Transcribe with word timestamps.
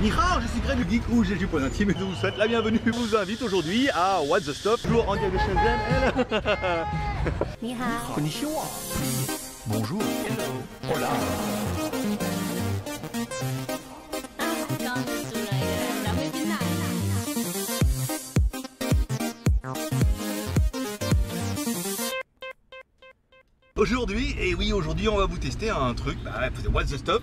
Nihao, 0.00 0.40
je 0.40 0.46
suis 0.48 0.60
Greg 0.60 0.88
Geek 0.88 1.02
ou 1.10 1.22
GG 1.22 1.46
Intime 1.62 1.90
et 1.90 1.94
je 1.98 2.04
vous 2.04 2.14
souhaite 2.14 2.38
la 2.38 2.48
bienvenue. 2.48 2.80
Je 2.86 2.90
vous 2.90 3.14
invite 3.14 3.42
aujourd'hui 3.42 3.90
à 3.90 4.22
What 4.22 4.40
the 4.40 4.54
Stop? 4.54 4.80
toujours 4.80 5.06
en 5.06 5.14
direct 5.14 5.34
de 5.34 5.38
Shenzhen. 5.38 5.78
Nihao. 7.62 8.14
Konnichiwa. 8.14 8.62
Bonjour. 9.66 10.00
Hello. 10.26 10.94
Hola. 10.94 11.08
Aujourd'hui, 23.76 24.34
et 24.38 24.54
oui 24.54 24.72
aujourd'hui 24.72 25.10
on 25.10 25.18
va 25.18 25.26
vous 25.26 25.36
tester 25.36 25.68
un 25.68 25.92
truc, 25.92 26.16
bah, 26.24 26.48
What 26.72 26.84
the 26.84 26.96
Stop 26.96 27.22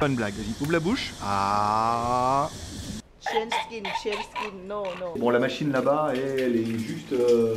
Bonne 0.00 0.14
blague, 0.14 0.32
vas-y, 0.32 0.62
ouvre 0.62 0.72
la 0.72 0.80
bouche. 0.80 1.12
Ah. 1.22 2.48
Chain 3.20 3.48
skin, 3.50 3.82
chain 4.02 4.12
skin, 4.12 4.56
no, 4.66 4.84
no. 4.98 5.14
Bon, 5.18 5.28
la 5.28 5.38
machine 5.38 5.70
là-bas, 5.70 6.12
elle 6.14 6.56
est 6.56 6.78
juste. 6.78 7.12
euh, 7.12 7.56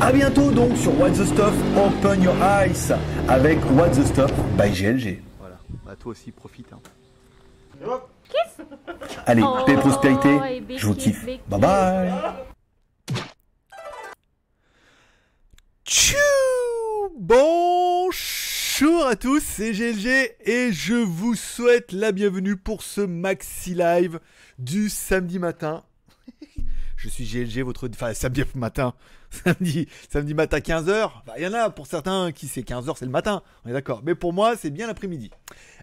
A 0.00 0.12
bientôt 0.12 0.50
donc 0.50 0.76
sur 0.76 0.98
What 0.98 1.10
the 1.10 1.24
Stuff 1.24 1.54
Open 1.76 2.22
Your 2.22 2.34
Eyes 2.42 2.92
avec 3.28 3.58
What 3.72 3.90
the 3.90 4.04
Stuff 4.04 4.32
by 4.56 4.70
GLG. 4.70 5.22
Voilà, 5.38 5.56
bah 5.84 5.94
toi 5.98 6.12
aussi 6.12 6.30
profite. 6.32 6.72
Hein. 6.72 6.80
Allez, 9.26 9.42
paix 9.66 9.72
et 9.72 9.76
prospérité, 9.76 10.38
je 10.76 10.86
vous 10.86 10.94
kiffe. 10.94 11.24
Bye 11.48 11.60
bye. 11.60 12.12
Tchou 15.84 16.16
Bonjour 17.18 19.06
à 19.06 19.16
tous, 19.16 19.40
c'est 19.40 19.72
GLG 19.72 20.36
et 20.44 20.72
je 20.72 20.94
vous 20.94 21.34
souhaite 21.34 21.92
la 21.92 22.12
bienvenue 22.12 22.56
pour 22.56 22.82
ce 22.82 23.00
maxi 23.00 23.74
live 23.74 24.20
du 24.58 24.88
samedi 24.88 25.38
matin. 25.38 25.82
Je 27.02 27.08
suis 27.08 27.24
GLG, 27.24 27.62
votre. 27.62 27.88
Enfin, 27.88 28.12
samedi 28.12 28.42
matin. 28.54 28.92
Samedi, 29.30 29.88
samedi 30.12 30.34
matin 30.34 30.58
15h. 30.58 31.10
Il 31.38 31.42
y 31.42 31.46
en 31.46 31.54
a 31.54 31.70
pour 31.70 31.86
certains 31.86 32.30
qui 32.30 32.46
c'est 32.46 32.60
15h, 32.60 32.94
c'est 32.98 33.06
le 33.06 33.10
matin. 33.10 33.42
On 33.64 33.70
est 33.70 33.72
d'accord. 33.72 34.02
Mais 34.04 34.14
pour 34.14 34.34
moi, 34.34 34.54
c'est 34.54 34.68
bien 34.68 34.86
l'après-midi. 34.86 35.30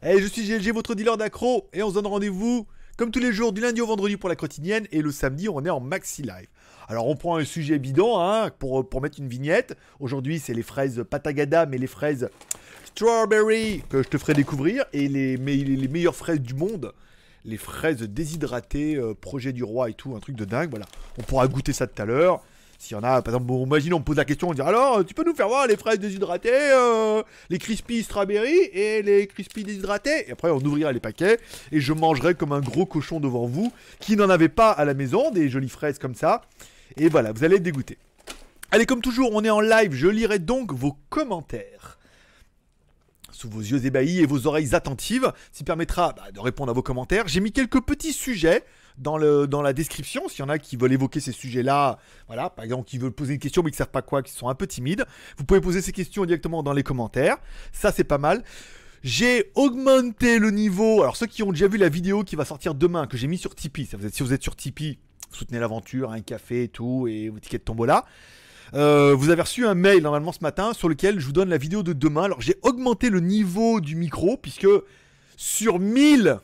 Et 0.03 0.19
je 0.19 0.27
suis 0.27 0.47
GLG, 0.47 0.71
votre 0.73 0.93
dealer 0.93 1.17
d'accro. 1.17 1.69
Et 1.73 1.81
on 1.81 1.89
se 1.89 1.95
donne 1.95 2.05
rendez-vous, 2.05 2.67
comme 2.97 3.09
tous 3.09 3.19
les 3.19 3.33
jours, 3.33 3.51
du 3.51 3.61
lundi 3.61 3.81
au 3.81 3.87
vendredi 3.87 4.15
pour 4.15 4.29
la 4.29 4.35
quotidienne. 4.35 4.85
Et 4.91 5.01
le 5.01 5.09
samedi, 5.09 5.49
on 5.49 5.65
est 5.65 5.71
en 5.71 5.79
maxi 5.79 6.21
live. 6.21 6.49
Alors, 6.87 7.07
on 7.07 7.15
prend 7.15 7.37
un 7.37 7.45
sujet 7.45 7.79
bidon 7.79 8.19
hein, 8.19 8.51
pour, 8.59 9.01
mettre 9.01 9.19
une 9.19 9.27
vignette. 9.27 9.75
Aujourd'hui, 9.99 10.37
c'est 10.37 10.53
les 10.53 10.61
fraises 10.61 11.03
Patagada, 11.09 11.65
mais 11.65 11.79
les 11.79 11.87
fraises 11.87 12.29
Strawberry 12.85 13.81
que 13.89 14.03
je 14.03 14.07
te 14.07 14.19
ferai 14.19 14.35
découvrir. 14.35 14.85
Et 14.93 15.07
les, 15.07 15.35
les 15.35 15.87
meilleures 15.87 16.15
fraises 16.15 16.41
du 16.41 16.53
monde 16.53 16.93
les 17.47 17.57
fraises 17.57 18.03
déshydratées, 18.03 18.97
euh, 18.97 19.13
projet 19.13 19.53
du 19.53 19.63
roi 19.63 19.89
et 19.89 19.93
tout, 19.93 20.15
un 20.15 20.19
truc 20.19 20.35
de 20.35 20.45
dingue, 20.45 20.69
voilà. 20.69 20.85
On 21.17 21.23
pourra 21.23 21.47
goûter 21.47 21.73
ça 21.73 21.87
tout 21.87 21.99
à 21.99 22.05
l'heure. 22.05 22.41
S'il 22.77 22.95
y 22.95 22.99
en 22.99 23.03
a, 23.03 23.23
par 23.23 23.33
exemple, 23.33 23.47
bon, 23.47 23.65
imagine, 23.65 23.93
on 23.95 23.99
me 23.99 24.03
pose 24.03 24.17
la 24.17 24.25
question, 24.25 24.49
on 24.49 24.53
dit 24.53 24.61
alors, 24.61 25.03
tu 25.03 25.15
peux 25.15 25.23
nous 25.23 25.33
faire 25.33 25.47
voir 25.47 25.65
les 25.65 25.77
fraises 25.77 25.97
déshydratées, 25.97 26.51
euh, 26.53 27.23
les 27.49 27.57
crispy 27.57 28.03
strawberry 28.03 28.55
et 28.71 29.01
les 29.01 29.25
crispy 29.25 29.63
déshydratés 29.63 30.27
Et 30.27 30.31
après, 30.31 30.51
on 30.51 30.59
ouvrira 30.59 30.91
les 30.91 30.99
paquets 30.99 31.39
et 31.71 31.79
je 31.79 31.93
mangerai 31.93 32.35
comme 32.35 32.51
un 32.51 32.59
gros 32.59 32.85
cochon 32.85 33.19
devant 33.19 33.47
vous 33.47 33.71
qui 33.99 34.15
n'en 34.15 34.29
avait 34.29 34.49
pas 34.49 34.69
à 34.69 34.85
la 34.85 34.93
maison, 34.93 35.31
des 35.31 35.49
jolies 35.49 35.69
fraises 35.69 35.97
comme 35.97 36.13
ça. 36.13 36.41
Et 36.97 37.09
voilà, 37.09 37.31
vous 37.31 37.43
allez 37.43 37.55
être 37.55 37.63
dégoûtés. 37.63 37.97
Allez, 38.69 38.85
comme 38.85 39.01
toujours, 39.01 39.31
on 39.33 39.43
est 39.43 39.49
en 39.49 39.61
live, 39.61 39.93
je 39.93 40.07
lirai 40.07 40.37
donc 40.37 40.71
vos 40.73 40.95
commentaires 41.09 41.96
sous 43.37 43.49
vos 43.49 43.59
yeux 43.59 43.85
ébahis 43.85 44.19
et 44.19 44.25
vos 44.25 44.47
oreilles 44.47 44.73
attentives, 44.73 45.31
ce 45.51 45.59
qui 45.59 45.63
permettra 45.63 46.13
bah, 46.13 46.31
de 46.33 46.39
répondre 46.39 46.71
à 46.71 46.73
vos 46.73 46.81
commentaires. 46.81 47.27
J'ai 47.27 47.39
mis 47.39 47.51
quelques 47.51 47.81
petits 47.81 48.13
sujets 48.13 48.63
dans, 48.97 49.17
le, 49.17 49.45
dans 49.45 49.61
la 49.61 49.73
description, 49.73 50.27
s'il 50.27 50.39
y 50.39 50.41
en 50.41 50.49
a 50.49 50.57
qui 50.57 50.75
veulent 50.75 50.93
évoquer 50.93 51.19
ces 51.19 51.31
sujets-là, 51.31 51.99
voilà, 52.25 52.49
par 52.49 52.65
exemple, 52.65 52.89
qui 52.89 52.97
veulent 52.97 53.11
poser 53.11 53.35
une 53.35 53.39
question 53.39 53.61
mais 53.61 53.69
qui 53.69 53.75
ne 53.75 53.77
savent 53.77 53.91
pas 53.91 54.01
quoi, 54.01 54.23
qui 54.23 54.33
sont 54.33 54.49
un 54.49 54.55
peu 54.55 54.65
timides, 54.65 55.05
vous 55.37 55.43
pouvez 55.43 55.61
poser 55.61 55.83
ces 55.83 55.91
questions 55.91 56.25
directement 56.25 56.63
dans 56.63 56.73
les 56.73 56.81
commentaires, 56.81 57.37
ça 57.71 57.91
c'est 57.91 58.03
pas 58.03 58.17
mal. 58.17 58.43
J'ai 59.03 59.51
augmenté 59.53 60.39
le 60.39 60.49
niveau, 60.49 61.03
alors 61.03 61.15
ceux 61.15 61.27
qui 61.27 61.43
ont 61.43 61.51
déjà 61.51 61.67
vu 61.67 61.77
la 61.77 61.89
vidéo 61.89 62.23
qui 62.23 62.35
va 62.35 62.43
sortir 62.43 62.73
demain, 62.73 63.05
que 63.05 63.17
j'ai 63.17 63.27
mis 63.27 63.37
sur 63.37 63.53
Tipeee, 63.53 63.85
si 63.85 64.23
vous 64.23 64.33
êtes 64.33 64.41
sur 64.41 64.55
Tipeee, 64.55 64.97
soutenez 65.31 65.59
l'aventure, 65.59 66.11
un 66.11 66.21
café 66.21 66.63
et 66.63 66.67
tout, 66.69 67.07
et 67.07 67.29
vos 67.29 67.39
tickets 67.39 67.61
de 67.61 67.65
tombola. 67.65 68.03
Euh, 68.73 69.15
vous 69.15 69.29
avez 69.29 69.41
reçu 69.41 69.65
un 69.65 69.75
mail 69.75 70.03
normalement 70.03 70.31
ce 70.31 70.39
matin 70.41 70.73
sur 70.73 70.89
lequel 70.89 71.19
je 71.19 71.25
vous 71.25 71.31
donne 71.31 71.49
la 71.49 71.57
vidéo 71.57 71.83
de 71.83 71.93
demain. 71.93 72.23
Alors 72.23 72.41
j'ai 72.41 72.57
augmenté 72.63 73.09
le 73.09 73.19
niveau 73.19 73.79
du 73.79 73.95
micro 73.95 74.37
puisque 74.37 74.67
sur 75.35 75.79
1000 75.79 76.39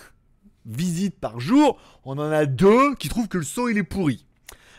visites 0.66 1.18
par 1.18 1.40
jour, 1.40 1.78
on 2.04 2.18
en 2.18 2.30
a 2.30 2.46
deux 2.46 2.94
qui 2.96 3.08
trouvent 3.08 3.28
que 3.28 3.38
le 3.38 3.44
son 3.44 3.68
il 3.68 3.78
est 3.78 3.82
pourri. 3.82 4.26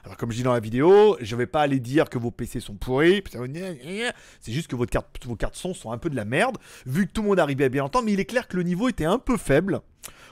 Alors 0.06 0.18
comme 0.18 0.32
je 0.32 0.38
dis 0.38 0.44
dans 0.44 0.54
la 0.54 0.60
vidéo, 0.60 1.18
je 1.20 1.36
vais 1.36 1.48
pas 1.48 1.62
aller 1.62 1.80
dire 1.80 2.10
que 2.10 2.20
vos 2.20 2.30
PC 2.30 2.60
sont 2.60 2.76
pourris, 2.76 3.24
c'est 4.40 4.52
juste 4.52 4.68
que 4.68 4.76
vos 4.76 4.86
cartes 4.86 5.56
son 5.56 5.74
sont 5.74 5.92
un 5.92 5.98
peu 5.98 6.12
de 6.12 6.16
la 6.16 6.26
merde, 6.26 6.60
vu 6.86 7.08
que 7.08 7.12
tout 7.12 7.24
le 7.24 7.30
monde 7.30 7.40
arrivait 7.40 7.66
à 7.66 7.70
bien 7.70 7.86
entendre, 7.86 8.06
mais 8.06 8.14
il 8.14 8.20
est 8.20 8.26
clair 8.26 8.48
que 8.48 8.56
le 8.56 8.62
niveau 8.62 8.88
était 8.88 9.06
un 9.06 9.18
peu 9.18 9.36
faible 9.36 9.82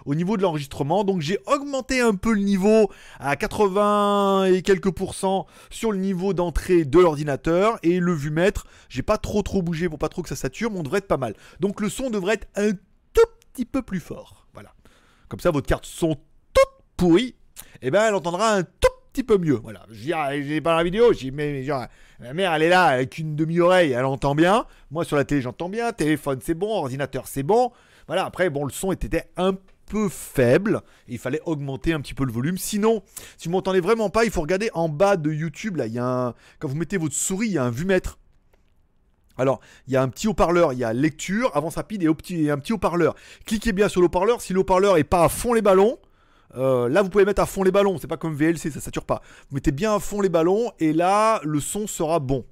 au 0.06 0.14
niveau 0.14 0.38
de 0.38 0.44
l'enregistrement, 0.44 1.04
donc 1.04 1.22
j'ai 1.22 1.40
augmenté 1.48 2.02
un 2.02 2.14
peu 2.14 2.34
le 2.34 2.42
niveau 2.42 2.92
à 3.20 3.36
80 3.36 4.46
et 4.46 4.62
quelques 4.62 4.92
pourcents 4.92 5.48
sur 5.72 5.92
le 5.92 5.98
niveau 5.98 6.34
d'entrée 6.36 6.86
de 6.86 7.00
l'ordinateur, 7.00 7.80
et 7.82 8.00
le 8.00 8.14
vumètre, 8.14 8.68
j'ai 8.90 9.02
pas 9.02 9.18
trop 9.18 9.42
trop 9.42 9.64
bougé 9.64 9.90
pour 9.90 9.98
pas 9.98 10.10
trop 10.10 10.22
que 10.22 10.30
ça 10.30 10.36
sature, 10.36 10.70
mais 10.70 10.80
on 10.80 10.84
devrait 10.84 11.00
être 11.00 11.08
pas 11.08 11.18
mal. 11.18 11.34
Donc 11.60 11.82
le 11.82 11.90
son 11.90 12.12
devrait 12.12 12.36
être 12.36 12.48
un 12.58 12.74
tout 13.14 13.28
petit 13.54 13.66
peu 13.66 13.82
plus 13.82 14.02
fort, 14.02 14.46
voilà. 14.54 14.76
Comme 15.30 15.40
ça, 15.40 15.50
votre 15.50 15.68
carte 15.68 15.88
son 15.88 16.16
toute 16.54 16.84
pourrie, 16.96 17.34
et 17.82 17.90
ben 17.90 18.04
elle 18.04 18.14
entendra 18.14 18.54
un 18.54 18.62
tout 18.62 18.90
petit 19.14 19.24
peu 19.24 19.38
mieux. 19.38 19.60
Voilà. 19.64 19.86
J'ai 19.92 20.60
pas 20.62 20.76
la 20.76 20.84
vidéo, 20.84 21.14
j'ai 21.14 21.32
mais 21.32 21.64
genre, 21.64 21.86
ma 22.20 22.34
mère 22.34 22.54
elle 22.54 22.64
est 22.64 22.70
là 22.70 22.86
avec 22.86 23.18
une 23.18 23.36
demi-oreille, 23.36 23.92
elle 23.92 24.06
entend 24.06 24.36
bien. 24.36 24.66
Moi 24.92 25.06
sur 25.06 25.16
la 25.16 25.24
télé 25.24 25.42
j'entends 25.42 25.70
bien, 25.70 25.92
téléphone 25.94 26.40
c'est 26.42 26.56
bon, 26.56 26.70
ordinateur 26.70 27.28
c'est 27.28 27.44
bon. 27.44 27.72
Voilà, 28.08 28.26
après 28.26 28.50
bon 28.50 28.66
le 28.66 28.72
son 28.72 28.92
était 28.92 29.30
un 29.38 29.54
peu 29.86 30.10
faible, 30.10 30.82
il 31.08 31.20
fallait 31.20 31.42
augmenter 31.46 31.94
un 31.94 32.02
petit 32.02 32.14
peu 32.14 32.26
le 32.26 32.32
volume. 32.32 32.58
Sinon, 32.58 33.04
si 33.38 33.48
vous 33.48 33.52
m'entendez 33.52 33.82
vraiment 33.82 34.10
pas, 34.10 34.26
il 34.26 34.32
faut 34.32 34.42
regarder 34.42 34.72
en 34.74 34.90
bas 34.90 35.16
de 35.18 35.32
YouTube 35.32 35.76
là, 35.78 35.86
il 35.86 35.94
y 35.94 36.00
a 36.00 36.06
un 36.06 36.34
quand 36.60 36.68
vous 36.68 36.76
mettez 36.76 36.98
votre 36.98 37.16
souris, 37.16 37.48
il 37.48 37.54
y 37.54 37.58
a 37.58 37.64
un 37.64 37.70
vumètre. 37.70 38.18
Alors, 39.36 39.62
il 39.88 39.94
y 39.94 39.96
a 39.96 40.02
un 40.04 40.10
petit 40.10 40.28
haut-parleur, 40.28 40.74
il 40.74 40.80
y 40.80 40.84
a 40.84 40.94
lecture, 40.94 41.56
avance 41.56 41.76
rapide 41.76 42.04
et, 42.04 42.06
et 42.06 42.52
un 42.52 42.58
petit 42.60 42.74
haut-parleur. 42.74 43.16
Cliquez 43.48 43.74
bien 43.74 43.90
sur 43.90 44.00
le 44.00 44.06
haut-parleur. 44.06 44.42
Si 44.42 44.54
le 44.54 44.60
haut-parleur 44.60 44.98
est 44.98 45.04
pas 45.04 45.24
à 45.24 45.30
fond 45.30 45.54
les 45.54 45.64
ballons, 45.64 45.98
euh, 46.56 46.90
là 46.90 47.02
vous 47.02 47.10
pouvez 47.10 47.26
mettre 47.26 47.42
à 47.42 47.46
fond 47.46 47.64
les 47.64 47.72
ballons. 47.72 47.98
C'est 47.98 48.08
pas 48.08 48.18
comme 48.18 48.36
VLC, 48.36 48.72
ça 48.72 48.80
sature 48.80 49.06
pas. 49.06 49.22
Vous 49.50 49.56
mettez 49.56 49.72
bien 49.72 49.96
à 49.96 50.00
fond 50.00 50.22
les 50.22 50.30
ballons 50.30 50.72
et 50.80 50.94
là 50.94 51.40
le 51.44 51.60
son 51.60 51.88
sera 51.88 52.20
bon. 52.20 52.46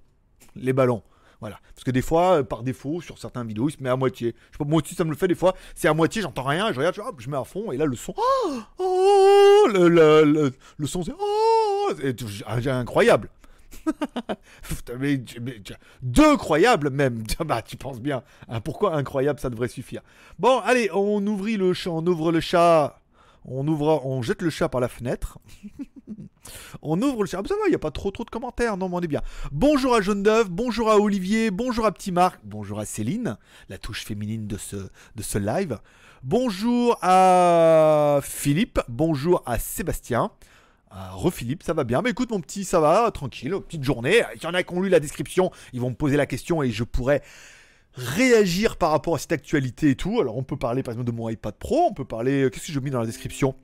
Les 0.55 0.73
ballons. 0.73 1.03
Voilà. 1.39 1.59
Parce 1.73 1.83
que 1.83 1.91
des 1.91 2.03
fois, 2.03 2.37
euh, 2.37 2.43
par 2.43 2.61
défaut, 2.61 3.01
sur 3.01 3.17
certaines 3.17 3.47
vidéos, 3.47 3.67
il 3.67 3.71
se 3.71 3.81
met 3.81 3.89
à 3.89 3.95
moitié. 3.95 4.35
Je 4.51 4.57
sais 4.57 4.63
pas, 4.63 4.69
moi 4.69 4.79
aussi 4.83 4.93
ça 4.93 5.03
me 5.03 5.09
le 5.09 5.15
fait 5.15 5.27
des 5.27 5.35
fois. 5.35 5.55
C'est 5.73 5.87
à 5.87 5.93
moitié, 5.93 6.21
j'entends 6.21 6.43
rien, 6.43 6.71
je 6.71 6.77
regarde, 6.77 6.95
je, 6.95 7.01
hop, 7.01 7.15
je 7.17 7.29
mets 7.29 7.37
à 7.37 7.43
fond 7.43 7.71
et 7.71 7.77
là 7.77 7.85
le 7.85 7.95
son. 7.95 8.13
Oh, 8.15 8.59
oh, 8.77 9.67
le, 9.73 10.51
son 10.85 11.03
c'est. 11.03 11.13
Oh, 11.19 11.91
c'est 11.97 12.69
incroyable. 12.69 13.29
Mais, 14.99 15.19
mais- 15.41 15.61
deux 16.03 16.37
croyables 16.37 16.89
même. 16.91 17.23
Bah, 17.45 17.61
tu 17.61 17.77
penses 17.77 17.99
bien. 17.99 18.21
Hein, 18.47 18.61
pourquoi 18.61 18.95
incroyable, 18.95 19.39
ça 19.39 19.49
devrait 19.49 19.69
suffire? 19.69 20.01
Bon, 20.37 20.59
allez, 20.59 20.89
on 20.93 21.19
le 21.19 21.89
on 21.89 22.05
ouvre 22.05 22.31
le 22.31 22.39
chat. 22.39 23.00
On 23.45 23.67
ouvre, 23.67 24.21
jette 24.21 24.41
le 24.41 24.49
chat 24.49 24.69
par 24.69 24.81
la 24.81 24.87
fenêtre. 24.87 25.39
on 26.81 27.01
ouvre 27.01 27.23
le 27.23 27.27
chat. 27.27 27.39
Ah, 27.43 27.47
ça 27.47 27.55
va, 27.55 27.61
il 27.67 27.69
n'y 27.69 27.75
a 27.75 27.79
pas 27.79 27.91
trop 27.91 28.11
trop 28.11 28.23
de 28.23 28.29
commentaires. 28.29 28.77
Non, 28.77 28.87
mais 28.87 28.95
on 28.95 29.01
est 29.01 29.07
bien. 29.07 29.21
Bonjour 29.51 29.95
à 29.95 30.01
Jaune 30.01 30.23
d'œuf, 30.23 30.49
bonjour 30.49 30.91
à 30.91 30.99
Olivier, 30.99 31.49
bonjour 31.49 31.85
à 31.85 31.91
Petit 31.91 32.11
Marc, 32.11 32.39
bonjour 32.43 32.79
à 32.79 32.85
Céline, 32.85 33.37
la 33.69 33.77
touche 33.77 34.05
féminine 34.05 34.47
de 34.47 34.57
ce, 34.57 34.75
de 34.75 35.23
ce 35.23 35.37
live. 35.37 35.79
Bonjour 36.23 36.99
à 37.01 38.19
Philippe, 38.21 38.79
bonjour 38.87 39.41
à 39.47 39.57
Sébastien. 39.57 40.31
Ah, 40.91 41.11
Re-Philippe, 41.13 41.63
ça 41.63 41.73
va 41.73 41.83
bien. 41.83 42.01
Mais 42.01 42.11
écoute, 42.11 42.29
mon 42.29 42.41
petit, 42.41 42.63
ça 42.63 42.79
va, 42.79 43.09
tranquille, 43.11 43.55
petite 43.65 43.83
journée. 43.83 44.21
Il 44.35 44.43
y 44.43 44.45
en 44.45 44.53
a 44.53 44.61
qui 44.61 44.73
ont 44.73 44.81
lu 44.81 44.89
la 44.89 44.99
description, 44.99 45.49
ils 45.73 45.81
vont 45.81 45.89
me 45.89 45.95
poser 45.95 46.17
la 46.17 46.25
question 46.25 46.61
et 46.61 46.69
je 46.69 46.83
pourrais 46.83 47.23
réagir 47.93 48.77
par 48.77 48.91
rapport 48.91 49.15
à 49.15 49.17
cette 49.17 49.31
actualité 49.31 49.91
et 49.91 49.95
tout. 49.95 50.19
Alors, 50.19 50.37
on 50.37 50.43
peut 50.43 50.57
parler 50.57 50.83
par 50.83 50.93
exemple 50.93 51.11
de 51.11 51.15
mon 51.15 51.29
iPad 51.29 51.55
Pro, 51.55 51.87
on 51.89 51.93
peut 51.93 52.05
parler. 52.05 52.49
Qu'est-ce 52.51 52.67
que 52.67 52.73
j'ai 52.73 52.79
mis 52.79 52.91
dans 52.91 52.99
la 52.99 53.05
description? 53.05 53.55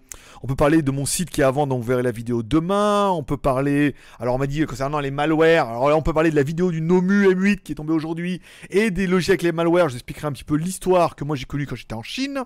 On 0.43 0.47
peut 0.47 0.55
parler 0.55 0.81
de 0.81 0.91
mon 0.91 1.05
site 1.05 1.29
qui 1.29 1.41
est 1.41 1.51
vendre, 1.51 1.67
donc 1.67 1.81
vous 1.81 1.87
verrez 1.87 2.03
la 2.03 2.11
vidéo 2.11 2.43
demain. 2.43 3.09
On 3.09 3.23
peut 3.23 3.37
parler. 3.37 3.95
Alors, 4.19 4.35
on 4.35 4.37
m'a 4.37 4.47
dit 4.47 4.65
concernant 4.65 4.99
les 4.99 5.11
malwares. 5.11 5.69
Alors 5.69 5.97
on 5.97 6.01
peut 6.01 6.13
parler 6.13 6.31
de 6.31 6.35
la 6.35 6.43
vidéo 6.43 6.71
du 6.71 6.81
Nomu 6.81 7.27
M8 7.27 7.59
qui 7.59 7.71
est 7.71 7.75
tombée 7.75 7.93
aujourd'hui 7.93 8.41
et 8.69 8.91
des 8.91 9.07
logiciels 9.07 9.33
avec 9.33 9.43
les 9.43 9.51
malwares. 9.51 9.89
Je 9.89 9.93
vous 9.93 9.97
expliquerai 9.97 10.27
un 10.27 10.31
petit 10.31 10.43
peu 10.43 10.55
l'histoire 10.55 11.15
que 11.15 11.23
moi 11.23 11.35
j'ai 11.35 11.45
connue 11.45 11.65
quand 11.65 11.75
j'étais 11.75 11.95
en 11.95 12.03
Chine. 12.03 12.43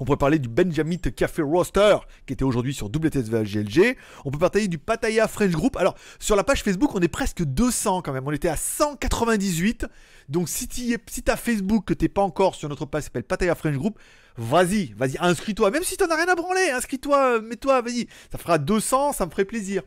On 0.00 0.04
pourrait 0.04 0.18
parler 0.18 0.38
du 0.38 0.48
Benjamin 0.48 0.96
Café 0.96 1.42
Roaster 1.42 1.96
qui 2.26 2.32
était 2.32 2.44
aujourd'hui 2.44 2.74
sur 2.74 2.86
WTSVGLG. 2.86 3.96
On 4.24 4.30
peut 4.30 4.38
parler 4.38 4.68
du 4.68 4.78
Pattaya 4.78 5.28
French 5.28 5.52
Group. 5.52 5.76
Alors, 5.76 5.94
sur 6.18 6.36
la 6.36 6.44
page 6.44 6.62
Facebook, 6.62 6.94
on 6.94 7.00
est 7.00 7.08
presque 7.08 7.42
200 7.42 8.02
quand 8.02 8.12
même. 8.12 8.26
On 8.26 8.32
était 8.32 8.48
à 8.48 8.56
198. 8.56 9.86
Donc, 10.28 10.48
si 10.48 10.68
tu 10.68 10.96
si 11.06 11.24
as 11.26 11.36
Facebook 11.36 11.84
que 11.84 11.94
t'es 11.94 12.08
pas 12.08 12.22
encore 12.22 12.54
sur 12.54 12.68
notre 12.68 12.86
page 12.86 13.04
s'appelle 13.04 13.24
Pattaya 13.24 13.54
French 13.54 13.76
Group, 13.76 13.98
vas-y, 14.36 14.92
vas-y, 14.96 15.16
inscris-toi. 15.18 15.70
Même 15.70 15.82
si 15.82 15.96
t'en 15.96 16.06
as 16.06 16.16
rien 16.16 16.28
à 16.28 16.34
branler, 16.34 16.70
inscris-toi, 16.70 17.40
mets-toi, 17.40 17.82
vas-y. 17.82 18.06
Ça 18.30 18.38
fera 18.38 18.58
200, 18.58 19.12
ça 19.12 19.26
me 19.26 19.30
ferait 19.30 19.44
plaisir. 19.44 19.82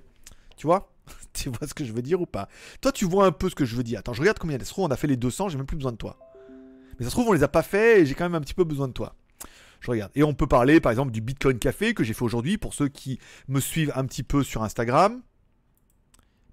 Tu 0.58 0.68
vois? 0.68 0.92
Tu 1.34 1.50
vois 1.50 1.68
ce 1.68 1.74
que 1.74 1.84
je 1.84 1.92
veux 1.92 2.02
dire 2.02 2.22
ou 2.22 2.26
pas? 2.26 2.48
Toi, 2.80 2.94
tu 2.94 3.04
vois 3.04 3.26
un 3.26 3.32
peu 3.34 3.50
ce 3.50 3.56
que 3.56 3.66
je 3.66 3.76
veux 3.76 3.84
dire. 3.84 4.00
Attends, 4.00 4.14
je 4.14 4.22
regarde 4.22 4.40
combien. 4.40 4.58
Se 4.58 4.70
trouve, 4.70 4.86
on 4.86 4.92
a 4.92 4.96
fait 4.96 5.08
les 5.08 5.18
200, 5.18 5.50
j'ai 5.50 5.58
même 5.58 5.66
plus 5.66 5.76
besoin 5.76 5.92
de 5.92 5.98
toi. 5.98 6.18
Mais 6.98 7.04
ça 7.04 7.10
se 7.10 7.16
trouve, 7.16 7.28
on 7.28 7.34
les 7.34 7.44
a 7.44 7.50
pas 7.50 7.62
fait 7.62 8.02
et 8.02 8.06
j'ai 8.06 8.16
quand 8.16 8.24
même 8.24 8.36
un 8.36 8.42
petit 8.42 8.54
peu 8.54 8.64
besoin 8.64 8.88
de 8.88 8.94
toi. 8.94 9.16
Je 9.86 9.92
regarde. 9.92 10.12
Et 10.16 10.24
on 10.24 10.34
peut 10.34 10.48
parler 10.48 10.82
par 10.82 10.92
exemple 10.92 11.12
du 11.12 11.22
Bitcoin 11.22 11.60
Café 11.60 11.94
que 11.94 12.04
j'ai 12.04 12.16
fait 12.16 12.24
aujourd'hui 12.24 12.58
pour 12.58 12.74
ceux 12.74 12.88
qui 12.88 13.20
me 13.48 13.60
suivent 13.60 13.92
un 13.96 14.04
petit 14.06 14.24
peu 14.24 14.42
sur 14.44 14.64
Instagram. 14.64 15.22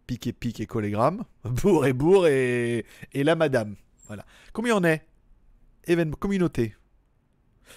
Pic 0.06 0.26
et 0.26 0.34
pic 0.34 0.61
et 0.61 0.67
collégramme. 0.67 1.25
Bourre 1.44 1.87
et 1.87 1.94
bourre 1.94 2.26
et, 2.26 2.84
et 3.14 3.25
la 3.25 3.34
madame. 3.34 3.76
Voilà. 4.06 4.26
Combien 4.52 4.76
on 4.76 4.84
est? 4.84 5.06
Communauté. 6.20 6.76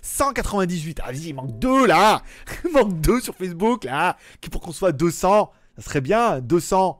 198. 0.02 1.00
Ah, 1.02 1.13
vas-y, 1.13 1.30
il 1.30 1.34
manque 1.34 1.58
deux 1.58 1.88
là. 1.88 2.22
Il 2.66 2.74
manque 2.74 3.00
deux 3.00 3.22
sur 3.22 3.34
Facebook 3.34 3.86
là. 3.86 4.18
Pour 4.51 4.60
qu'on 4.60 4.74
soit 4.74 4.92
200. 4.92 5.54
Ça 5.78 5.81
serait 5.81 6.01
bien. 6.01 6.42
200. 6.42 7.00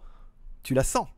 Tu 0.64 0.74
la 0.74 0.86
sens. 0.86 1.10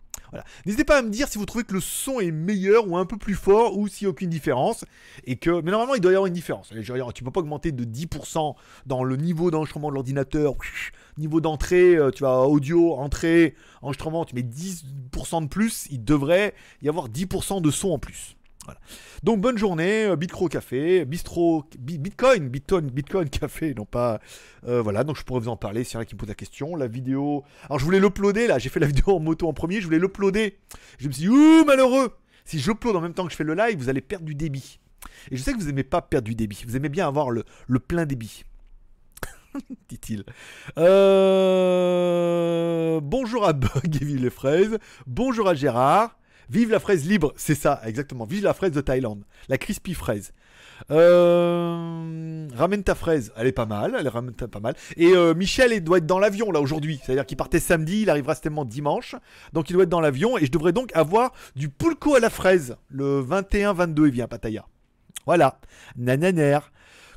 N'hésitez 0.65 0.83
pas 0.83 0.99
à 0.99 1.01
me 1.01 1.09
dire 1.09 1.27
si 1.27 1.37
vous 1.37 1.45
trouvez 1.45 1.63
que 1.63 1.73
le 1.73 1.79
son 1.79 2.19
est 2.19 2.31
meilleur 2.31 2.87
ou 2.87 2.97
un 2.97 3.05
peu 3.05 3.17
plus 3.17 3.35
fort 3.35 3.77
ou 3.77 3.87
s'il 3.87 4.05
n'y 4.05 4.09
a 4.09 4.11
aucune 4.11 4.29
différence. 4.29 4.85
Et 5.25 5.37
que... 5.37 5.61
Mais 5.61 5.71
normalement, 5.71 5.95
il 5.95 6.01
doit 6.01 6.11
y 6.11 6.15
avoir 6.15 6.27
une 6.27 6.33
différence. 6.33 6.71
Tu 7.13 7.23
peux 7.23 7.31
pas 7.31 7.39
augmenter 7.39 7.71
de 7.71 7.83
10% 7.83 8.55
dans 8.85 9.03
le 9.03 9.15
niveau 9.15 9.51
d'enregistrement 9.51 9.89
de 9.89 9.93
l'ordinateur. 9.93 10.53
Niveau 11.17 11.41
d'entrée, 11.41 11.95
euh, 11.95 12.11
tu 12.11 12.23
vas 12.23 12.41
audio, 12.41 12.93
entrée, 12.93 13.55
enregistrement, 13.81 14.23
tu 14.23 14.35
mets 14.35 14.43
10% 14.43 15.43
de 15.43 15.47
plus. 15.47 15.87
Il 15.89 16.03
devrait 16.03 16.53
y 16.83 16.89
avoir 16.89 17.09
10% 17.09 17.61
de 17.61 17.71
son 17.71 17.89
en 17.89 17.99
plus. 17.99 18.36
Voilà. 18.67 18.79
Donc 19.23 19.39
bonne 19.41 19.57
journée, 19.57 20.03
euh, 20.05 20.15
Bitcro 20.15 20.47
Café, 20.49 21.05
Bistro, 21.05 21.63
Bi- 21.79 21.97
Bitcoin, 21.97 22.49
Bitcoin, 22.49 22.89
Bitcoin 22.91 23.29
Café, 23.29 23.73
non 23.73 23.85
pas. 23.85 24.19
euh, 24.67 24.81
voilà, 24.81 25.03
donc 25.05 25.17
je 25.17 25.23
pourrais 25.23 25.39
vous 25.39 25.47
en 25.47 25.55
parler 25.57 25.83
s'il 25.85 25.95
y 25.95 25.97
en 25.97 26.01
a 26.01 26.05
qui 26.05 26.13
me 26.15 26.19
posent 26.19 26.27
la 26.29 26.35
question. 26.35 26.75
La 26.75 26.87
vidéo. 26.87 27.43
Alors 27.63 27.79
je 27.79 27.85
voulais 27.85 27.99
l'uploader 28.01 28.45
là, 28.47 28.59
j'ai 28.59 28.69
fait 28.69 28.79
la 28.81 28.87
vidéo 28.93 29.15
en 29.15 29.19
moto 29.19 29.47
en 29.47 29.53
premier, 29.53 29.79
je 29.79 29.85
voulais 29.85 29.99
l'uploader. 29.99 30.57
Je 30.99 31.07
me 31.07 31.13
suis 31.13 31.23
dit, 31.23 31.29
ouh, 31.29 31.63
malheureux 31.65 32.13
Si 32.45 32.59
j'upload 32.59 32.95
en 32.95 33.01
même 33.01 33.13
temps 33.13 33.25
que 33.25 33.31
je 33.31 33.37
fais 33.37 33.43
le 33.45 33.55
live, 33.55 33.77
vous 33.79 33.89
allez 33.89 34.01
perdre 34.01 34.25
du 34.25 34.35
débit. 34.35 34.79
Et 35.31 35.37
je 35.37 35.41
sais 35.43 35.53
que 35.53 35.57
vous 35.57 35.69
aimez 35.69 35.83
pas 35.85 36.01
perdre 36.01 36.25
du 36.27 36.35
débit, 36.35 36.61
vous 36.67 36.75
aimez 36.75 36.89
bien 36.89 37.07
avoir 37.07 37.31
le, 37.31 37.45
le 37.67 37.79
plein 37.79 38.05
débit. 38.05 38.43
dit-il. 39.89 40.25
Euh, 41.67 42.99
Bonjour 43.01 43.45
à 43.47 43.53
Bug 43.53 43.95
et 44.01 44.05
les 44.05 44.29
fraises. 44.29 44.77
Bonjour 45.05 45.47
à 45.47 45.53
Gérard. 45.55 46.17
Vive 46.49 46.71
la 46.71 46.79
fraise 46.79 47.05
libre, 47.07 47.33
c'est 47.35 47.55
ça, 47.55 47.81
exactement. 47.85 48.25
Vive 48.25 48.43
la 48.43 48.53
fraise 48.53 48.71
de 48.71 48.81
Thaïlande. 48.81 49.23
La 49.49 49.57
crispy 49.57 49.93
fraise. 49.93 50.33
Euh, 50.91 52.47
ramène 52.55 52.83
ta 52.83 52.95
fraise, 52.95 53.33
elle 53.35 53.47
est 53.47 53.51
pas 53.51 53.65
mal, 53.65 53.95
elle 53.99 54.07
ramène 54.07 54.33
pas 54.33 54.59
mal. 54.59 54.75
Et 54.95 55.07
euh, 55.07 55.33
Michel 55.33 55.73
il 55.73 55.83
doit 55.83 55.97
être 55.97 56.05
dans 56.05 56.19
l'avion 56.19 56.51
là 56.51 56.61
aujourd'hui, 56.61 56.99
c'est-à-dire 57.03 57.25
qu'il 57.25 57.35
partait 57.35 57.59
samedi, 57.59 58.03
il 58.03 58.09
arrivera 58.09 58.35
certainement 58.35 58.63
dimanche, 58.63 59.15
donc 59.53 59.69
il 59.69 59.73
doit 59.73 59.83
être 59.83 59.89
dans 59.89 60.01
l'avion 60.01 60.37
et 60.37 60.45
je 60.45 60.51
devrais 60.51 60.73
donc 60.73 60.95
avoir 60.95 61.33
du 61.55 61.69
pulco 61.69 62.15
à 62.15 62.19
la 62.19 62.29
fraise 62.29 62.77
le 62.89 63.23
21-22, 63.23 64.07
il 64.07 64.11
vient 64.11 64.27
à. 64.29 64.67
Voilà, 65.25 65.59
nananer. 65.97 66.59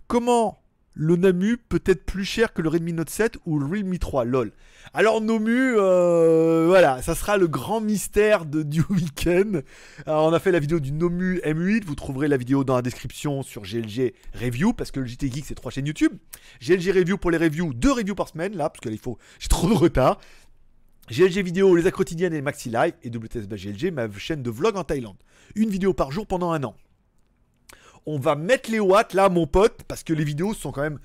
Comment 0.08 0.59
le 0.94 1.16
Namu 1.16 1.56
peut 1.56 1.82
être 1.86 2.04
plus 2.04 2.24
cher 2.24 2.52
que 2.52 2.62
le 2.62 2.68
Redmi 2.68 2.92
Note 2.92 3.10
7 3.10 3.38
ou 3.46 3.58
le 3.58 3.66
Realme 3.66 3.96
3 3.96 4.24
lol. 4.24 4.52
Alors 4.92 5.20
Nomu, 5.20 5.74
euh, 5.76 6.66
voilà, 6.66 7.00
ça 7.02 7.14
sera 7.14 7.36
le 7.36 7.46
grand 7.46 7.80
mystère 7.80 8.44
de, 8.44 8.62
du 8.62 8.82
week-end. 8.90 9.60
Alors, 10.06 10.26
on 10.26 10.32
a 10.32 10.38
fait 10.40 10.50
la 10.50 10.58
vidéo 10.58 10.80
du 10.80 10.92
Nomu 10.92 11.38
M8, 11.44 11.84
vous 11.84 11.94
trouverez 11.94 12.28
la 12.28 12.36
vidéo 12.36 12.64
dans 12.64 12.74
la 12.74 12.82
description 12.82 13.42
sur 13.42 13.62
GLG 13.62 14.14
Review, 14.34 14.72
parce 14.72 14.90
que 14.90 15.00
le 15.00 15.06
JT 15.06 15.30
Geek 15.30 15.44
c'est 15.46 15.54
trois 15.54 15.70
chaînes 15.70 15.86
YouTube. 15.86 16.12
GLG 16.60 16.90
Review 16.92 17.18
pour 17.18 17.30
les 17.30 17.38
reviews, 17.38 17.72
deux 17.72 17.92
reviews 17.92 18.14
par 18.14 18.28
semaine 18.28 18.56
là, 18.56 18.70
parce 18.70 18.96
faut, 18.98 19.18
j'ai 19.38 19.48
trop 19.48 19.68
de 19.68 19.74
retard. 19.74 20.18
GLG 21.10 21.42
vidéo, 21.42 21.74
les 21.74 21.90
quotidiennes 21.90 22.34
et 22.34 22.40
maxi 22.40 22.68
live, 22.70 22.92
et 23.02 23.10
WTS 23.10 23.48
GLG, 23.48 23.92
ma 23.92 24.08
chaîne 24.16 24.42
de 24.42 24.50
vlog 24.50 24.76
en 24.76 24.84
Thaïlande. 24.84 25.16
Une 25.56 25.68
vidéo 25.68 25.92
par 25.92 26.12
jour 26.12 26.26
pendant 26.26 26.52
un 26.52 26.62
an. 26.62 26.76
On 28.06 28.18
va 28.18 28.34
mettre 28.34 28.70
les 28.70 28.80
watts 28.80 29.14
là, 29.14 29.28
mon 29.28 29.46
pote, 29.46 29.82
parce 29.88 30.02
que 30.02 30.12
les 30.12 30.24
vidéos 30.24 30.54
sont 30.54 30.72
quand 30.72 30.82
même. 30.82 30.98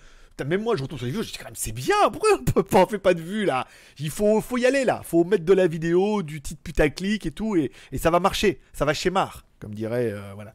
Même 0.45 0.63
moi, 0.63 0.75
je 0.75 0.83
retourne 0.83 0.99
sur 0.99 1.05
les 1.05 1.11
vidéos, 1.11 1.23
je 1.23 1.31
dis 1.31 1.37
quand 1.37 1.45
même, 1.45 1.55
c'est 1.55 1.71
bien, 1.71 1.95
pourquoi 2.11 2.29
on 2.55 2.81
on 2.81 2.87
fait 2.87 2.99
pas 2.99 3.13
de 3.13 3.21
vues 3.21 3.45
là? 3.45 3.67
Il 3.99 4.09
faut, 4.09 4.41
faut 4.41 4.57
y 4.57 4.65
aller 4.65 4.83
là, 4.83 5.01
faut 5.03 5.23
mettre 5.23 5.45
de 5.45 5.53
la 5.53 5.67
vidéo, 5.67 6.23
du 6.23 6.41
titre 6.41 6.61
putaclic 6.61 7.25
et 7.25 7.31
tout, 7.31 7.55
et, 7.55 7.71
ça 7.97 8.09
va 8.09 8.19
marcher, 8.19 8.59
ça 8.73 8.83
va 8.83 8.93
chez 8.93 9.09
Mar, 9.09 9.45
comme 9.59 9.73
dirait, 9.73 10.11
euh, 10.11 10.33
voilà. 10.35 10.53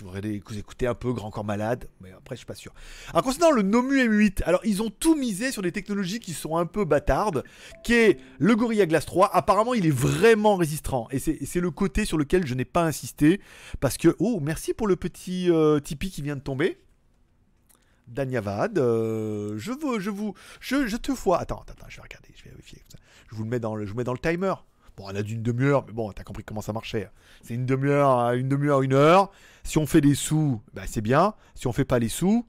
Si 0.00 0.04
vous 0.04 0.08
regardez, 0.08 0.42
vous 0.46 0.56
écoutez 0.56 0.86
un 0.86 0.94
peu 0.94 1.12
Grand 1.12 1.30
Corps 1.30 1.44
Malade, 1.44 1.86
mais 2.00 2.10
après, 2.10 2.34
je 2.34 2.38
suis 2.38 2.46
pas 2.46 2.54
sûr. 2.54 2.72
Alors, 3.10 3.22
concernant 3.22 3.50
le 3.50 3.60
Nomu 3.60 3.98
M8, 3.98 4.42
alors 4.44 4.62
ils 4.64 4.80
ont 4.80 4.88
tout 4.88 5.14
misé 5.14 5.52
sur 5.52 5.60
des 5.60 5.72
technologies 5.72 6.20
qui 6.20 6.32
sont 6.32 6.56
un 6.56 6.64
peu 6.64 6.86
bâtardes, 6.86 7.44
qui 7.84 7.92
est 7.92 8.18
le 8.38 8.56
Gorilla 8.56 8.86
Glass 8.86 9.04
3. 9.04 9.28
Apparemment, 9.36 9.74
il 9.74 9.84
est 9.84 9.94
vraiment 9.94 10.56
résistant, 10.56 11.06
et 11.10 11.18
c'est 11.18 11.60
le 11.60 11.70
côté 11.70 12.06
sur 12.06 12.16
lequel 12.16 12.46
je 12.46 12.54
n'ai 12.54 12.64
pas 12.64 12.82
insisté, 12.82 13.42
parce 13.80 13.98
que, 13.98 14.16
oh, 14.20 14.40
merci 14.40 14.72
pour 14.72 14.86
le 14.86 14.96
petit 14.96 15.50
euh, 15.50 15.80
Tipeee 15.80 16.10
qui 16.10 16.22
vient 16.22 16.36
de 16.36 16.40
tomber. 16.40 16.80
Danyavad, 18.08 18.78
euh, 18.78 19.58
je 19.58 19.72
veux, 19.72 20.00
je 20.00 20.08
vous, 20.08 20.32
je, 20.60 20.86
je 20.86 20.96
te 20.96 21.12
vois. 21.12 21.40
Attends, 21.40 21.62
attends, 21.68 21.74
je 21.88 21.96
vais 21.96 22.02
regarder, 22.02 22.30
je 22.34 22.44
vais 22.44 22.50
vérifier. 22.52 22.82
Je 23.30 23.36
vous 23.36 23.44
le 23.44 23.50
mets 23.50 23.60
dans 23.60 23.76
le, 23.76 23.84
je 23.84 23.92
mets 23.92 24.04
dans 24.04 24.14
le 24.14 24.18
timer. 24.18 24.54
Bon, 24.96 25.04
on 25.06 25.14
a 25.14 25.22
d'une 25.22 25.42
demi-heure, 25.42 25.84
mais 25.86 25.92
bon, 25.92 26.10
t'as 26.12 26.24
compris 26.24 26.44
comment 26.44 26.60
ça 26.60 26.72
marchait. 26.72 27.08
C'est 27.42 27.54
une 27.54 27.66
demi-heure, 27.66 28.32
une 28.32 28.48
demi-heure, 28.48 28.82
une 28.82 28.92
heure. 28.94 29.30
Si 29.70 29.78
on 29.78 29.86
fait 29.86 30.00
des 30.00 30.16
sous, 30.16 30.60
bah, 30.74 30.82
c'est 30.84 31.00
bien. 31.00 31.34
Si 31.54 31.68
on 31.68 31.72
fait 31.72 31.84
pas 31.84 32.00
les 32.00 32.08
sous, 32.08 32.44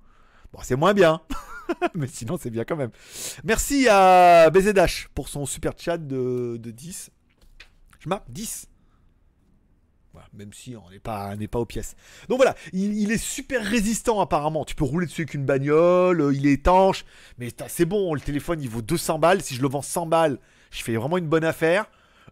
bon, 0.52 0.60
c'est 0.64 0.76
moins 0.76 0.96
bien. 0.96 1.22
mais 1.94 2.08
sinon, 2.08 2.40
c'est 2.42 2.50
bien 2.50 2.64
quand 2.64 2.76
même. 2.76 2.90
Merci 3.44 3.88
à 3.88 4.50
BZH 4.50 5.10
pour 5.14 5.30
son 5.30 5.46
super 5.46 5.74
chat 5.78 6.00
de, 6.00 6.58
de 6.60 6.72
10. 6.72 7.12
Je 8.00 8.10
marque 8.10 8.24
10. 8.32 8.70
Voilà, 10.14 10.28
même 10.34 10.52
si 10.52 10.76
on 10.76 10.90
n'est 10.90 10.98
pas, 10.98 11.36
pas 11.52 11.60
aux 11.60 11.66
pièces. 11.68 11.96
Donc 12.28 12.38
voilà, 12.38 12.56
il, 12.74 13.12
est 13.12 13.24
super 13.24 13.64
résistant 13.64 14.20
apparemment. 14.20 14.66
Tu 14.66 14.74
peux 14.74 14.84
rouler 14.84 15.06
dessus 15.06 15.22
avec 15.22 15.36
une 15.36 15.46
bagnole, 15.46 16.22
euh, 16.22 16.34
il 16.34 16.48
est 16.48 16.54
étanche. 16.54 17.06
Mais 17.38 17.50
c'est 17.68 17.86
bon, 17.86 18.16
le 18.16 18.20
téléphone 18.20 18.64
il 18.64 18.70
vaut 18.70 18.82
200 18.82 19.20
balles. 19.20 19.44
Si 19.44 19.54
je 19.54 19.62
le 19.62 19.68
vends 19.68 19.84
100 19.84 20.08
balles, 20.08 20.40
je 20.72 20.82
fais 20.82 20.96
vraiment 20.96 21.20
une 21.20 21.28
bonne 21.28 21.46
affaire. 21.46 21.86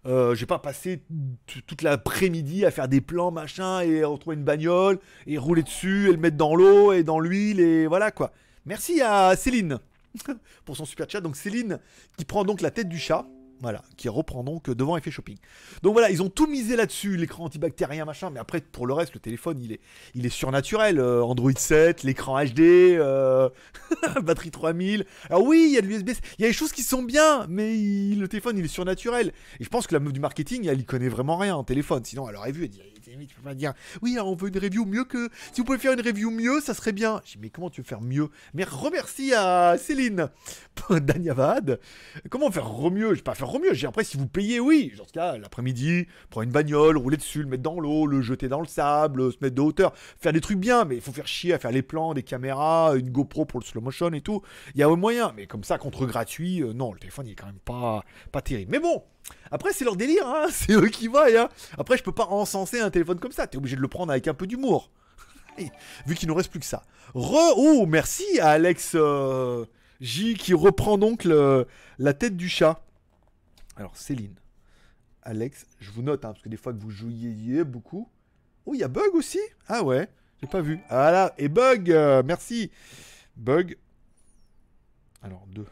Euh, 0.05 0.33
je 0.33 0.39
vais 0.39 0.45
pas 0.45 0.59
passer 0.59 1.01
t- 1.45 1.61
toute 1.67 1.81
l'après-midi 1.81 2.65
à 2.65 2.71
faire 2.71 2.87
des 2.87 3.01
plans 3.01 3.31
machin 3.31 3.81
et 3.81 4.03
retrouver 4.03 4.37
une 4.37 4.43
bagnole 4.45 4.99
et 5.27 5.37
rouler 5.37 5.61
dessus 5.63 6.07
et 6.07 6.11
le 6.11 6.17
mettre 6.17 6.37
dans 6.37 6.55
l'eau 6.55 6.93
et 6.93 7.03
dans 7.03 7.19
l'huile 7.19 7.59
et 7.59 7.85
voilà 7.85 8.09
quoi. 8.11 8.31
Merci 8.65 9.01
à 9.01 9.35
Céline 9.35 9.77
pour 10.65 10.77
son 10.77 10.85
super 10.85 11.09
chat. 11.09 11.19
Donc 11.21 11.35
Céline 11.35 11.79
qui 12.17 12.23
prend 12.25 12.43
donc 12.45 12.61
la 12.61 12.71
tête 12.71 12.87
du 12.87 12.97
chat. 12.97 13.25
Voilà, 13.61 13.83
qui 13.97 14.07
reprend 14.07 14.43
donc 14.45 14.69
devant 14.69 14.95
Effet 14.95 15.11
Shopping. 15.11 15.35
Donc 15.83 15.91
voilà, 15.91 16.09
ils 16.09 16.21
ont 16.21 16.29
tout 16.29 16.47
misé 16.47 16.77
là-dessus, 16.77 17.17
l'écran 17.17 17.43
antibactérien, 17.43 18.05
machin, 18.05 18.29
mais 18.29 18.39
après, 18.39 18.61
pour 18.61 18.87
le 18.87 18.93
reste, 18.93 19.13
le 19.13 19.19
téléphone, 19.19 19.59
il 19.61 19.73
est, 19.73 19.81
il 20.15 20.25
est 20.25 20.29
surnaturel. 20.29 20.97
Euh, 20.97 21.21
Android 21.23 21.51
7, 21.53 22.03
l'écran 22.03 22.41
HD, 22.41 22.59
euh, 22.61 23.49
batterie 24.23 24.51
3000. 24.51 25.05
Alors 25.29 25.43
oui, 25.43 25.65
il 25.69 25.73
y 25.73 25.77
a 25.77 25.81
de 25.81 25.87
l'USB, 25.87 26.09
il 26.37 26.41
y 26.41 26.45
a 26.45 26.47
des 26.47 26.53
choses 26.53 26.71
qui 26.71 26.83
sont 26.83 27.03
bien, 27.03 27.45
mais 27.49 27.77
il- 27.77 28.19
le 28.21 28.27
téléphone, 28.29 28.57
il 28.57 28.63
est 28.63 28.69
surnaturel. 28.69 29.33
Et 29.59 29.63
je 29.65 29.69
pense 29.69 29.87
que 29.87 29.93
la 29.93 29.99
meuf 29.99 30.13
du 30.13 30.21
marketing, 30.21 30.65
elle 30.67 30.79
y 30.79 30.85
connaît 30.85 31.09
vraiment 31.09 31.35
rien 31.37 31.55
en 31.55 31.65
téléphone. 31.65 32.05
Sinon, 32.05 32.29
elle 32.29 32.37
aurait 32.37 32.53
vu, 32.53 32.63
elle 32.63 32.69
dit, 32.69 32.81
oui, 34.01 34.17
on 34.19 34.35
veut 34.35 34.49
une 34.49 34.57
review 34.57 34.85
mieux 34.85 35.03
que... 35.03 35.29
Si 35.51 35.61
vous 35.61 35.65
pouvez 35.65 35.77
faire 35.77 35.93
une 35.93 36.01
review 36.01 36.31
mieux, 36.31 36.61
ça 36.61 36.73
serait 36.73 36.91
bien. 36.91 37.21
Dis, 37.25 37.37
mais 37.39 37.49
comment 37.49 37.69
tu 37.69 37.81
veux 37.81 37.87
faire 37.87 38.01
mieux? 38.01 38.29
Mais 38.53 38.63
remercie 38.63 39.33
à 39.33 39.77
Céline, 39.77 40.29
Danyavad. 40.89 41.79
Comment 42.29 42.51
faire 42.51 42.67
remieux 42.67 43.09
Je 43.09 43.15
vais 43.15 43.21
pas 43.21 43.35
faire 43.35 43.47
remieux. 43.47 43.73
J'ai 43.73 43.87
après, 43.87 44.03
si 44.03 44.17
vous 44.17 44.27
payez, 44.27 44.59
oui. 44.59 44.93
Dans 44.97 45.05
ce 45.05 45.13
cas, 45.13 45.37
l'après-midi, 45.37 46.07
prendre 46.29 46.45
une 46.45 46.51
bagnole, 46.51 46.97
rouler 46.97 47.17
dessus, 47.17 47.41
le 47.41 47.49
mettre 47.49 47.63
dans 47.63 47.79
l'eau, 47.79 48.05
le 48.05 48.21
jeter 48.21 48.47
dans 48.47 48.61
le 48.61 48.67
sable, 48.67 49.31
se 49.31 49.37
mettre 49.41 49.55
de 49.55 49.61
hauteur, 49.61 49.93
faire 49.95 50.33
des 50.33 50.41
trucs 50.41 50.59
bien. 50.59 50.85
Mais 50.85 50.95
il 50.95 51.01
faut 51.01 51.11
faire 51.11 51.27
chier 51.27 51.53
à 51.53 51.59
faire 51.59 51.71
les 51.71 51.81
plans, 51.81 52.13
des 52.13 52.23
caméras, 52.23 52.93
une 52.95 53.09
GoPro 53.09 53.45
pour 53.45 53.59
le 53.59 53.65
slow 53.65 53.81
motion 53.81 54.11
et 54.13 54.21
tout. 54.21 54.41
Il 54.75 54.79
y 54.79 54.83
a 54.83 54.87
un 54.87 54.95
moyen. 54.95 55.33
Mais 55.35 55.47
comme 55.47 55.63
ça, 55.63 55.77
contre 55.77 56.05
gratuit, 56.05 56.61
euh, 56.61 56.73
non, 56.73 56.93
le 56.93 56.99
téléphone, 56.99 57.27
il 57.27 57.31
est 57.31 57.35
quand 57.35 57.47
même 57.47 57.59
pas, 57.63 58.03
pas 58.31 58.41
terrible. 58.41 58.71
Mais 58.71 58.79
bon. 58.79 59.03
Après, 59.51 59.73
c'est 59.73 59.85
leur 59.85 59.95
délire, 59.95 60.27
hein. 60.27 60.47
c'est 60.51 60.73
eux 60.73 60.87
qui 60.87 61.07
voient. 61.07 61.27
Hein. 61.27 61.49
Après, 61.77 61.97
je 61.97 62.03
peux 62.03 62.11
pas 62.11 62.27
encenser 62.27 62.79
un 62.79 62.89
téléphone 62.89 63.19
comme 63.19 63.31
ça. 63.31 63.47
T'es 63.47 63.57
obligé 63.57 63.75
de 63.75 63.81
le 63.81 63.87
prendre 63.87 64.11
avec 64.11 64.27
un 64.27 64.33
peu 64.33 64.47
d'humour. 64.47 64.91
Vu 66.05 66.15
qu'il 66.15 66.27
nous 66.27 66.35
reste 66.35 66.51
plus 66.51 66.59
que 66.59 66.65
ça. 66.65 66.83
Re 67.13 67.53
oh, 67.57 67.85
merci 67.87 68.39
à 68.39 68.51
Alex 68.51 68.91
euh, 68.95 69.65
J 69.99 70.35
qui 70.35 70.53
reprend 70.53 70.97
donc 70.97 71.25
la 71.25 72.13
tête 72.13 72.37
du 72.37 72.49
chat. 72.49 72.81
Alors, 73.75 73.95
Céline. 73.95 74.35
Alex, 75.23 75.65
je 75.79 75.91
vous 75.91 76.01
note, 76.01 76.25
hein, 76.25 76.29
parce 76.31 76.41
que 76.41 76.49
des 76.49 76.57
fois 76.57 76.73
que 76.73 76.79
vous 76.79 76.89
jouiez 76.91 77.63
beaucoup. 77.63 78.09
Oh, 78.65 78.73
il 78.73 78.79
y 78.79 78.83
a 78.83 78.87
Bug 78.87 79.13
aussi? 79.13 79.39
Ah 79.67 79.83
ouais, 79.83 80.07
j'ai 80.41 80.47
pas 80.47 80.61
vu. 80.61 80.79
Ah 80.89 81.11
là, 81.11 81.33
et 81.37 81.49
Bug, 81.49 81.91
euh, 81.91 82.23
merci. 82.25 82.71
Bug. 83.35 83.77
Alors, 85.21 85.45
deux. 85.47 85.65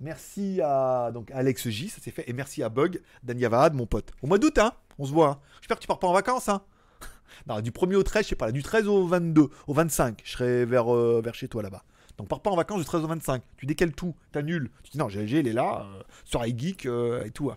Merci 0.00 0.60
à 0.62 1.10
donc 1.12 1.30
Alex 1.30 1.68
J, 1.68 1.88
ça 1.88 2.00
s'est 2.00 2.10
fait. 2.10 2.28
Et 2.28 2.32
merci 2.32 2.62
à 2.62 2.68
Bug, 2.68 3.00
Danyavad, 3.22 3.74
mon 3.74 3.86
pote. 3.86 4.12
Au 4.22 4.26
mois 4.26 4.38
d'août, 4.38 4.58
hein 4.58 4.72
On 4.98 5.06
se 5.06 5.12
voit. 5.12 5.28
hein. 5.28 5.38
J'espère 5.60 5.76
que 5.78 5.82
tu 5.82 5.88
pars 5.88 5.98
pas 5.98 6.06
en 6.08 6.12
vacances, 6.12 6.48
hein 6.48 6.62
Non, 7.46 7.60
du 7.60 7.70
1er 7.70 7.94
au 7.96 8.02
13, 8.02 8.24
je 8.24 8.28
sais 8.30 8.36
pas, 8.36 8.46
là, 8.46 8.52
du 8.52 8.62
13 8.62 8.88
au 8.88 9.06
22, 9.06 9.48
au 9.66 9.72
25, 9.74 10.20
je 10.24 10.30
serai 10.32 10.64
vers, 10.66 10.94
euh, 10.94 11.20
vers 11.24 11.34
chez 11.34 11.48
toi 11.48 11.62
là-bas. 11.62 11.82
Donc 12.18 12.28
pars 12.28 12.40
pas 12.40 12.50
en 12.50 12.56
vacances 12.56 12.78
du 12.80 12.84
13 12.86 13.04
au 13.04 13.06
25. 13.08 13.42
Tu 13.56 13.66
décales 13.66 13.92
tout, 13.92 14.14
t'annules. 14.32 14.70
Tu 14.82 14.90
dis 14.92 14.98
non, 14.98 15.06
GLG, 15.06 15.32
il 15.40 15.48
est 15.48 15.52
là, 15.52 15.86
euh, 15.86 16.02
soirée 16.24 16.54
geek 16.56 16.86
euh, 16.86 17.24
et 17.24 17.30
tout. 17.30 17.50
hein. 17.50 17.56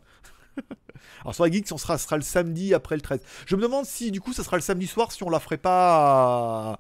Alors 1.22 1.36
soirée 1.36 1.52
geek, 1.52 1.68
on 1.72 1.78
sera, 1.78 1.98
sera 1.98 2.16
le 2.18 2.24
samedi 2.24 2.74
après 2.74 2.96
le 2.96 3.02
13. 3.02 3.22
Je 3.46 3.56
me 3.56 3.62
demande 3.62 3.86
si 3.86 4.12
du 4.12 4.20
coup 4.22 4.34
ça 4.34 4.44
sera 4.44 4.58
le 4.58 4.62
samedi 4.62 4.88
soir, 4.88 5.12
si 5.12 5.24
on 5.24 5.30
la 5.30 5.40
ferait 5.40 5.58
pas... 5.58 6.80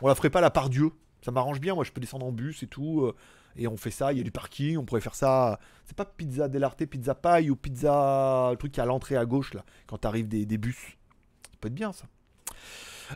On 0.00 0.08
la 0.08 0.14
ferait 0.14 0.30
pas 0.30 0.40
la 0.40 0.50
part 0.50 0.68
Dieu. 0.70 0.90
Ça 1.22 1.30
m'arrange 1.30 1.60
bien, 1.60 1.74
moi 1.74 1.84
je 1.84 1.92
peux 1.92 2.00
descendre 2.00 2.26
en 2.26 2.32
bus 2.32 2.62
et 2.62 2.66
tout. 2.66 3.12
Et 3.56 3.66
on 3.66 3.76
fait 3.76 3.90
ça, 3.90 4.12
il 4.12 4.18
y 4.18 4.20
a 4.20 4.24
du 4.24 4.30
parking, 4.30 4.76
on 4.78 4.84
pourrait 4.84 5.00
faire 5.00 5.14
ça. 5.14 5.58
C'est 5.84 5.96
pas 5.96 6.04
pizza 6.04 6.48
dell'arte, 6.48 6.84
pizza 6.86 7.14
paille 7.14 7.50
ou 7.50 7.56
pizza. 7.56 8.48
Le 8.50 8.56
truc 8.56 8.72
qui 8.72 8.80
est 8.80 8.82
à 8.82 8.86
l'entrée 8.86 9.16
à 9.16 9.24
gauche 9.24 9.54
là, 9.54 9.64
quand 9.86 9.98
t'arrives 9.98 10.28
des, 10.28 10.58
bus. 10.58 10.76
Ça 10.76 11.58
peut 11.60 11.68
être 11.68 11.74
bien 11.74 11.92
ça. 11.92 12.06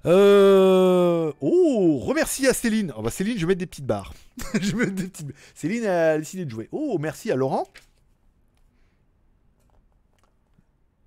Euh... 0.04 1.32
Oh, 1.40 1.98
remercie 1.98 2.46
à 2.46 2.52
Céline. 2.52 2.92
Oh, 2.96 3.02
bah, 3.02 3.10
Céline, 3.10 3.36
je 3.36 3.42
vais 3.42 3.48
mettre 3.48 3.60
des 3.60 3.66
petites 3.66 3.86
barres. 3.86 4.12
je 4.60 4.76
vais 4.76 4.90
des 4.90 5.08
petites... 5.08 5.32
Céline 5.54 5.86
a 5.86 6.18
décidé 6.18 6.44
de 6.44 6.50
jouer. 6.50 6.68
Oh, 6.70 6.98
merci 7.00 7.30
à 7.32 7.36
Laurent. 7.36 7.66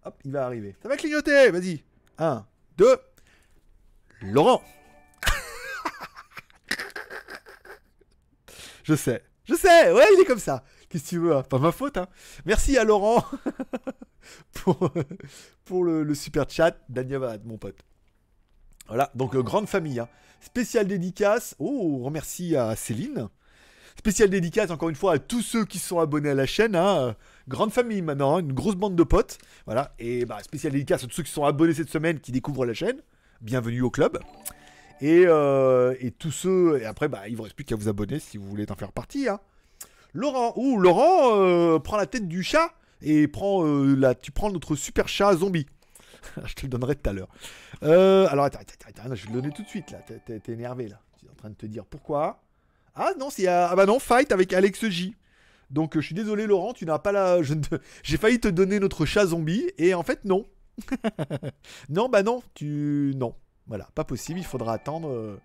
Hop, 0.05 0.15
il 0.25 0.31
va 0.31 0.45
arriver. 0.45 0.75
Ça 0.81 0.89
va 0.89 0.97
clignoter, 0.97 1.51
vas-y. 1.51 1.83
Un, 2.17 2.45
deux. 2.77 2.97
Laurent. 4.21 4.63
Je 8.89 8.95
sais. 8.95 9.23
Je 9.47 9.53
sais, 9.53 9.91
ouais, 9.91 10.05
il 10.15 10.21
est 10.21 10.25
comme 10.25 10.39
ça. 10.39 10.63
Qu'est-ce 10.89 11.03
que 11.03 11.09
tu 11.09 11.19
veux 11.19 11.35
hein 11.35 11.43
Pas 11.43 11.59
ma 11.59 11.71
faute, 11.71 11.97
hein. 11.97 12.07
Merci 12.45 12.75
à 12.77 12.83
Laurent 12.83 13.23
pour, 15.65 15.83
le, 15.83 16.15
super 16.15 16.49
chat. 16.49 16.75
Danyavad, 16.89 17.45
mon 17.45 17.57
pote. 17.57 17.77
Voilà, 18.87 19.11
donc 19.13 19.35
euh, 19.35 19.43
grande 19.43 19.67
famille. 19.67 19.99
Hein. 19.99 20.09
Spécial 20.41 20.87
dédicace. 20.87 21.55
Oh, 21.59 21.99
remercie 22.03 22.55
à 22.55 22.75
Céline. 22.75 23.29
Spécial 23.97 24.29
dédicace 24.29 24.71
encore 24.71 24.89
une 24.89 24.95
fois 24.95 25.13
à 25.13 25.19
tous 25.19 25.41
ceux 25.43 25.65
qui 25.65 25.77
sont 25.77 25.99
abonnés 25.99 26.29
à 26.29 26.35
la 26.35 26.47
chaîne. 26.47 26.75
hein. 26.75 27.15
Grande 27.47 27.71
famille 27.71 28.01
maintenant, 28.01 28.37
hein, 28.37 28.39
une 28.39 28.53
grosse 28.53 28.75
bande 28.75 28.95
de 28.95 29.03
potes. 29.03 29.37
Voilà, 29.65 29.93
et 29.99 30.25
bah, 30.25 30.41
spécial 30.41 30.73
dédicace 30.73 31.03
à 31.03 31.07
tous 31.07 31.13
ceux 31.15 31.23
qui 31.23 31.31
sont 31.31 31.45
abonnés 31.45 31.75
cette 31.75 31.89
semaine, 31.89 32.19
qui 32.19 32.31
découvrent 32.31 32.65
la 32.65 32.73
chaîne. 32.73 33.01
Bienvenue 33.41 33.81
au 33.81 33.91
club. 33.91 34.19
Et, 35.01 35.23
euh, 35.25 35.95
et 35.99 36.11
tous 36.11 36.31
ceux. 36.31 36.79
Et 36.81 36.85
après, 36.85 37.07
bah, 37.07 37.27
il 37.27 37.35
vous 37.35 37.43
reste 37.43 37.55
plus 37.55 37.65
qu'à 37.65 37.75
vous 37.75 37.87
abonner 37.87 38.19
si 38.19 38.37
vous 38.37 38.47
voulez 38.47 38.69
en 38.69 38.75
faire 38.75 38.91
partie. 38.91 39.27
Hein. 39.27 39.39
Laurent, 40.13 40.53
ouh, 40.55 40.77
Laurent 40.79 41.39
euh, 41.39 41.79
prend 41.79 41.97
la 41.97 42.05
tête 42.07 42.27
du 42.27 42.43
chat 42.43 42.71
et 43.01 43.27
prend 43.27 43.65
euh, 43.65 43.95
la, 43.95 44.15
tu 44.15 44.31
prends 44.31 44.51
notre 44.51 44.75
super 44.75 45.07
chat 45.07 45.35
zombie. 45.35 45.67
je 46.45 46.53
te 46.53 46.61
le 46.63 46.69
donnerai 46.69 46.95
tout 46.95 47.09
à 47.09 47.13
l'heure. 47.13 47.29
Euh, 47.83 48.27
alors 48.29 48.45
attends, 48.45 48.59
attends, 48.59 49.01
attends, 49.03 49.15
je 49.15 49.27
vais 49.27 49.33
le 49.33 49.41
donner 49.41 49.53
tout 49.53 49.63
de 49.63 49.67
suite 49.67 49.91
là. 49.91 49.99
T'es- 49.99 50.51
énervé 50.51 50.87
là. 50.87 50.99
Tu 51.19 51.25
es 51.25 51.29
en 51.29 51.35
train 51.35 51.49
de 51.49 51.55
te 51.55 51.65
dire 51.65 51.85
pourquoi? 51.85 52.41
Ah 52.95 53.11
non, 53.19 53.29
c'est 53.29 53.47
ah 53.47 53.73
bah 53.75 53.85
non, 53.85 53.99
fight 53.99 54.31
avec 54.31 54.51
Alex 54.51 54.87
J. 54.89 55.15
Donc 55.69 55.95
je 55.95 56.01
suis 56.01 56.15
désolé 56.15 56.47
Laurent, 56.47 56.73
tu 56.73 56.85
n'as 56.85 56.99
pas 56.99 57.11
la. 57.11 57.41
je 57.43 57.53
J'ai 58.03 58.17
failli 58.17 58.39
te 58.39 58.47
donner 58.47 58.79
notre 58.79 59.05
chat 59.05 59.27
zombie 59.27 59.69
et 59.77 59.93
en 59.93 60.03
fait 60.03 60.25
non. 60.25 60.45
non 61.89 62.09
bah 62.09 62.23
non, 62.23 62.41
tu 62.55 63.13
non. 63.15 63.35
Voilà, 63.69 63.87
pas 63.95 64.03
possible. 64.03 64.39
Il 64.39 64.45
faudra 64.45 64.73
attendre. 64.73 65.09
euh. 65.09 65.39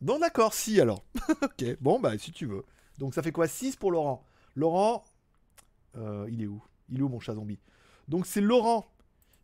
Non 0.00 0.18
d'accord, 0.18 0.54
si 0.54 0.80
alors. 0.80 1.02
ok, 1.42 1.76
bon 1.80 2.00
bah 2.00 2.16
si 2.16 2.32
tu 2.32 2.46
veux. 2.46 2.64
Donc 2.98 3.14
ça 3.14 3.22
fait 3.22 3.32
quoi? 3.32 3.46
6 3.46 3.76
pour 3.76 3.90
Laurent. 3.90 4.24
Laurent, 4.56 5.04
euh, 5.96 6.26
il 6.30 6.42
est 6.42 6.46
où? 6.46 6.62
Il 6.88 7.00
est 7.00 7.02
où 7.02 7.08
mon 7.08 7.20
chat 7.20 7.34
zombie? 7.34 7.58
Donc 8.08 8.26
c'est 8.26 8.40
Laurent 8.40 8.86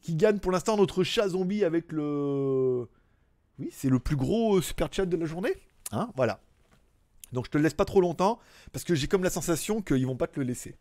qui 0.00 0.14
gagne 0.14 0.38
pour 0.38 0.52
l'instant 0.52 0.76
notre 0.76 1.04
chat 1.04 1.28
zombie 1.28 1.64
avec 1.64 1.92
le. 1.92 2.88
Oui, 3.58 3.68
c'est 3.72 3.88
le 3.88 3.98
plus 3.98 4.16
gros 4.16 4.56
euh, 4.58 4.62
super 4.62 4.88
chat 4.92 5.06
de 5.06 5.16
la 5.16 5.26
journée. 5.26 5.54
Hein, 5.92 6.10
voilà. 6.16 6.40
Donc 7.32 7.46
je 7.46 7.50
te 7.50 7.58
le 7.58 7.64
laisse 7.64 7.74
pas 7.74 7.84
trop 7.84 8.00
longtemps 8.00 8.38
parce 8.72 8.84
que 8.84 8.94
j'ai 8.94 9.06
comme 9.06 9.22
la 9.22 9.30
sensation 9.30 9.82
qu'ils 9.82 10.06
vont 10.06 10.16
pas 10.16 10.26
te 10.26 10.38
le 10.40 10.46
laisser. 10.46 10.76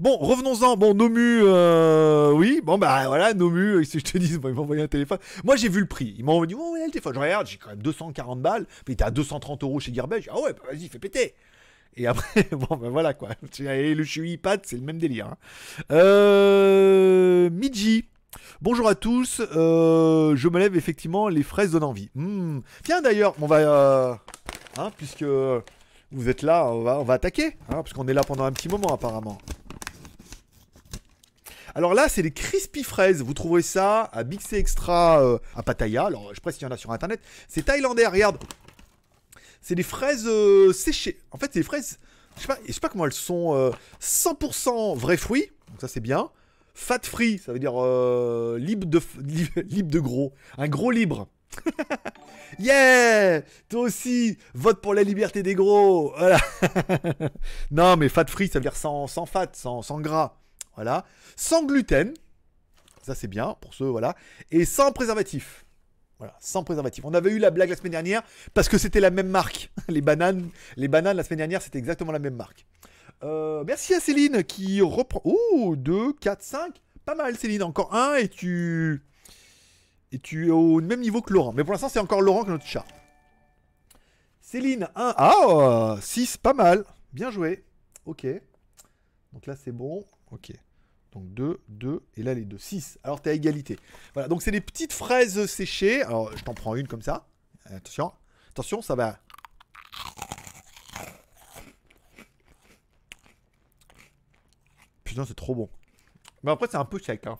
Bon, 0.00 0.16
revenons-en. 0.16 0.76
Bon, 0.76 0.94
Nomu, 0.94 1.40
euh, 1.42 2.30
oui, 2.32 2.60
bon 2.62 2.78
bah 2.78 3.06
voilà, 3.06 3.34
Nomu, 3.34 3.74
euh, 3.76 3.82
je 3.82 3.98
te 3.98 4.18
dis, 4.18 4.38
bon, 4.38 4.48
ils 4.48 4.54
m'ont 4.54 4.62
envoyé 4.62 4.82
un 4.82 4.88
téléphone. 4.88 5.18
Moi 5.44 5.56
j'ai 5.56 5.68
vu 5.68 5.80
le 5.80 5.86
prix. 5.86 6.14
Ils 6.18 6.24
m'ont 6.24 6.44
dit, 6.44 6.54
oh 6.54 6.74
le 6.76 6.90
téléphone. 6.90 7.14
Je 7.14 7.20
regarde, 7.20 7.46
j'ai 7.46 7.56
quand 7.56 7.70
même 7.70 7.82
240 7.82 8.40
balles. 8.40 8.66
Puis 8.84 8.84
il 8.88 8.92
était 8.92 9.04
à 9.04 9.10
230 9.10 9.62
euros 9.64 9.80
chez 9.80 9.90
dit, 9.90 10.00
ah 10.00 10.06
ouais, 10.06 10.52
bah, 10.52 10.62
vas-y, 10.70 10.88
fais 10.88 10.98
péter. 10.98 11.34
Et 11.96 12.06
après, 12.06 12.48
bon 12.52 12.76
bah 12.76 12.88
voilà 12.88 13.12
quoi. 13.12 13.30
Et 13.60 13.94
le 13.94 14.04
Shui 14.04 14.38
Pad, 14.38 14.60
c'est 14.64 14.76
le 14.76 14.82
même 14.82 14.98
délire. 14.98 15.26
hein. 15.26 15.36
Euh, 15.90 17.50
Miji. 17.50 18.06
Bonjour 18.62 18.88
à 18.88 18.94
tous, 18.94 19.42
je 19.52 20.48
me 20.48 20.58
lève 20.58 20.74
effectivement, 20.74 21.28
les 21.28 21.42
fraises 21.42 21.72
donnent 21.72 21.82
envie. 21.82 22.08
Hmm. 22.14 22.60
Tiens 22.82 23.02
d'ailleurs, 23.02 23.34
on 23.42 23.46
va, 23.46 24.22
hein, 24.76 24.90
puisque 24.96 25.24
vous 25.24 26.28
êtes 26.28 26.42
là, 26.42 26.66
on 26.66 27.04
va, 27.04 27.14
attaquer, 27.14 27.56
hein, 27.68 27.82
parce 27.82 27.92
qu'on 27.92 28.06
est 28.08 28.14
là 28.14 28.22
pendant 28.22 28.44
un 28.44 28.52
petit 28.52 28.68
moment 28.68 28.94
apparemment. 28.94 29.38
Alors 31.74 31.94
là, 31.94 32.08
c'est 32.08 32.20
les 32.20 32.32
crispy 32.32 32.84
fraises. 32.84 33.22
Vous 33.22 33.32
trouverez 33.32 33.62
ça 33.62 34.02
à 34.12 34.24
Bixé 34.24 34.56
Extra 34.56 35.22
euh, 35.22 35.38
à 35.56 35.62
Pattaya. 35.62 36.04
Alors, 36.04 36.28
je 36.30 36.34
sais 36.34 36.40
pas 36.42 36.52
s'il 36.52 36.62
y 36.64 36.66
en 36.66 36.70
a 36.70 36.76
sur 36.76 36.90
internet. 36.92 37.20
C'est 37.48 37.64
thaïlandais, 37.64 38.06
regarde. 38.06 38.36
C'est 39.62 39.74
des 39.74 39.82
fraises 39.82 40.26
euh, 40.26 40.72
séchées. 40.72 41.18
En 41.30 41.38
fait, 41.38 41.50
c'est 41.52 41.60
des 41.60 41.64
fraises. 41.64 41.98
Je 42.36 42.42
sais 42.42 42.46
pas, 42.48 42.58
pas 42.82 42.88
comment 42.90 43.06
elles 43.06 43.12
sont. 43.12 43.54
euh, 43.54 43.70
100% 44.02 44.96
vrais 44.98 45.16
fruits. 45.16 45.50
Donc 45.68 45.80
ça, 45.80 45.88
c'est 45.88 46.00
bien. 46.00 46.30
Fat 46.74 47.00
free, 47.04 47.38
ça 47.38 47.52
veut 47.52 47.58
dire 47.58 47.74
euh, 47.76 48.58
libre 48.58 48.86
de 48.86 49.98
gros. 50.00 50.32
Un 50.58 50.68
gros 50.68 50.90
libre. 50.90 51.28
yeah 52.58 53.42
Toi 53.68 53.80
aussi, 53.82 54.38
vote 54.54 54.80
pour 54.80 54.94
la 54.94 55.02
liberté 55.02 55.42
des 55.42 55.54
gros. 55.54 56.12
Voilà. 56.16 56.38
non, 57.70 57.96
mais 57.96 58.08
fat 58.08 58.26
free, 58.28 58.48
ça 58.48 58.58
veut 58.58 58.62
dire 58.62 58.76
sans, 58.76 59.06
sans 59.06 59.26
fat, 59.26 59.48
sans, 59.52 59.82
sans 59.82 60.00
gras. 60.00 60.38
Voilà. 60.74 61.04
Sans 61.36 61.64
gluten. 61.64 62.14
Ça, 63.02 63.14
c'est 63.14 63.28
bien 63.28 63.56
pour 63.60 63.74
ceux, 63.74 63.86
voilà. 63.86 64.14
Et 64.50 64.64
sans 64.64 64.92
préservatif. 64.92 65.64
Voilà, 66.18 66.36
sans 66.40 66.62
préservatif. 66.62 67.04
On 67.04 67.14
avait 67.14 67.32
eu 67.32 67.38
la 67.38 67.50
blague 67.50 67.70
la 67.70 67.74
semaine 67.74 67.90
dernière 67.92 68.22
parce 68.54 68.68
que 68.68 68.78
c'était 68.78 69.00
la 69.00 69.10
même 69.10 69.28
marque. 69.28 69.72
Les 69.88 70.00
bananes, 70.00 70.50
les 70.76 70.86
bananes 70.86 71.16
la 71.16 71.24
semaine 71.24 71.38
dernière, 71.38 71.60
c'était 71.60 71.78
exactement 71.78 72.12
la 72.12 72.20
même 72.20 72.36
marque. 72.36 72.64
Euh, 73.24 73.64
merci 73.66 73.92
à 73.94 74.00
Céline 74.00 74.44
qui 74.44 74.80
reprend. 74.80 75.20
Oh, 75.24 75.74
2, 75.76 76.12
4, 76.12 76.42
5. 76.42 76.80
Pas 77.04 77.16
mal, 77.16 77.36
Céline. 77.36 77.64
Encore 77.64 77.92
un 77.92 78.14
et 78.14 78.28
tu. 78.28 79.02
Et 80.12 80.18
tu 80.18 80.48
es 80.48 80.50
au 80.50 80.80
même 80.80 81.00
niveau 81.00 81.22
que 81.22 81.32
Laurent. 81.32 81.52
Mais 81.52 81.64
pour 81.64 81.72
l'instant, 81.72 81.88
c'est 81.88 81.98
encore 81.98 82.20
Laurent 82.20 82.44
que 82.44 82.50
notre 82.50 82.66
chat. 82.66 82.84
Céline, 84.40 84.88
1. 84.94 85.14
Ah, 85.16 85.96
6, 86.00 86.36
pas 86.36 86.52
mal. 86.52 86.84
Bien 87.12 87.30
joué. 87.30 87.64
Ok. 88.04 88.26
Donc 89.32 89.46
là, 89.46 89.56
c'est 89.56 89.72
bon. 89.72 90.04
Ok. 90.30 90.52
Donc 91.12 91.32
2, 91.34 91.60
2, 91.68 92.02
et 92.16 92.22
là 92.22 92.32
les 92.32 92.44
deux. 92.44 92.58
6. 92.58 92.98
Alors 93.02 93.20
t'es 93.20 93.30
à 93.30 93.32
égalité. 93.34 93.78
Voilà, 94.14 94.28
donc 94.28 94.42
c'est 94.42 94.50
des 94.50 94.62
petites 94.62 94.94
fraises 94.94 95.44
séchées. 95.46 96.02
Alors 96.02 96.34
je 96.34 96.42
t'en 96.42 96.54
prends 96.54 96.74
une 96.74 96.88
comme 96.88 97.02
ça. 97.02 97.26
Attention. 97.66 98.12
Attention, 98.50 98.80
ça 98.80 98.94
va. 98.94 99.18
Putain, 105.04 105.26
c'est 105.26 105.34
trop 105.34 105.54
bon. 105.54 105.68
Mais 106.42 106.50
après, 106.50 106.66
c'est 106.70 106.78
un 106.78 106.86
peu 106.86 106.98
sec. 106.98 107.26
Hein. 107.26 107.38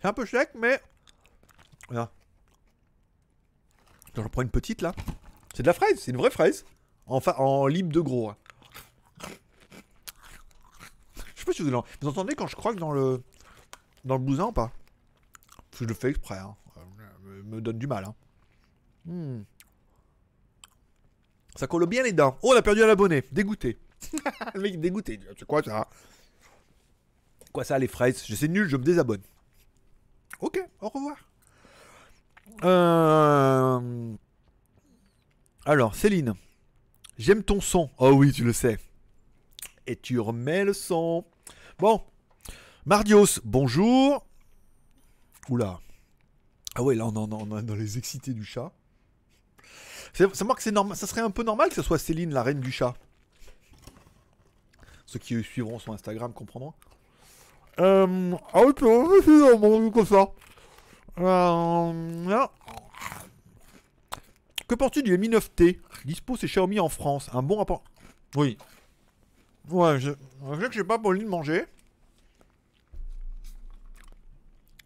C'est 0.00 0.08
un 0.08 0.12
peu 0.12 0.26
sec, 0.26 0.50
mais. 0.56 0.80
Attends, 1.90 2.10
J'en 4.14 4.28
prends 4.28 4.42
une 4.42 4.50
petite 4.50 4.82
là. 4.82 4.94
C'est 5.54 5.62
de 5.62 5.66
la 5.68 5.74
fraise, 5.74 5.98
c'est 6.00 6.10
une 6.10 6.16
vraie 6.16 6.30
fraise. 6.30 6.64
Enfin, 7.06 7.32
en 7.38 7.66
libre 7.66 7.92
de 7.92 8.00
gros. 8.00 8.30
hein. 8.30 8.36
Je 11.34 11.40
sais 11.40 11.44
pas 11.44 11.52
si 11.52 11.62
vous, 11.62 11.70
vous 12.00 12.08
entendez 12.08 12.34
quand 12.34 12.46
je 12.46 12.56
croque 12.56 12.78
dans 12.78 12.92
le 12.92 13.22
dans 14.04 14.16
le 14.16 14.24
blousin 14.24 14.46
ou 14.46 14.52
pas? 14.52 14.72
Je 15.78 15.84
le 15.84 15.94
fais 15.94 16.10
exprès. 16.10 16.38
Hein. 16.38 16.56
Euh, 16.78 17.42
Me, 17.44 17.60
donne 17.60 17.78
du 17.78 17.86
mal. 17.86 18.04
Hein. 18.04 18.14
Hmm. 19.04 19.42
Ça 21.54 21.66
colle 21.66 21.86
bien 21.86 22.02
les 22.02 22.12
dents. 22.12 22.36
Oh, 22.42 22.52
on 22.52 22.56
a 22.56 22.62
perdu 22.62 22.82
un 22.82 22.88
abonné. 22.88 23.24
Dégoûté. 23.32 23.78
le 24.54 24.60
mec 24.60 24.80
dégoûté. 24.80 25.20
C'est 25.38 25.46
quoi 25.46 25.62
ça? 25.62 25.88
Quoi 27.52 27.64
ça, 27.64 27.78
les 27.78 27.88
fraises? 27.88 28.22
C'est 28.22 28.48
nul, 28.48 28.68
je 28.68 28.76
me 28.76 28.82
désabonne. 28.84 29.22
Ok, 30.40 30.60
au 30.80 30.88
revoir. 30.88 31.16
Euh... 32.64 34.14
Alors, 35.64 35.94
Céline. 35.94 36.34
J'aime 37.18 37.42
ton 37.42 37.60
son. 37.60 37.90
Oh 37.98 38.10
oui, 38.10 38.32
tu 38.32 38.44
le 38.44 38.52
sais. 38.52 38.78
Et 39.86 39.96
tu 39.96 40.20
remets 40.20 40.64
le 40.64 40.72
son. 40.72 41.24
Bon. 41.78 42.02
Mardios, 42.84 43.40
bonjour. 43.44 44.26
Oula. 45.48 45.80
Ah 46.74 46.82
ouais, 46.82 46.94
là 46.94 47.06
on 47.06 47.16
en 47.16 47.26
dans 47.26 47.74
les 47.74 47.98
excités 47.98 48.32
du 48.32 48.44
chat. 48.44 48.70
C'est 50.12 50.42
moi 50.44 50.54
que 50.54 50.62
c'est 50.62 50.72
normal. 50.72 50.96
Ça 50.96 51.06
serait 51.06 51.20
un 51.20 51.30
peu 51.30 51.42
normal 51.42 51.68
que 51.68 51.74
ce 51.74 51.82
soit 51.82 51.98
Céline, 51.98 52.32
la 52.32 52.42
reine 52.42 52.60
du 52.60 52.72
chat. 52.72 52.94
Ceux 55.04 55.18
qui 55.18 55.42
suivront 55.42 55.78
son 55.78 55.92
Instagram 55.92 56.32
comprendront. 56.32 56.74
Euh, 57.78 58.34
ah 58.52 58.62
oui, 58.64 58.72
c'est 59.24 59.30
normal, 59.30 59.90
comme 59.92 60.06
ça. 60.06 60.30
Euh, 61.18 62.28
là. 62.28 62.50
Que 64.68 64.74
penses-tu 64.74 65.02
du 65.02 65.16
Mi 65.16 65.28
9T 65.28 65.78
Dispo 66.04 66.36
c'est 66.36 66.46
Xiaomi 66.46 66.80
en 66.80 66.88
France. 66.88 67.30
Un 67.32 67.42
bon 67.42 67.56
rapport. 67.56 67.84
Oui. 68.34 68.58
Ouais, 69.70 69.98
je, 69.98 70.10
je 70.10 70.60
sais 70.60 70.68
que 70.68 70.74
j'ai 70.74 70.84
pas 70.84 70.98
poli 70.98 71.22
de 71.24 71.28
manger. 71.28 71.64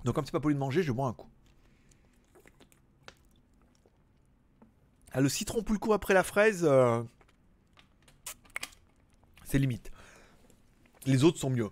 Donc 0.04 0.14
comme 0.14 0.24
c'est 0.24 0.32
pas 0.32 0.40
poli 0.40 0.54
de 0.54 0.60
manger, 0.60 0.82
je 0.82 0.92
bois 0.92 1.08
un 1.08 1.12
coup. 1.12 1.28
Ah, 5.12 5.20
le 5.20 5.28
citron 5.28 5.62
pour 5.62 5.72
le 5.72 5.78
coup 5.78 5.92
après 5.92 6.14
la 6.14 6.22
fraise, 6.22 6.64
euh, 6.64 7.02
c'est 9.44 9.58
limite. 9.58 9.90
Les 11.04 11.24
autres 11.24 11.38
sont 11.38 11.50
mieux. 11.50 11.70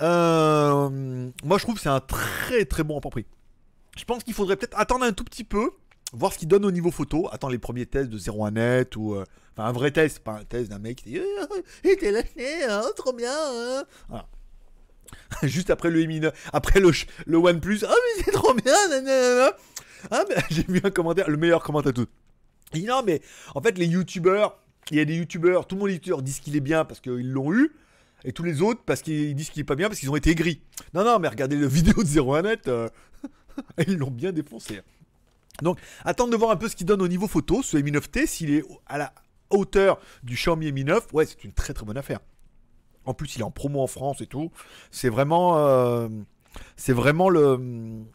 Euh, 0.00 1.30
moi 1.44 1.58
je 1.58 1.62
trouve 1.64 1.74
que 1.74 1.80
c'est 1.80 1.90
un 1.90 2.00
très 2.00 2.64
très 2.64 2.82
bon 2.82 2.94
rapport 2.94 3.10
prix. 3.10 3.26
Je 3.96 4.04
pense 4.04 4.22
qu'il 4.24 4.34
faudrait 4.34 4.56
peut-être 4.56 4.78
attendre 4.78 5.04
un 5.04 5.12
tout 5.12 5.24
petit 5.24 5.44
peu, 5.44 5.70
voir 6.12 6.32
ce 6.32 6.38
qu'il 6.38 6.48
donne 6.48 6.64
au 6.64 6.70
niveau 6.70 6.90
photo, 6.90 7.28
attendre 7.32 7.52
les 7.52 7.58
premiers 7.58 7.86
tests 7.86 8.08
de 8.10 8.18
01net 8.18 8.96
ou 8.96 9.14
euh, 9.14 9.24
enfin 9.56 9.68
un 9.68 9.72
vrai 9.72 9.90
test, 9.90 10.20
pas 10.20 10.38
un 10.38 10.44
test 10.44 10.70
d'un 10.70 10.78
mec 10.78 10.98
qui 10.98 11.10
dit 11.10 11.20
il 11.84 11.90
était 11.90 12.10
lâché, 12.12 12.64
hein, 12.68 12.82
trop 12.96 13.12
bien. 13.12 13.32
hein. 13.32 13.84
Voilà. 14.08 14.26
Juste 15.42 15.70
après 15.70 15.90
le 15.90 16.04
Mi 16.04 16.20
9, 16.20 16.50
après 16.52 16.80
le, 16.80 16.92
le 17.26 17.36
OnePlus, 17.36 17.80
ah 17.84 17.92
mais 17.92 18.22
c'est 18.24 18.32
trop 18.32 18.54
bien. 18.54 18.72
Ah 20.10 20.24
j'ai 20.50 20.62
vu 20.62 20.80
un 20.82 20.90
commentaire, 20.90 21.28
le 21.28 21.36
meilleur 21.36 21.62
commentaire 21.62 21.92
de 21.92 22.04
tout. 22.04 22.10
Il 22.72 22.82
dit 22.82 22.86
non 22.86 23.02
mais 23.04 23.20
en 23.54 23.60
fait 23.60 23.76
les 23.76 23.86
youtubeurs, 23.86 24.58
il 24.90 24.96
y 24.96 25.00
a 25.00 25.04
des 25.04 25.16
youtubeurs, 25.16 25.66
tout 25.66 25.74
le 25.74 25.80
monde 25.80 25.88
les 25.88 25.94
youtubeurs 25.94 26.22
disent 26.22 26.40
qu'il 26.40 26.56
est 26.56 26.60
bien 26.60 26.84
parce 26.84 27.00
qu'ils 27.00 27.30
l'ont 27.32 27.52
eu. 27.52 27.72
Et 28.24 28.32
tous 28.32 28.42
les 28.42 28.60
autres 28.60 28.82
parce 28.84 29.02
qu'ils 29.02 29.34
disent 29.34 29.50
qu'il 29.50 29.60
est 29.60 29.64
pas 29.64 29.74
bien 29.76 29.88
parce 29.88 29.98
qu'ils 29.98 30.10
ont 30.10 30.16
été 30.16 30.34
gris. 30.34 30.60
Non, 30.94 31.04
non, 31.04 31.18
mais 31.18 31.28
regardez 31.28 31.56
la 31.56 31.66
vidéo 31.68 32.02
de 32.02 32.08
01net, 32.08 32.68
euh, 32.68 32.88
ils 33.86 33.96
l'ont 33.96 34.10
bien 34.10 34.32
défoncé. 34.32 34.80
Donc, 35.62 35.78
attendre 36.04 36.30
de 36.32 36.36
voir 36.36 36.50
un 36.50 36.56
peu 36.56 36.68
ce 36.68 36.76
qu'il 36.76 36.86
donne 36.86 37.02
au 37.02 37.08
niveau 37.08 37.26
photo, 37.26 37.62
ce 37.62 37.76
Mi 37.76 37.92
9T, 37.92 38.26
s'il 38.26 38.50
est 38.50 38.64
à 38.86 38.98
la 38.98 39.12
hauteur 39.50 40.00
du 40.22 40.34
Xiaomi 40.34 40.72
Mi 40.72 40.84
9, 40.84 41.08
ouais, 41.12 41.26
c'est 41.26 41.44
une 41.44 41.52
très 41.52 41.74
très 41.74 41.84
bonne 41.84 41.98
affaire. 41.98 42.20
En 43.04 43.14
plus, 43.14 43.36
il 43.36 43.40
est 43.40 43.44
en 43.44 43.50
promo 43.50 43.80
en 43.80 43.86
France 43.86 44.20
et 44.20 44.26
tout. 44.26 44.50
C'est 44.90 45.08
vraiment, 45.08 45.58
euh, 45.58 46.08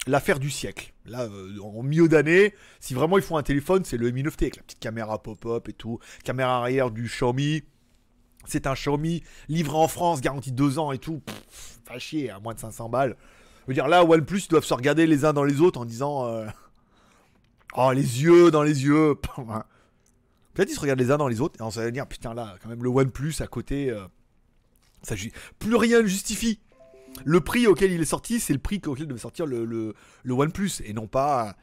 l'affaire 0.07 0.39
du 0.39 0.49
siècle. 0.49 0.93
Là, 1.05 1.23
euh, 1.23 1.59
en 1.61 1.83
milieu 1.83 2.07
d'année, 2.07 2.53
si 2.79 2.93
vraiment 2.93 3.17
ils 3.17 3.23
font 3.23 3.37
un 3.37 3.43
téléphone, 3.43 3.83
c'est 3.85 3.97
le 3.97 4.11
Mi 4.11 4.23
9T 4.23 4.43
avec 4.43 4.55
la 4.57 4.63
petite 4.63 4.79
caméra 4.79 5.21
pop-up 5.21 5.67
et 5.69 5.73
tout, 5.73 5.99
caméra 6.23 6.57
arrière 6.57 6.91
du 6.91 7.03
Xiaomi. 7.03 7.63
C'est 8.47 8.67
un 8.67 8.73
Xiaomi 8.73 9.23
livré 9.49 9.77
en 9.77 9.87
France, 9.87 10.21
garantie 10.21 10.51
2 10.51 10.77
ans 10.77 10.91
et 10.91 10.99
tout. 10.99 11.21
Pff, 11.25 11.99
chier, 11.99 12.29
à 12.29 12.39
moins 12.39 12.53
de 12.53 12.59
500 12.59 12.89
balles. 12.89 13.15
Je 13.65 13.71
veux 13.71 13.73
dire, 13.73 13.87
là, 13.87 14.05
OnePlus, 14.05 14.41
ils 14.45 14.49
doivent 14.49 14.63
se 14.63 14.73
regarder 14.73 15.07
les 15.07 15.25
uns 15.25 15.33
dans 15.33 15.43
les 15.43 15.59
autres 15.59 15.79
en 15.79 15.85
disant 15.85 16.27
euh, 16.27 16.45
Oh, 17.75 17.91
les 17.91 18.21
yeux 18.21 18.51
dans 18.51 18.61
les 18.61 18.83
yeux. 18.83 19.15
Peut-être 20.53 20.69
ils 20.69 20.75
se 20.75 20.79
regardent 20.79 20.99
les 20.99 21.09
uns 21.09 21.17
dans 21.17 21.27
les 21.27 21.41
autres 21.41 21.59
et 21.59 21.63
on 21.63 21.71
se 21.71 21.79
va 21.79 21.89
dire 21.89 22.07
Putain, 22.07 22.35
là, 22.35 22.55
quand 22.61 22.69
même, 22.69 22.83
le 22.83 22.89
OnePlus 22.89 23.33
à 23.39 23.47
côté, 23.47 23.89
euh, 23.89 24.05
ça, 25.01 25.15
plus 25.57 25.75
rien 25.75 26.03
ne 26.03 26.07
justifie. 26.07 26.59
Le 27.23 27.41
prix 27.41 27.65
auquel 27.65 27.91
il 27.91 28.01
est 28.01 28.05
sorti, 28.05 28.39
c'est 28.39 28.53
le 28.53 28.59
prix 28.59 28.81
auquel 28.85 29.07
devait 29.07 29.19
sortir 29.19 29.47
le, 29.47 29.95
OnePlus 30.27 30.81
et 30.83 30.93
non 30.93 31.07
pas 31.07 31.55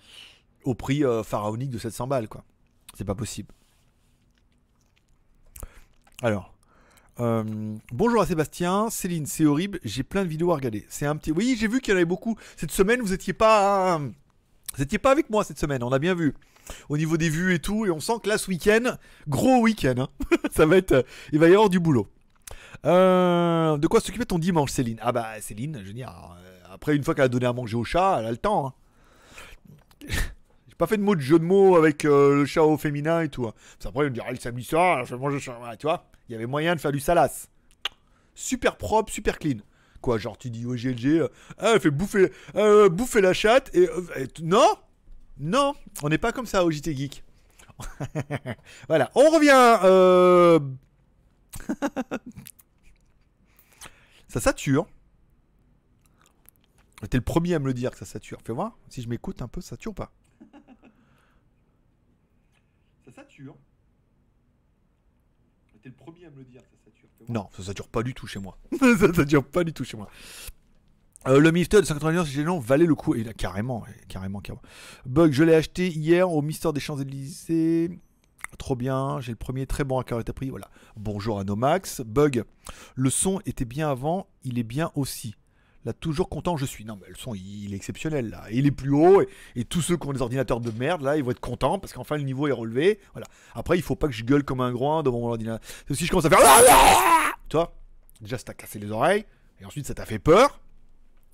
au 0.64 0.74
prix 0.74 1.04
euh, 1.04 1.22
pharaonique 1.22 1.70
de 1.70 1.78
700 1.78 2.08
balles, 2.08 2.28
quoi. 2.28 2.44
C'est 2.94 3.04
pas 3.04 3.14
possible. 3.14 3.54
Alors. 6.20 6.51
Euh, 7.22 7.44
bonjour 7.92 8.20
à 8.20 8.26
Sébastien, 8.26 8.90
Céline, 8.90 9.26
c'est 9.26 9.44
horrible, 9.44 9.78
j'ai 9.84 10.02
plein 10.02 10.24
de 10.24 10.28
vidéos 10.28 10.50
à 10.52 10.56
regarder. 10.56 10.84
C'est 10.88 11.06
un 11.06 11.16
petit. 11.16 11.32
Oui, 11.32 11.56
j'ai 11.58 11.68
vu 11.68 11.80
qu'il 11.80 11.92
y 11.92 11.94
en 11.94 11.96
avait 11.96 12.04
beaucoup. 12.04 12.36
Cette 12.56 12.70
semaine, 12.72 13.00
vous 13.00 13.12
étiez 13.12 13.32
pas. 13.32 13.96
euh, 13.98 14.08
Vous 14.76 14.82
étiez 14.82 14.98
pas 14.98 15.10
avec 15.10 15.30
moi 15.30 15.44
cette 15.44 15.58
semaine, 15.58 15.82
on 15.82 15.92
a 15.92 15.98
bien 15.98 16.14
vu. 16.14 16.34
Au 16.88 16.96
niveau 16.96 17.16
des 17.16 17.28
vues 17.28 17.54
et 17.54 17.58
tout, 17.58 17.86
et 17.86 17.90
on 17.90 18.00
sent 18.00 18.14
que 18.22 18.28
là, 18.28 18.38
ce 18.38 18.48
week-end, 18.48 18.96
gros 19.28 19.60
week-end, 19.60 19.94
hein. 19.98 20.08
ça 20.52 20.64
va 20.66 20.76
être. 20.76 20.92
euh, 20.92 21.02
Il 21.32 21.38
va 21.38 21.48
y 21.48 21.52
avoir 21.54 21.68
du 21.70 21.80
boulot. 21.80 22.08
Euh, 22.84 23.76
de 23.78 23.86
quoi 23.86 24.00
s'occuper 24.00 24.26
ton 24.26 24.38
dimanche, 24.38 24.70
Céline? 24.70 24.98
Ah 25.02 25.12
bah, 25.12 25.28
Céline, 25.40 25.78
je 25.82 25.86
veux 25.88 25.92
dire, 25.92 26.12
après, 26.72 26.96
une 26.96 27.04
fois 27.04 27.14
qu'elle 27.14 27.24
a 27.24 27.28
donné 27.28 27.46
à 27.46 27.52
manger 27.52 27.76
au 27.76 27.84
chat, 27.84 28.16
elle 28.20 28.26
a 28.26 28.30
le 28.30 28.36
temps. 28.36 28.66
hein. 28.68 28.72
J'ai 30.08 30.74
pas 30.78 30.86
fait 30.86 30.96
de 30.96 31.02
mots 31.02 31.14
de 31.14 31.20
jeu 31.20 31.38
de 31.38 31.44
mots 31.44 31.76
avec 31.76 32.02
le 32.04 32.44
chat 32.46 32.62
au 32.64 32.76
féminin 32.78 33.20
et 33.22 33.28
tout. 33.28 33.46
hein. 33.46 33.52
Qu'après, 33.78 34.00
on 34.02 34.04
me 34.04 34.10
dirait 34.10 34.30
le 34.32 34.38
samedi 34.38 34.64
soir, 34.64 35.04
je 35.04 35.14
vais 35.14 35.20
manger 35.20 35.34
le 35.34 35.40
chat. 35.40 35.58
Tu 35.78 35.86
vois, 35.86 36.06
il 36.28 36.32
y 36.32 36.34
avait 36.34 36.46
moyen 36.46 36.74
de 36.74 36.80
faire 36.80 36.92
du 36.92 37.00
salace. 37.00 37.48
Super 38.34 38.76
propre, 38.76 39.12
super 39.12 39.38
clean. 39.38 39.58
Quoi, 40.00 40.18
genre, 40.18 40.36
tu 40.36 40.50
dis 40.50 40.66
au 40.66 40.74
GLG, 40.74 41.20
euh, 41.20 41.28
ah, 41.58 41.78
fait 41.78 41.90
bouffer, 41.90 42.32
euh, 42.56 42.88
bouffer 42.88 43.20
la 43.20 43.32
chatte 43.32 43.70
et. 43.74 43.88
euh, 43.88 44.26
non 44.42 44.74
Non, 45.38 45.74
on 46.02 46.08
n'est 46.08 46.18
pas 46.18 46.32
comme 46.32 46.46
ça 46.46 46.64
au 46.64 46.70
JT 46.70 46.94
Geek. 46.96 47.22
voilà, 48.88 49.10
on 49.14 49.30
revient. 49.30 50.58
ça 54.28 54.40
sature. 54.40 54.86
T'es 57.10 57.16
le 57.16 57.22
premier 57.24 57.54
à 57.54 57.58
me 57.58 57.66
le 57.66 57.74
dire 57.74 57.90
que 57.90 57.98
ça 57.98 58.04
sature. 58.04 58.40
Fais 58.44 58.52
voir 58.52 58.76
si 58.88 59.02
je 59.02 59.08
m'écoute 59.08 59.42
un 59.42 59.48
peu, 59.48 59.60
ça 59.60 59.70
sature 59.70 59.94
pas? 59.94 60.12
Ça 63.04 63.12
sature. 63.12 63.56
T'es 65.82 65.88
le 65.88 65.94
premier 65.94 66.26
à 66.26 66.30
me 66.30 66.36
le 66.36 66.44
dire 66.44 66.60
ça 66.62 66.76
sature. 66.84 67.08
Non, 67.28 67.48
ça 67.56 67.62
sature 67.64 67.88
pas 67.88 68.02
du 68.02 68.14
tout 68.14 68.26
chez 68.26 68.38
moi. 68.38 68.56
ça 68.78 69.12
sature 69.12 69.44
pas 69.44 69.64
du 69.64 69.72
tout 69.72 69.84
chez 69.84 69.96
moi. 69.96 70.08
Euh, 71.26 71.40
le 71.40 71.50
Mister 71.50 71.80
de 71.80 71.86
199 71.86 72.28
chez 72.28 72.44
gens 72.44 72.58
valait 72.58 72.86
le 72.86 72.94
coup. 72.94 73.14
Et 73.14 73.24
là, 73.24 73.32
carrément, 73.32 73.84
carrément, 74.08 74.40
carrément. 74.40 74.62
Bug, 75.06 75.32
je 75.32 75.42
l'ai 75.42 75.54
acheté 75.54 75.88
hier 75.88 76.30
au 76.30 76.40
Mister 76.40 76.72
des 76.72 76.80
Champs-Élysées. 76.80 77.90
Trop 78.58 78.76
bien, 78.76 79.20
j'ai 79.20 79.32
le 79.32 79.36
premier 79.36 79.66
très 79.66 79.82
bon 79.82 79.98
à 79.98 80.04
carré 80.04 80.22
prix. 80.24 80.50
Voilà. 80.50 80.68
Bonjour 80.96 81.40
à 81.40 81.44
Nomax. 81.44 82.02
Bug, 82.02 82.44
le 82.94 83.10
son 83.10 83.40
était 83.46 83.64
bien 83.64 83.90
avant, 83.90 84.28
il 84.44 84.58
est 84.58 84.64
bien 84.64 84.92
aussi. 84.94 85.34
Là, 85.84 85.92
toujours 85.92 86.28
content 86.28 86.56
je 86.56 86.64
suis. 86.64 86.84
Non, 86.84 86.98
mais 87.00 87.08
le 87.08 87.16
son, 87.16 87.34
il, 87.34 87.72
est 87.72 87.76
exceptionnel 87.76 88.30
là. 88.30 88.44
Il 88.50 88.66
est 88.66 88.70
plus 88.70 88.92
haut 88.92 89.22
et, 89.22 89.28
et 89.56 89.64
tous 89.64 89.80
ceux 89.80 89.96
qui 89.96 90.06
ont 90.06 90.12
des 90.12 90.22
ordinateurs 90.22 90.60
de 90.60 90.70
merde, 90.70 91.02
là, 91.02 91.16
ils 91.16 91.24
vont 91.24 91.32
être 91.32 91.40
contents 91.40 91.78
parce 91.78 91.92
qu'enfin 91.92 92.16
le 92.16 92.22
niveau 92.22 92.46
est 92.46 92.52
relevé. 92.52 93.00
Voilà. 93.12 93.26
Après, 93.54 93.76
il 93.76 93.82
faut 93.82 93.96
pas 93.96 94.06
que 94.06 94.14
je 94.14 94.24
gueule 94.24 94.44
comme 94.44 94.60
un 94.60 94.72
groin 94.72 95.02
devant 95.02 95.20
mon 95.20 95.28
ordinateur. 95.28 95.60
Si 95.90 96.06
je 96.06 96.10
commence 96.10 96.26
à 96.26 96.30
faire. 96.30 96.38
Tu 97.48 97.56
vois 97.56 97.74
Déjà, 98.20 98.38
ça 98.38 98.44
t'a 98.44 98.54
cassé 98.54 98.78
les 98.78 98.90
oreilles 98.90 99.24
et 99.60 99.64
ensuite, 99.64 99.86
ça 99.86 99.94
t'a 99.94 100.06
fait 100.06 100.18
peur 100.20 100.60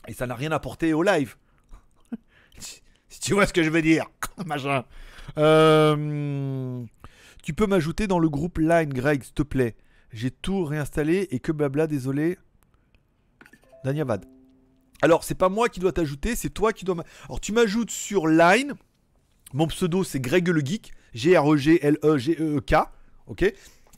et 0.07 0.15
ça 0.15 0.27
n'a 0.27 0.35
rien 0.35 0.53
apporté 0.53 0.95
au 0.95 1.03
live. 1.03 1.37
si 2.59 2.83
si 3.09 3.21
tu 3.21 3.35
vois 3.35 3.47
ce 3.47 3.53
que 3.53 3.63
je 3.63 3.71
veux 3.71 3.83
dire, 3.83 4.07
machin. 4.47 4.85
Euh, 5.39 6.85
tu 7.43 7.55
peux 7.55 7.67
m'ajouter 7.67 8.07
dans 8.07 8.19
le 8.19 8.29
groupe 8.29 8.59
Line, 8.59 8.93
Greg, 8.93 9.23
s'il 9.23 9.35
te 9.35 9.43
plaît. 9.43 9.77
J'ai 10.13 10.31
tout 10.31 10.65
réinstallé 10.65 11.29
et 11.31 11.41
que 11.41 11.53
blabla, 11.53 11.87
désolé. 11.87 12.39
Danyavad. 13.85 14.25
Alors, 15.03 15.23
c'est 15.25 15.35
pas 15.37 15.49
moi 15.49 15.69
qui 15.69 15.81
dois 15.81 15.93
t'ajouter, 15.93 16.35
c'est 16.37 16.51
toi 16.51 16.73
qui 16.73 16.85
dois. 16.85 16.97
Alors, 17.27 17.41
tu 17.41 17.53
m'ajoutes 17.53 17.91
sur 17.91 18.27
Line. 18.27 18.75
Mon 19.55 19.67
pseudo, 19.69 20.05
c'est 20.05 20.21
Greg 20.21 20.49
le 20.49 20.61
Geek. 20.61 20.93
G-R-E-G-L-E-G-E-E-K. 21.15 22.75
Ok? 23.29 23.53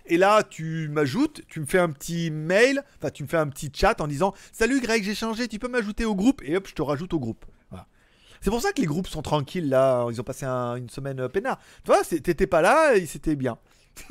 Et 0.07 0.17
là, 0.17 0.43
tu 0.43 0.89
m'ajoutes, 0.89 1.43
tu 1.49 1.61
me 1.61 1.67
fais 1.67 1.79
un 1.79 1.91
petit 1.91 2.31
mail, 2.31 2.83
enfin, 2.99 3.11
tu 3.11 3.23
me 3.23 3.29
fais 3.29 3.37
un 3.37 3.47
petit 3.49 3.71
chat 3.73 4.01
en 4.01 4.09
disant 4.09 4.35
Salut 4.53 4.81
Greg, 4.81 5.05
j'ai 5.05 5.15
changé, 5.15 5.47
tu 5.47 5.59
peux 5.61 5.69
m'ajouter 5.69 6.05
au 6.05 6.17
groupe 6.17 6.43
Et 6.45 6.57
hop, 6.57 6.67
je 6.67 6.75
te 6.75 6.83
rajoute 6.83 7.13
au 7.15 7.21
groupe. 7.21 7.45
Voilà. 7.71 7.87
C'est 8.41 8.51
pour 8.51 8.61
ça 8.61 8.73
que 8.73 8.81
les 8.81 8.87
groupes 8.89 9.07
sont 9.07 9.23
tranquilles 9.23 9.69
là. 9.69 10.07
Ils 10.11 10.21
ont 10.21 10.25
passé 10.25 10.47
un- 10.47 10.77
une 10.77 10.89
semaine 10.89 11.21
euh, 11.21 11.29
peinard. 11.29 11.59
Tu 11.85 11.93
vois, 11.93 12.03
t'étais 12.03 12.47
pas 12.49 12.61
là 12.63 12.97
et 12.97 13.07
c'était 13.07 13.37
bien. 13.37 13.59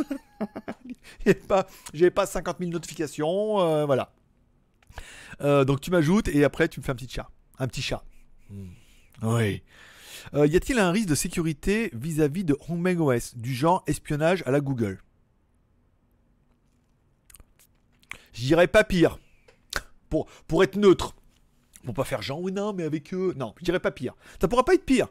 J'avais 1.93 2.12
pas 2.12 2.25
50 2.25 2.58
000 2.60 2.71
notifications. 2.71 3.60
euh, 3.60 3.86
voilà. 3.86 4.12
Euh, 5.41 5.63
donc 5.65 5.82
tu 5.82 5.91
m'ajoutes 5.91 6.28
et 6.28 6.43
après 6.43 6.67
tu 6.67 6.80
me 6.80 6.86
fais 6.86 6.91
un 6.91 6.95
petit 6.95 7.10
chat. 7.10 7.30
Un 7.58 7.67
petit 7.67 7.82
chat. 7.82 8.04
Oui. 9.21 9.63
Euh, 10.34 10.47
y 10.47 10.56
a-t-il 10.56 10.80
un 10.80 10.91
risque 10.91 11.08
de 11.08 11.15
sécurité 11.15 11.89
vis-à-vis 11.93 12.43
de 12.43 12.58
Hongmeng 12.67 12.99
OS, 12.99 13.36
du 13.36 13.54
genre 13.54 13.84
espionnage 13.88 14.43
à 14.45 14.52
la 14.52 14.60
Google? 14.60 15.02
Je 18.34 18.41
dirais 18.41 18.67
pas 18.67 18.84
pire. 18.84 19.17
Pour, 20.10 20.25
pour 20.47 20.63
être 20.63 20.75
neutre. 20.75 21.15
Pour 21.86 21.94
pas 21.94 22.04
faire 22.04 22.22
genre, 22.22 22.42
oui, 22.42 22.52
non, 22.52 22.74
mais 22.74 22.84
avec 22.84 23.13
eux. 23.13 23.34
Non, 23.38 23.54
je 23.58 23.63
dirais 23.63 23.80
pas 23.80 23.92
pire. 23.92 24.13
Ça 24.42 24.50
pourra 24.50 24.65
pas 24.65 24.74
être 24.74 24.84
pire. 24.86 25.08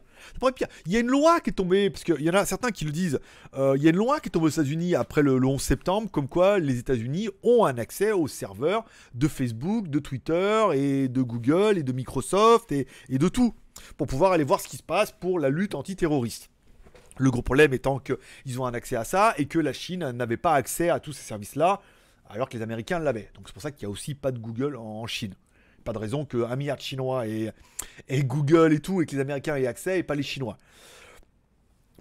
Il 0.86 0.92
y 0.92 0.96
a 0.96 1.00
une 1.00 1.06
loi 1.08 1.40
qui 1.40 1.48
est 1.48 1.54
tombée, 1.54 1.88
parce 1.88 2.04
qu'il 2.04 2.20
y 2.20 2.28
en 2.28 2.34
a 2.34 2.44
certains 2.44 2.70
qui 2.70 2.84
le 2.84 2.92
disent. 2.92 3.20
euh, 3.54 3.72
Il 3.76 3.82
y 3.82 3.86
a 3.86 3.90
une 3.90 3.96
loi 3.96 4.20
qui 4.20 4.28
est 4.28 4.30
tombée 4.30 4.46
aux 4.46 4.50
États-Unis 4.50 4.94
après 4.94 5.22
le, 5.22 5.38
le 5.38 5.46
11 5.46 5.60
septembre, 5.62 6.10
comme 6.10 6.28
quoi 6.28 6.58
les 6.58 6.78
États-Unis 6.78 7.30
ont 7.42 7.64
un 7.64 7.78
accès 7.78 8.12
aux 8.12 8.28
serveurs 8.28 8.84
de 9.14 9.28
Facebook, 9.28 9.88
de 9.88 9.98
Twitter 9.98 10.66
et 10.74 11.08
de 11.08 11.22
Google 11.22 11.78
et 11.78 11.82
de 11.82 11.92
Microsoft 11.92 12.70
et, 12.70 12.86
et 13.08 13.16
de 13.18 13.28
tout, 13.28 13.54
pour 13.96 14.06
pouvoir 14.06 14.32
aller 14.32 14.44
voir 14.44 14.60
ce 14.60 14.68
qui 14.68 14.76
se 14.76 14.82
passe 14.82 15.10
pour 15.10 15.40
la 15.40 15.48
lutte 15.48 15.74
antiterroriste. 15.74 16.50
Le 17.16 17.30
gros 17.30 17.42
problème 17.42 17.72
étant 17.72 17.98
qu'ils 17.98 18.60
ont 18.60 18.66
un 18.66 18.74
accès 18.74 18.94
à 18.96 19.04
ça 19.04 19.32
et 19.38 19.46
que 19.46 19.58
la 19.58 19.72
Chine 19.72 20.10
n'avait 20.10 20.36
pas 20.36 20.52
accès 20.52 20.90
à 20.90 21.00
tous 21.00 21.14
ces 21.14 21.22
services-là, 21.24 21.80
alors 22.28 22.48
que 22.50 22.56
les 22.58 22.62
Américains 22.62 22.98
l'avaient. 22.98 23.30
Donc 23.34 23.44
c'est 23.46 23.54
pour 23.54 23.62
ça 23.62 23.70
qu'il 23.70 23.86
n'y 23.88 23.90
a 23.90 23.92
aussi 23.92 24.14
pas 24.14 24.32
de 24.32 24.38
Google 24.38 24.76
en 24.76 25.06
Chine. 25.06 25.34
Pas 25.88 25.94
de 25.94 25.98
raison 26.00 26.26
qu'un 26.26 26.54
milliard 26.54 26.76
de 26.76 26.82
Chinois 26.82 27.26
et, 27.26 27.50
Google 28.10 28.74
et 28.74 28.80
tout, 28.80 29.00
et 29.00 29.06
que 29.06 29.12
les 29.12 29.22
Américains 29.22 29.56
aient 29.56 29.66
accès 29.66 30.00
et 30.00 30.02
pas 30.02 30.14
les 30.14 30.22
Chinois. 30.22 30.58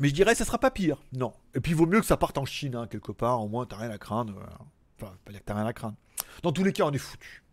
Mais 0.02 0.10
je 0.10 0.13
dirais 0.13 0.36
ça 0.36 0.43
sera 0.43 0.58
pas 0.58 0.71
pire, 0.71 1.02
non. 1.13 1.32
Et 1.56 1.62
puis 1.62 1.71
vaut 1.71 1.86
mieux 1.86 2.02
que 2.02 2.06
ça 2.06 2.17
parte 2.17 2.38
en 2.38 2.43
Chine, 2.43 2.76
hein, 2.76 2.88
quelque 2.88 3.13
part, 3.13 3.41
au 3.41 3.47
moins 3.47 3.65
t'as 3.65 3.78
rien 3.78 3.89
à 3.89 3.97
craindre. 3.97 4.34
Enfin, 5.00 5.13
pas 5.23 5.32
que 5.32 5.38
t'as 5.38 5.54
rien 5.54 5.65
à 5.65 5.71
craindre. 5.71 5.95
Dans 6.43 6.52
tous 6.52 6.65
les 6.65 6.73
cas, 6.73 6.84
on 6.84 6.91
est 6.91 6.97
foutu. 6.97 7.45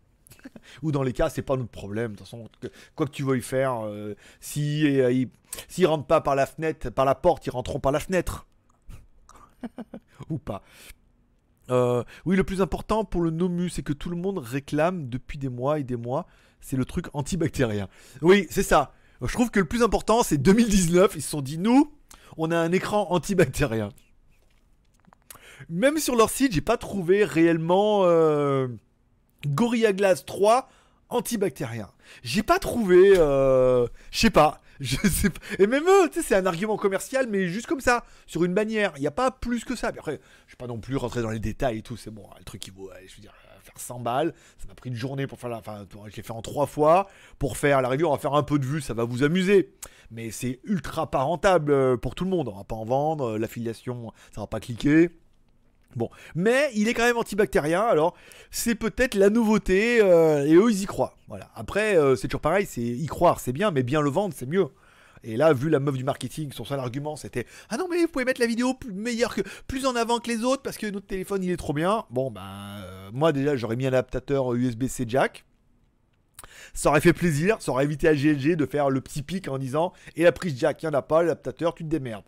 Ou 0.83 0.91
dans 0.91 1.03
les 1.03 1.13
cas, 1.13 1.29
c'est 1.29 1.41
pas 1.41 1.55
notre 1.55 1.71
problème. 1.71 2.11
De 2.11 2.17
toute 2.17 2.27
façon, 2.27 2.49
que- 2.59 2.67
quoi 2.95 3.05
que 3.05 3.11
tu 3.11 3.23
veuilles 3.23 3.41
faire, 3.41 3.85
euh, 3.85 4.13
si 4.41 4.99
euh, 4.99 5.13
ils, 5.13 5.29
s'ils 5.69 5.87
rentrent 5.87 6.05
pas 6.05 6.19
par 6.19 6.35
la 6.35 6.47
fenêtre, 6.47 6.89
par 6.89 7.05
la 7.05 7.15
porte, 7.15 7.47
ils 7.47 7.51
rentreront 7.51 7.79
par 7.79 7.93
la 7.93 8.01
fenêtre. 8.01 8.45
Ou 10.29 10.37
pas. 10.37 10.63
Euh, 11.69 12.03
oui, 12.25 12.35
le 12.35 12.43
plus 12.43 12.61
important 12.61 13.05
pour 13.05 13.21
le 13.21 13.31
Nomu, 13.31 13.69
c'est 13.69 13.83
que 13.83 13.93
tout 13.93 14.09
le 14.09 14.15
monde 14.15 14.37
réclame 14.37 15.09
depuis 15.09 15.37
des 15.37 15.49
mois 15.49 15.79
et 15.79 15.83
des 15.83 15.95
mois. 15.95 16.27
C'est 16.61 16.77
le 16.77 16.85
truc 16.85 17.07
antibactérien. 17.13 17.87
Oui, 18.21 18.47
c'est 18.49 18.63
ça. 18.63 18.93
Je 19.21 19.31
trouve 19.31 19.51
que 19.51 19.59
le 19.59 19.65
plus 19.65 19.83
important, 19.83 20.23
c'est 20.23 20.37
2019. 20.37 21.13
Ils 21.15 21.21
se 21.21 21.29
sont 21.29 21.41
dit, 21.41 21.57
nous, 21.57 21.91
on 22.37 22.51
a 22.51 22.57
un 22.57 22.71
écran 22.71 23.07
antibactérien. 23.11 23.89
Même 25.69 25.97
sur 25.97 26.15
leur 26.15 26.29
site, 26.29 26.53
j'ai 26.53 26.61
pas 26.61 26.77
trouvé 26.77 27.23
réellement 27.23 28.01
euh, 28.03 28.67
Gorilla 29.47 29.93
Glass 29.93 30.25
3 30.25 30.69
antibactérien. 31.09 31.89
J'ai 32.23 32.43
pas 32.43 32.59
trouvé, 32.59 33.13
euh, 33.17 33.87
je 34.11 34.19
sais 34.19 34.29
pas, 34.29 34.61
je 34.79 34.97
sais 35.07 35.29
pas. 35.29 35.39
Et 35.59 35.67
même 35.67 35.83
eux, 35.87 36.09
tu 36.09 36.21
sais, 36.21 36.27
c'est 36.27 36.35
un 36.35 36.45
argument 36.45 36.77
commercial, 36.77 37.27
mais 37.29 37.47
juste 37.47 37.67
comme 37.67 37.81
ça, 37.81 38.03
sur 38.27 38.43
une 38.43 38.53
bannière. 38.53 38.93
Il 38.97 39.01
n'y 39.01 39.07
a 39.07 39.11
pas 39.11 39.31
plus 39.31 39.63
que 39.63 39.75
ça. 39.75 39.91
Mais 39.91 39.99
après, 39.99 40.19
je 40.47 40.53
vais 40.53 40.57
pas 40.57 40.67
non 40.67 40.79
plus 40.79 40.95
rentrer 40.97 41.21
dans 41.21 41.29
les 41.29 41.39
détails 41.39 41.77
et 41.79 41.81
tout. 41.81 41.97
C'est 41.97 42.11
bon, 42.11 42.27
le 42.37 42.43
truc 42.43 42.61
qui 42.61 42.71
vaut, 42.71 42.89
je 43.07 43.15
veux 43.15 43.21
dire, 43.21 43.33
euh, 43.47 43.59
faire 43.61 43.77
100 43.77 43.99
balles. 44.01 44.33
Ça 44.57 44.67
m'a 44.67 44.75
pris 44.75 44.89
une 44.89 44.95
journée 44.95 45.27
pour 45.27 45.39
faire 45.39 45.49
la. 45.49 45.57
Enfin, 45.59 45.85
je 46.09 46.15
l'ai 46.15 46.23
fait 46.23 46.31
en 46.33 46.41
trois 46.41 46.65
fois. 46.67 47.07
Pour 47.39 47.57
faire 47.57 47.81
la 47.81 47.89
review, 47.89 48.07
on 48.07 48.11
va 48.11 48.17
faire 48.17 48.33
un 48.33 48.43
peu 48.43 48.59
de 48.59 48.65
vue, 48.65 48.81
ça 48.81 48.93
va 48.93 49.05
vous 49.05 49.23
amuser. 49.23 49.73
Mais 50.11 50.29
c'est 50.31 50.59
ultra 50.65 51.09
pas 51.09 51.21
rentable 51.23 51.71
euh, 51.71 51.97
pour 51.97 52.13
tout 52.15 52.25
le 52.25 52.29
monde. 52.29 52.49
On 52.49 52.57
va 52.57 52.63
pas 52.63 52.75
en 52.75 52.85
vendre. 52.85 53.31
euh, 53.35 53.37
L'affiliation, 53.37 54.11
ça 54.33 54.41
va 54.41 54.47
pas 54.47 54.59
cliquer. 54.59 55.09
Bon, 55.95 56.09
mais 56.35 56.69
il 56.75 56.89
est 56.89 56.93
quand 56.93 57.05
même 57.05 57.17
antibactérien, 57.17 57.81
alors 57.81 58.15
c'est 58.51 58.75
peut-être 58.75 59.15
la 59.15 59.29
nouveauté, 59.29 60.01
euh, 60.01 60.45
et 60.45 60.53
eux 60.55 60.69
ils 60.69 60.83
y 60.83 60.85
croient. 60.85 61.15
Voilà. 61.27 61.49
Après, 61.55 61.97
euh, 61.97 62.15
c'est 62.15 62.27
toujours 62.27 62.41
pareil, 62.41 62.65
c'est 62.65 62.81
y 62.81 63.05
croire, 63.05 63.39
c'est 63.39 63.53
bien, 63.53 63.71
mais 63.71 63.83
bien 63.83 64.01
le 64.01 64.09
vendre, 64.09 64.33
c'est 64.35 64.45
mieux. 64.45 64.67
Et 65.23 65.37
là, 65.37 65.53
vu 65.53 65.69
la 65.69 65.79
meuf 65.79 65.95
du 65.95 66.03
marketing, 66.03 66.51
son 66.51 66.65
seul 66.65 66.79
argument 66.79 67.15
c'était 67.15 67.47
Ah 67.69 67.77
non, 67.77 67.87
mais 67.89 68.01
vous 68.01 68.07
pouvez 68.09 68.25
mettre 68.25 68.41
la 68.41 68.47
vidéo 68.47 68.73
plus 68.73 68.91
meilleure 68.91 69.33
que, 69.33 69.41
plus 69.67 69.85
en 69.85 69.95
avant 69.95 70.19
que 70.19 70.29
les 70.29 70.43
autres 70.43 70.61
parce 70.61 70.77
que 70.77 70.85
notre 70.87 71.07
téléphone 71.07 71.43
il 71.43 71.49
est 71.49 71.57
trop 71.57 71.73
bien. 71.73 72.05
Bon, 72.09 72.29
ben, 72.29 72.41
euh, 72.83 73.09
moi 73.13 73.31
déjà 73.31 73.55
j'aurais 73.55 73.75
mis 73.75 73.85
un 73.85 73.89
adaptateur 73.89 74.53
USB-C 74.53 75.05
jack. 75.07 75.45
Ça 76.73 76.89
aurait 76.89 77.01
fait 77.01 77.13
plaisir, 77.13 77.61
ça 77.61 77.71
aurait 77.71 77.85
évité 77.85 78.07
à 78.07 78.13
GLG 78.13 78.55
de 78.55 78.65
faire 78.65 78.89
le 78.89 79.01
petit 79.01 79.23
pic 79.23 79.47
en 79.47 79.57
disant 79.57 79.93
Et 80.15 80.23
la 80.23 80.31
prise 80.31 80.59
jack, 80.59 80.83
il 80.83 80.89
n'y 80.89 80.95
en 80.95 80.97
a 80.97 81.01
pas, 81.01 81.21
l'adaptateur, 81.23 81.73
tu 81.73 81.83
te 81.83 81.89
démerdes. 81.89 82.25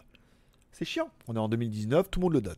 C'est 0.71 0.85
chiant. 0.85 1.09
On 1.27 1.35
est 1.35 1.39
en 1.39 1.49
2019, 1.49 2.09
tout 2.09 2.19
le 2.19 2.23
monde 2.23 2.33
le 2.33 2.41
donne. 2.41 2.55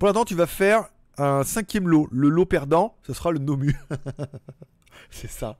Pour 0.00 0.06
l'instant, 0.06 0.24
tu 0.24 0.34
vas 0.34 0.46
faire 0.46 0.88
un 1.18 1.44
cinquième 1.44 1.86
lot. 1.86 2.08
Le 2.10 2.30
lot 2.30 2.46
perdant, 2.46 2.96
ce 3.06 3.12
sera 3.12 3.32
le 3.32 3.38
Nomu. 3.38 3.76
c'est 5.10 5.28
ça. 5.28 5.58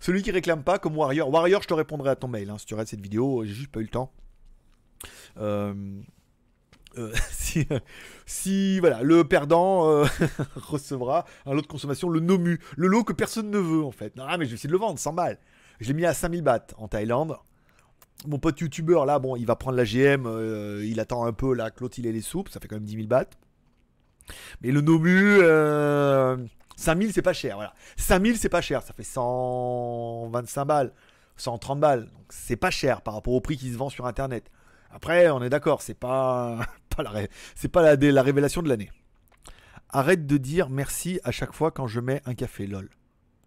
Celui 0.00 0.22
qui 0.22 0.30
réclame 0.30 0.62
pas, 0.62 0.78
comme 0.78 0.96
Warrior. 0.96 1.28
Warrior, 1.28 1.60
je 1.60 1.68
te 1.68 1.74
répondrai 1.74 2.08
à 2.08 2.16
ton 2.16 2.26
mail 2.26 2.48
hein, 2.48 2.56
si 2.56 2.64
tu 2.64 2.72
regardes 2.72 2.88
cette 2.88 3.02
vidéo. 3.02 3.44
J'ai 3.44 3.52
juste 3.52 3.70
pas 3.70 3.80
eu 3.80 3.82
le 3.82 3.90
temps. 3.90 4.10
Euh, 5.36 5.74
euh, 6.96 7.12
si, 8.26 8.80
voilà, 8.80 9.02
le 9.02 9.24
perdant 9.24 9.90
euh, 9.90 10.06
recevra 10.56 11.26
un 11.44 11.52
lot 11.52 11.60
de 11.60 11.66
consommation, 11.66 12.08
le 12.08 12.20
Nomu. 12.20 12.60
Le 12.78 12.86
lot 12.86 13.04
que 13.04 13.12
personne 13.12 13.50
ne 13.50 13.58
veut 13.58 13.84
en 13.84 13.92
fait. 13.92 14.16
Non, 14.16 14.24
mais 14.38 14.46
je 14.46 14.52
vais 14.52 14.54
essayer 14.54 14.68
de 14.68 14.72
le 14.72 14.78
vendre 14.78 14.98
100 14.98 15.12
balles. 15.12 15.38
Je 15.80 15.88
l'ai 15.88 15.94
mis 15.94 16.06
à 16.06 16.14
5000 16.14 16.40
bahts 16.40 16.68
en 16.78 16.88
Thaïlande. 16.88 17.36
Mon 18.26 18.38
pote 18.38 18.60
youtubeur 18.60 19.06
là, 19.06 19.18
bon, 19.18 19.36
il 19.36 19.46
va 19.46 19.54
prendre 19.56 19.76
la 19.76 19.84
GM, 19.84 20.26
euh, 20.26 20.84
il 20.84 20.98
attend 20.98 21.24
un 21.24 21.32
peu 21.32 21.54
là 21.54 21.70
l'autre 21.80 21.98
il 21.98 22.04
les 22.04 22.20
soupes, 22.20 22.48
ça 22.48 22.58
fait 22.58 22.66
quand 22.66 22.76
même 22.76 22.84
10 22.84 22.96
000 22.96 23.06
bahts. 23.06 23.30
Mais 24.60 24.72
le 24.72 24.80
Nomu, 24.80 25.38
euh, 25.40 26.36
5000 26.76 27.12
c'est 27.12 27.22
pas 27.22 27.32
cher, 27.32 27.56
voilà. 27.56 27.74
5000 27.96 28.36
c'est 28.36 28.48
pas 28.48 28.60
cher, 28.60 28.82
ça 28.82 28.92
fait 28.92 29.04
125 29.04 30.64
balles, 30.64 30.92
130 31.36 31.80
balles, 31.80 32.06
donc 32.06 32.24
c'est 32.30 32.56
pas 32.56 32.70
cher 32.70 33.02
par 33.02 33.14
rapport 33.14 33.34
au 33.34 33.40
prix 33.40 33.56
qui 33.56 33.72
se 33.72 33.76
vend 33.76 33.88
sur 33.88 34.06
internet. 34.06 34.50
Après, 34.90 35.28
on 35.30 35.42
est 35.42 35.50
d'accord, 35.50 35.82
c'est 35.82 35.94
pas, 35.94 36.58
la, 36.98 38.22
révélation 38.22 38.62
de 38.62 38.68
l'année. 38.68 38.90
Arrête 39.90 40.26
de 40.26 40.36
dire 40.36 40.70
merci 40.70 41.20
à 41.24 41.30
chaque 41.30 41.52
fois 41.52 41.70
quand 41.70 41.86
je 41.86 42.00
mets 42.00 42.22
un 42.26 42.34
café, 42.34 42.66
lol. 42.66 42.90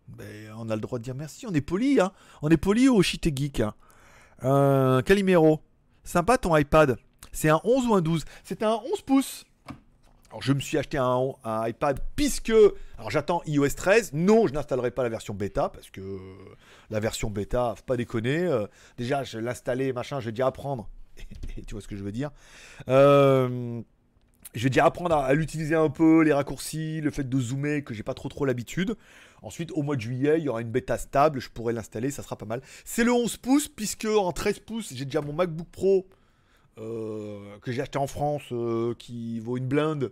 Ben, 0.07 0.53
on 0.57 0.69
a 0.69 0.75
le 0.75 0.81
droit 0.81 0.99
de 0.99 1.03
dire 1.03 1.15
merci, 1.15 1.45
on 1.47 1.53
est 1.53 1.61
poli, 1.61 1.99
hein. 1.99 2.11
On 2.41 2.49
est 2.49 2.57
poli 2.57 2.89
au 2.89 3.01
shit 3.01 3.25
geek, 3.35 3.61
hein. 3.61 3.73
Euh, 4.43 5.01
Calimero. 5.01 5.61
Sympa 6.03 6.37
ton 6.37 6.55
iPad. 6.55 6.97
C'est 7.31 7.49
un 7.49 7.61
11 7.63 7.87
ou 7.87 7.95
un 7.95 8.01
12 8.01 8.25
C'est 8.43 8.63
un 8.63 8.79
11 8.91 9.01
pouces. 9.03 9.45
Alors 10.29 10.41
je 10.41 10.53
me 10.53 10.59
suis 10.59 10.77
acheté 10.77 10.97
un, 10.97 11.33
iPad 11.45 11.99
puisque... 12.15 12.53
Alors 12.97 13.09
j'attends 13.11 13.41
iOS 13.45 13.69
13. 13.75 14.13
Non, 14.13 14.47
je 14.47 14.53
n'installerai 14.53 14.91
pas 14.91 15.03
la 15.03 15.09
version 15.09 15.33
bêta 15.33 15.69
parce 15.69 15.89
que 15.89 16.19
la 16.89 16.99
version 16.99 17.29
bêta, 17.29 17.73
faut 17.75 17.83
pas 17.83 17.97
déconner. 17.97 18.45
Euh, 18.45 18.65
déjà, 18.97 19.23
je 19.23 19.39
l'installer, 19.39 19.93
machin, 19.93 20.19
je 20.19 20.25
vais 20.25 20.31
déjà 20.31 20.47
apprendre. 20.47 20.89
Tu 21.67 21.73
vois 21.73 21.81
ce 21.81 21.87
que 21.87 21.97
je 21.97 22.03
veux 22.03 22.13
dire. 22.13 22.31
Euh, 22.87 23.81
je 24.53 24.63
vais 24.63 24.69
déjà 24.69 24.85
apprendre 24.85 25.15
à, 25.15 25.25
à 25.25 25.33
l'utiliser 25.33 25.75
un 25.75 25.89
peu, 25.89 26.23
les 26.23 26.33
raccourcis, 26.33 27.01
le 27.01 27.11
fait 27.11 27.27
de 27.27 27.39
zoomer, 27.39 27.83
que 27.83 27.93
j'ai 27.93 28.03
pas 28.03 28.13
trop 28.13 28.29
trop 28.29 28.45
l'habitude. 28.45 28.95
Ensuite, 29.41 29.71
au 29.71 29.81
mois 29.81 29.95
de 29.95 30.01
juillet, 30.01 30.37
il 30.37 30.43
y 30.43 30.49
aura 30.49 30.61
une 30.61 30.69
bêta 30.69 30.97
stable, 30.97 31.39
je 31.39 31.49
pourrai 31.49 31.73
l'installer, 31.73 32.11
ça 32.11 32.21
sera 32.21 32.35
pas 32.35 32.45
mal. 32.45 32.61
C'est 32.85 33.03
le 33.03 33.11
11 33.11 33.37
pouces, 33.37 33.67
puisque 33.67 34.05
en 34.05 34.31
13 34.31 34.59
pouces, 34.59 34.93
j'ai 34.93 35.05
déjà 35.05 35.21
mon 35.21 35.33
MacBook 35.33 35.67
Pro 35.71 36.07
euh, 36.77 37.57
que 37.59 37.71
j'ai 37.71 37.81
acheté 37.81 37.97
en 37.97 38.07
France, 38.07 38.43
euh, 38.51 38.93
qui 38.97 39.39
vaut 39.39 39.57
une 39.57 39.67
blinde, 39.67 40.11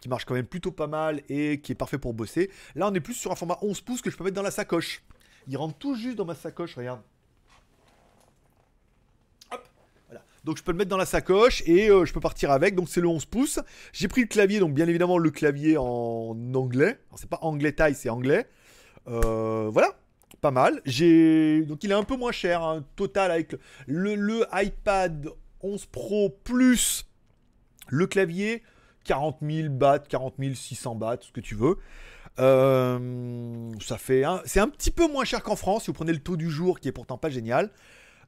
qui 0.00 0.08
marche 0.08 0.26
quand 0.26 0.34
même 0.34 0.46
plutôt 0.46 0.72
pas 0.72 0.86
mal 0.86 1.22
et 1.28 1.60
qui 1.60 1.72
est 1.72 1.76
parfait 1.76 1.98
pour 1.98 2.12
bosser. 2.12 2.50
Là, 2.74 2.88
on 2.88 2.94
est 2.94 3.00
plus 3.00 3.14
sur 3.14 3.32
un 3.32 3.34
format 3.36 3.58
11 3.62 3.80
pouces 3.80 4.02
que 4.02 4.10
je 4.10 4.16
peux 4.16 4.24
mettre 4.24 4.36
dans 4.36 4.42
la 4.42 4.50
sacoche. 4.50 5.02
Il 5.48 5.56
rentre 5.56 5.78
tout 5.78 5.94
juste 5.94 6.16
dans 6.16 6.26
ma 6.26 6.34
sacoche, 6.34 6.74
regarde. 6.76 7.00
Donc 10.44 10.58
je 10.58 10.62
peux 10.62 10.70
le 10.70 10.78
mettre 10.78 10.90
dans 10.90 10.96
la 10.96 11.06
sacoche 11.06 11.64
et 11.66 11.90
euh, 11.90 12.04
je 12.04 12.12
peux 12.12 12.20
partir 12.20 12.52
avec. 12.52 12.76
Donc 12.76 12.88
c'est 12.88 13.00
le 13.00 13.08
11 13.08 13.24
pouces. 13.24 13.58
J'ai 13.92 14.06
pris 14.06 14.20
le 14.20 14.28
clavier, 14.28 14.60
donc 14.60 14.74
bien 14.74 14.86
évidemment 14.86 15.18
le 15.18 15.30
clavier 15.30 15.76
en 15.76 16.36
anglais. 16.54 17.00
Alors 17.08 17.18
c'est 17.18 17.28
pas 17.28 17.40
anglais 17.42 17.72
taille, 17.72 17.96
c'est 17.96 18.10
anglais. 18.10 18.46
Euh, 19.08 19.68
voilà, 19.72 19.92
pas 20.40 20.50
mal. 20.50 20.74
Donc 20.76 21.84
il 21.84 21.90
est 21.90 21.94
un 21.94 22.04
peu 22.04 22.16
moins 22.16 22.32
cher, 22.32 22.62
hein, 22.62 22.84
total 22.96 23.30
avec 23.30 23.56
le, 23.86 24.44
iPad 24.52 25.28
11 25.62 25.86
Pro 25.86 26.30
plus 26.44 27.06
le 27.88 28.06
clavier, 28.06 28.62
40 29.04 29.38
000 29.42 29.68
bahts, 29.70 30.00
40 30.08 30.34
600 30.54 30.94
bahts, 30.96 31.18
ce 31.20 31.32
que 31.32 31.40
tu 31.40 31.54
veux. 31.54 31.78
Euh, 32.38 33.72
ça 33.80 33.96
fait, 33.96 34.24
c'est 34.44 34.60
un 34.60 34.68
petit 34.68 34.90
peu 34.90 35.10
moins 35.10 35.24
cher 35.24 35.42
qu'en 35.42 35.56
France 35.56 35.84
si 35.84 35.86
vous 35.86 35.94
prenez 35.94 36.12
le 36.12 36.18
taux 36.18 36.36
du 36.36 36.50
jour 36.50 36.80
qui 36.80 36.88
est 36.88 36.92
pourtant 36.92 37.16
pas 37.16 37.30
génial. 37.30 37.70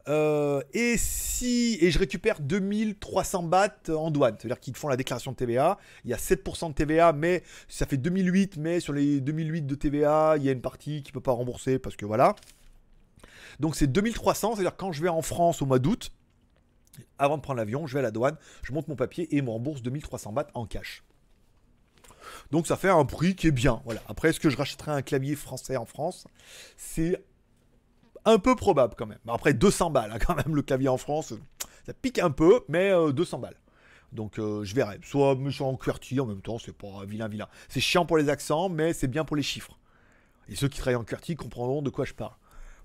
Euh, 0.08 0.62
et 0.72 0.96
si 0.96 1.76
et 1.80 1.90
je 1.90 1.98
récupère 1.98 2.40
2300 2.40 3.42
bahts 3.42 3.90
en 3.90 4.10
douane, 4.10 4.36
c'est-à-dire 4.38 4.60
qu'ils 4.60 4.76
font 4.76 4.88
la 4.88 4.96
déclaration 4.96 5.32
de 5.32 5.36
TVA. 5.36 5.78
Il 6.04 6.10
y 6.10 6.14
a 6.14 6.16
7% 6.16 6.68
de 6.68 6.74
TVA, 6.74 7.12
mais 7.12 7.42
ça 7.68 7.86
fait 7.86 7.98
2008, 7.98 8.56
mais 8.56 8.80
sur 8.80 8.92
les 8.92 9.20
2008 9.20 9.66
de 9.66 9.74
TVA, 9.74 10.34
il 10.38 10.44
y 10.44 10.48
a 10.48 10.52
une 10.52 10.62
partie 10.62 11.02
qui 11.02 11.12
peut 11.12 11.20
pas 11.20 11.32
rembourser 11.32 11.78
parce 11.78 11.96
que 11.96 12.06
voilà. 12.06 12.36
Donc 13.60 13.76
c'est 13.76 13.86
2300, 13.86 14.54
c'est-à-dire 14.54 14.76
quand 14.76 14.92
je 14.92 15.02
vais 15.02 15.08
en 15.08 15.22
France 15.22 15.60
au 15.62 15.66
mois 15.66 15.78
d'août, 15.78 16.10
avant 17.18 17.36
de 17.36 17.42
prendre 17.42 17.58
l'avion, 17.58 17.86
je 17.86 17.94
vais 17.94 18.00
à 18.00 18.02
la 18.02 18.10
douane, 18.10 18.36
je 18.62 18.72
monte 18.72 18.88
mon 18.88 18.96
papier 18.96 19.24
et 19.24 19.36
ils 19.36 19.42
me 19.42 19.50
rembourse 19.50 19.82
2300 19.82 20.32
bahts 20.32 20.48
en 20.54 20.66
cash. 20.66 21.04
Donc 22.50 22.66
ça 22.66 22.76
fait 22.76 22.88
un 22.88 23.04
prix 23.04 23.34
qui 23.34 23.46
est 23.48 23.52
bien. 23.52 23.80
Voilà. 23.84 24.02
Après, 24.08 24.30
est-ce 24.30 24.40
que 24.40 24.50
je 24.50 24.56
rachèterai 24.56 24.92
un 24.92 25.02
clavier 25.02 25.34
français 25.34 25.76
en 25.76 25.86
France? 25.86 26.26
C'est 26.76 27.22
un 28.28 28.38
peu 28.38 28.54
probable 28.56 28.94
quand 28.96 29.06
même. 29.06 29.18
Après, 29.28 29.54
200 29.54 29.90
balles 29.90 30.12
hein, 30.12 30.18
quand 30.24 30.36
même 30.36 30.54
le 30.54 30.62
clavier 30.62 30.88
en 30.88 30.98
France. 30.98 31.34
Ça 31.86 31.94
pique 31.94 32.18
un 32.18 32.30
peu, 32.30 32.60
mais 32.68 32.90
euh, 32.90 33.12
200 33.12 33.38
balles. 33.38 33.56
Donc 34.12 34.38
euh, 34.38 34.64
je 34.64 34.74
verrai. 34.74 34.98
Soit 35.02 35.36
suis 35.50 35.64
en 35.64 35.76
QWERTY 35.76 36.20
en 36.20 36.26
même 36.26 36.40
temps, 36.40 36.58
c'est 36.58 36.76
pas 36.76 37.04
vilain 37.06 37.28
vilain. 37.28 37.48
C'est 37.68 37.80
chiant 37.80 38.06
pour 38.06 38.18
les 38.18 38.28
accents, 38.28 38.68
mais 38.68 38.92
c'est 38.92 39.08
bien 39.08 39.24
pour 39.24 39.36
les 39.36 39.42
chiffres. 39.42 39.78
Et 40.48 40.56
ceux 40.56 40.68
qui 40.68 40.78
travaillent 40.78 40.96
en 40.96 41.04
QWERTY 41.04 41.36
comprendront 41.36 41.82
de 41.82 41.90
quoi 41.90 42.04
je 42.04 42.14
parle. 42.14 42.34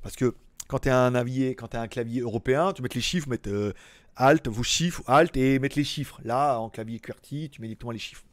Parce 0.02 0.16
que 0.16 0.36
quand 0.68 0.80
tu 0.80 0.90
un 0.90 1.12
navier, 1.12 1.56
quand 1.56 1.70
tu 1.70 1.78
un 1.78 1.88
clavier 1.88 2.22
européen, 2.22 2.74
tu 2.74 2.82
mets 2.82 2.90
les 2.94 3.02
chiffres, 3.02 3.30
mettre 3.30 3.50
euh, 3.50 3.74
Alt, 4.16 4.48
vous 4.48 4.64
chiffres, 4.64 5.02
Alt 5.08 5.36
et 5.38 5.60
mettre 5.60 5.78
les 5.78 5.84
chiffres. 5.84 6.20
Là, 6.24 6.58
en 6.60 6.70
clavier 6.70 7.00
QWERTY, 7.00 7.50
tu 7.50 7.62
mets 7.62 7.68
directement 7.68 7.92
les 7.92 8.00
chiffres. 8.00 8.24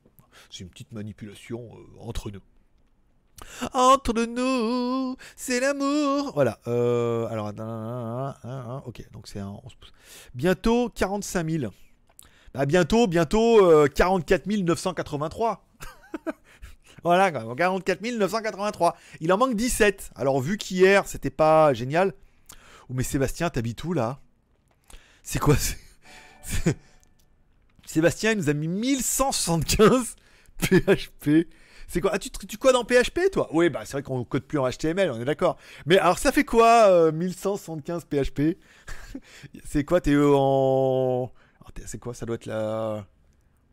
C'est 0.50 0.64
une 0.64 0.70
petite 0.70 0.92
manipulation 0.92 1.70
euh, 1.74 2.00
entre 2.00 2.30
nous. 2.30 2.40
Entre 3.72 4.24
nous, 4.24 5.16
c'est 5.36 5.60
l'amour. 5.60 6.32
Voilà. 6.34 6.58
euh, 6.66 7.26
alors, 7.26 7.52
ok. 8.86 9.04
Donc 9.12 9.28
c'est 9.28 9.40
un 9.40 9.48
11 9.48 9.74
pouces. 9.74 9.92
Bientôt 10.34 10.88
45 10.90 11.48
000. 11.50 11.72
Bah, 12.54 12.66
bientôt, 12.66 13.06
bientôt 13.06 13.64
euh, 13.64 13.86
44 13.86 14.46
983. 14.46 15.64
voilà, 17.04 17.30
quoi, 17.30 17.54
44 17.54 18.00
983. 18.02 18.96
Il 19.20 19.32
en 19.32 19.38
manque 19.38 19.54
17. 19.54 20.10
Alors, 20.16 20.40
vu 20.40 20.56
qu'hier, 20.56 21.06
c'était 21.06 21.30
pas 21.30 21.72
génial. 21.74 22.12
Oh, 22.88 22.94
mais 22.94 23.04
Sébastien, 23.04 23.50
t'habites 23.50 23.84
où 23.84 23.92
là? 23.92 24.18
C'est 25.22 25.38
quoi 25.38 25.54
Sébastien, 27.86 28.32
il 28.32 28.38
nous 28.38 28.48
a 28.48 28.52
mis 28.52 28.68
1175 28.68 30.16
PHP. 30.58 31.48
C'est 31.90 32.00
quoi? 32.00 32.12
Ah, 32.14 32.20
tu, 32.20 32.30
codes 32.56 32.76
en 32.76 32.84
PHP, 32.84 33.32
toi? 33.32 33.48
Oui, 33.50 33.68
bah 33.68 33.80
c'est 33.84 33.94
vrai 33.94 34.04
qu'on 34.04 34.22
code 34.22 34.44
plus 34.44 34.58
en 34.60 34.70
HTML, 34.70 35.10
on 35.10 35.20
est 35.20 35.24
d'accord. 35.24 35.56
Mais 35.86 35.98
alors, 35.98 36.20
ça 36.20 36.30
fait 36.30 36.44
quoi, 36.44 36.88
euh, 36.88 37.10
1175 37.10 38.04
PHP 38.04 38.56
C'est 39.64 39.82
quoi 39.82 40.00
T'es 40.00 40.12
euh, 40.12 40.32
en. 40.32 41.32
C'est 41.86 41.98
quoi? 41.98 42.14
Ça 42.14 42.26
doit 42.26 42.36
être 42.36 42.46
la. 42.46 43.04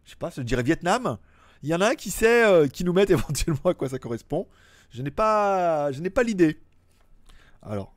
Je 0.04 0.10
sais 0.10 0.16
pas, 0.16 0.32
je 0.36 0.42
dirais 0.42 0.64
Vietnam? 0.64 1.20
Il 1.62 1.70
y 1.70 1.76
en 1.76 1.82
a 1.82 1.90
un 1.90 1.94
qui 1.94 2.10
sait, 2.10 2.44
euh, 2.44 2.68
qui 2.68 2.84
nous 2.84 2.92
met 2.92 3.06
éventuellement 3.08 3.66
à 3.66 3.76
quoi 3.76 3.88
ça 3.88 4.00
correspond. 4.00 4.48
Je 4.90 5.04
n'ai 5.04 5.12
pas, 5.12 5.92
je 5.92 6.02
n'ai 6.02 6.10
pas 6.10 6.24
l'idée. 6.24 6.60
Alors, 7.62 7.94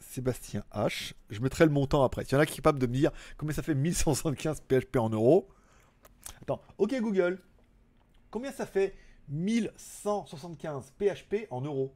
Sébastien 0.00 0.64
H. 0.74 1.12
Je 1.30 1.40
mettrai 1.40 1.66
le 1.66 1.70
montant 1.70 2.02
après. 2.02 2.24
S'il 2.24 2.32
y 2.32 2.36
en 2.36 2.40
a 2.40 2.46
qui 2.46 2.54
est 2.54 2.56
capable 2.56 2.80
de 2.80 2.88
me 2.88 2.94
dire 2.94 3.12
combien 3.36 3.54
ça 3.54 3.62
fait 3.62 3.76
1175 3.76 4.62
PHP 4.62 4.96
en 4.96 5.10
euros. 5.10 5.48
Attends, 6.40 6.60
ok 6.78 7.00
Google. 7.00 7.38
Combien 8.32 8.50
ça 8.50 8.64
fait 8.64 8.94
1175 9.28 10.94
PHP 10.98 11.46
en 11.50 11.60
euros 11.60 11.94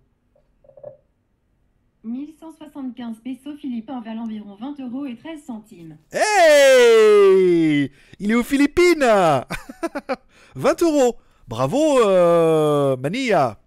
1175 2.05 3.16
pesos 3.25 3.57
philippins 3.59 4.03
valent 4.03 4.25
environ 4.25 4.55
20 4.55 4.81
euros 4.81 5.07
et 5.07 5.16
13 5.16 5.42
centimes. 5.42 5.96
Hey 6.12 7.90
Il 8.20 8.31
est 8.31 8.35
aux 8.35 8.42
Philippines 8.42 9.03
20 10.55 10.83
euros 10.83 11.16
Bravo, 11.49 12.01
euh, 12.01 12.99
Mania 12.99 13.59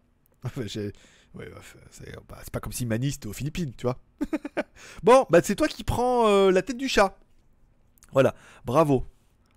ouais, 0.56 0.68
c'est 0.70 0.94
bah, 1.34 2.38
c'est 2.44 2.52
pas 2.52 2.60
comme 2.60 2.72
si 2.72 2.86
Mani 2.86 3.12
c'était 3.12 3.28
aux 3.28 3.34
Philippines, 3.34 3.74
tu 3.76 3.88
vois. 3.88 3.98
bon, 5.04 5.26
bah 5.32 5.42
c'est 5.44 5.56
toi 5.56 5.68
qui 5.68 5.84
prends 5.84 6.28
euh, 6.28 6.52
la 6.52 6.62
tête 6.62 6.78
du 6.78 6.88
chat. 6.88 7.18
Voilà, 8.12 8.36
bravo. 8.64 9.06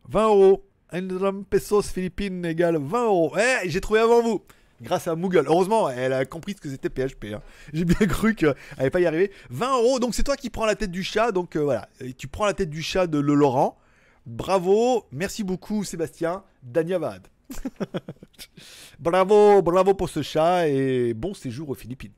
20 0.08 0.26
euros. 0.28 0.64
1 0.92 1.42
pesos 1.48 1.82
Philippines 1.90 2.44
égale 2.44 2.76
20 2.76 3.04
euros. 3.06 3.34
Eh, 3.38 3.68
j'ai 3.68 3.80
trouvé 3.80 4.00
avant 4.00 4.22
vous. 4.22 4.42
Grâce 4.82 5.06
à 5.06 5.14
Moogle. 5.14 5.44
Heureusement, 5.46 5.88
elle 5.88 6.12
a 6.12 6.24
compris 6.24 6.54
ce 6.54 6.60
que 6.60 6.68
c'était 6.68 6.90
PHP. 6.90 7.34
hein. 7.34 7.42
J'ai 7.72 7.84
bien 7.84 8.06
cru 8.06 8.34
qu'elle 8.34 8.54
allait 8.76 8.90
pas 8.90 9.00
y 9.00 9.06
arriver. 9.06 9.30
20 9.50 9.76
euros, 9.78 9.98
donc 10.00 10.14
c'est 10.14 10.24
toi 10.24 10.36
qui 10.36 10.50
prends 10.50 10.66
la 10.66 10.74
tête 10.74 10.90
du 10.90 11.02
chat. 11.02 11.32
Donc 11.32 11.56
euh, 11.56 11.60
voilà, 11.60 11.88
tu 12.18 12.28
prends 12.28 12.46
la 12.46 12.52
tête 12.52 12.70
du 12.70 12.82
chat 12.82 13.06
de 13.06 13.18
Le 13.18 13.34
Laurent. 13.34 13.78
Bravo, 14.26 15.06
merci 15.12 15.44
beaucoup 15.44 15.84
Sébastien. 15.84 16.42
Danyavad. 16.62 17.26
bravo, 18.98 19.62
bravo 19.62 19.94
pour 19.94 20.08
ce 20.08 20.22
chat 20.22 20.68
et 20.68 21.14
bon 21.14 21.34
séjour 21.34 21.68
aux 21.70 21.74
Philippines. 21.74 22.12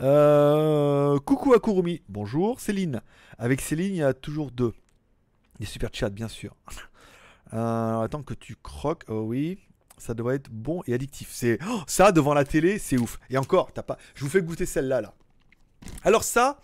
Euh, 0.00 1.18
coucou 1.18 1.54
à 1.54 1.58
Kurumi, 1.60 2.02
bonjour 2.08 2.60
Céline. 2.60 3.02
Avec 3.36 3.60
Céline, 3.60 3.94
il 3.94 3.98
y 3.98 4.02
a 4.02 4.14
toujours 4.14 4.50
deux. 4.50 4.72
Des 5.58 5.66
super 5.66 5.90
chats, 5.92 6.08
bien 6.10 6.28
sûr. 6.28 6.54
Euh, 7.54 8.00
attends 8.00 8.22
que 8.22 8.34
tu 8.34 8.56
croques, 8.56 9.04
oh 9.08 9.22
oui. 9.22 9.58
Ça 9.98 10.14
doit 10.14 10.34
être 10.34 10.48
bon 10.50 10.82
et 10.86 10.94
addictif. 10.94 11.30
C'est 11.32 11.58
oh, 11.68 11.80
ça 11.88 12.12
devant 12.12 12.32
la 12.32 12.44
télé, 12.44 12.78
c'est 12.78 12.98
ouf. 12.98 13.18
Et 13.30 13.38
encore, 13.38 13.72
t'as 13.72 13.82
pas. 13.82 13.98
Je 14.14 14.22
vous 14.22 14.30
fais 14.30 14.42
goûter 14.42 14.64
celle-là 14.64 15.00
là. 15.00 15.14
Alors 16.04 16.22
ça, 16.22 16.60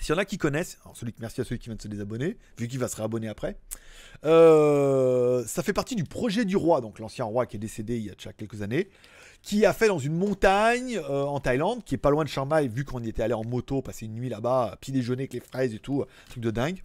s'il 0.00 0.14
y 0.14 0.18
en 0.18 0.20
a 0.20 0.24
qui 0.24 0.38
connaissent, 0.38 0.78
alors 0.84 0.96
merci 1.20 1.40
à 1.40 1.44
celui 1.44 1.58
qui 1.58 1.68
vient 1.68 1.76
de 1.76 1.82
se 1.82 1.88
désabonner, 1.88 2.36
vu 2.58 2.68
qu'il 2.68 2.78
va 2.78 2.88
se 2.88 2.96
réabonner 2.96 3.28
après. 3.28 3.58
Euh, 4.24 5.44
ça 5.46 5.62
fait 5.62 5.72
partie 5.72 5.96
du 5.96 6.04
projet 6.04 6.44
du 6.44 6.56
roi, 6.56 6.80
donc 6.80 6.98
l'ancien 6.98 7.24
roi 7.24 7.46
qui 7.46 7.56
est 7.56 7.60
décédé 7.60 7.96
il 7.96 8.04
y 8.04 8.10
a 8.10 8.14
déjà 8.14 8.32
quelques 8.32 8.62
années, 8.62 8.88
qui 9.42 9.66
a 9.66 9.72
fait 9.72 9.88
dans 9.88 9.98
une 9.98 10.14
montagne 10.14 10.98
euh, 10.98 11.24
en 11.24 11.40
Thaïlande, 11.40 11.82
qui 11.84 11.94
est 11.94 11.98
pas 11.98 12.10
loin 12.10 12.24
de 12.24 12.28
Chiang 12.28 12.46
Mai, 12.46 12.68
vu 12.68 12.84
qu'on 12.84 13.02
y 13.02 13.08
était 13.08 13.22
allé 13.22 13.34
en 13.34 13.44
moto, 13.44 13.82
passer 13.82 14.06
une 14.06 14.14
nuit 14.14 14.28
là-bas, 14.28 14.76
petit 14.80 14.92
déjeuner 14.92 15.22
avec 15.22 15.34
les 15.34 15.40
fraises 15.40 15.74
et 15.74 15.78
tout, 15.78 16.04
truc 16.28 16.42
de 16.42 16.50
dingue. 16.50 16.82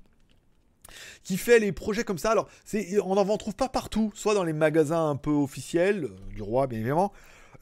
Qui 1.24 1.38
fait 1.38 1.60
les 1.60 1.72
projets 1.72 2.04
comme 2.04 2.18
ça. 2.18 2.32
Alors, 2.32 2.50
on 3.04 3.16
n'en 3.16 3.38
trouve 3.38 3.56
pas 3.56 3.70
partout, 3.70 4.12
soit 4.16 4.34
dans 4.34 4.44
les 4.44 4.54
magasins 4.54 5.10
un 5.10 5.16
peu 5.16 5.32
officiels 5.32 6.06
euh, 6.06 6.34
du 6.34 6.42
roi, 6.42 6.68
bien 6.68 6.80
évidemment, 6.80 7.12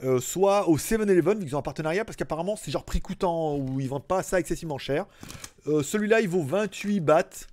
euh, 0.03 0.19
soit 0.19 0.69
au 0.69 0.77
7-Eleven, 0.77 1.39
vu 1.39 1.45
qu'ils 1.45 1.55
ont 1.55 1.59
un 1.59 1.63
partenariat, 1.63 2.05
parce 2.05 2.15
qu'apparemment 2.15 2.55
c'est 2.55 2.71
genre 2.71 2.85
prix 2.85 3.01
coûtant, 3.01 3.57
où 3.57 3.79
ils 3.79 3.89
vendent 3.89 4.07
pas 4.07 4.23
ça 4.23 4.39
excessivement 4.39 4.77
cher. 4.77 5.05
Euh, 5.67 5.83
celui-là, 5.83 6.21
il 6.21 6.29
vaut 6.29 6.43
28 6.43 7.01
bahts. 7.01 7.47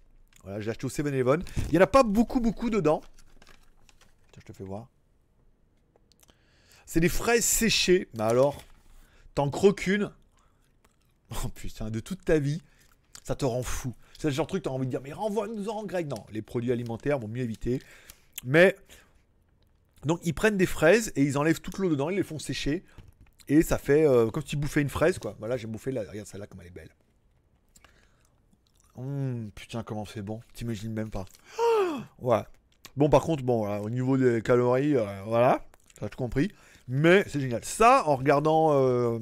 Voilà, 0.44 0.60
j'ai 0.60 0.70
acheté 0.70 0.86
au 0.86 0.90
7-Eleven. 0.90 1.42
Il 1.66 1.72
n'y 1.72 1.78
en 1.78 1.82
a 1.82 1.88
pas 1.88 2.04
beaucoup, 2.04 2.40
beaucoup 2.40 2.70
dedans. 2.70 3.02
Tiens, 4.32 4.42
je 4.46 4.52
te 4.52 4.56
fais 4.56 4.64
voir. 4.64 4.86
C'est 6.86 7.00
des 7.00 7.08
fraises 7.08 7.44
séchées. 7.44 8.08
Mais 8.14 8.22
alors, 8.22 8.62
t'en 9.34 9.50
croques 9.50 9.86
une. 9.86 10.12
Oh 11.44 11.48
putain, 11.48 11.90
de 11.90 11.98
toute 11.98 12.24
ta 12.24 12.38
vie, 12.38 12.62
ça 13.24 13.34
te 13.34 13.44
rend 13.44 13.64
fou. 13.64 13.92
C'est 14.18 14.28
le 14.28 14.34
genre 14.34 14.46
de 14.46 14.50
truc, 14.50 14.62
t'as 14.62 14.70
envie 14.70 14.86
de 14.86 14.90
dire, 14.90 15.00
mais 15.02 15.12
renvoie-nous 15.12 15.68
en 15.68 15.84
grec. 15.84 16.06
Non, 16.06 16.24
les 16.30 16.42
produits 16.42 16.72
alimentaires 16.72 17.18
vont 17.18 17.28
mieux 17.28 17.42
éviter. 17.42 17.80
Mais, 18.44 18.76
donc, 20.04 20.20
ils 20.24 20.34
prennent 20.34 20.56
des 20.56 20.66
fraises 20.66 21.12
et 21.16 21.22
ils 21.22 21.36
enlèvent 21.36 21.60
toute 21.60 21.78
l'eau 21.78 21.90
dedans, 21.90 22.10
ils 22.10 22.16
les 22.16 22.22
font 22.22 22.38
sécher. 22.38 22.84
Et 23.48 23.62
ça 23.62 23.78
fait 23.78 24.06
euh, 24.06 24.30
comme 24.30 24.42
si 24.42 24.50
tu 24.50 24.56
bouffais 24.56 24.82
une 24.82 24.88
fraise, 24.88 25.18
quoi. 25.18 25.36
Voilà, 25.38 25.56
j'ai 25.56 25.66
bouffé 25.66 25.92
la. 25.92 26.02
Regarde 26.02 26.26
celle-là, 26.26 26.46
comme 26.46 26.60
elle 26.60 26.68
est 26.68 26.70
belle. 26.70 26.90
Hum, 28.96 29.50
putain, 29.54 29.82
comment 29.82 30.04
c'est 30.04 30.22
bon. 30.22 30.40
T'imagines 30.54 30.92
même 30.92 31.10
pas. 31.10 31.26
ouais. 32.18 32.42
Bon, 32.96 33.08
par 33.10 33.22
contre, 33.22 33.42
bon, 33.44 33.68
au 33.78 33.90
niveau 33.90 34.16
des 34.16 34.40
calories, 34.42 34.96
euh, 34.96 35.22
voilà. 35.26 35.64
T'as 36.00 36.08
tout 36.08 36.16
compris. 36.16 36.50
Mais 36.88 37.24
c'est 37.28 37.40
génial. 37.40 37.64
Ça, 37.64 38.04
en 38.06 38.16
regardant 38.16 38.72
euh, 38.72 39.18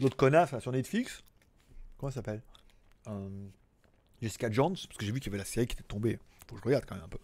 l'autre 0.00 0.16
connasse 0.16 0.58
sur 0.58 0.72
Netflix. 0.72 1.22
Comment 1.98 2.10
ça 2.10 2.16
s'appelle? 2.16 2.42
Jessica 4.22 4.50
Jones. 4.50 4.74
Parce 4.74 4.98
que 4.98 5.04
j'ai 5.04 5.12
vu 5.12 5.20
qu'il 5.20 5.30
y 5.30 5.34
avait 5.34 5.38
la 5.42 5.44
série 5.44 5.66
qui 5.66 5.74
était 5.74 5.82
tombée. 5.82 6.18
Faut 6.48 6.56
que 6.56 6.60
je 6.60 6.64
regarde 6.64 6.84
quand 6.86 6.94
même 6.94 7.04
un 7.04 7.08
peu. 7.08 7.18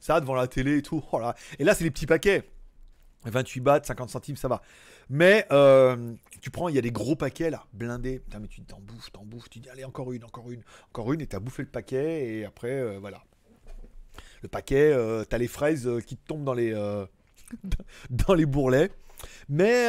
Ça, 0.00 0.20
devant 0.20 0.34
la 0.34 0.46
télé 0.46 0.78
et 0.78 0.82
tout. 0.82 1.02
oh 1.12 1.18
là. 1.18 1.34
Et 1.58 1.64
là, 1.64 1.74
c'est 1.74 1.84
les 1.84 1.90
petits 1.90 2.06
paquets. 2.06 2.44
28 3.24 3.60
bahts, 3.60 3.80
50 3.84 4.10
centimes, 4.10 4.36
ça 4.36 4.48
va. 4.48 4.62
Mais 5.10 5.46
euh, 5.50 6.14
tu 6.40 6.50
prends, 6.50 6.68
il 6.68 6.76
y 6.76 6.78
a 6.78 6.82
des 6.82 6.92
gros 6.92 7.16
paquets 7.16 7.50
là, 7.50 7.64
blindés. 7.72 8.20
Putain, 8.20 8.38
mais 8.38 8.48
tu 8.48 8.62
t'en 8.62 8.80
bouffes, 8.80 9.10
t'en 9.10 9.24
bouffes. 9.24 9.50
Tu 9.50 9.58
dis, 9.58 9.68
allez, 9.68 9.84
encore 9.84 10.12
une, 10.12 10.24
encore 10.24 10.50
une, 10.50 10.62
encore 10.90 11.12
une. 11.12 11.20
Et 11.20 11.26
t'as 11.26 11.40
bouffé 11.40 11.62
le 11.62 11.68
paquet. 11.68 12.28
Et 12.28 12.44
après, 12.44 12.70
euh, 12.72 12.98
voilà. 13.00 13.22
Le 14.42 14.48
paquet, 14.48 14.92
euh, 14.92 15.24
t'as 15.24 15.38
les 15.38 15.48
fraises 15.48 15.88
qui 16.06 16.16
te 16.16 16.26
tombent 16.26 16.44
dans 16.44 16.54
les, 16.54 16.72
dans 18.10 18.36
bourrelets. 18.46 18.90
Mais 19.48 19.88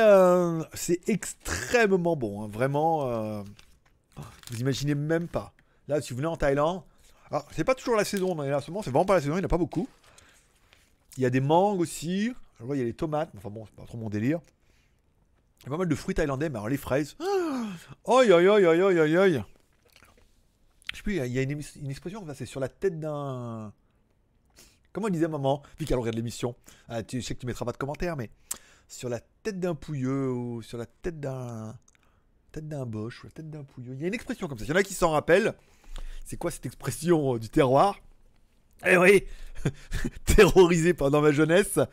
c'est 0.74 1.08
extrêmement 1.08 2.16
bon. 2.16 2.44
hein, 2.44 2.48
Vraiment, 2.52 3.44
vous 4.50 4.60
imaginez 4.60 4.96
même 4.96 5.28
pas. 5.28 5.54
Là, 5.90 6.02
si 6.02 6.12
vous 6.12 6.18
venez 6.18 6.28
en 6.28 6.38
Thaïlande, 6.38 6.84
alors 7.32 7.48
c'est 7.52 7.64
pas 7.64 7.74
toujours 7.76 7.96
la 7.96 8.06
saison, 8.06 8.36
mais 8.36 8.48
là, 8.50 8.62
ce 8.62 8.70
moment, 8.70 8.84
c'est 8.84 8.92
vraiment 8.92 9.06
pas 9.06 9.16
la 9.16 9.22
saison, 9.22 9.34
il 9.34 9.38
n'y 9.40 9.44
en 9.44 9.46
a 9.46 9.50
pas 9.50 9.58
beaucoup. 9.58 9.90
Il 11.18 11.24
y 11.24 11.26
a 11.26 11.32
des 11.32 11.42
mangues 11.42 11.80
aussi. 11.82 12.32
Il 12.62 12.78
y 12.78 12.82
a 12.82 12.84
les 12.84 12.94
tomates, 12.94 13.32
enfin 13.36 13.50
bon, 13.50 13.66
c'est 13.66 13.76
pas 13.76 13.86
trop 13.86 13.98
mon 13.98 14.10
délire. 14.10 14.40
Il 15.62 15.64
y 15.64 15.68
a 15.68 15.72
pas 15.72 15.78
mal 15.78 15.88
de 15.90 15.96
fruits 15.96 16.14
thaïlandais, 16.14 16.50
mais 16.50 16.58
alors 16.58 16.70
les 16.70 16.78
fraises. 16.78 17.18
Aïe 18.08 18.32
aïe 18.32 18.48
aïe 18.48 18.66
aïe 18.66 18.82
aïe 19.00 19.18
aïe. 19.18 19.44
Je 20.92 20.98
sais 20.98 21.04
plus, 21.04 21.18
il 21.18 21.32
y 21.34 21.40
a- 21.40 21.42
une, 21.42 21.52
une 21.52 21.90
expression, 21.90 22.24
c'est 22.36 22.46
sur 22.46 22.60
la 22.60 22.70
tête 22.70 23.00
d'un. 23.00 23.74
Comment 24.94 25.10
disait 25.10 25.28
maman, 25.28 25.62
vu 25.80 25.86
qu'elle 25.86 25.98
regarde 25.98 26.16
l'émission 26.16 26.56
Ah, 26.88 27.02
tu, 27.04 27.22
sais 27.22 27.34
que 27.36 27.40
tu 27.40 27.46
mettras 27.48 27.66
pas 27.66 27.72
de 27.72 27.78
commentaire, 27.78 28.16
mais 28.16 28.30
sur 28.88 29.10
la 29.10 29.20
tête 29.44 29.60
d'un 29.60 29.76
pouilleux 29.76 30.32
ou 30.32 30.62
sur 30.62 30.78
la 30.78 30.86
tête 30.86 31.20
d'un. 31.20 31.76
Tête 32.52 32.68
d'un 32.68 32.86
boche 32.86 33.24
ou 33.24 33.28
la 33.28 33.32
tête 33.32 33.50
d'un 33.50 33.64
pouilleux. 33.64 33.94
Il 33.94 34.02
y 34.02 34.06
a 34.06 34.08
une 34.08 34.14
expression 34.14 34.48
comme 34.48 34.58
ça. 34.58 34.66
Il 34.66 34.70
y 34.70 34.74
en 34.74 34.76
a 34.76 34.84
qui 34.84 34.94
s'en 34.96 35.12
rappellent. 35.12 35.56
C'est 36.30 36.38
quoi 36.38 36.52
cette 36.52 36.68
expression 36.68 37.34
euh, 37.34 37.40
du 37.40 37.50
terroir? 37.50 38.00
Eh 38.86 38.98
oui 38.98 39.24
Terrorisé 40.26 40.94
pendant 40.94 41.22
ma 41.22 41.32
jeunesse. 41.32 41.80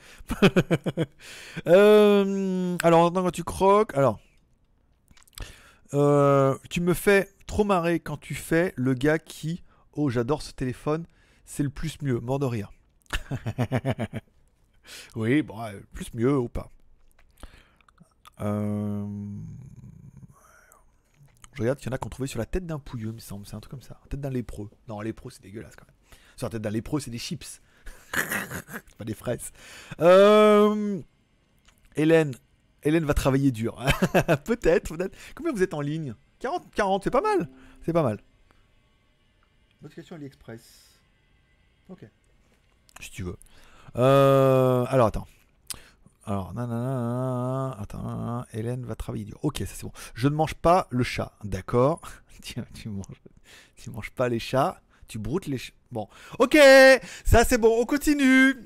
Euh, 1.66 2.76
alors, 2.82 3.10
quand 3.10 3.30
tu 3.30 3.44
croques. 3.44 3.96
Alors. 3.96 4.20
Euh, 5.94 6.54
tu 6.68 6.82
me 6.82 6.92
fais 6.92 7.30
trop 7.46 7.64
marrer 7.64 7.98
quand 7.98 8.18
tu 8.18 8.34
fais 8.34 8.74
le 8.76 8.92
gars 8.92 9.18
qui. 9.18 9.62
Oh, 9.94 10.10
j'adore 10.10 10.42
ce 10.42 10.52
téléphone. 10.52 11.06
C'est 11.46 11.62
le 11.62 11.70
plus 11.70 11.96
mieux. 12.02 12.20
Mort 12.20 12.38
de 12.38 12.44
rire. 12.44 12.72
oui, 15.16 15.40
bon, 15.40 15.58
euh, 15.62 15.80
plus 15.94 16.12
mieux 16.12 16.36
ou 16.36 16.50
pas. 16.50 16.70
Euh, 18.40 19.06
Je 21.56 21.62
regarde 21.62 21.78
qu'il 21.78 21.88
y 21.88 21.90
en 21.90 21.94
a 21.94 21.98
qui 21.98 22.06
ont 22.06 22.10
trouvé 22.10 22.28
sur 22.28 22.38
la 22.38 22.44
tête 22.44 22.66
d'un 22.66 22.78
pouilleux, 22.78 23.08
il 23.08 23.14
me 23.14 23.18
semble. 23.18 23.46
C'est 23.46 23.54
un 23.54 23.60
truc 23.60 23.70
comme 23.70 23.82
ça. 23.82 23.98
La 24.02 24.08
tête 24.08 24.20
d'un 24.20 24.28
lépreux. 24.28 24.68
Non, 24.88 25.00
lépreux, 25.00 25.30
c'est 25.30 25.42
dégueulasse 25.42 25.74
quand 25.74 25.86
même. 25.86 25.96
Sur 26.36 26.46
la 26.46 26.50
tête 26.50 26.60
d'un 26.60 26.70
lépreux, 26.70 27.00
c'est 27.00 27.10
des 27.10 27.18
chips. 27.18 27.62
pas 28.98 29.04
des 29.04 29.14
fraises. 29.14 29.52
Euh, 30.00 31.00
Hélène. 31.96 32.34
Hélène 32.82 33.06
va 33.06 33.14
travailler 33.14 33.52
dur. 33.52 33.82
peut-être, 34.44 34.94
peut-être. 34.94 35.16
Combien 35.34 35.50
vous 35.50 35.62
êtes 35.62 35.72
en 35.72 35.80
ligne? 35.80 36.14
40, 36.40 36.74
40, 36.74 37.04
c'est 37.04 37.10
pas 37.10 37.22
mal. 37.22 37.48
C'est 37.82 37.94
pas 37.94 38.02
mal. 38.02 38.20
Notification 39.80 40.16
AliExpress. 40.16 41.00
Ok. 41.88 42.06
Si 43.00 43.10
tu 43.10 43.22
veux. 43.22 43.36
Euh, 43.96 44.84
alors, 44.90 45.06
attends. 45.06 45.26
Alors, 46.28 46.52
nanana, 46.54 47.76
attends, 47.78 48.44
Hélène 48.52 48.84
va 48.84 48.96
travailler 48.96 49.24
dur. 49.24 49.38
Ok, 49.42 49.58
ça 49.58 49.66
c'est 49.66 49.84
bon. 49.84 49.92
Je 50.14 50.26
ne 50.26 50.34
mange 50.34 50.54
pas 50.54 50.88
le 50.90 51.04
chat, 51.04 51.32
d'accord 51.44 52.00
tu, 52.42 52.56
tu 52.74 52.88
manges, 52.88 53.22
tu 53.76 53.90
manges 53.90 54.10
pas 54.10 54.28
les 54.28 54.40
chats, 54.40 54.80
tu 55.06 55.20
broutes 55.20 55.46
les 55.46 55.56
chats. 55.56 55.72
Bon, 55.92 56.08
ok, 56.40 56.58
ça 57.24 57.44
c'est 57.44 57.58
bon, 57.58 57.80
on 57.80 57.86
continue. 57.86 58.56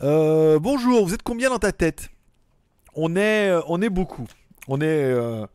Euh, 0.00 0.58
bonjour, 0.58 1.04
vous 1.06 1.12
êtes 1.12 1.22
combien 1.22 1.50
dans 1.50 1.58
ta 1.58 1.72
tête 1.72 2.08
On 2.94 3.16
est, 3.16 3.50
euh, 3.50 3.60
on 3.66 3.82
est 3.82 3.90
beaucoup. 3.90 4.26
On 4.66 4.80
est, 4.80 4.86
euh, 4.86 5.46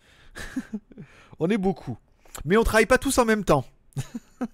on 1.40 1.50
est 1.50 1.58
beaucoup. 1.58 1.98
Mais 2.46 2.58
on 2.58 2.64
travaille 2.64 2.86
pas 2.86 3.00
tous 3.00 3.18
en 3.18 3.26
même 3.26 3.44
temps. 3.44 3.66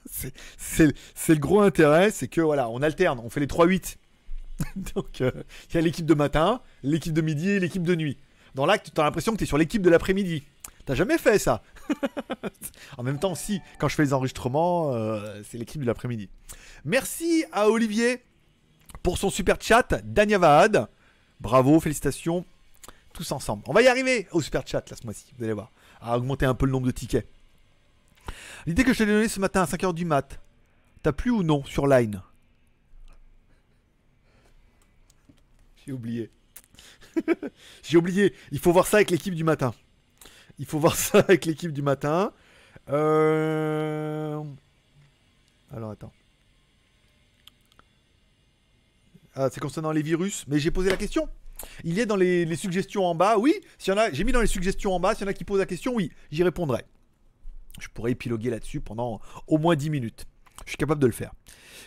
c'est 0.08 0.88
le 1.28 1.36
gros 1.36 1.60
intérêt, 1.60 2.10
c'est 2.10 2.30
que 2.30 2.39
voilà, 2.39 2.69
on 2.69 2.82
alterne, 2.82 3.19
on 3.22 3.30
fait 3.30 3.41
les 3.41 3.48
3-8. 3.48 3.98
Donc, 4.95 5.21
euh, 5.21 5.31
il 5.69 5.75
y 5.75 5.77
a 5.77 5.81
l'équipe 5.81 6.05
de 6.05 6.13
matin, 6.13 6.61
l'équipe 6.83 7.13
de 7.13 7.21
midi 7.21 7.49
et 7.49 7.59
l'équipe 7.59 7.83
de 7.83 7.95
nuit. 7.95 8.17
Dans 8.55 8.65
l'acte, 8.65 8.91
tu 8.93 9.01
as 9.01 9.03
l'impression 9.03 9.31
que 9.31 9.37
tu 9.37 9.43
es 9.43 9.47
sur 9.47 9.57
l'équipe 9.57 9.81
de 9.81 9.89
l'après-midi. 9.89 10.43
T'as 10.85 10.95
jamais 10.95 11.17
fait 11.17 11.39
ça 11.39 11.63
En 12.97 13.03
même 13.03 13.19
temps, 13.19 13.35
si, 13.35 13.61
quand 13.79 13.87
je 13.87 13.95
fais 13.95 14.03
les 14.03 14.13
enregistrements, 14.13 14.93
euh, 14.93 15.41
c'est 15.49 15.57
l'équipe 15.57 15.81
de 15.81 15.87
l'après-midi. 15.87 16.29
Merci 16.85 17.45
à 17.51 17.69
Olivier 17.69 18.21
pour 19.01 19.17
son 19.17 19.29
super 19.29 19.57
chat, 19.59 20.01
Dania 20.03 20.37
Vahad. 20.37 20.87
Bravo, 21.39 21.79
félicitations, 21.79 22.45
tous 23.13 23.31
ensemble. 23.31 23.63
On 23.67 23.73
va 23.73 23.81
y 23.81 23.87
arriver 23.87 24.27
au 24.31 24.41
super 24.41 24.67
chat 24.67 24.87
là 24.89 24.95
ce 24.99 25.05
mois-ci, 25.05 25.33
vous 25.37 25.43
allez 25.43 25.53
voir, 25.53 25.71
à 26.01 26.17
augmenter 26.17 26.45
un 26.45 26.53
peu 26.53 26.65
le 26.65 26.71
nombre 26.71 26.87
de 26.87 26.91
tickets. 26.91 27.27
L'idée 28.65 28.83
que 28.83 28.93
je 28.93 28.99
t'ai 28.99 29.05
donnée 29.05 29.27
ce 29.27 29.39
matin 29.39 29.61
à 29.61 29.65
5h 29.65 29.93
du 29.93 30.05
mat, 30.05 30.39
t'as 31.01 31.11
plu 31.11 31.31
ou 31.31 31.43
non 31.43 31.63
sur 31.65 31.87
Line? 31.87 32.21
J'ai 35.86 35.91
oublié. 35.91 36.30
J'ai 37.84 37.98
oublié. 37.98 38.34
Il 38.52 38.60
faut 38.60 38.72
voir 38.72 38.88
ça 38.88 38.98
avec 38.98 39.12
l'équipe 39.12 39.36
du 39.36 39.43
matin. 39.43 39.74
Il 40.60 40.65
faut 40.65 40.80
voir 40.80 40.96
ça 40.98 41.19
avec 41.19 41.46
l'équipe 41.46 41.72
du 41.72 41.82
matin. 41.82 42.32
Euh... 42.89 44.43
Alors 45.72 45.91
attends. 45.91 46.12
Ah, 49.36 49.50
c'est 49.52 49.60
concernant 49.60 49.91
les 49.91 50.04
virus, 50.04 50.46
mais 50.48 50.60
j'ai 50.60 50.69
posé 50.69 50.91
la 50.91 50.98
question. 50.98 51.28
Il 51.84 51.98
est 51.98 52.06
dans 52.06 52.15
les, 52.15 52.56
suggestions 52.56 53.06
en 53.06 53.15
bas, 53.15 53.38
oui. 53.38 53.56
Y 53.86 53.91
en 53.91 53.98
a, 53.98 54.12
j'ai 54.12 54.24
mis 54.24 54.32
dans 54.32 54.41
les 54.41 54.48
suggestions 54.48 54.93
en 54.93 55.00
bas. 55.00 55.15
S'il 55.15 55.24
y 55.24 55.28
en 55.28 55.32
a 55.32 55.34
qui 55.34 55.43
posent 55.43 55.60
la 55.60 55.65
question, 55.65 55.93
oui, 55.96 56.12
j'y 56.32 56.43
répondrai. 56.43 56.84
Je 57.80 57.88
pourrais 57.88 58.12
épiloguer 58.12 58.52
là-dessus 58.52 58.80
pendant 58.80 59.22
au 59.48 59.58
moins 59.58 59.76
10 59.76 59.89
minutes. 59.89 60.26
Je 60.65 60.72
suis 60.72 60.78
capable 60.78 61.02
de 61.02 61.08
le 61.08 61.13
faire. 61.13 61.34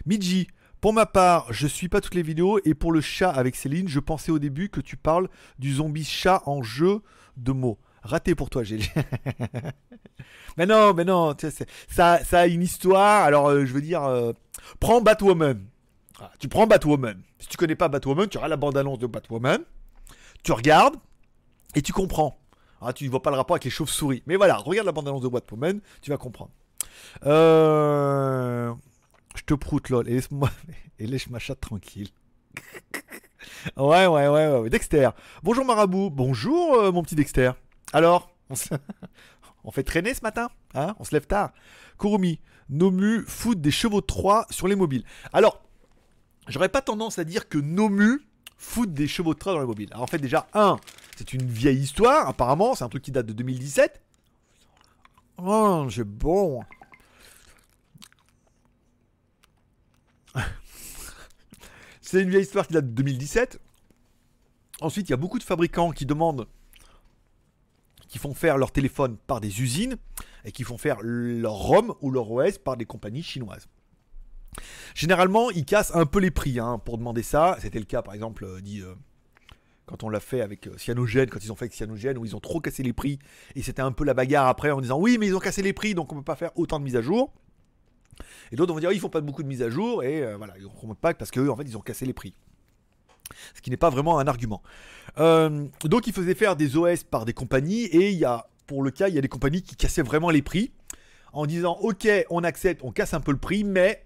Midji, 0.07 0.49
pour 0.87 0.93
ma 0.93 1.05
part, 1.05 1.53
je 1.53 1.67
suis 1.67 1.89
pas 1.89 2.01
toutes 2.01 2.15
les 2.15 2.23
vidéos 2.23 2.61
et 2.65 2.73
pour 2.73 2.93
le 2.93 3.01
chat 3.01 3.31
avec 3.31 3.57
Céline, 3.57 3.89
je 3.89 3.99
pensais 3.99 4.31
au 4.31 4.39
début 4.39 4.69
que 4.69 4.81
tu 4.81 4.97
parles 4.97 5.29
du 5.59 5.75
zombie 5.75 6.05
chat 6.05 6.45
en 6.47 6.63
jeu 6.63 7.01
de 7.37 7.51
mots. 7.51 7.81
Raté 8.03 8.37
pour 8.37 8.51
toi, 8.51 8.63
Gélie. 8.63 8.89
mais 10.57 10.65
non, 10.65 10.95
mais 10.95 11.05
non, 11.05 11.35
ça, 11.89 12.23
ça 12.23 12.39
a 12.39 12.47
une 12.47 12.63
histoire. 12.63 13.25
Alors, 13.25 13.49
euh, 13.49 13.67
je 13.67 13.73
veux 13.73 13.81
dire, 13.81 14.05
euh, 14.05 14.33
prends 14.79 15.01
Batwoman. 15.01 15.61
Ah, 16.21 16.31
tu 16.39 16.47
prends 16.47 16.69
Batwoman. 16.69 17.21
Si 17.41 17.49
tu 17.49 17.57
connais 17.57 17.75
pas 17.75 17.89
Batwoman, 17.89 18.29
tu 18.29 18.39
auras 18.39 18.47
la 18.47 18.57
bande-annonce 18.57 19.01
de 19.01 19.09
Batwoman. 19.09 19.63
Tu 20.45 20.53
regardes 20.53 20.95
et 21.75 21.83
tu 21.83 21.93
comprends. 21.93 22.39
Ah, 22.81 22.93
tu 22.93 23.09
vois 23.09 23.23
pas 23.23 23.31
le 23.31 23.37
rapport 23.39 23.57
avec 23.57 23.65
les 23.65 23.71
chauves-souris. 23.71 24.23
Mais 24.27 24.37
voilà, 24.37 24.55
regarde 24.55 24.87
la 24.87 24.93
bande-annonce 24.93 25.23
de 25.23 25.29
Batwoman, 25.31 25.81
tu 26.01 26.11
vas 26.11 26.17
comprendre. 26.17 26.53
Euh... 27.25 28.73
Je 29.37 29.43
te 29.43 29.55
proute, 29.55 29.91
lol. 29.91 30.09
Et 30.09 30.15
laisse-moi. 30.15 30.51
Et 30.99 31.07
laisse 31.07 31.29
ma 31.29 31.39
chatte 31.39 31.61
tranquille. 31.61 32.09
ouais, 33.77 34.07
ouais, 34.07 34.29
ouais, 34.29 34.49
ouais. 34.49 34.71
Dexter. 34.71 35.11
Bonjour 35.43 35.65
Marabout. 35.65 36.11
Bonjour, 36.11 36.75
euh, 36.75 36.91
mon 36.91 37.03
petit 37.03 37.15
Dexter. 37.15 37.53
Alors 37.93 38.31
on, 39.65 39.71
fait 39.73 39.83
traîner 39.83 40.15
ce 40.15 40.23
matin 40.23 40.49
hein? 40.75 40.97
On 40.99 41.05
se 41.05 41.15
lève 41.15 41.27
tard. 41.27 41.53
Kurumi. 41.99 42.41
Nomu 42.71 43.25
fout 43.27 43.61
des 43.61 43.71
chevaux 43.71 44.01
de 44.01 44.07
Troie 44.07 44.47
sur 44.51 44.69
les 44.69 44.75
mobiles. 44.75 45.05
Alors, 45.33 45.63
j'aurais 46.49 46.71
pas 46.71 46.81
tendance 46.81 47.19
à 47.19 47.25
dire 47.25 47.49
que 47.49 47.59
Nomu 47.59 48.23
fout 48.57 48.93
des 48.93 49.07
chevaux 49.07 49.35
de 49.35 49.39
Troie 49.39 49.53
dans 49.53 49.61
les 49.61 49.67
mobiles. 49.67 49.89
Alors, 49.93 50.03
en 50.05 50.07
fait, 50.07 50.19
déjà, 50.19 50.49
un, 50.55 50.79
c'est 51.17 51.35
une 51.35 51.47
vieille 51.47 51.79
histoire, 51.79 52.29
apparemment. 52.29 52.75
C'est 52.75 52.85
un 52.85 52.89
truc 52.89 53.03
qui 53.03 53.13
date 53.13 53.27
de 53.27 53.33
2017. 53.35 54.01
Oh, 55.39 55.87
c'est 55.91 56.05
bon. 56.05 56.65
C'est 62.07 62.23
une 62.23 62.31
vieille 62.31 62.43
histoire 62.43 62.67
qui 62.67 62.73
date 62.73 62.87
de 62.87 62.93
2017. 62.93 63.61
Ensuite, 64.81 65.09
il 65.09 65.11
y 65.11 65.15
a 65.15 65.17
beaucoup 65.17 65.39
de 65.39 65.45
fabricants 65.45 65.91
qui 65.91 66.07
demandent, 66.07 66.47
qui 68.09 68.19
font 68.19 68.33
faire 68.33 68.59
leur 68.59 68.71
téléphone 68.71 69.17
par 69.27 69.41
des 69.41 69.61
usines 69.61 69.97
et 70.45 70.53
qui 70.53 70.63
font 70.63 70.79
faire 70.79 70.99
leur 71.01 71.55
ROM 71.55 71.95
ou 72.03 72.13
leur 72.13 72.31
OS 72.31 72.59
par 72.59 72.77
des 72.77 72.85
compagnies 72.85 73.25
chinoises. 73.25 73.67
Généralement, 74.95 75.51
ils 75.51 75.65
cassent 75.65 75.95
un 75.95 76.07
peu 76.07 76.21
les 76.21 76.31
prix 76.31 76.61
hein, 76.61 76.79
pour 76.79 76.97
demander 76.97 77.25
ça. 77.25 77.57
C'était 77.61 77.81
le 77.81 77.85
cas, 77.85 78.03
par 78.03 78.15
exemple, 78.15 78.45
euh, 78.45 78.61
dit, 78.61 78.83
euh, 78.83 78.95
quand 79.85 80.05
on 80.05 80.09
l'a 80.09 80.21
fait 80.21 80.43
avec 80.43 80.69
euh, 80.69 80.79
Cyanogen, 80.79 81.29
quand 81.29 81.43
ils 81.43 81.51
ont 81.51 81.57
fait 81.57 81.65
avec 81.65 81.75
Cyanogen, 81.75 82.17
où 82.19 82.25
ils 82.25 82.37
ont 82.37 82.41
trop 82.41 82.61
cassé 82.61 82.85
les 82.85 82.93
prix. 82.93 83.19
Et 83.57 83.63
c'était 83.63 83.83
un 83.83 83.93
peu 83.93 84.05
la 84.05 84.15
bagarre 84.15 84.47
après 84.47 84.71
en 84.71 84.81
disant 84.81 84.99
oui, 84.99 85.19
mais 85.19 85.27
ils 85.27 85.35
ont 85.35 85.41
cassé 85.41 85.61
les 85.61 85.73
prix, 85.73 85.95
donc 85.95 86.13
on 86.13 86.15
ne 86.15 86.21
peut 86.21 86.25
pas 86.25 86.37
faire 86.37 86.57
autant 86.57 86.79
de 86.79 86.85
mises 86.85 86.97
à 86.97 87.03
jour. 87.03 87.33
Et 88.53 88.57
d'autres 88.57 88.73
vont 88.73 88.81
dire, 88.81 88.93
ils 88.93 89.01
font 89.01 89.09
pas 89.09 89.21
beaucoup 89.21 89.43
de 89.43 89.49
mises 89.49 89.63
à 89.63 89.71
jour, 89.71 90.03
et 90.05 90.23
euh, 90.23 90.37
voilà, 90.37 90.55
ils 90.57 90.65
ne 90.65 90.69
remontent 90.69 91.01
pas 91.01 91.15
parce 91.15 91.31
qu'eux, 91.31 91.51
en 91.51 91.57
fait, 91.57 91.65
ils 91.65 91.77
ont 91.77 91.81
cassé 91.81 92.07
les 92.07 92.13
prix. 92.13 92.35
Ce 93.55 93.61
qui 93.61 93.71
n'est 93.71 93.77
pas 93.77 93.91
vraiment 93.91 94.19
un 94.19 94.27
argument. 94.27 94.63
Euh, 95.19 95.67
donc, 95.85 96.07
ils 96.07 96.13
faisaient 96.13 96.35
faire 96.35 96.57
des 96.57 96.77
OS 96.77 97.05
par 97.05 97.25
des 97.25 97.33
compagnies, 97.33 97.85
et 97.85 98.11
il 98.11 98.19
y 98.19 98.25
a, 98.25 98.49
pour 98.67 98.83
le 98.83 98.91
cas, 98.91 99.09
il 99.09 99.15
y 99.15 99.19
a 99.19 99.21
des 99.21 99.29
compagnies 99.29 99.63
qui 99.63 99.77
cassaient 99.77 100.03
vraiment 100.03 100.31
les 100.31 100.43
prix, 100.43 100.73
en 101.33 101.47
disant, 101.47 101.77
ok, 101.81 102.09
on 102.31 102.45
accepte, 102.45 102.83
on 102.85 102.93
casse 102.93 103.15
un 103.15 103.21
peu 103.21 103.33
le 103.33 103.39
prix, 103.39 103.65
mais 103.65 104.05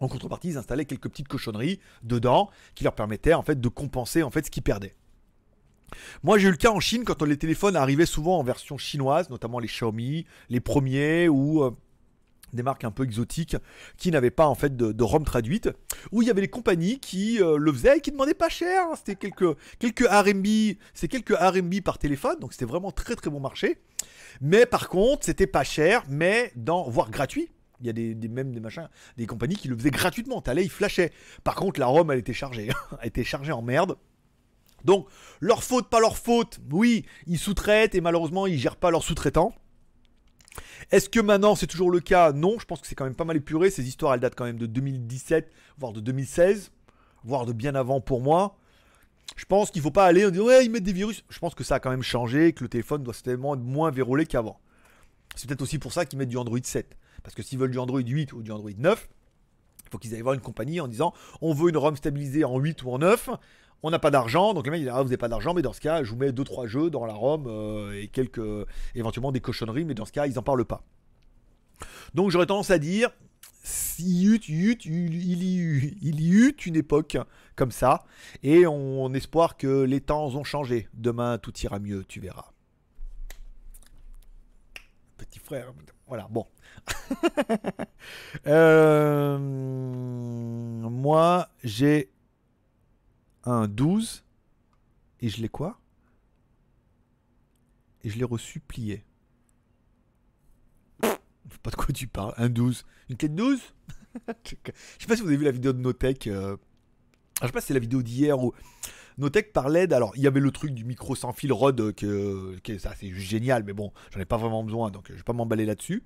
en 0.00 0.08
contrepartie, 0.08 0.48
ils 0.48 0.56
installaient 0.56 0.84
quelques 0.84 1.08
petites 1.08 1.28
cochonneries 1.28 1.80
dedans, 2.02 2.50
qui 2.74 2.84
leur 2.84 2.94
permettaient, 2.94 3.34
en 3.34 3.42
fait, 3.42 3.60
de 3.60 3.68
compenser, 3.68 4.22
en 4.22 4.30
fait, 4.30 4.46
ce 4.46 4.50
qu'ils 4.50 4.62
perdaient. 4.62 4.94
Moi, 6.22 6.38
j'ai 6.38 6.48
eu 6.48 6.50
le 6.50 6.56
cas 6.56 6.70
en 6.70 6.80
Chine 6.80 7.04
quand 7.04 7.22
les 7.22 7.36
téléphones 7.36 7.76
arrivaient 7.76 8.06
souvent 8.06 8.38
en 8.38 8.42
version 8.42 8.78
chinoise, 8.78 9.30
notamment 9.30 9.58
les 9.58 9.68
Xiaomi, 9.68 10.26
les 10.48 10.60
premiers 10.60 11.28
ou 11.28 11.62
euh, 11.64 11.70
des 12.52 12.62
marques 12.62 12.84
un 12.84 12.90
peu 12.90 13.04
exotiques 13.04 13.56
qui 13.96 14.10
n'avaient 14.10 14.30
pas 14.30 14.46
en 14.46 14.54
fait 14.54 14.76
de, 14.76 14.92
de 14.92 15.04
ROM 15.04 15.24
traduite, 15.24 15.70
où 16.12 16.22
il 16.22 16.28
y 16.28 16.30
avait 16.30 16.40
les 16.40 16.48
compagnies 16.48 16.98
qui 17.00 17.42
euh, 17.42 17.56
le 17.56 17.72
faisaient 17.72 17.98
et 17.98 18.00
qui 18.00 18.10
demandaient 18.10 18.34
pas 18.34 18.48
cher. 18.48 18.86
hein. 18.90 18.94
C'était 18.96 19.16
quelques 19.16 19.56
quelques 19.78 20.06
RMB, 20.08 20.46
c'est 20.94 21.08
quelques 21.08 21.36
RMB 21.36 21.80
par 21.84 21.98
téléphone, 21.98 22.38
donc 22.40 22.52
c'était 22.52 22.64
vraiment 22.64 22.90
très 22.92 23.14
très 23.16 23.30
bon 23.30 23.40
marché. 23.40 23.78
Mais 24.40 24.66
par 24.66 24.88
contre, 24.88 25.24
c'était 25.24 25.46
pas 25.46 25.64
cher, 25.64 26.04
mais 26.08 26.52
dans 26.56 26.88
voire 26.88 27.10
gratuit. 27.10 27.50
Il 27.80 27.86
y 27.86 27.90
a 27.90 27.92
des, 27.92 28.14
même 28.28 28.52
des 28.52 28.58
machins, 28.58 28.88
des 29.16 29.26
compagnies 29.26 29.54
qui 29.54 29.68
le 29.68 29.76
faisaient 29.76 29.92
gratuitement. 29.92 30.40
T'allais, 30.40 30.64
ils 30.64 30.70
flashaient. 30.70 31.12
Par 31.44 31.54
contre, 31.54 31.78
la 31.78 31.86
ROM, 31.86 32.10
elle 32.10 32.18
était 32.18 32.32
chargée. 32.32 32.70
elle 33.00 33.06
était 33.06 33.22
chargée 33.22 33.52
en 33.52 33.62
merde. 33.62 33.96
Donc, 34.84 35.06
leur 35.40 35.62
faute, 35.62 35.88
pas 35.88 36.00
leur 36.00 36.18
faute. 36.18 36.58
Oui, 36.72 37.04
ils 37.28 37.38
sous-traitent 37.38 37.94
et 37.94 38.00
malheureusement, 38.00 38.48
ils 38.48 38.58
gèrent 38.58 38.76
pas 38.76 38.90
leurs 38.90 39.04
sous-traitants. 39.04 39.54
Est-ce 40.90 41.08
que 41.08 41.20
maintenant 41.20 41.54
c'est 41.54 41.66
toujours 41.66 41.90
le 41.90 42.00
cas? 42.00 42.32
Non, 42.32 42.58
je 42.58 42.64
pense 42.64 42.80
que 42.80 42.86
c'est 42.86 42.94
quand 42.94 43.04
même 43.04 43.14
pas 43.14 43.24
mal 43.24 43.36
épuré. 43.36 43.70
Ces 43.70 43.86
histoires, 43.86 44.14
elles 44.14 44.20
datent 44.20 44.34
quand 44.34 44.44
même 44.44 44.58
de 44.58 44.66
2017, 44.66 45.50
voire 45.78 45.92
de 45.92 46.00
2016, 46.00 46.70
voire 47.24 47.46
de 47.46 47.52
bien 47.52 47.74
avant 47.74 48.00
pour 48.00 48.20
moi. 48.20 48.56
Je 49.36 49.44
pense 49.44 49.70
qu'il 49.70 49.82
faut 49.82 49.90
pas 49.90 50.06
aller 50.06 50.24
en 50.24 50.30
disant 50.30 50.44
ouais 50.44 50.64
ils 50.64 50.70
mettent 50.70 50.84
des 50.84 50.92
virus. 50.92 51.24
Je 51.28 51.38
pense 51.38 51.54
que 51.54 51.64
ça 51.64 51.76
a 51.76 51.80
quand 51.80 51.90
même 51.90 52.02
changé, 52.02 52.52
que 52.52 52.64
le 52.64 52.68
téléphone 52.68 53.02
doit 53.02 53.14
certainement 53.14 53.54
être 53.54 53.60
moins 53.60 53.90
verrouillé 53.90 54.26
qu'avant. 54.26 54.60
C'est 55.36 55.46
peut-être 55.46 55.62
aussi 55.62 55.78
pour 55.78 55.92
ça 55.92 56.04
qu'ils 56.04 56.18
mettent 56.18 56.28
du 56.28 56.38
Android 56.38 56.58
7. 56.62 56.96
Parce 57.22 57.34
que 57.34 57.42
s'ils 57.42 57.58
veulent 57.58 57.70
du 57.70 57.78
Android 57.78 58.00
8 58.00 58.32
ou 58.32 58.42
du 58.42 58.50
Android 58.50 58.70
9, 58.76 59.08
il 59.84 59.90
faut 59.90 59.98
qu'ils 59.98 60.14
aillent 60.14 60.22
voir 60.22 60.34
une 60.34 60.40
compagnie 60.40 60.80
en 60.80 60.88
disant 60.88 61.12
on 61.40 61.52
veut 61.52 61.70
une 61.70 61.76
ROM 61.76 61.96
stabilisée 61.96 62.44
en 62.44 62.58
8 62.58 62.82
ou 62.82 62.90
en 62.90 62.98
9. 62.98 63.30
On 63.82 63.90
n'a 63.90 63.98
pas 63.98 64.10
d'argent, 64.10 64.54
donc 64.54 64.66
le 64.66 64.72
mec 64.72 64.80
il 64.80 64.84
dit 64.84 64.90
ah, 64.90 64.98
vous 64.98 65.04
n'avez 65.04 65.16
pas 65.16 65.28
d'argent, 65.28 65.54
mais 65.54 65.62
dans 65.62 65.72
ce 65.72 65.80
cas 65.80 66.02
je 66.02 66.10
vous 66.10 66.16
mets 66.16 66.30
2-3 66.30 66.66
jeux 66.66 66.90
dans 66.90 67.06
la 67.06 67.14
ROM 67.14 67.46
euh, 67.46 68.00
et 68.00 68.08
quelques 68.08 68.66
éventuellement 68.94 69.32
des 69.32 69.40
cochonneries, 69.40 69.84
mais 69.84 69.94
dans 69.94 70.04
ce 70.04 70.12
cas 70.12 70.26
ils 70.26 70.38
en 70.38 70.42
parlent 70.42 70.64
pas. 70.64 70.82
Donc 72.14 72.30
j'aurais 72.30 72.46
tendance 72.46 72.70
à 72.70 72.78
dire 72.78 73.10
il 73.98 74.08
y 74.08 74.26
eut 76.30 76.56
une 76.66 76.76
époque 76.76 77.18
comme 77.54 77.70
ça, 77.70 78.04
et 78.42 78.66
on, 78.66 79.04
on 79.04 79.12
espoir 79.14 79.56
que 79.56 79.82
les 79.82 80.00
temps 80.00 80.26
ont 80.34 80.44
changé. 80.44 80.88
Demain 80.94 81.38
tout 81.38 81.52
ira 81.58 81.78
mieux, 81.78 82.04
tu 82.04 82.20
verras. 82.20 82.52
Petit 85.18 85.38
frère, 85.38 85.72
voilà, 86.08 86.26
bon. 86.30 86.46
Euh, 88.46 89.38
moi, 90.88 91.48
j'ai 91.62 92.10
un 93.48 93.68
12 93.68 94.24
et 95.20 95.28
je 95.28 95.40
l'ai 95.40 95.48
quoi? 95.48 95.80
Et 98.04 98.10
je 98.10 98.18
l'ai 98.18 98.24
reçu 98.24 98.60
plié. 98.60 99.04
Pas 101.62 101.70
de 101.70 101.76
quoi 101.76 101.92
tu 101.92 102.06
parles. 102.06 102.34
Un 102.36 102.48
12. 102.48 102.84
Une 103.08 103.16
clé 103.16 103.28
de 103.28 103.34
12 103.34 103.60
Je 104.44 104.54
sais 104.98 105.06
pas 105.06 105.16
si 105.16 105.22
vous 105.22 105.28
avez 105.28 105.36
vu 105.36 105.44
la 105.44 105.50
vidéo 105.50 105.72
de 105.72 105.80
Notech. 105.80 106.26
euh, 106.26 106.56
je 107.40 107.46
sais 107.46 107.52
pas 107.52 107.60
si 107.60 107.68
c'est 107.68 107.74
la 107.74 107.80
vidéo 107.80 108.02
d'hier 108.02 108.38
où 108.38 108.52
Notech 109.16 109.52
parlait. 109.52 109.92
Alors, 109.92 110.12
il 110.16 110.22
y 110.22 110.26
avait 110.26 110.40
le 110.40 110.50
truc 110.50 110.72
du 110.72 110.84
micro 110.84 111.14
sans 111.14 111.32
fil 111.32 111.52
Rod, 111.52 111.80
euh, 111.80 111.92
que, 111.92 112.58
que 112.62 112.78
ça 112.78 112.94
c'est 112.98 113.10
génial, 113.12 113.64
mais 113.64 113.72
bon, 113.72 113.92
j'en 114.12 114.20
ai 114.20 114.24
pas 114.24 114.36
vraiment 114.36 114.62
besoin, 114.62 114.90
donc 114.90 115.10
euh, 115.10 115.14
je 115.14 115.18
vais 115.18 115.24
pas 115.24 115.32
m'emballer 115.32 115.66
là-dessus. 115.66 116.02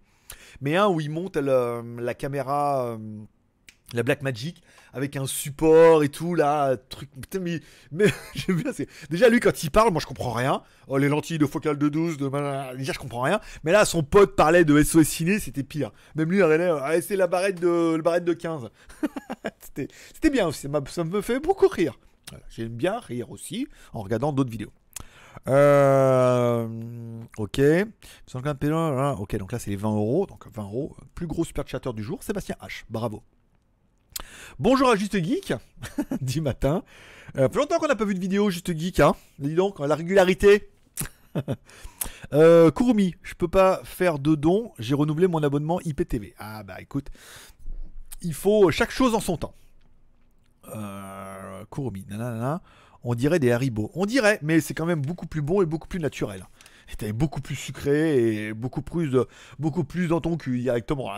Mais 0.60 0.76
un 0.76 0.88
où 0.88 1.00
il 1.00 1.10
monte 1.10 1.36
la 1.36 2.14
caméra, 2.14 2.98
la 3.92 4.02
Blackmagic, 4.02 4.62
avec 4.92 5.16
un 5.16 5.26
support 5.26 6.02
et 6.02 6.08
tout, 6.08 6.34
là, 6.34 6.76
truc. 6.76 7.10
Mais, 7.40 7.60
mais 7.90 8.06
j'aime 8.34 8.56
bien. 8.62 8.72
c'est- 8.72 8.88
Déjà, 9.10 9.28
lui, 9.28 9.40
quand 9.40 9.62
il 9.62 9.70
parle, 9.70 9.90
moi 9.92 10.00
je 10.00 10.06
comprends 10.06 10.32
rien. 10.32 10.62
Oh, 10.88 10.98
les 10.98 11.08
lentilles 11.08 11.38
de 11.38 11.46
focale 11.46 11.78
de 11.78 11.88
12, 11.88 12.16
de. 12.16 12.76
Déjà, 12.76 12.92
je 12.92 12.98
comprends 12.98 13.22
rien. 13.22 13.40
Mais 13.64 13.72
là, 13.72 13.84
son 13.84 14.02
pote 14.02 14.36
parlait 14.36 14.64
de 14.64 14.82
SOS 14.82 15.04
Ciné, 15.04 15.38
c'était 15.38 15.62
pire. 15.62 15.90
Même 16.14 16.30
lui, 16.30 16.38
il 16.38 16.42
avait 16.42 16.62
ah, 16.68 17.00
c'est 17.00 17.16
la 17.16 17.26
barrette 17.26 17.60
de, 17.60 17.94
le 17.96 18.02
barrette 18.02 18.24
de 18.24 18.32
15. 18.32 18.68
c'était 19.60 19.88
c'était 20.14 20.30
bien 20.30 20.46
aussi, 20.46 20.68
ça 20.88 21.04
me 21.04 21.20
fait 21.20 21.40
beaucoup 21.40 21.68
rire. 21.68 21.98
J'aime 22.48 22.68
bien 22.68 22.98
rire 22.98 23.30
aussi 23.30 23.66
en 23.92 24.00
regardant 24.02 24.32
d'autres 24.32 24.50
vidéos. 24.50 24.72
Euh, 25.48 26.68
ok. 27.38 27.60
150 28.26 28.58
pélo, 28.58 28.76
voilà. 28.92 29.12
Ok, 29.14 29.36
donc 29.36 29.52
là 29.52 29.58
c'est 29.58 29.70
les 29.70 29.76
20 29.76 29.90
euros. 29.90 30.26
Donc 30.26 30.46
20 30.52 30.62
euros. 30.62 30.96
Plus 31.14 31.26
gros 31.26 31.44
super 31.44 31.66
chatter 31.66 31.92
du 31.92 32.02
jour, 32.02 32.22
Sébastien 32.22 32.56
H. 32.62 32.84
Bravo. 32.90 33.22
Bonjour 34.58 34.88
à 34.88 34.96
Juste 34.96 35.16
Geek 35.22 35.54
du 36.20 36.40
matin. 36.40 36.82
Euh, 37.36 37.48
fait 37.48 37.58
longtemps 37.58 37.78
qu'on 37.78 37.88
n'a 37.88 37.96
pas 37.96 38.04
vu 38.04 38.14
de 38.14 38.20
vidéo 38.20 38.50
Juste 38.50 38.76
Geek. 38.76 39.00
Hein. 39.00 39.14
Dis 39.38 39.54
donc, 39.54 39.78
la 39.80 39.94
régularité. 39.94 40.70
euh, 42.32 42.70
Kurumi, 42.70 43.14
je 43.22 43.34
peux 43.34 43.48
pas 43.48 43.80
faire 43.84 44.18
de 44.18 44.34
dons. 44.34 44.72
J'ai 44.78 44.94
renouvelé 44.94 45.26
mon 45.26 45.42
abonnement 45.42 45.80
IPTV. 45.80 46.34
Ah 46.38 46.62
bah 46.62 46.80
écoute, 46.80 47.08
il 48.20 48.34
faut 48.34 48.70
chaque 48.70 48.90
chose 48.90 49.14
en 49.14 49.20
son 49.20 49.36
temps. 49.36 49.54
Euh, 50.74 51.64
Kurumi, 51.70 52.04
nanana. 52.08 52.62
On 53.04 53.14
dirait 53.14 53.38
des 53.38 53.50
Haribo. 53.50 53.90
On 53.94 54.06
dirait, 54.06 54.38
mais 54.42 54.60
c'est 54.60 54.74
quand 54.74 54.86
même 54.86 55.02
beaucoup 55.02 55.26
plus 55.26 55.42
bon 55.42 55.62
et 55.62 55.66
beaucoup 55.66 55.88
plus 55.88 55.98
naturel. 55.98 56.46
T'es 56.98 57.12
beaucoup 57.12 57.40
plus 57.40 57.56
sucré 57.56 58.46
et 58.48 58.52
beaucoup 58.54 58.82
plus, 58.82 59.10
beaucoup 59.58 59.82
plus 59.84 60.08
dans 60.08 60.20
ton 60.20 60.36
cul 60.36 60.60
directement. 60.60 61.10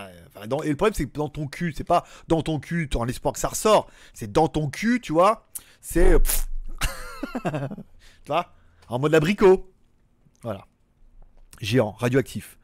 Dans- 0.47 0.63
et 0.63 0.71
le 0.71 0.77
problème, 0.77 0.95
c'est 0.95 1.07
que 1.07 1.13
dans 1.19 1.29
ton 1.29 1.47
cul, 1.47 1.75
c'est 1.77 1.85
pas 1.85 2.05
dans 2.29 2.43
ton 2.43 2.59
cul, 2.61 2.89
en 2.95 3.05
l'espoir 3.05 3.35
que 3.35 3.41
ça 3.41 3.49
ressort. 3.49 3.89
C'est 4.15 4.31
dans 4.33 4.49
ton 4.49 4.71
cul, 4.71 5.01
tu 5.01 5.13
vois. 5.13 5.47
C'est. 5.81 6.17
tu 7.45 8.29
vois 8.29 8.53
En 8.89 8.99
mode 8.99 9.15
abricot. 9.15 9.71
Voilà. 10.43 10.67
Géant, 11.61 11.93
radioactif. 11.93 12.59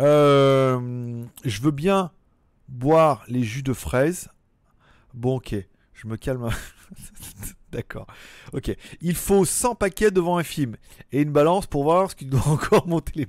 Euh, 0.00 1.24
je 1.44 1.60
veux 1.60 1.70
bien 1.70 2.12
boire 2.68 3.24
les 3.28 3.42
jus 3.42 3.62
de 3.62 3.72
fraises. 3.72 4.28
Bon, 5.12 5.36
ok. 5.36 5.54
Je 5.92 6.06
me 6.06 6.16
calme. 6.16 6.48
D'accord. 7.74 8.06
Ok. 8.52 8.74
Il 9.00 9.16
faut 9.16 9.44
100 9.44 9.74
paquets 9.74 10.12
devant 10.12 10.38
un 10.38 10.44
film 10.44 10.76
et 11.10 11.22
une 11.22 11.32
balance 11.32 11.66
pour 11.66 11.82
voir 11.82 12.08
ce 12.10 12.14
qui 12.14 12.24
doit 12.24 12.40
encore 12.46 12.86
monter 12.86 13.12
les. 13.16 13.26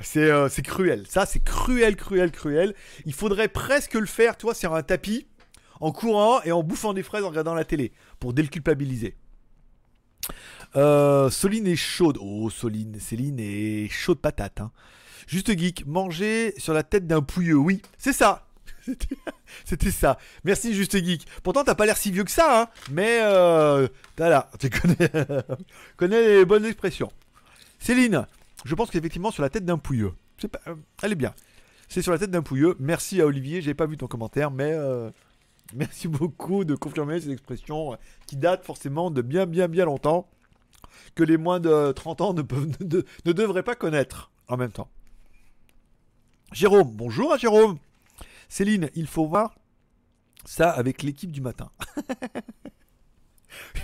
C'est 0.00 0.30
euh, 0.30 0.48
c'est 0.50 0.62
cruel. 0.62 1.06
Ça, 1.08 1.24
c'est 1.24 1.42
cruel, 1.42 1.96
cruel, 1.96 2.30
cruel. 2.30 2.74
Il 3.06 3.14
faudrait 3.14 3.48
presque 3.48 3.94
le 3.94 4.06
faire, 4.06 4.36
tu 4.36 4.44
vois, 4.44 4.54
sur 4.54 4.74
un 4.74 4.82
tapis, 4.82 5.26
en 5.80 5.90
courant 5.90 6.42
et 6.42 6.52
en 6.52 6.62
bouffant 6.62 6.92
des 6.92 7.02
fraises 7.02 7.24
en 7.24 7.30
regardant 7.30 7.54
la 7.54 7.64
télé, 7.64 7.92
pour 8.20 8.34
déculpabiliser. 8.34 9.16
Euh, 10.76 11.30
Soline 11.30 11.66
est 11.66 11.76
chaude. 11.76 12.18
Oh, 12.20 12.50
Soline, 12.50 13.00
Céline 13.00 13.40
est 13.40 13.88
chaude 13.88 14.18
patate. 14.18 14.60
hein. 14.60 14.70
Juste 15.26 15.56
geek, 15.58 15.86
manger 15.86 16.54
sur 16.58 16.74
la 16.74 16.82
tête 16.82 17.06
d'un 17.06 17.22
pouilleux. 17.22 17.56
Oui, 17.56 17.80
c'est 17.96 18.12
ça. 18.12 18.47
C'était- 19.64 19.90
ça. 19.90 20.18
Merci 20.44 20.74
Juste 20.74 20.96
Geek. 21.02 21.26
Pourtant, 21.42 21.64
t'as 21.64 21.74
pas 21.74 21.86
l'air 21.86 21.96
si 21.96 22.10
vieux 22.10 22.24
que 22.24 22.30
ça, 22.30 22.62
hein. 22.62 22.68
Mais 22.90 23.20
euh, 23.22 23.88
là, 24.18 24.50
tu 24.58 24.70
connais, 25.96 26.22
les 26.36 26.44
bonnes 26.44 26.64
expressions. 26.64 27.10
Céline, 27.78 28.26
je 28.64 28.74
pense 28.74 28.90
qu'effectivement 28.90 29.30
sur 29.30 29.42
la 29.42 29.50
tête 29.50 29.64
d'un 29.64 29.78
pouilleux. 29.78 30.12
Pas, 30.52 30.60
euh, 30.68 30.74
elle 31.02 31.12
est 31.12 31.16
bien. 31.16 31.34
C'est 31.88 32.02
sur 32.02 32.12
la 32.12 32.18
tête 32.18 32.30
d'un 32.30 32.42
pouilleux. 32.42 32.76
Merci 32.78 33.20
à 33.20 33.26
Olivier. 33.26 33.62
J'ai 33.62 33.74
pas 33.74 33.86
vu 33.86 33.96
ton 33.96 34.06
commentaire, 34.06 34.50
mais 34.50 34.72
euh, 34.72 35.10
merci 35.74 36.06
beaucoup 36.08 36.64
de 36.64 36.74
confirmer 36.74 37.20
cette 37.20 37.30
expression 37.30 37.92
euh, 37.94 37.96
qui 38.26 38.36
date 38.36 38.64
forcément 38.64 39.10
de 39.10 39.22
bien, 39.22 39.46
bien, 39.46 39.68
bien 39.68 39.84
longtemps 39.86 40.28
que 41.14 41.22
les 41.24 41.36
moins 41.36 41.60
de 41.60 41.92
30 41.92 42.20
ans 42.20 42.34
ne, 42.34 42.42
peuvent, 42.42 42.66
ne, 42.80 42.86
de- 42.86 43.04
ne 43.24 43.32
devraient 43.32 43.62
pas 43.62 43.74
connaître 43.74 44.30
en 44.48 44.56
même 44.56 44.70
temps. 44.72 44.88
Jérôme, 46.52 46.90
bonjour 46.92 47.32
à 47.32 47.36
Jérôme. 47.38 47.78
Céline, 48.48 48.90
il 48.94 49.06
faut 49.06 49.26
voir 49.26 49.58
ça 50.44 50.70
avec 50.70 51.02
l'équipe 51.02 51.32
du 51.32 51.40
matin. 51.40 51.70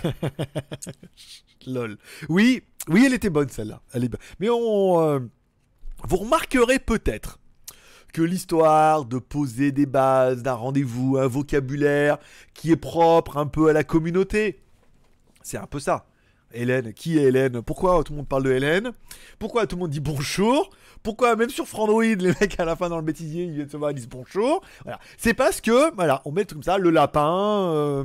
Lol. 1.67 1.97
Oui, 2.29 2.63
oui, 2.87 3.03
elle 3.05 3.13
était 3.13 3.29
bonne 3.29 3.49
celle-là. 3.49 3.81
Elle 3.93 4.05
est 4.05 4.09
bonne. 4.09 4.21
Mais 4.39 4.49
on, 4.49 5.01
euh, 5.01 5.19
vous 6.03 6.17
remarquerez 6.17 6.79
peut-être 6.79 7.39
que 8.13 8.21
l'histoire 8.21 9.05
de 9.05 9.17
poser 9.17 9.71
des 9.71 9.85
bases 9.85 10.41
d'un 10.41 10.53
rendez-vous, 10.53 11.17
un 11.17 11.27
vocabulaire 11.27 12.17
qui 12.53 12.71
est 12.71 12.77
propre 12.77 13.37
un 13.37 13.47
peu 13.47 13.69
à 13.69 13.73
la 13.73 13.83
communauté, 13.83 14.61
c'est 15.41 15.57
un 15.57 15.67
peu 15.67 15.79
ça. 15.79 16.07
Hélène, 16.53 16.93
qui 16.93 17.17
est 17.17 17.23
Hélène? 17.23 17.61
Pourquoi 17.61 18.01
tout 18.03 18.13
le 18.13 18.17
monde 18.17 18.27
parle 18.27 18.43
de 18.43 18.51
Hélène? 18.51 18.91
Pourquoi 19.39 19.67
tout 19.67 19.75
le 19.75 19.81
monde 19.81 19.91
dit 19.91 19.99
bonjour? 19.99 20.69
Pourquoi 21.05 21.35
même 21.35 21.51
sur 21.51 21.67
Frandroid, 21.67 22.03
les 22.03 22.33
mecs 22.41 22.59
à 22.59 22.65
la 22.65 22.75
fin 22.75 22.89
dans 22.89 22.97
le 22.97 23.03
bêtisier, 23.03 23.43
ils 23.43 23.51
viennent 23.51 23.69
se 23.69 23.77
voir, 23.77 23.93
disent 23.93 24.09
bonjour 24.09 24.61
Voilà. 24.85 24.99
C'est 25.19 25.35
parce 25.35 25.61
que, 25.61 25.93
voilà, 25.93 26.23
on 26.25 26.31
met 26.31 26.45
comme 26.45 26.63
ça 26.63 26.79
le 26.79 26.89
lapin, 26.89 27.69
euh, 27.75 28.03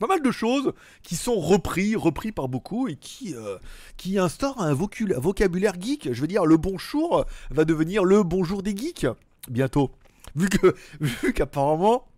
pas 0.00 0.08
mal 0.08 0.20
de 0.20 0.30
choses 0.32 0.72
qui 1.04 1.14
sont 1.14 1.38
repris, 1.38 1.94
repris 1.94 2.32
par 2.32 2.48
beaucoup 2.48 2.88
et 2.88 2.96
qui, 2.96 3.32
euh, 3.36 3.58
qui 3.96 4.18
instaurent 4.18 4.60
un 4.60 4.74
vocabulaire 4.74 5.74
geek. 5.80 6.12
Je 6.12 6.20
veux 6.20 6.26
dire, 6.26 6.46
le 6.46 6.56
bonjour 6.56 7.24
va 7.50 7.64
devenir 7.64 8.02
le 8.02 8.24
bonjour 8.24 8.64
des 8.64 8.76
geeks 8.76 9.06
bientôt. 9.48 9.92
Vu 10.34 10.48
que, 10.48 10.74
vu 11.00 11.32
qu'apparemment, 11.32 12.08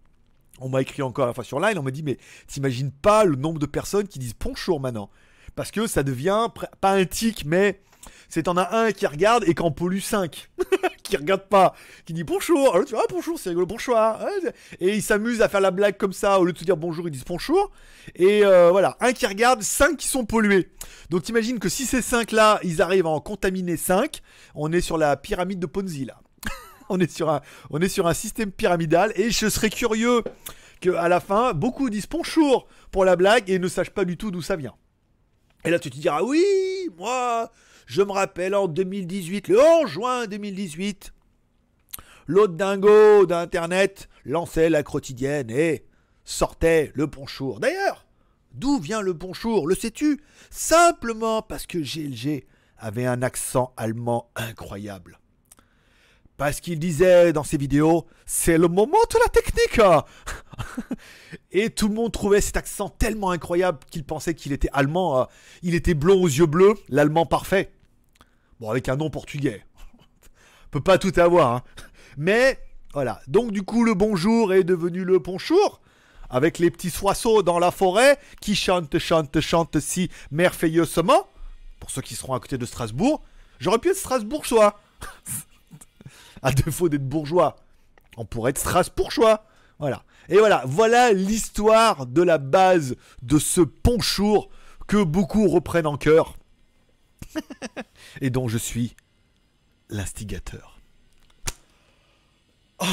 on 0.59 0.71
m'a 0.71 0.81
écrit 0.81 1.03
encore 1.03 1.27
la 1.27 1.35
fois 1.35 1.45
sur 1.45 1.61
Line, 1.61 1.79
on 1.79 1.83
m'a 1.83 1.91
dit, 1.91 2.03
mais 2.03 2.17
t'imagines 2.47 2.93
pas 2.93 3.27
le 3.27 3.37
nombre 3.37 3.59
de 3.59 3.67
personnes 3.67 4.09
qui 4.09 4.19
disent 4.19 4.37
bonjour 4.41 4.81
maintenant. 4.81 5.11
Parce 5.55 5.71
que 5.71 5.87
ça 5.87 6.03
devient 6.03 6.47
pas 6.81 6.93
un 6.93 7.05
tic, 7.05 7.45
mais 7.45 7.83
c'est 8.29 8.45
t'en 8.45 8.57
as 8.57 8.77
un 8.77 8.93
qui 8.93 9.07
regarde 9.07 9.45
et 9.47 9.55
qu'en 9.55 9.71
pollue 9.71 10.01
5. 10.01 10.49
qui 11.03 11.17
regarde 11.17 11.49
pas, 11.49 11.75
qui 12.05 12.13
dit 12.13 12.25
bonjour. 12.25 12.75
Alors 12.75 12.87
tu 12.87 12.95
vois, 12.95 13.05
ah, 13.05 13.13
bonjour, 13.13 13.39
c'est 13.39 13.51
rigolo, 13.51 13.67
bonjour. 13.67 13.97
Ouais, 13.97 14.53
et 14.81 14.95
ils 14.95 15.03
s'amusent 15.03 15.43
à 15.43 15.49
faire 15.49 15.61
la 15.61 15.71
blague 15.71 15.97
comme 15.97 16.13
ça, 16.13 16.39
au 16.39 16.45
lieu 16.45 16.53
de 16.53 16.59
se 16.59 16.65
dire 16.65 16.77
bonjour, 16.77 17.09
ils 17.09 17.11
disent 17.11 17.25
bonjour. 17.25 17.71
Et 18.15 18.45
euh, 18.45 18.71
voilà, 18.71 18.97
un 19.01 19.13
qui 19.13 19.27
regarde, 19.27 19.63
5 19.63 19.97
qui 19.97 20.07
sont 20.07 20.25
pollués. 20.25 20.69
Donc 21.11 21.23
t'imagines 21.23 21.59
que 21.59 21.69
si 21.69 21.87
ces 21.87 22.03
5 22.03 22.33
là, 22.33 22.61
ils 22.63 22.83
arrivent 22.83 23.07
à 23.07 23.11
en 23.11 23.21
contaminer 23.21 23.77
5, 23.77 24.21
on 24.55 24.73
est 24.73 24.81
sur 24.81 24.99
la 24.99 25.17
pyramide 25.17 25.59
de 25.59 25.67
Ponzi 25.67 26.05
là. 26.05 26.21
on 26.89 27.01
est 27.01 27.11
sur 27.11 27.31
un, 27.31 27.41
on 27.71 27.81
est 27.81 27.89
sur 27.89 28.07
un 28.07 28.15
système 28.15 28.53
pyramidal 28.53 29.13
et 29.17 29.31
je 29.31 29.49
serais 29.49 29.71
curieux 29.71 30.23
que 30.81 30.91
à 30.91 31.09
la 31.09 31.21
fin, 31.21 31.53
beaucoup 31.55 31.91
disent 31.91 32.09
bonjour 32.09 32.69
pour 32.91 33.05
la 33.05 33.17
blague 33.17 33.51
et 33.51 33.59
ne 33.59 33.69
sachent 33.69 33.91
pas 33.91 34.05
du 34.05 34.17
tout 34.17 34.31
d'où 34.31 34.43
ça 34.43 34.57
vient. 34.57 34.75
Et 35.65 35.71
là, 35.71 35.79
tu 35.79 35.91
te 35.91 35.99
diras, 35.99 36.23
oui, 36.23 36.45
moi, 36.97 37.51
je 37.89 38.03
me 38.03 38.13
rappelle 38.13 38.55
en 38.55 38.69
2018, 38.69 39.49
le 39.49 39.59
11 39.61 39.91
juin 39.91 40.27
2018, 40.27 41.15
l'autre 42.27 42.53
dingo 42.53 43.25
d'Internet 43.25 44.11
lançait 44.27 44.69
la 44.69 44.83
quotidienne 44.83 45.51
et 45.51 45.87
sortait 46.23 46.93
le 46.95 47.07
bonjour. 47.07 47.61
D'ailleurs, 47.61 48.05
d'où 48.53 48.79
vient 48.79 49.01
le 49.01 49.15
bonjour 49.15 49.67
Le 49.67 49.75
sais-tu? 49.75 50.21
Simplement 50.51 51.41
parce 51.41 51.67
que 51.67 51.79
GLG 51.79 52.45
avait 52.77 53.07
un 53.07 53.23
accent 53.23 53.73
allemand 53.79 54.31
incroyable. 54.37 55.19
Parce 56.37 56.61
qu'il 56.61 56.79
disait 56.79 57.33
dans 57.33 57.43
ses 57.43 57.57
vidéos, 57.57 58.07
c'est 58.27 58.59
le 58.59 58.69
moment 58.69 58.99
de 59.11 59.19
la 59.19 59.29
technique. 59.31 59.81
Et 61.53 61.71
tout 61.71 61.89
le 61.89 61.95
monde 61.95 62.13
trouvait 62.13 62.43
cet 62.43 62.59
accent 62.59 62.91
tellement 62.91 63.31
incroyable 63.31 63.79
qu'il 63.91 64.05
pensait 64.05 64.35
qu'il 64.35 64.53
était 64.53 64.69
allemand. 64.75 65.23
euh, 65.23 65.25
Il 65.63 65.75
était 65.75 65.95
blond 65.95 66.23
aux 66.23 66.29
yeux 66.29 66.47
bleus, 66.47 66.75
l'allemand 66.91 67.25
parfait. 67.25 67.73
Bon, 68.61 68.71
avec 68.71 68.89
un 68.89 68.97
nom 68.97 69.11
portugais. 69.11 69.65
On 69.99 70.69
peut 70.73 70.81
pas 70.81 70.99
tout 70.99 71.13
avoir. 71.17 71.55
hein. 71.55 71.63
Mais 72.17 72.59
voilà. 72.93 73.21
Donc 73.29 73.53
du 73.53 73.63
coup, 73.63 73.85
le 73.85 73.95
bonjour 73.95 74.53
est 74.53 74.65
devenu 74.65 75.05
le 75.05 75.19
bonjour. 75.19 75.81
Avec 76.31 76.59
les 76.59 76.71
petits 76.71 76.91
soissons 76.91 77.41
dans 77.43 77.59
la 77.59 77.71
forêt 77.71 78.19
qui 78.41 78.55
chantent, 78.55 78.99
chantent, 78.99 79.41
chantent 79.41 79.81
si 79.81 80.11
merveilleusement. 80.31 81.27
Pour 81.81 81.91
ceux 81.91 82.03
qui 82.03 82.15
seront 82.17 82.35
à 82.35 82.41
côté 82.41 82.59
de 82.59 82.67
Strasbourg. 82.67 83.23
J'aurais 83.61 83.79
pu 83.79 83.91
être 83.91 83.97
strasbourgeois. 83.97 84.81
à 86.43 86.53
défaut 86.53 86.89
d'être 86.89 87.09
bourgeois. 87.09 87.57
On 88.17 88.25
pourrait 88.25 88.51
être 88.51 88.59
strasbourgeois. 88.59 89.45
Voilà. 89.79 90.03
Et 90.29 90.39
voilà, 90.39 90.63
voilà 90.67 91.13
l'histoire 91.13 92.07
de 92.07 92.23
la 92.23 92.39
base 92.39 92.97
de 93.23 93.39
ce 93.39 93.61
ponchour 93.61 94.51
que 94.87 95.03
beaucoup 95.03 95.49
reprennent 95.49 95.87
en 95.87 95.97
cœur. 95.97 96.38
Et 98.21 98.31
dont 98.31 98.49
je 98.49 98.59
suis 98.59 98.97
l'instigateur. 99.89 100.81
Oh. 102.81 102.87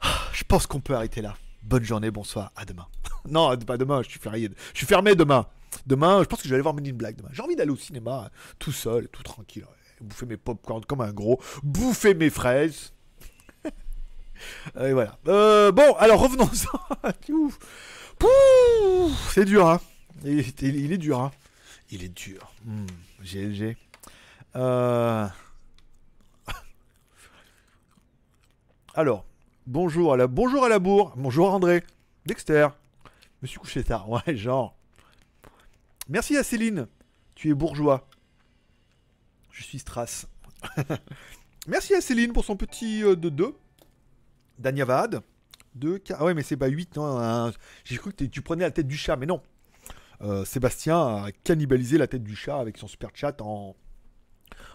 Ah, 0.00 0.28
Je 0.32 0.44
pense 0.44 0.66
qu'on 0.66 0.80
peut 0.80 0.94
arrêter 0.94 1.22
là. 1.22 1.36
Bonne 1.62 1.84
journée, 1.84 2.10
bonsoir, 2.10 2.52
à 2.56 2.64
demain. 2.64 2.86
non, 3.28 3.56
pas 3.58 3.76
demain, 3.76 4.02
je 4.02 4.08
suis 4.08 4.20
je 4.22 4.48
suis 4.74 4.86
fermé 4.86 5.14
demain. 5.14 5.46
Demain, 5.86 6.22
je 6.22 6.28
pense 6.28 6.40
que 6.40 6.44
je 6.44 6.50
vais 6.50 6.54
aller 6.56 6.62
voir 6.62 6.74
Men 6.74 6.86
in 6.86 6.92
Black 6.92 7.16
demain. 7.16 7.28
J'ai 7.32 7.42
envie 7.42 7.56
d'aller 7.56 7.70
au 7.70 7.76
cinéma 7.76 8.30
tout 8.58 8.72
seul, 8.72 9.08
tout 9.08 9.22
tranquille. 9.22 9.66
Bouffer 10.00 10.26
mes 10.26 10.36
popcorn 10.36 10.84
comme 10.84 11.00
un 11.00 11.12
gros, 11.12 11.40
bouffer 11.62 12.14
mes 12.14 12.30
fraises. 12.30 12.92
Et 14.80 14.92
voilà. 14.92 15.18
Euh, 15.26 15.72
bon, 15.72 15.94
alors 15.94 16.20
revenons-en. 16.20 16.78
C'est 19.30 19.44
dur, 19.44 19.68
hein. 19.68 19.80
Il, 20.24 20.44
il 20.62 20.92
est 20.92 20.98
dur, 20.98 21.20
hein. 21.20 21.30
Il 21.90 22.02
est 22.02 22.08
dur. 22.08 22.52
Hmm, 22.64 22.86
GLG. 23.22 23.76
Euh... 24.56 25.26
Alors, 28.94 29.26
bonjour 29.66 30.14
à 30.14 30.16
la 30.16 30.26
bonjour 30.26 30.64
à 30.64 30.68
la 30.68 30.78
bourre. 30.78 31.12
Bonjour 31.16 31.52
André. 31.52 31.82
Dexter. 32.24 32.68
Je 33.04 33.10
me 33.42 33.46
suis 33.46 33.58
couché 33.58 33.84
tard. 33.84 34.08
Ouais, 34.26 34.36
genre. 34.36 34.74
Merci 36.08 36.36
à 36.36 36.42
Céline. 36.42 36.86
Tu 37.34 37.50
es 37.50 37.54
bourgeois. 37.54 38.08
Je 39.52 39.62
suis 39.62 39.78
Strass. 39.78 40.26
Merci 41.66 41.94
à 41.94 42.00
Céline 42.00 42.32
pour 42.32 42.44
son 42.44 42.56
petit 42.56 43.02
euh, 43.02 43.16
de 43.16 43.28
2. 43.28 43.54
Danyavad. 44.58 45.22
2, 45.74 46.02
Ah 46.14 46.24
ouais, 46.24 46.32
mais 46.32 46.42
c'est 46.42 46.56
pas 46.56 46.68
8, 46.68 46.96
non. 46.96 47.18
un- 47.18 47.52
J'ai 47.84 47.98
cru 47.98 48.12
que 48.12 48.24
tu 48.24 48.40
prenais 48.40 48.64
la 48.64 48.70
tête 48.70 48.86
du 48.88 48.96
chat, 48.96 49.16
mais 49.16 49.26
non. 49.26 49.42
Euh, 50.22 50.44
Sébastien 50.44 50.98
a 51.24 51.28
cannibalisé 51.44 51.98
la 51.98 52.06
tête 52.06 52.22
du 52.22 52.34
chat 52.36 52.58
avec 52.58 52.78
son 52.78 52.88
super 52.88 53.10
chat 53.14 53.40
en, 53.42 53.76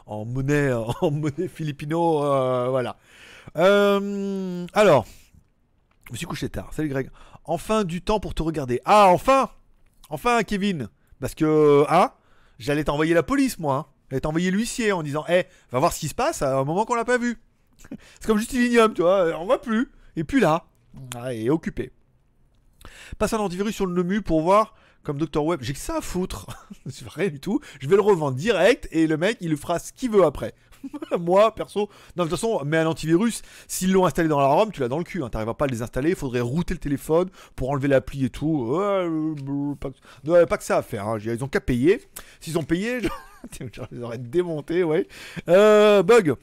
en 0.05 0.25
monnaie, 0.25 0.71
en 1.01 1.11
monnaie 1.11 1.47
filipino. 1.47 2.23
euh, 2.23 2.67
voilà. 2.69 2.97
Euh, 3.57 4.65
alors, 4.73 5.05
je 6.07 6.11
me 6.13 6.17
suis 6.17 6.27
couché 6.27 6.49
tard. 6.49 6.73
Salut 6.73 6.89
Greg. 6.89 7.09
Enfin 7.45 7.83
du 7.83 8.01
temps 8.01 8.19
pour 8.19 8.33
te 8.35 8.43
regarder. 8.43 8.81
Ah, 8.85 9.07
enfin 9.09 9.49
Enfin, 10.09 10.43
Kevin 10.43 10.89
Parce 11.19 11.33
que, 11.35 11.85
hein 11.89 12.11
J'allais 12.59 12.83
t'envoyer 12.83 13.13
la 13.13 13.23
police, 13.23 13.57
moi. 13.57 13.75
hein. 13.75 13.85
J'allais 14.09 14.21
t'envoyer 14.21 14.51
l'huissier 14.51 14.91
en 14.91 15.01
disant, 15.03 15.25
hé, 15.29 15.45
va 15.71 15.79
voir 15.79 15.93
ce 15.93 15.99
qui 16.01 16.09
se 16.09 16.13
passe 16.13 16.41
à 16.41 16.59
un 16.59 16.63
moment 16.65 16.85
qu'on 16.85 16.95
l'a 16.95 17.05
pas 17.05 17.17
vu. 17.17 17.41
C'est 18.19 18.27
comme 18.27 18.37
Justilinium, 18.37 18.93
tu 18.93 19.01
vois. 19.01 19.39
On 19.39 19.45
voit 19.45 19.61
plus. 19.61 19.89
Et 20.17 20.23
puis 20.23 20.39
là. 20.41 20.65
Ah, 21.15 21.33
et 21.33 21.49
occupé. 21.49 21.91
Passe 23.17 23.33
un 23.33 23.39
antivirus 23.39 23.73
sur 23.73 23.85
le 23.85 23.93
NEMU 23.93 24.21
pour 24.21 24.41
voir 24.41 24.75
comme 25.03 25.17
Dr 25.17 25.43
Web. 25.43 25.59
J'ai 25.61 25.73
que 25.73 25.79
ça 25.79 25.97
à 25.97 26.01
foutre. 26.01 26.47
C'est 26.89 27.07
rien 27.07 27.29
du 27.29 27.39
tout. 27.39 27.59
Je 27.79 27.87
vais 27.87 27.95
le 27.95 28.01
revendre 28.01 28.35
direct 28.37 28.87
et 28.91 29.07
le 29.07 29.17
mec, 29.17 29.37
il 29.41 29.49
le 29.49 29.55
fera 29.57 29.79
ce 29.79 29.91
qu'il 29.93 30.11
veut 30.11 30.23
après. 30.23 30.53
Moi, 31.19 31.53
perso. 31.53 31.89
Non, 32.17 32.23
de 32.25 32.29
toute 32.29 32.39
façon, 32.39 32.61
mais 32.65 32.77
un 32.77 32.87
antivirus, 32.87 33.43
s'ils 33.67 33.91
l'ont 33.91 34.05
installé 34.07 34.27
dans 34.27 34.39
la 34.39 34.47
ROM, 34.47 34.71
tu 34.71 34.81
l'as 34.81 34.87
dans 34.87 34.97
le 34.97 35.03
cul. 35.03 35.21
Hein. 35.23 35.29
T'arriveras 35.29 35.53
pas 35.53 35.65
à 35.65 35.67
le 35.67 35.73
désinstaller. 35.73 36.09
Il 36.09 36.15
faudrait 36.15 36.39
router 36.41 36.73
le 36.73 36.79
téléphone 36.79 37.29
pour 37.55 37.69
enlever 37.69 37.87
l'appli 37.87 38.25
et 38.25 38.29
tout. 38.31 38.73
Euh, 38.75 39.75
pas, 39.79 39.89
que- 39.91 40.45
pas 40.45 40.57
que 40.57 40.63
ça 40.63 40.77
à 40.77 40.81
faire. 40.81 41.07
hein. 41.07 41.17
Ils 41.23 41.43
ont 41.43 41.47
qu'à 41.47 41.61
payer. 41.61 42.01
S'ils 42.39 42.57
ont 42.57 42.63
payé, 42.63 42.99
les 43.91 44.01
aurais 44.01 44.17
démontés, 44.17 44.83
ouais. 44.83 45.07
Euh, 45.49 46.01
bug. 46.03 46.33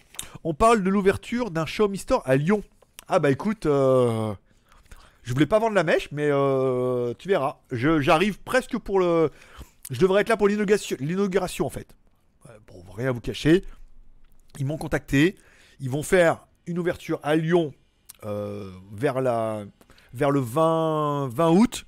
On 0.45 0.55
parle 0.55 0.83
de 0.85 0.91
l'ouverture 0.91 1.51
d'un 1.51 1.65
Xiaomi 1.65 1.99
Store 1.99 2.23
à 2.25 2.37
Lyon. 2.37 2.63
Ah 3.09 3.19
bah 3.19 3.31
écoute, 3.31 3.67
euh, 3.67 4.35
je 5.29 5.35
voulais 5.35 5.45
pas 5.45 5.59
vendre 5.59 5.75
la 5.75 5.85
mèche, 5.85 6.09
mais 6.11 6.31
euh, 6.31 7.13
tu 7.19 7.29
verras. 7.29 7.59
J'arrive 7.71 8.39
presque 8.41 8.79
pour 8.79 8.99
le. 8.99 9.31
Je 9.91 10.01
devrais 10.01 10.23
être 10.23 10.31
là 10.31 10.39
pour 10.39 10.49
l'inauguration, 10.49 11.67
en 11.67 11.69
fait. 11.69 11.95
Ouais, 12.47 12.55
Pour 12.65 12.97
rien 12.97 13.13
vous 13.13 13.21
cacher, 13.21 13.63
ils 14.59 14.65
m'ont 14.65 14.79
contacté. 14.79 15.37
Ils 15.81 15.91
vont 15.91 16.03
faire 16.03 16.47
une 16.67 16.79
ouverture 16.79 17.21
à 17.23 17.37
Lyon 17.37 17.75
euh, 18.25 18.73
vers 18.91 19.21
la, 19.21 19.67
vers 20.15 20.31
le 20.31 20.41
20, 20.41 21.29
20 21.29 21.51
août. 21.51 21.85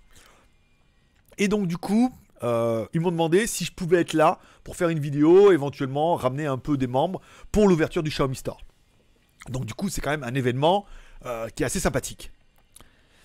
Et 1.38 1.48
donc 1.48 1.66
du 1.66 1.78
coup, 1.78 2.12
euh, 2.42 2.84
ils 2.92 3.00
m'ont 3.00 3.10
demandé 3.10 3.46
si 3.46 3.64
je 3.64 3.72
pouvais 3.72 4.02
être 4.02 4.12
là 4.12 4.38
pour 4.64 4.76
faire 4.76 4.90
une 4.90 5.00
vidéo, 5.00 5.50
éventuellement 5.50 6.14
ramener 6.14 6.44
un 6.44 6.58
peu 6.58 6.76
des 6.76 6.86
membres 6.86 7.22
pour 7.52 7.68
l'ouverture 7.68 8.02
du 8.02 8.10
Xiaomi 8.10 8.36
Store. 8.36 8.60
Donc 9.48 9.64
du 9.64 9.72
coup, 9.72 9.88
c'est 9.88 10.02
quand 10.02 10.10
même 10.10 10.24
un 10.24 10.34
événement 10.34 10.84
euh, 11.24 11.48
qui 11.48 11.62
est 11.62 11.66
assez 11.66 11.80
sympathique. 11.80 12.32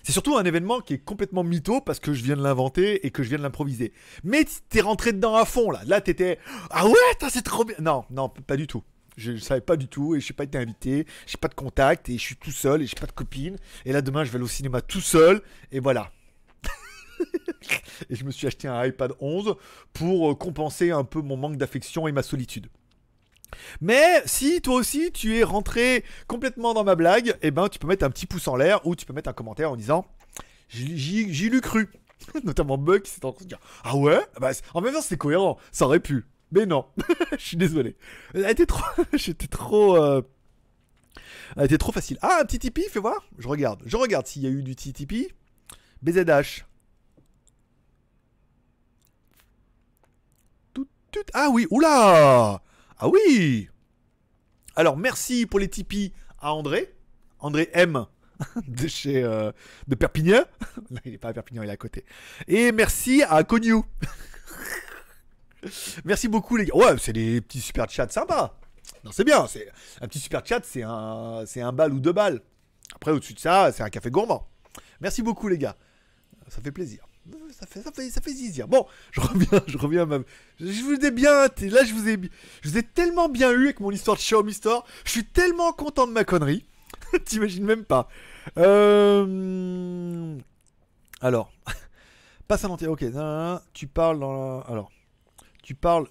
C'est 0.06 0.12
surtout 0.12 0.36
un 0.36 0.44
événement 0.44 0.78
qui 0.78 0.94
est 0.94 0.98
complètement 0.98 1.42
mytho 1.42 1.80
parce 1.80 1.98
que 1.98 2.14
je 2.14 2.22
viens 2.22 2.36
de 2.36 2.40
l'inventer 2.40 3.04
et 3.04 3.10
que 3.10 3.24
je 3.24 3.28
viens 3.28 3.38
de 3.38 3.42
l'improviser. 3.42 3.92
Mais 4.22 4.44
t'es 4.68 4.80
rentré 4.80 5.12
dedans 5.12 5.34
à 5.34 5.44
fond 5.44 5.72
là. 5.72 5.80
Là, 5.84 6.00
t'étais 6.00 6.38
ah 6.70 6.86
ouais, 6.86 7.28
c'est 7.28 7.42
trop 7.42 7.64
bien. 7.64 7.74
Non, 7.80 8.04
non, 8.10 8.28
pas 8.28 8.56
du 8.56 8.68
tout. 8.68 8.84
Je, 9.16 9.32
je 9.32 9.42
savais 9.42 9.62
pas 9.62 9.76
du 9.76 9.88
tout 9.88 10.14
et 10.14 10.20
je 10.20 10.32
n'ai 10.32 10.36
pas 10.36 10.44
été 10.44 10.58
invité. 10.58 11.08
J'ai 11.26 11.38
pas 11.38 11.48
de 11.48 11.54
contact 11.54 12.08
et 12.08 12.12
je 12.18 12.20
suis 12.20 12.36
tout 12.36 12.52
seul 12.52 12.82
et 12.82 12.86
j'ai 12.86 12.94
pas 12.94 13.08
de 13.08 13.12
copine. 13.12 13.56
Et 13.84 13.92
là, 13.92 14.00
demain, 14.00 14.22
je 14.22 14.30
vais 14.30 14.36
aller 14.36 14.44
au 14.44 14.48
cinéma 14.48 14.80
tout 14.80 15.00
seul 15.00 15.42
et 15.72 15.80
voilà. 15.80 16.12
et 18.08 18.14
je 18.14 18.22
me 18.22 18.30
suis 18.30 18.46
acheté 18.46 18.68
un 18.68 18.84
iPad 18.84 19.10
11 19.18 19.56
pour 19.92 20.30
euh, 20.30 20.34
compenser 20.36 20.92
un 20.92 21.02
peu 21.02 21.20
mon 21.20 21.36
manque 21.36 21.56
d'affection 21.56 22.06
et 22.06 22.12
ma 22.12 22.22
solitude. 22.22 22.68
Mais 23.80 24.22
si 24.26 24.60
toi 24.60 24.74
aussi 24.74 25.12
tu 25.12 25.36
es 25.36 25.42
rentré 25.42 26.04
complètement 26.26 26.74
dans 26.74 26.84
ma 26.84 26.94
blague, 26.94 27.36
eh 27.42 27.50
ben 27.50 27.68
tu 27.68 27.78
peux 27.78 27.86
mettre 27.86 28.04
un 28.04 28.10
petit 28.10 28.26
pouce 28.26 28.48
en 28.48 28.56
l'air 28.56 28.86
ou 28.86 28.94
tu 28.96 29.06
peux 29.06 29.12
mettre 29.12 29.30
un 29.30 29.32
commentaire 29.34 29.70
en 29.70 29.76
disant 29.76 30.06
j'y 30.68 31.24
l'ai 31.50 31.60
cru. 31.60 31.88
Notamment 32.44 32.78
Bug 32.78 33.02
qui 33.02 33.12
en 33.24 33.32
train 33.32 33.44
de 33.44 33.48
dire 33.48 33.60
Ah 33.84 33.96
ouais? 33.96 34.20
Bah, 34.40 34.52
c'est- 34.54 34.64
En 34.74 34.80
même 34.80 34.92
temps 34.94 35.02
c'était 35.02 35.16
cohérent, 35.16 35.58
ça 35.72 35.84
aurait 35.86 36.00
pu. 36.00 36.24
Mais 36.52 36.64
non, 36.66 36.86
je 37.38 37.44
suis 37.44 37.56
désolé. 37.56 37.96
Était 38.34 38.66
trop. 38.66 38.84
J'étais 39.14 39.48
trop. 39.48 39.96
euh, 39.96 40.22
Elle 41.56 41.64
était 41.64 41.78
trop 41.78 41.92
facile. 41.92 42.18
Ah, 42.22 42.38
un 42.40 42.44
petit 42.44 42.58
Tipeee, 42.58 42.88
fais 42.90 43.00
voir. 43.00 43.24
Je 43.38 43.48
regarde. 43.48 43.82
Je 43.84 43.96
regarde 43.96 44.26
s'il 44.26 44.42
y 44.42 44.46
a 44.46 44.50
eu 44.50 44.62
du 44.62 44.74
petit 44.74 44.92
Tipeee. 44.92 45.28
BZH. 46.02 46.64
Ah 51.32 51.48
oui, 51.50 51.66
oula 51.70 52.60
Ah 52.98 53.08
oui 53.08 53.68
Alors, 54.74 54.96
merci 54.96 55.44
pour 55.44 55.60
les 55.60 55.68
Tipeee 55.68 56.14
à 56.38 56.54
André. 56.54 56.94
André 57.38 57.68
M. 57.74 58.06
de 58.66 58.88
chez 58.88 59.22
euh, 59.22 59.52
de 59.86 59.94
Perpignan. 59.94 60.44
Il 61.04 61.14
est 61.14 61.18
pas 61.18 61.28
à 61.28 61.32
Perpignan, 61.32 61.62
il 61.62 61.68
est 61.68 61.72
à 61.72 61.76
côté. 61.76 62.04
Et 62.48 62.72
merci 62.72 63.22
à 63.22 63.42
Cognou. 63.44 63.84
merci 66.04 66.28
beaucoup 66.28 66.56
les 66.56 66.66
gars. 66.66 66.74
Ouais, 66.74 66.98
c'est 66.98 67.12
des 67.12 67.40
petits 67.40 67.60
super 67.60 67.88
chats 67.90 68.08
sympas. 68.08 68.58
Non, 69.04 69.10
c'est 69.12 69.24
bien. 69.24 69.46
C'est 69.46 69.68
un 70.00 70.08
petit 70.08 70.18
super 70.18 70.44
chat, 70.44 70.60
c'est 70.64 70.82
un, 70.82 71.44
c'est 71.46 71.60
un 71.60 71.72
bal 71.72 71.92
ou 71.92 72.00
deux 72.00 72.12
balles. 72.12 72.40
Après, 72.94 73.10
au-dessus 73.10 73.34
de 73.34 73.40
ça, 73.40 73.72
c'est 73.72 73.82
un 73.82 73.90
café 73.90 74.10
gourmand. 74.10 74.48
Merci 75.00 75.22
beaucoup 75.22 75.48
les 75.48 75.58
gars. 75.58 75.76
Ça 76.48 76.60
fait 76.62 76.72
plaisir. 76.72 77.06
Ça 77.50 77.66
fait, 77.66 77.82
ça 77.82 77.90
fait, 77.92 78.10
ça 78.10 78.20
fait 78.20 78.32
zizir. 78.32 78.68
Bon, 78.68 78.86
je 79.12 79.20
reviens, 79.20 79.62
je 79.66 79.78
reviens 79.78 80.10
à. 80.10 80.18
Je 80.60 80.82
vous 80.82 81.04
ai 81.04 81.10
bien, 81.10 81.32
là 81.32 81.84
je 81.84 81.94
vous 81.94 82.08
ai, 82.08 82.18
je 82.62 82.68
vous 82.68 82.78
ai 82.78 82.82
tellement 82.82 83.28
bien 83.28 83.50
eu 83.52 83.64
avec 83.64 83.80
mon 83.80 83.90
histoire 83.90 84.16
de 84.16 84.22
Xiaomi 84.22 84.52
Store. 84.52 84.86
Je 85.04 85.10
suis 85.10 85.24
tellement 85.24 85.72
content 85.72 86.06
de 86.06 86.12
ma 86.12 86.24
connerie. 86.24 86.66
T'imagines 87.24 87.64
même 87.64 87.84
pas. 87.84 88.08
Euh... 88.58 90.38
Alors, 91.20 91.52
passe 92.48 92.64
un 92.64 92.70
entier. 92.70 92.88
Ok, 92.88 93.04
tu 93.72 93.86
parles 93.86 94.20
dans 94.20 94.32
la... 94.32 94.60
Alors, 94.66 94.90
tu 95.62 95.74
parles 95.74 96.06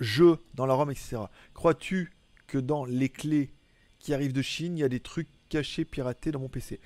jeu 0.00 0.38
dans 0.54 0.66
la 0.66 0.74
ROM, 0.74 0.90
etc. 0.90 1.18
Crois-tu 1.54 2.12
que 2.46 2.58
dans 2.58 2.84
les 2.84 3.08
clés 3.08 3.52
qui 3.98 4.12
arrivent 4.12 4.32
de 4.32 4.42
Chine, 4.42 4.76
il 4.76 4.80
y 4.80 4.84
a 4.84 4.88
des 4.88 5.00
trucs 5.00 5.28
cachés, 5.48 5.84
piratés 5.84 6.32
dans 6.32 6.40
mon 6.40 6.48
PC 6.48 6.80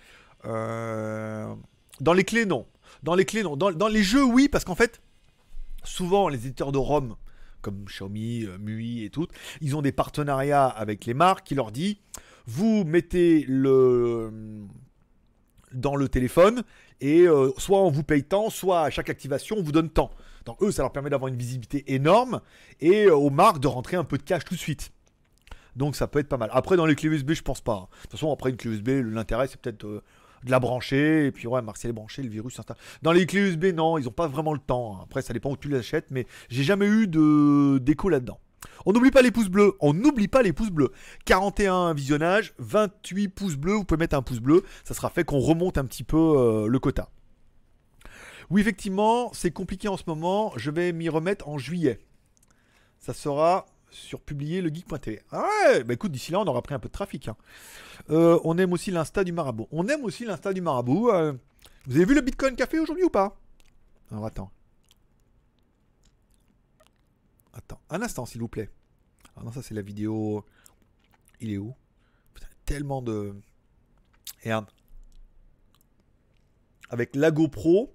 Euh, 0.45 1.55
Dans 2.01 2.13
les 2.13 2.25
clés, 2.25 2.47
non. 2.47 2.67
Dans 3.03 3.15
les 3.15 3.25
clés, 3.25 3.43
non. 3.43 3.57
Dans, 3.57 3.73
dans 3.73 3.89
les 3.89 4.03
jeux, 4.03 4.25
oui, 4.25 4.49
parce 4.49 4.65
qu'en 4.65 4.75
fait, 4.75 5.01
souvent, 5.85 6.29
les 6.29 6.39
éditeurs 6.47 6.73
de 6.73 6.79
ROM, 6.79 7.17
comme 7.63 7.85
Xiaomi, 7.85 8.45
euh, 8.45 8.59
MUI 8.59 9.05
et 9.05 9.11
tout, 9.11 9.27
ils 9.61 9.77
ont 9.77 9.83
des 9.83 9.93
partenariats 9.93 10.67
avec 10.67 11.05
les 11.05 11.15
marques 11.15 11.47
qui 11.47 11.55
leur 11.55 11.73
disent 11.73 11.97
vous 12.47 12.85
mettez 12.85 13.45
le 13.49 14.31
dans 15.73 15.97
le 15.97 16.09
téléphone 16.09 16.63
et 17.01 17.23
euh, 17.23 17.51
soit 17.59 17.83
on 17.83 17.91
vous 17.91 18.05
paye 18.05 18.23
tant, 18.23 18.51
soit 18.51 18.83
à 18.83 18.91
chaque 18.91 19.11
activation 19.11 19.57
on 19.59 19.63
vous 19.63 19.73
donne 19.73 19.91
tant. 19.91 20.11
Donc 20.45 20.63
eux, 20.63 20.71
ça 20.71 20.83
leur 20.83 20.93
permet 20.93 21.11
d'avoir 21.11 21.29
une 21.29 21.37
visibilité 21.37 21.93
énorme 21.93 22.41
et 22.81 23.07
euh, 23.07 23.17
aux 23.17 23.31
marques 23.31 23.59
de 23.59 23.67
rentrer 23.67 23.97
un 23.97 24.05
peu 24.05 24.17
de 24.17 24.23
cash 24.23 24.45
tout 24.45 24.55
de 24.55 24.61
suite. 24.61 24.93
Donc 25.75 25.97
ça 25.97 26.07
peut 26.07 26.21
être 26.21 26.29
pas 26.29 26.37
mal. 26.39 26.51
Après 26.53 26.77
dans 26.77 26.87
les 26.87 26.95
clés 26.95 27.09
USB, 27.09 27.33
je 27.33 27.43
pense 27.43 27.61
pas. 27.61 27.75
hein. 27.75 27.89
De 27.91 28.03
toute 28.03 28.13
façon, 28.13 28.33
après 28.33 28.51
une 28.51 28.57
clé 28.57 28.71
USB, 28.71 28.89
l'intérêt 29.05 29.49
c'est 29.49 29.61
peut-être 29.61 30.05
de 30.47 30.51
la 30.51 30.61
brancher 30.61 31.27
et 31.27 31.33
puis 31.33 31.47
ouais, 31.47 31.61
elle 31.61 31.91
est 31.91 31.93
branchée, 31.93 32.23
le 32.23 32.31
virus 32.31 32.55
s'installe. 32.55 32.77
Dans 33.03 33.13
les 33.13 33.27
clés 33.27 33.41
USB, 33.41 33.67
non, 33.75 33.99
ils 33.99 34.09
ont 34.09 34.13
pas 34.13 34.29
vraiment 34.29 34.53
le 34.53 34.59
temps. 34.61 34.97
hein. 34.97 35.01
Après, 35.03 35.21
ça 35.21 35.33
dépend 35.35 35.51
où 35.51 35.57
tu 35.57 35.69
les 35.69 35.79
achètes, 35.79 36.07
mais 36.11 36.27
j'ai 36.49 36.63
jamais 36.63 36.87
eu 36.87 37.07
de 37.09 37.79
déco 37.79 38.09
là-dedans. 38.09 38.39
On 38.87 38.93
n'oublie 38.93 39.11
pas 39.11 39.23
les 39.23 39.33
pouces 39.33 39.49
bleus. 39.49 39.75
On 39.81 39.93
n'oublie 39.93 40.29
pas 40.29 40.43
les 40.43 40.53
pouces 40.53 40.71
bleus. 40.71 40.93
41 41.25 41.93
visionnages, 41.95 42.55
28 42.59 43.29
pouces 43.29 43.57
bleus. 43.57 43.75
Vous 43.75 43.85
pouvez 43.85 43.99
mettre 43.99 44.17
un 44.17 44.23
pouce 44.23 44.41
bleu. 44.41 44.63
Ça 44.85 44.95
sera 44.95 45.11
fait 45.11 45.25
qu'on 45.25 45.41
remonte 45.41 45.79
un 45.79 45.85
petit 45.85 46.05
peu 46.05 46.17
euh, 46.17 46.67
le 46.69 46.79
quota. 46.79 47.11
Oui, 48.49 48.61
effectivement, 48.61 49.31
c'est 49.33 49.51
compliqué 49.51 49.89
en 49.89 49.97
ce 49.97 50.05
moment. 50.07 50.53
Je 50.57 50.71
vais 50.71 50.93
m'y 50.93 51.09
remettre 51.09 51.49
en 51.49 51.59
juillet. 51.59 51.99
Ça 53.01 53.13
sera 53.13 53.67
sur 53.91 54.21
publier 54.21 54.61
le 54.61 54.69
geek.tv. 54.69 55.23
Ah 55.31 55.47
ouais, 55.69 55.85
bah 55.85 55.95
écoute, 55.95 56.13
d'ici 56.13 56.33
là, 56.33 56.41
on 56.41 56.47
aura 56.47 56.63
pris 56.63 56.75
un 56.75 56.79
peu 56.79 56.89
de 56.89 56.93
trafic. 56.93 57.29
hein. 57.29 57.37
Euh, 58.11 58.39
on 58.45 58.59
aime 58.59 58.73
aussi 58.73 58.91
l'insta 58.91 59.25
du 59.25 59.33
marabout. 59.33 59.69
On 59.73 59.89
aime 59.89 60.05
aussi 60.05 60.25
l'insta 60.25 60.53
du 60.53 60.61
marabout. 60.61 61.11
euh. 61.11 61.33
Vous 61.87 61.97
avez 61.97 62.05
vu 62.05 62.15
le 62.15 62.21
Bitcoin 62.21 62.57
Café 62.57 62.79
aujourd'hui 62.79 63.05
ou 63.05 63.11
pas? 63.11 63.39
Alors 64.11 64.27
attends. 64.27 64.51
Attends, 67.53 67.81
un 67.91 68.03
instant 68.03 68.27
s'il 68.27 68.41
vous 68.41 68.49
plaît. 68.49 68.71
Ah 69.37 69.43
non, 69.45 69.53
ça 69.53 69.63
c'est 69.63 69.75
la 69.75 69.83
vidéo. 69.83 70.45
Il 71.41 71.53
est 71.53 71.59
où? 71.59 71.75
Putain, 72.35 72.49
tellement 72.65 73.03
de. 73.03 73.35
Et 74.43 74.53
un. 74.53 74.67
Avec 76.91 77.17
la 77.17 77.31
GoPro, 77.31 77.93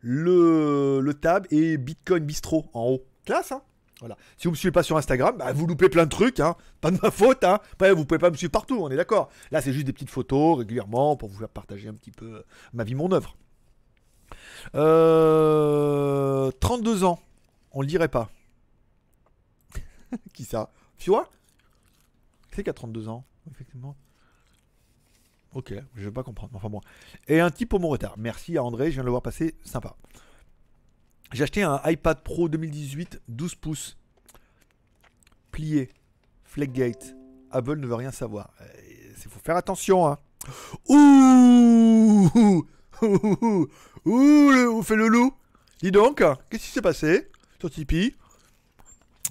le, 0.00 1.00
le 1.00 1.14
tab 1.14 1.46
et 1.50 1.78
Bitcoin 1.78 2.24
Bistro 2.24 2.68
en 2.72 2.84
haut. 2.90 3.04
Classe, 3.24 3.52
hein 3.52 3.62
Voilà. 4.00 4.16
Si 4.36 4.46
vous 4.46 4.50
me 4.52 4.56
suivez 4.56 4.72
pas 4.72 4.82
sur 4.82 4.96
Instagram, 4.96 5.36
bah, 5.38 5.52
vous 5.52 5.66
loupez 5.66 5.88
plein 5.88 6.04
de 6.04 6.10
trucs, 6.10 6.40
hein. 6.40 6.54
Pas 6.80 6.90
de 6.90 6.98
ma 7.02 7.10
faute, 7.10 7.44
hein. 7.44 7.60
Après, 7.72 7.92
vous 7.92 8.04
pouvez 8.04 8.18
pas 8.18 8.30
me 8.30 8.36
suivre 8.36 8.52
partout, 8.52 8.78
on 8.80 8.90
est 8.90 8.96
d'accord. 8.96 9.30
Là, 9.50 9.62
c'est 9.62 9.72
juste 9.72 9.86
des 9.86 9.92
petites 9.92 10.10
photos 10.10 10.58
régulièrement 10.58 11.16
pour 11.16 11.30
vous 11.30 11.38
faire 11.38 11.48
partager 11.48 11.88
un 11.88 11.94
petit 11.94 12.10
peu 12.10 12.26
euh, 12.26 12.42
ma 12.74 12.84
vie, 12.84 12.94
mon 12.94 13.10
œuvre. 13.12 13.36
Euh, 14.74 16.50
32 16.60 17.04
ans, 17.04 17.20
on 17.72 17.80
le 17.80 17.86
dirait 17.86 18.08
pas. 18.08 18.28
Qui 20.34 20.44
ça? 20.44 20.70
Vois 21.06 21.28
C'est 22.52 22.64
qui 22.64 22.70
a 22.70 22.72
32 22.72 23.08
ans, 23.08 23.24
effectivement? 23.50 23.96
Ok, 25.54 25.72
je 25.94 26.04
vais 26.04 26.10
pas 26.10 26.22
comprendre. 26.22 26.52
Enfin 26.54 26.68
bon. 26.68 26.80
Et 27.28 27.40
un 27.40 27.50
type 27.50 27.68
pour 27.68 27.80
mon 27.80 27.88
retard. 27.88 28.14
Merci 28.18 28.56
à 28.58 28.64
André, 28.64 28.86
je 28.86 28.94
viens 28.94 29.02
de 29.02 29.06
le 29.06 29.10
voir 29.10 29.22
passer. 29.22 29.54
Sympa. 29.64 29.96
J'ai 31.32 31.42
acheté 31.42 31.62
un 31.62 31.80
iPad 31.84 32.22
Pro 32.22 32.48
2018 32.48 33.20
12 33.28 33.54
pouces. 33.56 33.96
Plié. 35.50 35.90
Flaggate. 36.44 37.14
Apple 37.50 37.76
ne 37.76 37.86
veut 37.86 37.94
rien 37.94 38.10
savoir. 38.12 38.50
Il 39.24 39.30
faut 39.30 39.40
faire 39.40 39.56
attention. 39.56 40.06
Hein. 40.06 40.18
Ouh 40.88 42.30
Ouh 42.34 42.66
Ouh 43.02 43.68
Ouh 44.04 44.50
le, 44.50 44.82
fait 44.82 44.96
le 44.96 45.08
loup. 45.08 45.32
Dis 45.82 45.90
donc, 45.90 46.22
qu'est-ce 46.50 46.64
qui 46.64 46.70
s'est 46.70 46.80
passé 46.82 47.28
sur 47.58 47.70
Tipeee? 47.70 48.14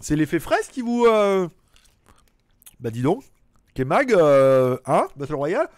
C'est 0.02 0.16
l'effet 0.16 0.40
fraise 0.40 0.68
qui 0.68 0.82
vous... 0.82 1.06
euh, 1.06 1.48
Bah 2.80 2.92
dis 2.92 3.02
donc. 3.02 3.24
Kemag, 3.74 4.14
euh, 4.14 4.78
hein 4.86 5.08
Battle 5.16 5.36
Royale? 5.36 5.70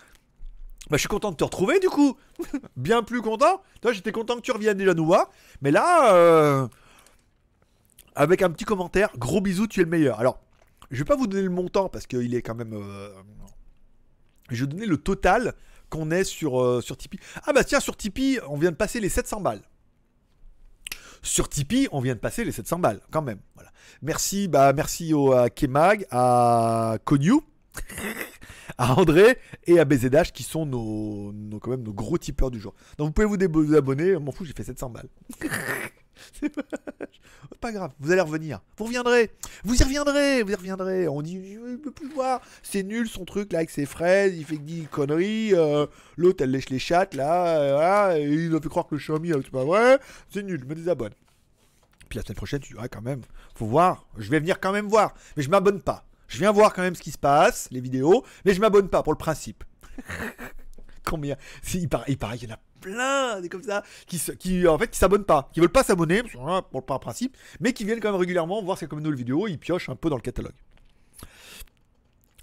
Bah 0.90 0.96
je 0.96 1.00
suis 1.02 1.08
content 1.10 1.32
de 1.32 1.36
te 1.36 1.44
retrouver 1.44 1.80
du 1.80 1.90
coup. 1.90 2.18
Bien 2.78 3.04
plus 3.04 3.22
content. 3.22 3.62
Toi 3.82 3.92
j'étais 3.94 4.12
content 4.12 4.36
que 4.36 4.42
tu 4.42 4.52
reviennes 4.52 4.78
déjà 4.78 4.94
nous 4.94 5.06
voir. 5.06 5.30
Mais 5.62 5.72
là, 5.72 6.14
euh, 6.16 6.68
avec 8.16 8.42
un 8.42 8.50
petit 8.50 8.66
commentaire, 8.66 9.10
gros 9.18 9.42
bisous, 9.42 9.68
tu 9.68 9.82
es 9.82 9.84
le 9.84 9.90
meilleur. 9.90 10.20
Alors, 10.20 10.40
je 10.90 10.98
vais 11.00 11.06
pas 11.06 11.16
vous 11.16 11.28
donner 11.28 11.44
le 11.44 11.50
montant 11.50 11.90
parce 11.90 12.08
qu'il 12.08 12.34
est 12.34 12.42
quand 12.42 12.56
même... 12.56 12.74
euh, 12.74 13.10
Je 14.50 14.64
vais 14.64 14.68
donner 14.72 14.86
le 14.86 14.98
total 14.98 15.54
qu'on 15.90 16.10
est 16.12 16.24
sur, 16.24 16.62
euh, 16.62 16.82
sur 16.82 16.98
Tipeee. 16.98 17.20
Ah 17.46 17.54
bah 17.54 17.64
tiens, 17.64 17.80
sur 17.80 17.96
Tipeee, 17.96 18.40
on 18.48 18.58
vient 18.58 18.72
de 18.72 18.76
passer 18.76 19.00
les 19.00 19.10
700 19.10 19.42
balles. 19.42 19.62
Sur 21.22 21.50
Tipeee, 21.50 21.88
on 21.92 22.00
vient 22.00 22.16
de 22.16 22.20
passer 22.20 22.44
les 22.46 22.52
700 22.52 22.80
balles, 22.80 23.02
quand 23.12 23.22
même. 23.22 23.40
Merci, 24.02 24.48
bah, 24.48 24.72
merci 24.74 25.14
au, 25.14 25.32
à 25.34 25.50
Kemag, 25.50 26.06
à 26.12 26.98
Cognou, 27.06 27.42
à 28.78 29.00
André 29.00 29.38
et 29.66 29.80
à 29.80 29.86
BZH 29.86 30.32
qui 30.34 30.44
sont 30.44 30.66
nos, 30.66 31.32
nos- 31.34 31.60
quand 31.60 31.72
même 31.72 31.84
nos 31.84 31.94
gros 31.94 32.18
tipeurs 32.18 32.52
du 32.52 32.60
jour. 32.60 32.74
Donc 32.98 33.08
vous 33.08 33.14
pouvez 33.14 33.28
vous, 33.28 33.38
dé- 33.38 33.48
vous 33.48 33.76
abonner, 33.76 34.18
m'en 34.18 34.32
fous, 34.32 34.46
j'ai 34.46 34.54
fait 34.54 34.64
700 34.64 34.90
balles. 34.90 35.10
C'est 36.40 36.52
pas- 37.62 37.72
grave, 37.72 37.92
vous 38.00 38.12
allez 38.12 38.22
revenir. 38.22 38.60
Vous 38.78 38.86
reviendrez, 38.86 39.32
vous 39.64 39.76
y 39.80 39.84
reviendrez, 39.84 40.42
vous 40.44 40.52
y 40.52 40.56
reviendrez. 40.56 41.08
On 41.08 41.22
dit, 41.22 41.54
je 41.54 41.76
peux 41.78 41.92
plus 41.92 42.10
voir, 42.10 42.42
c'est 42.64 42.82
nul 42.84 43.08
son 43.08 43.24
truc 43.26 43.52
là 43.54 43.60
avec 43.60 43.70
ses 43.70 43.86
fraises, 43.86 44.36
il 44.38 44.46
fait 44.46 44.58
des 44.58 44.82
conneries. 44.92 45.54
euh, 45.54 45.86
L'autre 46.16 46.44
elle 46.44 46.52
lèche 46.52 46.70
les 46.70 46.80
chattes 46.80 47.14
là, 47.14 47.60
euh, 48.12 48.16
et 48.18 48.24
il 48.34 48.56
a 48.56 48.60
fait 48.62 48.70
croire 48.70 48.88
que 48.88 48.96
le 48.96 49.00
Xiaomi 49.00 49.32
euh, 49.32 49.42
c'est 49.44 49.52
pas 49.52 49.64
vrai, 49.66 50.00
c'est 50.30 50.44
nul, 50.44 50.60
je 50.60 50.66
me 50.66 50.76
désabonne. 50.76 51.14
Puis 52.10 52.18
la 52.18 52.24
semaine 52.24 52.38
prochaine, 52.38 52.60
tu 52.62 52.74
dis, 52.74 52.80
quand 52.92 53.02
même, 53.02 53.22
faut 53.56 53.66
voir, 53.66 54.08
je 54.18 54.30
vais 54.32 54.40
venir 54.40 54.60
quand 54.60 54.72
même 54.72 54.88
voir, 54.88 55.14
mais 55.36 55.44
je 55.44 55.50
m'abonne 55.50 55.82
pas. 55.82 56.06
Je 56.28 56.38
viens 56.38 56.52
voir 56.52 56.74
quand 56.74 56.82
même 56.82 56.96
ce 56.96 57.02
qui 57.02 57.12
se 57.12 57.18
passe, 57.18 57.70
les 57.72 57.82
vidéos, 57.82 58.26
mais 58.46 58.54
je 58.54 58.60
m'abonne 58.62 58.90
pas 58.90 59.04
pour 59.04 59.14
le 59.14 59.18
principe. 59.18 59.64
Combien? 61.06 61.38
Il, 61.74 61.88
paraît, 61.88 62.06
il 62.10 62.44
y 62.44 62.52
en 62.52 62.56
a 62.56 62.60
plein 62.82 63.42
des 63.42 63.50
comme 63.50 63.64
ça 63.64 63.84
qui, 64.06 64.18
se- 64.18 64.68
en 64.68 64.78
fait 64.78 64.90
qui 64.90 65.00
s'abonnent 65.00 65.24
pas, 65.26 65.50
qui 65.54 65.60
veulent 65.62 65.70
pas 65.70 65.84
s'abonner 65.84 66.22
voilà, 66.36 66.62
pour 66.62 66.82
le 66.82 67.00
principe, 67.00 67.36
mais 67.60 67.74
qui 67.74 67.86
viennent 67.86 68.00
quand 68.00 68.12
même 68.12 68.20
régulièrement 68.20 68.62
voir 68.62 68.78
c'est 68.78 68.88
comme 68.88 69.02
nous 69.02 69.10
le 69.12 69.18
vidéo, 69.18 69.48
ils 69.48 69.58
piochent 69.58 69.90
un 69.90 69.96
peu 69.96 70.10
dans 70.10 70.16
le 70.18 70.22
catalogue. 70.22 70.54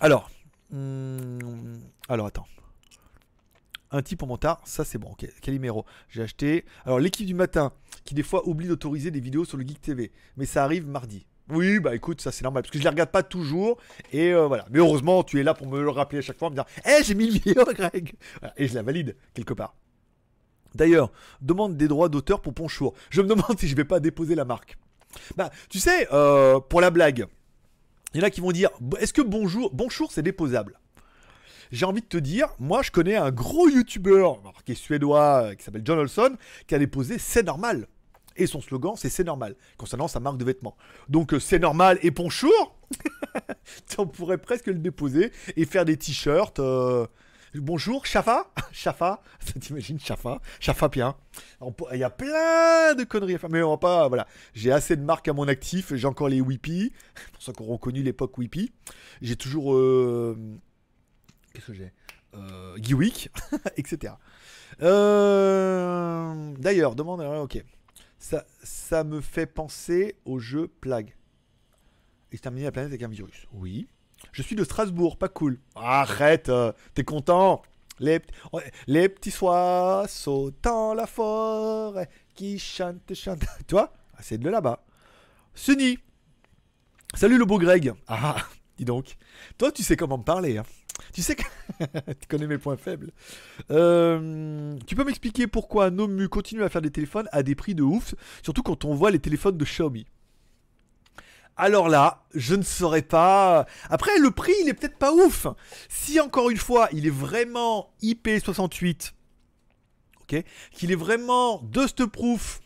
Alors, 0.00 0.30
hum, 0.72 1.78
alors 2.08 2.26
attends. 2.26 2.46
Un 3.90 4.02
type 4.02 4.22
en 4.24 4.26
montard, 4.26 4.60
ça 4.64 4.84
c'est 4.84 4.98
bon. 4.98 5.10
Ok, 5.12 5.28
Calimero, 5.40 5.84
j'ai 6.08 6.22
acheté. 6.22 6.64
Alors 6.84 6.98
l'équipe 6.98 7.26
du 7.26 7.34
matin 7.34 7.72
qui 8.04 8.14
des 8.14 8.24
fois 8.24 8.46
oublie 8.48 8.66
d'autoriser 8.66 9.10
des 9.10 9.20
vidéos 9.20 9.44
sur 9.44 9.56
le 9.56 9.64
Geek 9.64 9.80
TV, 9.80 10.10
mais 10.36 10.46
ça 10.46 10.64
arrive 10.64 10.86
mardi. 10.88 11.26
Oui, 11.50 11.78
bah 11.78 11.94
écoute, 11.94 12.22
ça 12.22 12.32
c'est 12.32 12.42
normal 12.42 12.62
parce 12.62 12.72
que 12.72 12.78
je 12.78 12.84
les 12.84 12.88
regarde 12.88 13.10
pas 13.10 13.22
toujours 13.22 13.78
et 14.12 14.32
euh, 14.32 14.46
voilà. 14.46 14.64
Mais 14.70 14.78
heureusement, 14.78 15.22
tu 15.22 15.38
es 15.40 15.42
là 15.42 15.52
pour 15.52 15.66
me 15.66 15.80
le 15.80 15.90
rappeler 15.90 16.18
à 16.18 16.22
chaque 16.22 16.38
fois, 16.38 16.48
me 16.48 16.54
dire, 16.54 16.64
hé, 16.86 17.02
j'ai 17.04 17.14
mis 17.14 17.26
une 17.26 17.32
vidéo, 17.32 17.64
Greg, 17.74 18.14
et 18.56 18.66
je 18.66 18.74
la 18.74 18.82
valide 18.82 19.16
quelque 19.34 19.52
part. 19.52 19.74
D'ailleurs, 20.74 21.12
demande 21.40 21.76
des 21.76 21.86
droits 21.86 22.08
d'auteur 22.08 22.40
pour 22.40 22.54
Ponchour. 22.54 22.94
Je 23.10 23.20
me 23.20 23.28
demande 23.28 23.56
si 23.58 23.68
je 23.68 23.76
vais 23.76 23.84
pas 23.84 24.00
déposer 24.00 24.34
la 24.34 24.44
marque. 24.44 24.76
Bah, 25.36 25.50
tu 25.68 25.78
sais, 25.78 26.08
euh, 26.12 26.60
pour 26.60 26.80
la 26.80 26.90
blague, 26.90 27.26
il 28.14 28.20
y 28.20 28.24
en 28.24 28.26
a 28.26 28.30
qui 28.30 28.40
vont 28.40 28.52
dire, 28.52 28.70
est-ce 28.98 29.12
que 29.12 29.22
bonjour, 29.22 29.70
bonjour 29.72 30.10
c'est 30.10 30.22
déposable? 30.22 30.80
J'ai 31.72 31.86
envie 31.86 32.00
de 32.00 32.06
te 32.06 32.16
dire, 32.16 32.48
moi 32.58 32.82
je 32.82 32.90
connais 32.90 33.16
un 33.16 33.30
gros 33.30 33.68
youtubeur 33.68 34.40
qui 34.64 34.72
est 34.72 34.76
suédois, 34.76 35.42
euh, 35.42 35.54
qui 35.54 35.64
s'appelle 35.64 35.82
John 35.84 35.98
Olson, 35.98 36.36
qui 36.66 36.74
a 36.74 36.78
déposé 36.78 37.18
c'est 37.18 37.42
normal. 37.42 37.86
Et 38.36 38.46
son 38.46 38.60
slogan 38.60 38.94
c'est 38.96 39.08
c'est 39.10 39.24
normal, 39.24 39.54
concernant 39.76 40.08
sa 40.08 40.20
marque 40.20 40.38
de 40.38 40.44
vêtements. 40.44 40.76
Donc 41.08 41.34
euh, 41.34 41.40
c'est 41.40 41.58
normal 41.58 41.98
et 42.02 42.10
bonjour, 42.10 42.76
on 43.98 44.06
pourrait 44.06 44.38
presque 44.38 44.66
le 44.66 44.74
déposer 44.74 45.32
et 45.56 45.64
faire 45.66 45.84
des 45.84 45.96
t-shirts. 45.96 46.58
euh, 46.58 47.06
Bonjour, 47.56 48.04
Chafa? 48.04 48.50
Chafa 48.72 49.22
Ça 49.38 49.52
t'imagine, 49.60 50.00
Chafa 50.00 50.40
Chafa 50.58 50.88
bien. 50.88 51.14
Il 51.92 51.98
y 51.98 52.02
a 52.02 52.10
plein 52.10 52.94
de 52.96 53.04
conneries 53.04 53.36
à 53.36 53.38
faire, 53.38 53.48
mais 53.50 53.62
on 53.62 53.70
va 53.70 53.76
pas. 53.76 54.08
Voilà. 54.08 54.26
J'ai 54.54 54.72
assez 54.72 54.96
de 54.96 55.02
marques 55.02 55.28
à 55.28 55.32
mon 55.32 55.46
actif. 55.46 55.94
J'ai 55.94 56.08
encore 56.08 56.28
les 56.28 56.40
Whippy. 56.40 56.92
Pour 57.32 57.40
ceux 57.42 57.52
qui 57.52 57.62
auront 57.62 57.78
connu 57.78 58.02
l'époque 58.02 58.36
Whippy. 58.38 58.72
J'ai 59.22 59.36
toujours. 59.36 59.72
euh, 59.72 60.36
Qu'est-ce 61.52 61.66
que 61.68 61.74
j'ai? 61.74 61.92
Euh, 62.34 62.76
Geewick, 62.82 63.30
etc. 63.76 64.14
D'ailleurs, 66.58 66.94
demande. 66.96 67.20
Ok. 67.20 67.62
Ça, 68.62 69.04
me 69.04 69.20
fait 69.20 69.44
penser 69.46 70.16
au 70.24 70.38
jeu 70.38 70.68
Plague. 70.80 71.14
Exterminer 72.32 72.64
la 72.64 72.72
planète 72.72 72.90
avec 72.90 73.02
un 73.02 73.08
virus. 73.08 73.46
Oui. 73.52 73.86
Je 74.32 74.40
suis 74.42 74.56
de 74.56 74.64
Strasbourg, 74.64 75.18
pas 75.18 75.28
cool. 75.28 75.60
Arrête, 75.74 76.48
euh, 76.48 76.72
t'es 76.94 77.04
content 77.04 77.60
les, 78.00 78.20
les 78.86 79.10
petits 79.10 79.34
oiseaux 79.42 80.50
dans 80.62 80.94
la 80.94 81.06
forêt 81.06 82.08
qui 82.34 82.58
chantent, 82.58 83.12
chantent. 83.14 83.44
Toi 83.66 83.92
C'est 84.20 84.38
de 84.38 84.48
là-bas. 84.48 84.82
Sunny. 85.54 85.98
Salut 87.14 87.36
le 87.36 87.44
beau 87.44 87.58
Greg. 87.58 87.92
Ah, 88.08 88.36
dis 88.78 88.86
donc. 88.86 89.16
Toi, 89.58 89.70
tu 89.70 89.82
sais 89.82 89.96
comment 89.96 90.18
me 90.18 90.24
parler. 90.24 90.56
hein. 90.56 90.64
Tu 91.12 91.22
sais 91.22 91.36
que... 91.36 91.42
tu 92.20 92.26
connais 92.28 92.46
mes 92.46 92.58
points 92.58 92.76
faibles. 92.76 93.10
Euh, 93.70 94.76
tu 94.86 94.94
peux 94.94 95.04
m'expliquer 95.04 95.46
pourquoi 95.46 95.90
Nomu 95.90 96.28
continue 96.28 96.62
à 96.62 96.68
faire 96.68 96.82
des 96.82 96.90
téléphones 96.90 97.28
à 97.32 97.42
des 97.42 97.54
prix 97.54 97.74
de 97.74 97.82
ouf, 97.82 98.14
surtout 98.42 98.62
quand 98.62 98.84
on 98.84 98.94
voit 98.94 99.10
les 99.10 99.18
téléphones 99.18 99.56
de 99.56 99.64
Xiaomi? 99.64 100.06
Alors 101.56 101.88
là, 101.88 102.24
je 102.34 102.54
ne 102.54 102.62
saurais 102.62 103.02
pas. 103.02 103.66
Après, 103.88 104.18
le 104.18 104.30
prix, 104.30 104.54
il 104.62 104.68
est 104.68 104.74
peut-être 104.74 104.98
pas 104.98 105.12
ouf. 105.12 105.46
Si 105.88 106.18
encore 106.18 106.50
une 106.50 106.56
fois, 106.56 106.88
il 106.92 107.06
est 107.06 107.10
vraiment 107.10 107.92
IP68, 108.02 109.12
ok, 110.22 110.44
qu'il 110.72 110.90
est 110.90 110.96
vraiment 110.96 111.62
dustproof. 111.62 112.60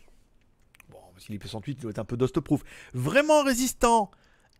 Bon, 0.89 0.97
parce 1.13 1.25
qu'il 1.25 1.35
est 1.35 1.37
IP68, 1.37 1.61
il 1.67 1.75
doit 1.75 1.91
être 1.91 1.99
un 1.99 2.05
peu 2.05 2.17
dustproof. 2.17 2.63
Vraiment 2.93 3.43
résistant, 3.43 4.09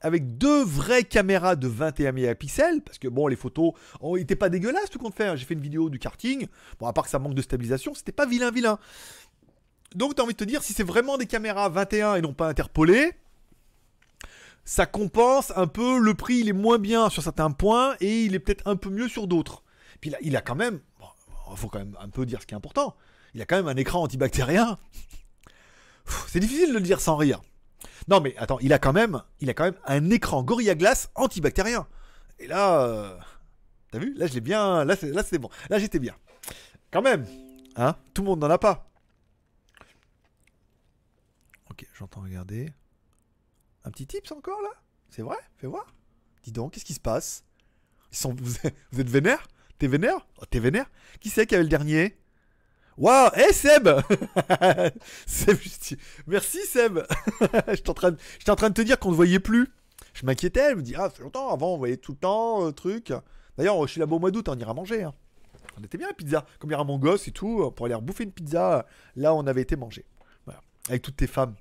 avec 0.02 0.38
deux 0.38 0.64
vraies 0.64 1.04
caméras 1.04 1.56
de 1.56 1.68
21 1.68 2.12
mégapixels, 2.14 2.82
parce 2.82 2.97
que 2.97 3.08
bon, 3.08 3.28
les 3.28 3.36
photos 3.36 3.74
ont 4.02 4.16
été 4.16 4.36
pas 4.36 4.50
dégueulasses 4.50 4.89
tout 4.89 5.00
compte 5.00 5.16
fait. 5.16 5.36
J'ai 5.38 5.45
fait 5.45 5.54
une 5.54 5.62
vidéo 5.62 5.89
du 5.89 6.00
karting. 6.00 6.47
Bon, 6.80 6.88
à 6.88 6.93
part 6.93 7.04
que 7.06 7.10
ça 7.10 7.20
manque 7.20 7.36
de 7.36 7.41
stabilisation, 7.41 7.93
c'était 7.93 8.12
pas 8.12 8.26
vilain 8.26 8.52
vilain. 8.52 8.80
Donc, 9.95 10.16
t'as 10.16 10.24
envie 10.24 10.34
de 10.34 10.38
te 10.38 10.43
dire, 10.43 10.64
si 10.64 10.74
c'est 10.74 10.84
vraiment 10.84 11.18
des 11.18 11.26
caméras 11.26 11.70
21 11.70 12.16
et 12.16 12.22
non 12.22 12.34
pas 12.34 12.47
interpolées, 12.47 13.12
ça 14.64 14.86
compense 14.86 15.52
un 15.56 15.66
peu 15.66 15.97
le 15.97 16.14
prix, 16.14 16.38
il 16.38 16.50
est 16.50 16.54
moins 16.54 16.78
bien 16.78 17.10
sur 17.10 17.24
certains 17.24 17.50
points 17.50 17.95
et 18.00 18.26
il 18.26 18.36
est 18.36 18.39
peut-être 18.39 18.68
un 18.68 18.76
peu 18.76 18.89
mieux 18.89 19.08
sur 19.08 19.28
d'autres. 19.28 19.64
Puis 20.00 20.12
là, 20.12 20.18
il 20.22 20.36
a 20.36 20.41
quand 20.41 20.56
même, 20.56 20.80
il 21.52 21.58
faut 21.58 21.70
quand 21.70 21.80
même 21.80 21.97
un 22.00 22.10
peu 22.10 22.26
dire 22.26 22.39
ce 22.41 22.45
qui 22.45 22.54
est 22.54 22.58
important, 22.58 22.95
il 23.34 23.41
a 23.41 23.45
quand 23.45 23.56
même 23.56 23.68
un 23.68 23.76
écran 23.76 24.04
antibactérien. 24.04 24.78
C'est 26.28 26.39
difficile 26.39 26.70
de 26.70 26.78
le 26.78 26.84
dire 26.84 27.02
sans 27.02 27.16
rire. 27.16 27.41
Non 28.07 28.21
mais 28.21 28.36
attends, 28.38 28.59
il 28.59 28.73
a 28.73 28.80
quand 28.80 28.93
même, 28.93 29.21
il 29.39 29.49
a 29.49 29.53
quand 29.53 29.65
même 29.65 29.80
un 29.86 30.09
écran 30.09 30.43
Gorilla 30.43 30.75
Glass 30.75 31.09
antibactérien. 31.15 31.88
Et 32.39 32.47
là, 32.47 32.84
euh, 32.84 33.17
t'as 33.91 33.99
vu? 33.99 34.13
Là, 34.15 34.27
je 34.27 34.34
l'ai 34.34 34.41
bien, 34.41 34.86
là, 34.86 34.95
c'est, 34.95 35.11
là, 35.11 35.23
c'est 35.23 35.38
bon. 35.38 35.49
Là, 35.69 35.80
j'étais 35.80 35.99
bien. 35.99 36.15
Quand 36.91 37.01
même, 37.01 37.25
hein 37.75 37.95
Tout 38.13 38.21
le 38.21 38.27
monde 38.27 38.39
n'en 38.39 38.49
a 38.49 38.57
pas. 38.57 38.89
Ok, 41.69 41.86
j'entends 41.93 42.21
regarder. 42.21 42.73
Un 43.84 43.91
petit 43.91 44.07
tips 44.07 44.32
encore 44.32 44.61
là? 44.61 44.71
C'est 45.09 45.21
vrai? 45.21 45.38
Fais 45.57 45.67
voir. 45.67 45.93
Dis 46.43 46.51
donc, 46.51 46.73
qu'est-ce 46.73 46.86
qui 46.86 46.93
se 46.93 46.99
passe? 46.99 47.43
Ils 48.11 48.17
sont... 48.17 48.34
vous, 48.34 48.55
êtes... 48.63 49.09
vénère 49.09 49.47
T'es 49.77 49.88
vénère? 49.88 50.27
Oh, 50.41 50.45
T'es 50.45 50.59
vénère? 50.59 50.89
Qui 51.19 51.30
c'est 51.30 51.45
qui 51.45 51.55
avait 51.55 51.63
le 51.63 51.69
dernier? 51.69 52.17
Waouh 53.00 53.30
Eh 53.38 53.54
Seb 53.54 53.88
Merci 56.28 56.60
Seb 56.66 57.00
J'étais 57.70 57.89
en, 57.89 57.93
train 57.93 58.12
de... 58.12 58.18
en 58.50 58.56
de 58.56 58.74
te 58.74 58.82
dire 58.82 59.00
qu'on 59.00 59.12
ne 59.12 59.16
voyait 59.16 59.39
plus. 59.39 59.70
Je 60.14 60.26
m'inquiétais, 60.26 60.72
je 60.72 60.76
me 60.76 60.82
dis, 60.82 60.95
ah, 60.95 61.04
ça 61.04 61.10
fait 61.12 61.24
longtemps, 61.24 61.50
avant 61.50 61.76
on 61.76 61.78
voyait 61.78 61.95
tout 61.97 62.12
le 62.12 62.18
temps, 62.18 62.66
euh, 62.68 62.72
truc. 62.72 63.14
D'ailleurs, 63.58 63.82
je 63.88 63.91
suis 63.91 64.00
là-bas 64.02 64.18
au 64.18 64.20
mois 64.20 64.32
d'août, 64.32 64.50
on 64.50 64.58
ira 64.58 64.74
manger. 64.74 65.04
hein. 65.04 65.14
On 65.80 65.84
était 65.84 65.97
bien 65.97 66.08
la 66.08 66.14
pizza. 66.14 66.45
Comme 66.60 66.72
il 66.72 66.74
y 66.74 66.76
aura 66.76 66.84
mon 66.84 66.97
gosse 67.00 67.28
et 67.30 67.32
tout, 67.32 67.72
pour 67.72 67.86
aller 67.86 67.95
rebouffer 67.95 68.26
une 68.26 68.34
pizza, 68.34 68.86
là 69.16 69.34
on 69.34 69.47
avait 69.47 69.62
été 69.62 69.78
manger. 69.78 70.04
Voilà. 70.45 70.60
Avec 70.89 71.02
toutes 71.02 71.16
tes 71.16 71.28
femmes. 71.28 71.56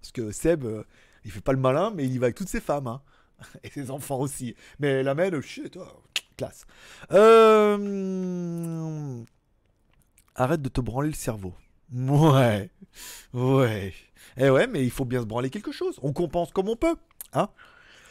Parce 0.00 0.10
que 0.10 0.32
Seb, 0.32 0.64
euh, 0.64 0.82
il 1.24 1.30
fait 1.30 1.40
pas 1.40 1.52
le 1.52 1.60
malin, 1.60 1.92
mais 1.94 2.04
il 2.04 2.12
y 2.12 2.18
va 2.18 2.24
avec 2.26 2.36
toutes 2.36 2.48
ses 2.48 2.60
femmes. 2.60 2.88
hein. 2.88 3.00
Et 3.62 3.70
ses 3.70 3.92
enfants 3.92 4.18
aussi. 4.18 4.56
Mais 4.80 5.04
la 5.04 5.14
mène, 5.14 5.40
shit, 5.42 5.70
toi, 5.70 6.02
classe. 6.36 6.64
Euh... 7.12 7.78
Arrête 10.34 10.62
de 10.62 10.68
te 10.68 10.80
branler 10.80 11.08
le 11.08 11.14
cerveau. 11.14 11.54
Ouais. 11.94 12.70
Ouais. 13.34 13.94
Eh 14.36 14.50
ouais, 14.50 14.66
mais 14.66 14.84
il 14.84 14.90
faut 14.90 15.04
bien 15.04 15.20
se 15.20 15.26
branler 15.26 15.50
quelque 15.50 15.72
chose. 15.72 15.98
On 16.02 16.12
compense 16.12 16.52
comme 16.52 16.68
on 16.68 16.76
peut. 16.76 16.96
Hein 17.34 17.48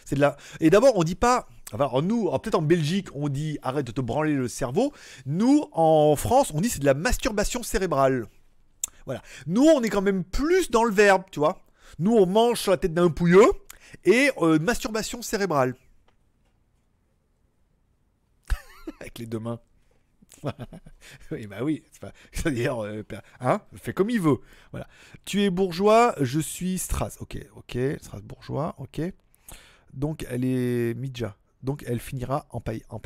C'est 0.06 0.16
de 0.16 0.22
la... 0.22 0.38
Et 0.60 0.70
d'abord, 0.70 0.94
on 0.96 1.04
dit 1.04 1.16
pas... 1.16 1.48
Enfin, 1.74 1.86
en 1.86 2.02
nous, 2.02 2.30
peut-être 2.40 2.56
en 2.56 2.62
Belgique, 2.62 3.08
on 3.16 3.30
dit 3.30 3.58
arrête 3.62 3.88
de 3.88 3.94
te 3.94 4.02
branler 4.02 4.34
le 4.34 4.50
cerveau. 4.50 4.92
Nous, 5.26 5.66
en 5.72 6.16
France, 6.18 6.52
on 6.54 6.60
dit 6.60 6.70
c'est 6.70 6.80
de 6.80 6.86
la 6.86 6.94
masturbation 6.94 7.64
cérébrale. 7.64 8.28
Voilà. 9.06 9.22
Nous, 9.48 9.64
on 9.64 9.82
est 9.82 9.90
quand 9.90 10.02
même 10.02 10.26
plus 10.26 10.70
dans 10.70 10.84
le 10.84 10.94
verbe, 10.94 11.24
tu 11.32 11.40
vois. 11.40 11.64
Nous, 11.98 12.14
on 12.14 12.26
mange 12.26 12.60
sur 12.60 12.72
la 12.72 12.78
tête 12.78 12.94
d'un 12.94 13.10
pouilleux 13.10 13.50
et 14.04 14.32
euh, 14.40 14.60
masturbation 14.60 15.22
cérébrale. 15.22 15.76
Avec 19.00 19.18
les 19.20 19.26
deux 19.26 19.40
mains. 19.40 19.60
Oui, 21.32 21.48
bah 21.50 21.64
oui. 21.64 21.84
c'est 21.92 22.02
pas- 22.02 22.14
C'est-à-dire, 22.32 22.84
euh, 22.84 23.04
hein, 23.40 23.62
fait 23.76 23.94
comme 23.94 24.10
il 24.10 24.20
veut. 24.22 24.38
Voilà. 24.72 24.88
Tu 25.26 25.42
es 25.44 25.50
bourgeois, 25.50 26.16
je 26.22 26.40
suis 26.40 26.78
Stras. 26.78 27.18
Ok, 27.20 27.38
ok, 27.56 27.78
Strasbourgeois, 28.02 28.76
ok. 28.78 29.02
Donc, 29.94 30.26
elle 30.30 30.46
est 30.46 30.94
Midja. 30.96 31.36
Donc, 31.64 31.84
elle 31.86 32.00
finira 32.00 32.48
en, 32.50 32.60
paille- 32.62 32.84
en. 32.90 33.00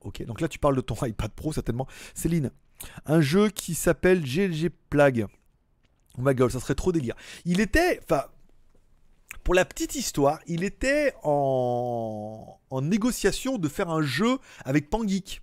Ok, 0.00 0.24
donc 0.24 0.40
là, 0.40 0.48
tu 0.48 0.58
parles 0.58 0.76
de 0.76 0.80
ton 0.80 0.94
iPad 1.06 1.30
Pro, 1.32 1.52
certainement. 1.52 1.86
Céline, 2.14 2.50
un 3.06 3.20
jeu 3.20 3.48
qui 3.50 3.74
s'appelle 3.74 4.22
GLG 4.24 4.70
Plague. 4.90 5.26
Oh 6.18 6.22
my 6.22 6.34
god, 6.34 6.50
ça 6.50 6.60
serait 6.60 6.74
trop 6.74 6.92
délire. 6.92 7.14
Il 7.44 7.60
était, 7.60 8.00
enfin, 8.04 8.24
pour 9.44 9.54
la 9.54 9.64
petite 9.64 9.94
histoire, 9.94 10.40
il 10.46 10.62
était 10.64 11.14
en, 11.22 12.58
en 12.70 12.82
négociation 12.82 13.58
de 13.58 13.68
faire 13.68 13.88
un 13.90 14.02
jeu 14.02 14.38
avec 14.64 14.90
Pangeek. 14.90 15.40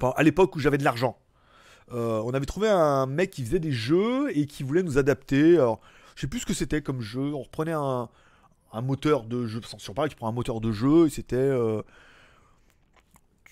À 0.00 0.22
l'époque 0.22 0.56
où 0.56 0.58
j'avais 0.58 0.78
de 0.78 0.84
l'argent. 0.84 1.18
Euh, 1.92 2.22
on 2.24 2.30
avait 2.30 2.46
trouvé 2.46 2.68
un 2.68 3.06
mec 3.06 3.30
qui 3.30 3.44
faisait 3.44 3.58
des 3.58 3.72
jeux 3.72 4.36
et 4.36 4.46
qui 4.46 4.62
voulait 4.62 4.82
nous 4.82 4.98
adapter. 4.98 5.56
Alors, 5.56 5.80
je 6.16 6.22
sais 6.22 6.26
plus 6.26 6.40
ce 6.40 6.46
que 6.46 6.54
c'était 6.54 6.82
comme 6.82 7.00
jeu. 7.00 7.32
On 7.34 7.42
reprenait 7.42 7.72
un, 7.72 8.08
moteur 8.82 9.24
de 9.24 9.46
jeu. 9.46 9.60
Sur 9.78 9.94
pareil, 9.94 10.10
tu 10.10 10.16
prends 10.16 10.28
un 10.28 10.32
moteur 10.32 10.60
de 10.60 10.72
jeu 10.72 11.06
et 11.06 11.10
c'était. 11.10 11.36
euh, 11.36 11.82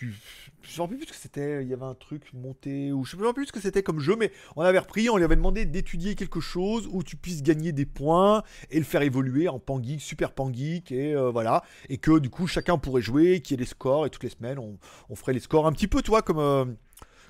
tu- 0.01 0.14
je 0.62 0.82
ne 0.82 0.88
sais 0.88 0.94
plus 0.96 1.07
ce 1.07 1.11
que 1.12 1.16
c'était. 1.16 1.62
Il 1.62 1.68
y 1.68 1.74
avait 1.74 1.84
un 1.84 1.94
truc 1.94 2.32
monté 2.32 2.92
ou 2.92 3.05
je 3.05 3.16
ne 3.16 3.22
sais 3.26 3.32
plus 3.32 3.46
ce 3.46 3.53
que 3.53 3.61
c'était 3.61 3.82
comme 3.82 4.01
jeu, 4.01 4.16
mais 4.16 4.32
on 4.57 4.62
avait 4.62 4.78
repris. 4.78 5.11
On 5.11 5.16
lui 5.16 5.24
avait 5.24 5.36
demandé 5.36 5.66
d'étudier 5.66 6.14
quelque 6.14 6.40
chose 6.40 6.88
où 6.90 7.03
tu 7.03 7.16
puisses 7.16 7.42
gagner 7.42 7.72
des 7.72 7.86
points 7.86 8.42
et 8.70 8.78
le 8.78 8.84
faire 8.84 9.03
évoluer 9.03 9.48
en 9.48 9.59
Pangeek, 9.59 10.01
Super 10.01 10.32
Pangeek 10.32 10.90
et 10.92 11.14
euh, 11.14 11.30
voilà. 11.30 11.62
Et 11.88 11.98
que 11.98 12.18
du 12.18 12.30
coup 12.30 12.46
chacun 12.46 12.78
pourrait 12.78 13.03
jouer, 13.03 13.40
qu'il 13.40 13.53
y 13.53 13.61
ait 13.61 13.64
des 13.64 13.68
scores 13.68 14.07
et 14.07 14.11
toutes 14.11 14.24
les 14.24 14.30
semaines 14.30 14.59
on, 14.59 14.78
on 15.09 15.14
ferait 15.16 15.32
les 15.34 15.40
scores 15.40 15.66
un 15.66 15.72
petit 15.72 15.88
peu, 15.88 16.03
toi, 16.03 16.22
comme. 16.22 16.38
euh, 16.38 16.64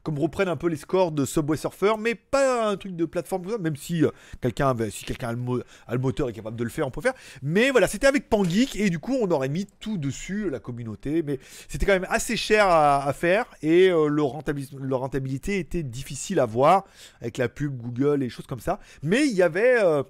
comme 0.02 0.18
reprennent 0.18 0.48
un 0.48 0.56
peu 0.56 0.68
les 0.68 0.76
scores 0.76 1.12
de 1.12 1.24
Subway 1.24 1.56
Surfer, 1.56 1.94
mais 1.98 2.14
pas 2.14 2.70
un 2.70 2.76
truc 2.76 2.96
de 2.96 3.04
plateforme 3.04 3.42
comme 3.42 3.52
ça, 3.52 3.58
même 3.58 3.76
si 3.76 4.04
euh, 4.04 4.10
quelqu'un 4.40 4.68
a, 4.68 5.32
le 5.32 5.98
moteur 5.98 6.28
et 6.28 6.30
est 6.30 6.34
capable 6.34 6.56
de 6.56 6.64
le 6.64 6.70
faire, 6.70 6.86
on 6.86 6.90
peut 6.90 7.00
faire. 7.00 7.14
Mais 7.42 7.70
voilà, 7.70 7.88
c'était 7.88 8.06
avec 8.06 8.28
Pangeek 8.28 8.76
et 8.76 8.90
du 8.90 8.98
coup 8.98 9.16
on 9.20 9.30
aurait 9.30 9.48
mis 9.48 9.66
tout 9.80 9.98
dessus, 9.98 10.50
la 10.50 10.58
communauté, 10.58 11.22
mais 11.22 11.38
c'était 11.68 11.86
quand 11.86 11.92
même 11.92 12.06
assez 12.08 12.36
cher 12.36 12.66
à, 12.68 13.12
faire 13.12 13.46
et 13.62 13.90
euh, 13.90 14.06
leur 14.08 15.00
rentabilité 15.00 15.58
était 15.58 15.82
difficile 15.82 16.38
à 16.40 16.46
voir 16.46 16.84
avec 17.20 17.38
la 17.38 17.48
pub 17.48 17.76
Google 17.76 18.22
et 18.22 18.28
choses 18.28 18.46
comme 18.46 18.60
ça. 18.60 18.80
Mais 19.02 19.26
il 19.26 19.34
y 19.34 19.42
avait... 19.42 19.82
euh, 19.82 20.02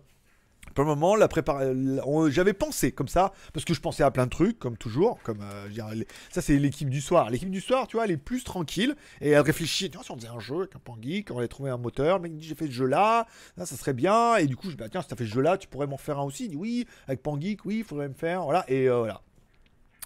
pour 0.74 0.84
le 0.84 0.90
moment, 0.90 1.16
la 1.16 1.28
prépara- 1.28 1.72
la- 1.72 2.06
on- 2.06 2.30
j'avais 2.30 2.52
pensé 2.52 2.92
comme 2.92 3.08
ça, 3.08 3.32
parce 3.52 3.64
que 3.64 3.74
je 3.74 3.80
pensais 3.80 4.02
à 4.02 4.10
plein 4.10 4.24
de 4.26 4.30
trucs, 4.30 4.58
comme 4.58 4.76
toujours. 4.76 5.18
Comme, 5.22 5.40
euh, 5.42 6.04
ça, 6.30 6.40
c'est 6.42 6.58
l'équipe 6.58 6.88
du 6.88 7.00
soir. 7.00 7.30
L'équipe 7.30 7.50
du 7.50 7.60
soir, 7.60 7.86
tu 7.86 7.96
vois, 7.96 8.04
elle 8.04 8.10
est 8.12 8.16
plus 8.16 8.44
tranquille 8.44 8.94
et 9.20 9.30
elle 9.30 9.40
réfléchit. 9.40 9.90
Tiens, 9.90 10.02
si 10.02 10.10
on 10.10 10.16
faisait 10.16 10.28
un 10.28 10.38
jeu 10.40 10.58
avec 10.60 10.76
un 10.76 10.78
Pangeek, 10.78 11.30
on 11.30 11.38
allait 11.38 11.48
trouver 11.48 11.70
un 11.70 11.76
moteur. 11.78 12.16
Le 12.18 12.22
mec 12.22 12.36
dit 12.36 12.46
J'ai 12.46 12.54
fait 12.54 12.66
ce 12.66 12.72
jeu-là, 12.72 13.26
ça, 13.58 13.66
ça 13.66 13.76
serait 13.76 13.94
bien. 13.94 14.36
Et 14.36 14.46
du 14.46 14.56
coup, 14.56 14.66
je 14.66 14.70
dis 14.72 14.76
bah, 14.76 14.88
Tiens, 14.88 15.02
si 15.02 15.08
t'as 15.08 15.16
fait 15.16 15.24
ce 15.26 15.30
jeu-là, 15.32 15.58
tu 15.58 15.68
pourrais 15.68 15.86
m'en 15.86 15.96
faire 15.98 16.18
un 16.18 16.22
aussi. 16.24 16.44
Il 16.44 16.50
dit 16.50 16.56
Oui, 16.56 16.86
avec 17.06 17.22
Pangeek, 17.22 17.64
oui, 17.64 17.78
il 17.78 17.84
faudrait 17.84 18.08
me 18.08 18.14
faire. 18.14 18.44
Voilà, 18.44 18.64
et 18.68 18.88
euh, 18.88 18.98
voilà. 18.98 19.22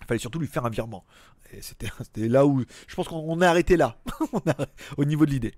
Il 0.03 0.07
fallait 0.07 0.19
surtout 0.19 0.39
lui 0.39 0.47
faire 0.49 0.65
un 0.67 0.71
virement. 0.71 1.05
Et 1.53 1.63
c'était 1.63 1.89
là 2.29 2.47
où. 2.47 2.65
Je 2.87 2.95
pense 2.95 3.07
qu'on 3.09 3.17
on 3.27 3.41
a 3.41 3.49
arrêté 3.49 3.77
là, 3.77 3.99
au 4.97 5.05
niveau 5.05 5.25
de 5.27 5.31
l'idée. 5.31 5.55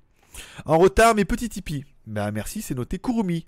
En 0.67 0.79
retard, 0.79 1.15
mes 1.15 1.25
petits 1.25 1.49
Tipeee. 1.49 1.85
Bah, 2.07 2.31
merci, 2.31 2.61
c'est 2.63 2.75
noté 2.75 2.99
Kurumi. 2.99 3.47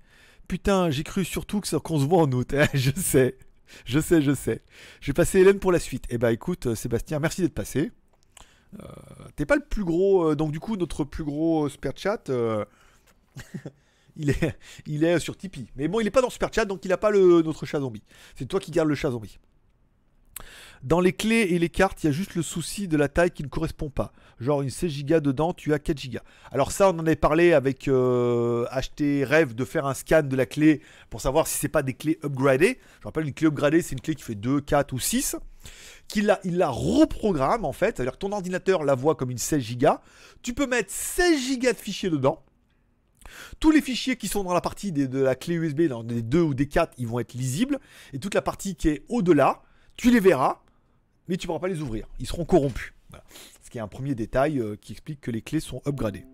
Putain, 0.49 0.91
j'ai 0.91 1.05
cru 1.05 1.25
surtout 1.25 1.61
que 1.61 1.77
qu'on 1.77 2.01
se 2.01 2.07
voit 2.07 2.23
en 2.23 2.33
août. 2.33 2.53
Eh, 2.55 2.67
je 2.77 2.91
sais, 2.97 3.37
je 3.85 4.01
sais, 4.01 4.23
je 4.23 4.35
sais. 4.35 4.63
Je 5.01 5.09
vais 5.09 5.13
passer 5.15 5.41
Hélène 5.41 5.59
pour 5.59 5.73
la 5.73 5.79
suite. 5.79 6.05
Eh 6.09 6.19
bah 6.19 6.33
écoute, 6.33 6.67
euh, 6.67 6.75
Sébastien, 6.75 7.19
merci 7.19 7.43
d'être 7.43 7.55
passé. 7.55 7.93
Euh, 8.81 8.87
T'es 9.37 9.47
pas 9.47 9.57
le 9.57 9.65
plus 9.65 9.85
gros, 9.85 10.31
euh, 10.31 10.37
donc 10.37 10.53
du 10.53 10.61
coup 10.61 10.77
notre 10.77 11.05
plus 11.05 11.25
gros 11.25 11.69
super 11.69 11.93
chat, 11.97 12.31
il 14.17 14.31
est, 14.31 14.57
il 14.87 15.05
est 15.05 15.19
sur 15.19 15.37
Tipeee. 15.37 15.71
Mais 15.77 15.89
bon, 15.89 16.01
il 16.01 16.07
est 16.07 16.11
pas 16.11 16.23
dans 16.23 16.31
super 16.31 16.53
chat, 16.53 16.65
donc 16.65 16.85
il 16.85 16.93
a 16.93 16.99
pas 16.99 17.11
le 17.11 17.43
notre 17.43 17.67
chat 17.67 17.81
zombie. 17.81 18.03
C'est 18.37 18.47
toi 18.47 18.61
qui 18.61 18.71
gardes 18.71 18.89
le 18.89 18.95
chat 18.95 19.11
zombie. 19.11 19.39
Dans 20.83 21.01
les 21.01 21.13
clés 21.13 21.49
et 21.51 21.59
les 21.59 21.69
cartes, 21.69 22.03
il 22.05 22.07
y 22.07 22.11
a 22.11 22.13
juste 22.13 22.35
le 22.35 22.43
souci 22.43 22.89
de 22.89 22.97
la 22.97 23.09
taille 23.09 23.31
qui 23.31 23.43
ne 23.43 23.49
correspond 23.49 23.91
pas. 23.91 24.13
Genre 24.39 24.63
une 24.63 24.71
16 24.71 25.05
Go 25.05 25.21
dedans, 25.21 25.53
tu 25.53 25.75
as 25.75 25.79
4 25.79 26.11
Go. 26.11 26.19
Alors 26.53 26.71
ça, 26.71 26.91
on 26.91 26.99
en 26.99 27.01
avait 27.01 27.17
parlé 27.17 27.53
avec 27.53 27.89
euh, 27.89 28.65
acheter 28.71 29.25
rêve 29.25 29.55
de 29.55 29.65
faire 29.65 29.87
un 29.87 29.95
scan 29.95 30.23
de 30.23 30.37
la 30.37 30.47
clé 30.47 30.81
pour 31.11 31.21
savoir 31.21 31.47
si 31.47 31.59
c'est 31.59 31.69
pas 31.69 31.83
des 31.83 31.95
clés 31.95 32.19
upgradées. 32.25 32.79
Je 33.01 33.05
rappelle, 33.05 33.27
une 33.27 33.35
clé 33.35 33.49
upgradée, 33.49 33.83
c'est 33.83 33.93
une 33.93 34.01
clé 34.01 34.15
qui 34.15 34.23
fait 34.23 34.35
2, 34.35 34.61
4 34.61 34.93
ou 34.93 34.99
6. 34.99 35.37
Qu'il 36.07 36.27
la, 36.27 36.41
il 36.45 36.57
la 36.57 36.69
reprogramme 36.69 37.65
en 37.65 37.73
fait, 37.73 37.97
c'est-à-dire 37.97 38.13
que 38.13 38.19
ton 38.19 38.33
ordinateur 38.33 38.85
la 38.85 38.95
voit 38.95 39.15
comme 39.17 39.31
une 39.31 39.39
16 39.39 39.77
Go. 39.79 39.89
Tu 40.43 40.55
peux 40.55 40.67
mettre 40.67 40.91
16 40.91 41.59
Go 41.59 41.73
de 41.73 41.77
fichiers 41.77 42.11
dedans. 42.11 42.45
Tous 43.61 43.71
les 43.71 43.83
fichiers 43.83 44.17
qui 44.17 44.29
sont 44.29 44.45
dans 44.45 44.55
la 44.55 44.61
partie 44.61 44.93
de 44.93 45.19
la 45.19 45.35
clé 45.35 45.55
USB, 45.55 45.83
dans 45.83 46.05
des 46.05 46.23
2 46.23 46.41
ou 46.41 46.55
des 46.55 46.67
4, 46.67 46.95
ils 46.99 47.07
vont 47.07 47.19
être 47.19 47.35
lisibles. 47.35 47.79
Et 48.13 48.19
toute 48.19 48.35
la 48.35 48.43
partie 48.43 48.75
qui 48.75 48.89
est 48.89 49.05
au-delà, 49.09 49.63
tu 49.97 50.11
les 50.11 50.21
verras, 50.21 50.63
mais 51.29 51.37
tu 51.37 51.47
ne 51.47 51.49
pourras 51.49 51.61
pas 51.61 51.69
les 51.69 51.81
ouvrir. 51.81 52.07
Ils 52.19 52.27
seront 52.27 52.45
corrompus. 52.45 52.93
Ce 53.63 53.71
qui 53.71 53.79
est 53.79 53.83
un 53.83 53.89
premier 53.89 54.15
détail 54.15 54.59
euh, 54.59 54.77
qui 54.77 54.93
explique 54.93 55.21
que 55.21 55.31
les 55.31 55.43
clés 55.43 55.61
sont 55.61 55.83
upgradées. 55.87 56.25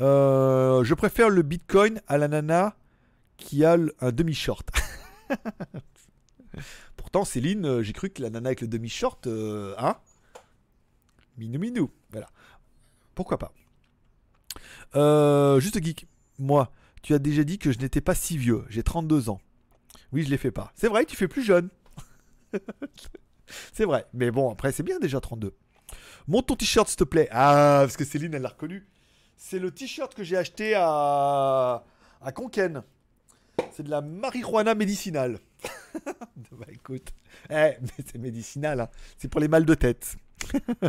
Euh, 0.00 0.82
je 0.84 0.94
préfère 0.94 1.30
le 1.30 1.42
Bitcoin 1.42 2.00
à 2.08 2.18
la 2.18 2.28
nana 2.28 2.76
qui 3.36 3.64
a 3.64 3.76
un 4.00 4.12
demi-short. 4.12 4.68
Pourtant, 6.96 7.24
Céline, 7.24 7.64
euh, 7.64 7.82
j'ai 7.82 7.92
cru 7.92 8.10
que 8.10 8.22
la 8.22 8.30
nana 8.30 8.48
avec 8.48 8.60
le 8.60 8.68
demi-short, 8.68 9.28
hein 9.78 9.96
Minou 11.38 11.58
minou, 11.58 11.90
voilà. 12.10 12.28
Pourquoi 13.14 13.38
pas 13.38 13.52
Juste 15.60 15.82
geek, 15.82 16.06
moi, 16.38 16.72
tu 17.02 17.14
as 17.14 17.18
déjà 17.18 17.44
dit 17.44 17.58
que 17.58 17.72
je 17.72 17.78
n'étais 17.78 18.00
pas 18.00 18.14
si 18.14 18.36
vieux, 18.36 18.64
j'ai 18.68 18.82
32 18.82 19.30
ans. 19.30 19.40
Oui, 20.12 20.24
je 20.24 20.30
les 20.30 20.38
fais 20.38 20.50
pas. 20.50 20.72
C'est 20.74 20.88
vrai, 20.88 21.04
tu 21.04 21.16
fais 21.16 21.28
plus 21.28 21.44
jeune. 21.44 21.68
c'est 23.72 23.84
vrai, 23.84 24.06
mais 24.12 24.30
bon, 24.30 24.50
après, 24.50 24.72
c'est 24.72 24.82
bien 24.82 24.98
déjà 24.98 25.20
32. 25.20 25.54
Monte 26.28 26.46
ton 26.46 26.56
t-shirt, 26.56 26.88
s'il 26.88 26.96
te 26.96 27.04
plaît. 27.04 27.28
Ah, 27.32 27.78
parce 27.82 27.96
que 27.96 28.04
Céline, 28.04 28.34
elle 28.34 28.42
l'a 28.42 28.50
reconnu. 28.50 28.86
C'est 29.36 29.58
le 29.58 29.70
t-shirt 29.70 30.14
que 30.14 30.22
j'ai 30.22 30.36
acheté 30.36 30.74
à, 30.76 31.84
à 32.20 32.32
Conken. 32.32 32.82
C'est 33.72 33.82
de 33.82 33.90
la 33.90 34.00
marijuana 34.00 34.74
médicinale. 34.74 35.38
bah 36.52 36.66
écoute, 36.72 37.12
eh, 37.50 37.52
mais 37.80 38.04
c'est 38.06 38.18
médicinal, 38.18 38.80
hein. 38.80 38.88
c'est 39.18 39.28
pour 39.28 39.40
les 39.40 39.48
mal 39.48 39.64
de 39.64 39.74
tête. 39.74 40.16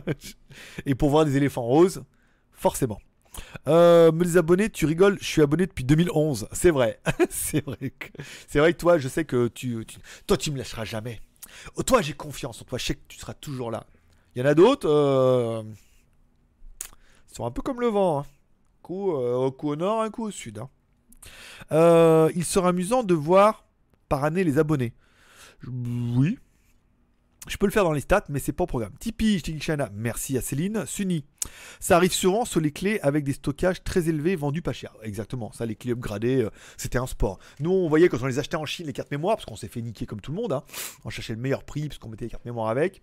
Et 0.86 0.96
pour 0.96 1.10
voir 1.10 1.26
des 1.26 1.38
éléphants 1.38 1.64
roses, 1.64 2.04
forcément. 2.52 3.00
Euh, 3.68 4.12
me 4.12 4.24
les 4.24 4.38
abonnés, 4.38 4.70
tu 4.70 4.86
rigoles, 4.86 5.18
je 5.22 5.26
suis 5.26 5.42
abonné 5.42 5.66
depuis 5.66 5.84
2011. 5.84 6.48
C'est 6.52 6.72
vrai, 6.72 7.00
c'est 7.30 7.64
vrai. 7.66 7.92
Que, 7.92 8.60
vrai 8.60 8.74
que 8.74 8.78
toi, 8.78 8.98
je 8.98 9.08
sais 9.08 9.26
que 9.26 9.48
tu, 9.48 9.86
tu- 9.86 10.00
toi, 10.28 10.38
tu 10.38 10.52
me 10.52 10.58
lâcheras 10.58 10.86
jamais. 10.86 11.20
Oh, 11.76 11.84
toi, 11.84 12.02
j'ai 12.02 12.14
confiance 12.14 12.62
en 12.62 12.66
toi. 12.66 12.78
Je 12.78 12.86
sais 12.86 12.96
que 12.96 13.02
tu 13.08 13.18
seras 13.18 13.34
toujours 13.34 13.72
là. 13.72 13.86
Il 14.36 14.40
y 14.40 14.42
en 14.42 14.48
a 14.48 14.54
d'autres. 14.54 14.88
Euh... 14.90 15.64
Sont 17.28 17.46
un 17.46 17.52
peu 17.52 17.62
comme 17.62 17.80
le 17.80 17.88
vent. 17.88 18.20
hein. 18.20 18.26
Un 18.26 18.82
coup, 18.82 19.16
euh, 19.16 19.52
coup 19.52 19.70
au 19.70 19.76
nord, 19.76 20.02
un 20.02 20.10
coup 20.10 20.24
au 20.26 20.32
sud. 20.32 20.58
hein. 20.60 20.70
Euh, 21.72 22.32
il 22.36 22.44
sera 22.44 22.70
amusant 22.70 23.04
de 23.04 23.14
voir 23.14 23.66
par 24.10 24.24
année 24.24 24.44
les 24.44 24.58
abonnés. 24.58 24.94
Oui. 25.68 26.40
Je 27.48 27.58
peux 27.58 27.66
le 27.66 27.72
faire 27.72 27.84
dans 27.84 27.92
les 27.92 28.02
stats, 28.02 28.26
mais 28.30 28.38
c'est 28.38 28.52
pas 28.52 28.66
au 28.66 28.68
programme. 28.68 28.94
Tipeee, 29.00 29.42
Shana. 29.60 29.90
Merci 29.96 30.38
à 30.38 30.42
Céline. 30.42 30.86
Sunny. 30.86 31.26
Ça 31.80 31.96
arrive 31.96 32.14
souvent 32.14 32.46
sur 32.46 32.60
les 32.60 32.72
clés 32.72 33.00
avec 33.02 33.24
des 33.24 33.34
stockages 33.34 33.84
très 33.84 34.10
élevés 34.10 34.36
vendus 34.36 34.62
pas 34.62 34.74
cher. 34.74 34.94
Exactement. 35.02 35.52
Ça, 35.52 35.66
les 35.66 35.76
clés 35.76 35.94
upgradées, 35.94 36.44
euh, 36.44 36.52
c'était 36.78 37.00
un 37.00 37.08
sport. 37.08 37.40
Nous, 37.60 37.72
on 37.72 37.90
voyait 37.90 38.10
quand 38.10 38.22
on 38.22 38.28
les 38.28 38.38
achetait 38.38 38.58
en 38.58 38.66
Chine, 38.66 38.86
les 38.86 38.94
cartes 38.94 39.10
mémoire, 39.10 39.38
parce 39.38 39.46
qu'on 39.46 39.56
s'est 39.56 39.70
fait 39.70 39.82
niquer 39.82 40.06
comme 40.06 40.22
tout 40.22 40.32
le 40.32 40.38
monde. 40.38 40.54
hein. 40.54 40.64
On 41.04 41.10
cherchait 41.10 41.34
le 41.34 41.42
meilleur 41.42 41.64
prix, 41.64 41.88
parce 41.88 41.98
qu'on 41.98 42.10
mettait 42.10 42.26
les 42.26 42.32
cartes 42.32 42.46
mémoire 42.46 42.70
avec. 42.70 42.98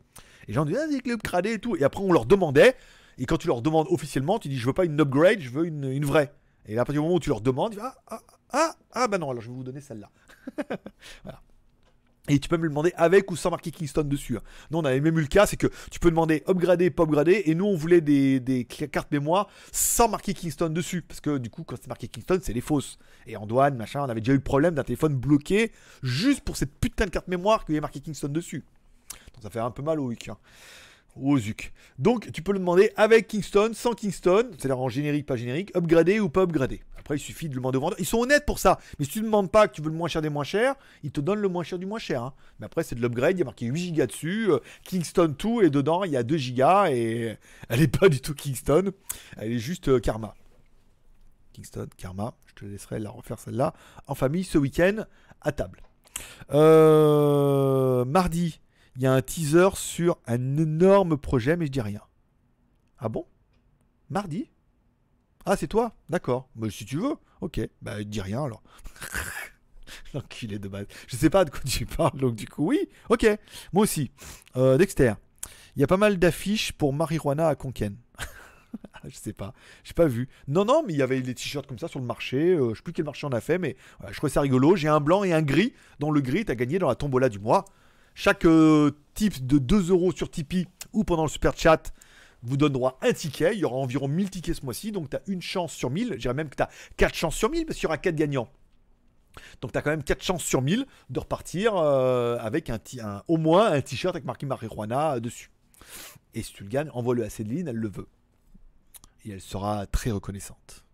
Et 0.45 0.49
les 0.49 0.55
gens 0.55 0.65
disaient, 0.65 0.79
ah, 0.85 0.87
des 0.87 1.01
clés 1.01 1.15
upgradées 1.15 1.55
et 1.55 1.59
tout. 1.59 1.77
Et 1.77 1.83
après, 1.83 2.03
on 2.03 2.13
leur 2.13 2.25
demandait. 2.25 2.77
Et 3.19 3.27
quand 3.27 3.39
tu 3.39 3.49
leur 3.49 3.61
demandes 3.61 3.89
officiellement, 3.91 4.39
tu 4.39 4.49
dis, 4.49 4.57
je 4.57 4.67
veux 4.67 4.73
pas 4.73 4.85
une 4.85 5.01
upgrade, 5.01 5.41
je 5.41 5.51
veux 5.51 5.67
une, 5.67 6.05
vraie. 6.05 6.33
Et 6.67 6.77
là, 6.77 6.83
à 6.83 6.85
partir 6.85 7.03
du 7.03 7.05
moment 7.05 7.17
où 7.17 7.21
tu 7.21 7.31
leur 7.31 7.41
demandes, 7.41 7.73
ils 7.73 7.79
disent, 7.79 7.85
ah, 7.85 7.97
ah, 8.07 8.23
ah, 8.53 8.75
ah, 8.93 9.09
bah 9.09 9.19
non, 9.19 9.31
alors 9.31 9.43
je 9.43 9.49
vais 9.49 9.55
vous 9.55 9.65
donner 9.65 9.81
celle-là. 9.81 10.11
voilà. 11.25 11.43
Et 12.29 12.39
tu 12.39 12.49
peux 12.49 12.57
me 12.57 12.65
le 12.65 12.69
demander 12.69 12.93
avec 12.97 13.31
ou 13.31 13.37
sans 13.37 13.51
marquer 13.51 13.71
Kingston 13.71 14.03
dessus. 14.03 14.37
hein. 14.37 14.43
Nous, 14.71 14.79
on 14.79 14.85
avait 14.85 15.01
même 15.01 15.17
eu 15.19 15.23
le 15.23 15.27
cas, 15.27 15.47
c'est 15.47 15.57
que 15.57 15.69
tu 15.91 15.99
peux 15.99 16.11
demander 16.11 16.43
upgrader, 16.49 16.91
pas 16.91 17.05
upgrader, 17.05 17.43
et 17.47 17.55
nous, 17.55 17.67
on 17.67 17.77
voulait 17.77 18.01
des, 18.01 18.67
cartes 18.91 19.11
mémoire 19.11 19.49
sans 19.73 20.09
marquer 20.09 20.35
Kingston 20.35 20.71
dessus. 20.71 21.03
Parce 21.03 21.21
que 21.21 21.39
du 21.39 21.51
coup, 21.51 21.65
quand 21.65 21.77
c'est 21.81 21.89
marqué 21.89 22.09
Kingston, 22.09 22.39
c'est 22.43 22.53
les 22.53 22.61
fausses. 22.61 22.99
Et 23.27 23.37
en 23.37 23.47
douane, 23.47 23.77
machin, 23.77 24.03
on 24.03 24.09
avait 24.09 24.21
déjà 24.21 24.33
eu 24.33 24.37
le 24.37 24.43
problème 24.43 24.75
d'un 24.75 24.85
téléphone 24.85 25.15
bloqué 25.15 25.73
juste 26.03 26.43
pour 26.43 26.57
cette 26.57 26.79
putain 26.79 27.07
de 27.07 27.11
carte 27.11 27.29
mémoire 27.29 27.65
y 27.69 27.73
avait 27.73 27.81
marqué 27.81 28.01
Kingston 28.01 28.29
dessus. 28.29 28.65
Donc 29.35 29.43
ça 29.43 29.51
fait 29.51 29.61
un 29.61 29.71
peu 29.71 29.83
mal 29.83 30.01
au 30.01 30.11
hein. 30.11 30.39
Zuc. 31.39 31.73
Donc 31.99 32.31
tu 32.33 32.43
peux 32.43 32.53
le 32.53 32.59
demander 32.59 32.93
avec 32.97 33.27
Kingston, 33.29 33.71
sans 33.75 33.93
Kingston, 33.95 34.51
c'est-à-dire 34.59 34.79
en 34.79 34.89
générique, 34.89 35.27
pas 35.27 35.37
générique, 35.37 35.75
upgradé 35.77 36.21
ou 36.21 36.29
pas 36.29 36.43
upgradé. 36.43 36.81
Après, 36.99 37.17
il 37.17 37.21
suffit 37.21 37.47
de 37.49 37.55
le 37.55 37.61
demander 37.61 37.79
au 37.79 37.81
vendeur. 37.81 37.99
Ils 37.99 38.05
sont 38.07 38.19
honnêtes 38.19 38.45
pour 38.45 38.59
ça. 38.59 38.79
Mais 38.99 39.07
si 39.07 39.13
tu 39.13 39.21
ne 39.21 39.25
demandes 39.25 39.51
pas 39.51 39.67
que 39.67 39.73
tu 39.75 39.81
veux 39.81 39.89
le 39.89 39.97
moins 39.97 40.09
cher 40.09 40.21
des 40.21 40.29
moins 40.29 40.45
chers, 40.45 40.75
ils 41.03 41.11
te 41.11 41.23
donnent 41.23 41.41
le 41.41 41.49
moins 41.49 41.63
cher 41.63 41.79
du 41.79 41.87
moins 41.87 41.99
cher. 41.99 42.23
hein. 42.23 42.35
Mais 42.61 42.67
après, 42.67 42.83
c'est 42.83 42.95
de 42.97 43.01
l'upgrade. 43.01 43.35
Il 43.35 43.39
y 43.39 43.43
a 43.43 43.45
marqué 43.47 43.65
8 43.65 43.93
Go 43.93 44.05
dessus. 44.07 44.51
euh, 44.51 44.59
Kingston 44.85 45.35
2 45.39 45.65
et 45.65 45.71
dedans, 45.71 46.05
il 46.05 46.11
y 46.13 46.19
a 46.19 46.23
2 46.23 46.37
Go. 46.37 46.85
Et 46.91 47.39
elle 47.71 47.81
n'est 47.81 47.89
pas 47.89 48.11
du 48.11 48.21
tout 48.21 48.35
Kingston. 48.35 48.93
Elle 49.39 49.53
est 49.53 49.59
juste 49.59 49.89
euh, 49.89 50.01
Karma. 50.01 50.35
Kingston, 51.55 51.89
Karma. 51.97 52.35
Je 52.47 52.55
te 52.55 52.65
laisserai 52.67 52.99
la 52.99 53.09
refaire 53.09 53.39
celle-là 53.39 53.73
en 54.07 54.15
famille 54.15 54.45
ce 54.45 54.59
week-end 54.59 55.05
à 55.41 55.53
table. 55.53 55.81
Euh, 56.53 58.05
mardi, 58.05 58.61
il 58.99 59.05
y 59.05 59.07
a 59.07 59.13
un 59.13 59.23
teaser 59.23 59.69
sur 59.75 60.19
un 60.27 60.57
énorme 60.57 61.17
projet, 61.17 61.57
mais 61.57 61.67
je 61.67 61.71
dis 61.71 61.81
rien. 61.81 62.03
Ah 62.99 63.09
bon? 63.09 63.27
Mardi? 64.11 64.51
Ah, 65.47 65.57
c'est 65.57 65.69
toi? 65.69 65.95
D'accord. 66.11 66.49
Bah, 66.57 66.69
si 66.69 66.85
tu 66.85 66.97
veux. 66.97 67.15
Ok. 67.41 67.61
Bah, 67.81 68.03
dis 68.03 68.21
rien 68.21 68.43
alors. 68.43 68.61
L'enculé 70.15 70.59
de 70.59 70.67
base. 70.67 70.87
Je 71.07 71.17
sais 71.17 71.31
pas 71.31 71.45
de 71.45 71.51
quoi 71.51 71.61
tu 71.65 71.87
parles, 71.87 72.19
donc 72.19 72.35
du 72.35 72.49
coup, 72.49 72.71
oui. 72.71 72.89
Ok. 73.09 73.25
Moi 73.73 73.85
aussi. 73.85 74.11
Euh, 74.57 74.77
Dexter. 74.77 75.15
Il 75.77 75.81
y 75.81 75.85
a 75.85 75.87
pas 75.87 75.97
mal 75.97 76.19
d'affiches 76.19 76.73
pour 76.73 76.93
marijuana 76.93 77.47
à 77.47 77.55
Conken. 77.55 77.97
Je 79.05 79.15
sais 79.15 79.33
pas. 79.33 79.55
J'ai 79.85 79.95
pas 79.95 80.09
vu. 80.09 80.29
Non, 80.49 80.65
non, 80.65 80.83
mais 80.85 80.93
il 80.93 80.99
y 80.99 81.03
avait 81.03 81.21
des 81.23 81.37
t-shirts 81.37 81.69
comme 81.69 81.79
ça 81.79 81.87
sur 81.87 82.01
le 82.01 82.07
marché. 82.07 82.55
euh, 82.55 82.71
je 82.71 82.79
sais 82.79 82.83
plus 82.83 82.93
quel 82.93 83.05
marché 83.05 83.29
on 83.29 83.33
a 83.33 83.41
fait, 83.41 83.59
mais 83.59 83.77
je 84.09 84.17
trouvais 84.17 84.33
ça 84.33 84.41
rigolo. 84.41 84.75
J'ai 84.75 84.89
un 84.89 84.99
blanc 84.99 85.23
et 85.23 85.33
un 85.33 85.43
gris. 85.43 85.73
Dont 86.01 86.11
le 86.11 86.21
gris, 86.21 86.45
t'as 86.45 86.57
gagné 86.57 86.81
dans 86.81 86.89
la 86.89 86.97
tombola 86.97 87.29
du 87.29 87.39
mois. 87.39 87.65
Chaque 88.19 88.47
euh, 88.47 88.91
type 89.15 89.47
de 89.47 89.59
2 89.59 89.91
euros 89.91 90.11
sur 90.11 90.29
Tipeee 90.29 90.67
ou 90.93 91.05
pendant 91.05 91.23
le 91.23 91.29
super 91.29 91.57
chat 91.57 91.95
vous 92.43 92.57
donne 92.57 92.73
droit 92.73 92.99
à 93.01 93.07
un 93.07 93.13
ticket. 93.13 93.55
Il 93.55 93.61
y 93.61 93.65
aura 93.65 93.77
environ 93.77 94.09
1000 94.09 94.29
tickets 94.29 94.57
ce 94.57 94.65
mois-ci. 94.65 94.91
Donc, 94.91 95.09
tu 95.09 95.15
as 95.15 95.23
une 95.29 95.41
chance 95.41 95.73
sur 95.73 95.89
1000. 95.89 96.15
Je 96.15 96.17
dirais 96.17 96.35
même 96.35 96.49
que 96.49 96.57
tu 96.57 96.63
as 96.65 96.69
4 96.97 97.15
chances 97.15 97.37
sur 97.37 97.49
1000 97.49 97.65
parce 97.65 97.79
qu'il 97.79 97.85
y 97.85 97.87
aura 97.87 97.97
4 97.97 98.17
gagnants. 98.17 98.49
Donc, 99.61 99.71
tu 99.71 99.79
as 99.79 99.83
quand 99.83 99.91
même 99.91 100.03
4 100.03 100.21
chances 100.21 100.43
sur 100.43 100.63
1000 100.63 100.85
de 101.11 101.21
repartir 101.21 101.77
euh, 101.77 102.39
avec 102.41 102.73
au 103.29 103.37
moins 103.37 103.71
un 103.71 103.81
t-shirt 103.81 104.17
avec 104.17 104.25
marqué 104.25 104.47
marijuana 104.47 105.21
dessus. 105.21 105.53
Et 106.35 106.43
si 106.43 106.53
tu 106.53 106.65
le 106.65 106.71
gagnes, 106.71 106.91
envoie-le 106.95 107.23
à 107.23 107.31
Céline, 107.31 107.69
elle 107.69 107.77
le 107.77 107.89
veut. 107.89 108.09
Et 109.27 109.31
elle 109.31 109.41
sera 109.41 109.87
très 109.87 110.11
reconnaissante. 110.11 110.85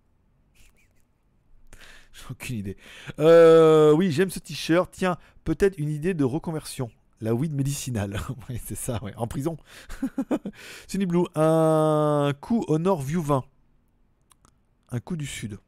J'ai 2.13 2.25
aucune 2.31 2.57
idée. 2.57 2.77
Euh, 3.19 3.93
oui, 3.93 4.13
j'aime 4.13 4.29
ce 4.29 4.41
t-shirt. 4.41 4.91
Tiens, 4.93 5.17
peut-être 5.45 5.79
une 5.79 5.89
idée 5.89 6.13
de 6.13 6.25
reconversion. 6.25 6.91
La 7.21 7.35
weed 7.35 7.55
médicinale. 7.55 8.19
c'est 8.65 8.75
ça, 8.75 9.03
ouais. 9.03 9.15
En 9.17 9.27
prison. 9.27 9.57
Sunny 10.89 11.07
Blue. 11.07 11.25
Un 11.35 12.33
coup 12.41 12.65
au 12.69 12.79
nord 12.79 13.03
View 13.03 13.23
20. 13.23 13.45
Un 14.91 15.01
coup 15.01 15.17
du 15.17 15.27
sud. 15.27 15.59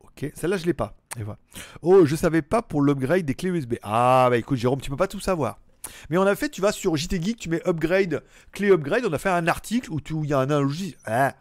Ok, 0.00 0.30
celle-là 0.34 0.56
je 0.56 0.64
l'ai 0.64 0.74
pas. 0.74 0.96
Et 1.18 1.22
voilà. 1.22 1.38
Oh, 1.82 2.04
je 2.04 2.16
savais 2.16 2.42
pas 2.42 2.62
pour 2.62 2.82
l'upgrade 2.82 3.22
des 3.22 3.34
clés 3.34 3.50
USB. 3.50 3.74
Ah, 3.82 4.28
bah 4.30 4.36
écoute, 4.36 4.58
Jérôme, 4.58 4.80
tu 4.80 4.90
peux 4.90 4.96
pas 4.96 5.08
tout 5.08 5.20
savoir. 5.20 5.58
Mais 6.10 6.18
on 6.18 6.22
a 6.22 6.34
fait, 6.34 6.48
tu 6.48 6.60
vas 6.60 6.72
sur 6.72 6.96
JT 6.96 7.22
Geek, 7.22 7.38
tu 7.38 7.48
mets 7.48 7.66
upgrade, 7.66 8.22
clé 8.52 8.70
upgrade. 8.70 9.04
On 9.06 9.12
a 9.12 9.18
fait 9.18 9.28
un 9.28 9.46
article 9.46 9.90
où 9.92 10.00
il 10.24 10.30
y 10.30 10.32
a 10.32 10.38
un, 10.38 10.60
logiciel. 10.60 10.98
Ah. 11.04 11.36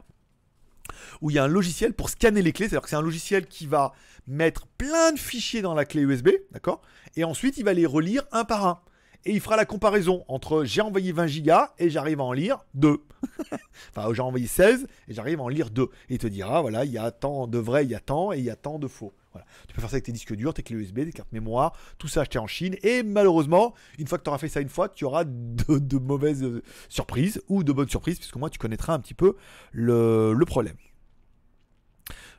où 1.22 1.30
il 1.30 1.36
y 1.36 1.39
a 1.39 1.43
un 1.43 1.48
logiciel 1.48 1.93
pour 1.93 2.10
scanner 2.10 2.41
les 2.41 2.52
clés. 2.52 2.68
C'est-à-dire 2.68 2.84
que 2.84 2.89
c'est 2.89 2.96
un 2.96 3.02
logiciel 3.02 3.48
qui 3.48 3.66
va 3.66 3.93
mettre 4.28 4.67
plein 4.78 5.11
de 5.11 5.19
fichiers 5.19 5.61
dans 5.61 5.73
la 5.73 5.86
clé 5.86 6.01
USB, 6.01 6.30
d'accord? 6.51 6.82
Et 7.15 7.23
ensuite, 7.23 7.57
il 7.57 7.65
va 7.65 7.73
les 7.73 7.86
relire 7.86 8.23
un 8.32 8.43
par 8.43 8.67
un. 8.67 8.82
Et 9.28 9.32
il 9.32 9.41
fera 9.41 9.55
la 9.55 9.65
comparaison 9.65 10.23
entre 10.28 10.65
j'ai 10.65 10.82
envoyé 10.82 11.11
20 11.11 11.26
gigas 11.26 11.73
et 11.80 11.89
j'arrive 11.89 12.19
à 12.19 12.23
en 12.23 12.32
lire 12.32 12.63
2. 12.76 13.03
enfin, 13.95 14.13
j'ai 14.13 14.21
envoyé 14.21 14.45
16 14.45 14.88
et 15.07 15.13
j'arrive 15.15 15.39
à 15.39 15.43
en 15.43 15.47
lire 15.47 15.71
2. 15.71 15.82
Et 15.82 15.89
il 16.09 16.17
te 16.19 16.28
dira, 16.28 16.61
voilà, 16.61 16.86
il 16.86 16.91
y 16.91 16.99
a 16.99 17.09
tant 17.09 17.47
de 17.47 17.57
vrai, 17.57 17.86
il 17.86 17.91
y 17.91 17.95
a 17.95 17.99
tant 17.99 18.34
et 18.34 18.38
il 18.38 18.43
y 18.43 18.51
a 18.51 18.55
tant 18.55 18.78
de 18.78 18.88
faux. 18.88 19.13
Voilà. 19.32 19.47
Tu 19.67 19.73
peux 19.73 19.82
faire 19.82 19.89
ça 19.89 19.95
avec 19.95 20.05
tes 20.05 20.11
disques 20.11 20.36
durs, 20.36 20.53
tes 20.53 20.61
clés 20.61 20.76
USB, 20.76 21.05
tes 21.05 21.11
cartes 21.11 21.32
mémoire, 21.32 21.76
tout 21.97 22.07
ça 22.07 22.21
acheté 22.21 22.38
en 22.38 22.45
Chine. 22.45 22.76
Et 22.84 23.01
malheureusement, 23.01 23.73
une 23.97 24.05
fois 24.05 24.19
que 24.19 24.23
tu 24.23 24.30
auras 24.30 24.38
fait 24.38 24.47
ça 24.47 24.61
une 24.61 24.69
fois, 24.69 24.89
tu 24.89 25.05
auras 25.05 25.23
de, 25.26 25.97
mauvaises 25.97 26.45
surprises 26.88 27.41
ou 27.47 27.63
de 27.63 27.73
bonnes 27.73 27.89
surprises, 27.89 28.19
puisque 28.19 28.36
moi, 28.36 28.51
tu 28.51 28.59
connaîtras 28.59 28.93
un 28.93 28.99
petit 28.99 29.15
peu 29.15 29.36
le 29.71 30.43
problème. 30.45 30.76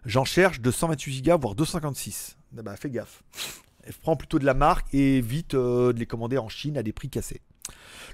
J'en 0.07 0.25
cherche 0.25 0.61
de 0.61 0.71
128 0.71 1.23
Go, 1.23 1.37
voire 1.37 1.55
256. 1.57 2.37
Ah 2.57 2.63
bah, 2.63 2.77
fais 2.77 2.91
gaffe. 2.91 3.25
prends 4.03 4.15
plutôt 4.15 4.39
de 4.39 4.45
la 4.45 4.55
marque 4.55 4.87
et 4.95 5.17
évite 5.17 5.55
euh, 5.55 5.93
de 5.93 5.99
les 5.99 6.07
commander 6.07 6.39
en 6.39 6.49
Chine 6.49 6.79
à 6.79 6.85
des 6.85 6.93
prix 6.93 7.11
cassés. 7.11 7.41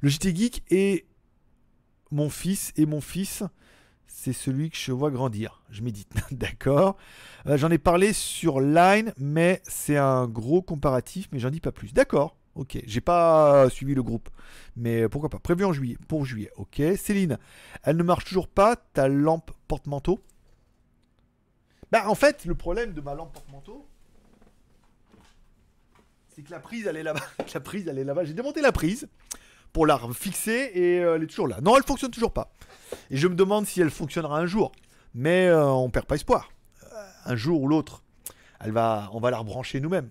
Le 0.00 0.08
JT 0.08 0.34
Geek 0.34 0.62
est 0.70 1.04
mon 2.10 2.30
fils 2.30 2.72
et 2.76 2.86
mon 2.86 3.02
fils, 3.02 3.42
c'est 4.06 4.32
celui 4.32 4.70
que 4.70 4.76
je 4.78 4.90
vois 4.90 5.10
grandir. 5.10 5.62
Je 5.68 5.82
médite. 5.82 6.10
D'accord. 6.30 6.96
Euh, 7.46 7.58
j'en 7.58 7.70
ai 7.70 7.78
parlé 7.78 8.14
sur 8.14 8.60
Line, 8.60 9.12
mais 9.18 9.60
c'est 9.64 9.98
un 9.98 10.26
gros 10.26 10.62
comparatif, 10.62 11.28
mais 11.30 11.40
j'en 11.40 11.50
dis 11.50 11.60
pas 11.60 11.72
plus. 11.72 11.92
D'accord. 11.92 12.38
Ok. 12.54 12.78
J'ai 12.86 13.02
pas 13.02 13.68
suivi 13.68 13.94
le 13.94 14.02
groupe, 14.02 14.30
mais 14.76 15.10
pourquoi 15.10 15.28
pas. 15.28 15.40
Prévu 15.40 15.66
en 15.66 15.74
juillet. 15.74 15.98
Pour 16.08 16.24
juillet. 16.24 16.50
Ok. 16.56 16.80
Céline, 16.96 17.36
elle 17.82 17.98
ne 17.98 18.02
marche 18.02 18.24
toujours 18.24 18.48
pas. 18.48 18.76
Ta 18.76 19.08
lampe 19.08 19.50
porte-manteau? 19.68 20.22
Bah 21.92 22.08
en 22.08 22.14
fait, 22.14 22.46
le 22.46 22.54
problème 22.54 22.94
de 22.94 23.02
ma 23.02 23.14
lampe 23.14 23.34
porte-manteau, 23.34 23.86
c'est 26.34 26.42
que 26.42 26.50
la 26.50 26.58
prise 26.58 26.86
elle 26.86 26.96
est 26.96 27.02
là-bas. 27.02 27.20
la 27.54 27.60
prise 27.60 27.86
elle 27.86 27.98
est 27.98 28.04
là-bas. 28.04 28.24
J'ai 28.24 28.32
démonté 28.32 28.62
la 28.62 28.72
prise 28.72 29.08
pour 29.74 29.86
la 29.86 30.00
fixer 30.14 30.70
et 30.74 31.00
euh, 31.00 31.16
elle 31.16 31.24
est 31.24 31.26
toujours 31.26 31.48
là. 31.48 31.60
Non, 31.60 31.76
elle 31.76 31.82
fonctionne 31.82 32.10
toujours 32.10 32.32
pas. 32.32 32.50
Et 33.10 33.18
je 33.18 33.28
me 33.28 33.34
demande 33.34 33.66
si 33.66 33.82
elle 33.82 33.90
fonctionnera 33.90 34.38
un 34.38 34.46
jour. 34.46 34.72
Mais 35.14 35.48
euh, 35.48 35.68
on 35.68 35.90
perd 35.90 36.06
pas 36.06 36.14
espoir. 36.14 36.50
Euh, 36.82 37.06
un 37.26 37.36
jour 37.36 37.60
ou 37.60 37.68
l'autre, 37.68 38.02
elle 38.60 38.72
va, 38.72 39.10
on 39.12 39.20
va 39.20 39.30
la 39.30 39.36
rebrancher 39.36 39.78
nous-mêmes. 39.78 40.08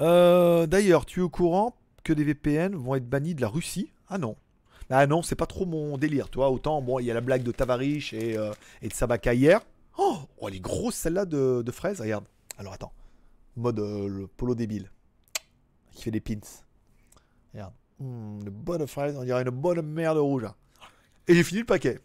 Euh, 0.00 0.66
D'ailleurs, 0.66 1.06
tu 1.06 1.20
es 1.20 1.22
au 1.22 1.30
courant 1.30 1.74
que 2.04 2.12
des 2.12 2.24
VPN 2.24 2.74
vont 2.74 2.94
être 2.94 3.08
bannis 3.08 3.34
de 3.34 3.40
la 3.40 3.48
Russie? 3.48 3.90
Ah 4.08 4.18
non. 4.18 4.36
Ah 4.90 5.06
non, 5.06 5.22
c'est 5.22 5.34
pas 5.34 5.46
trop 5.46 5.64
mon 5.64 5.96
délire, 5.96 6.28
toi. 6.28 6.50
Autant, 6.50 6.82
bon, 6.82 6.98
il 6.98 7.06
y 7.06 7.10
a 7.10 7.14
la 7.14 7.22
blague 7.22 7.42
de 7.42 7.52
Tavarich 7.52 8.12
et, 8.12 8.36
et 8.82 8.88
de 8.88 8.92
Sabaka 8.92 9.32
hier. 9.32 9.60
Oh, 9.98 10.18
oh, 10.38 10.48
elle 10.48 10.54
est 10.56 10.60
grosse 10.60 10.94
celle-là 10.94 11.24
de, 11.26 11.62
de 11.64 11.72
fraises, 11.72 12.00
regarde. 12.00 12.24
Alors 12.58 12.72
attends. 12.72 12.92
Mode 13.56 13.80
euh, 13.80 14.26
polo 14.36 14.54
débile. 14.54 14.90
Qui 15.92 16.02
fait 16.04 16.10
des 16.10 16.20
pins. 16.20 16.40
Regarde. 17.52 17.74
Hmm, 17.98 18.40
une 18.40 18.50
bonne 18.50 18.86
fraise, 18.86 19.16
on 19.16 19.24
dirait 19.24 19.42
une 19.42 19.50
bonne 19.50 19.82
merde 19.82 20.18
rouge. 20.18 20.44
hein. 20.44 20.54
Et 21.28 21.34
j'ai 21.34 21.42
fini 21.44 21.60
le 21.60 21.66
paquet. 21.66 22.00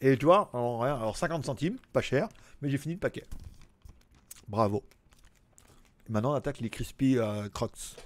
Et 0.00 0.16
tu 0.16 0.26
vois, 0.26 0.50
alors 0.52 1.16
50 1.16 1.44
centimes, 1.44 1.76
pas 1.92 2.00
cher, 2.02 2.28
mais 2.60 2.70
j'ai 2.70 2.78
fini 2.78 2.94
le 2.94 3.00
paquet. 3.00 3.24
Bravo. 4.48 4.82
Et 6.08 6.12
maintenant 6.12 6.32
on 6.32 6.34
attaque 6.34 6.60
les 6.60 6.70
crispy 6.70 7.18
euh, 7.18 7.48
crocs. 7.48 7.96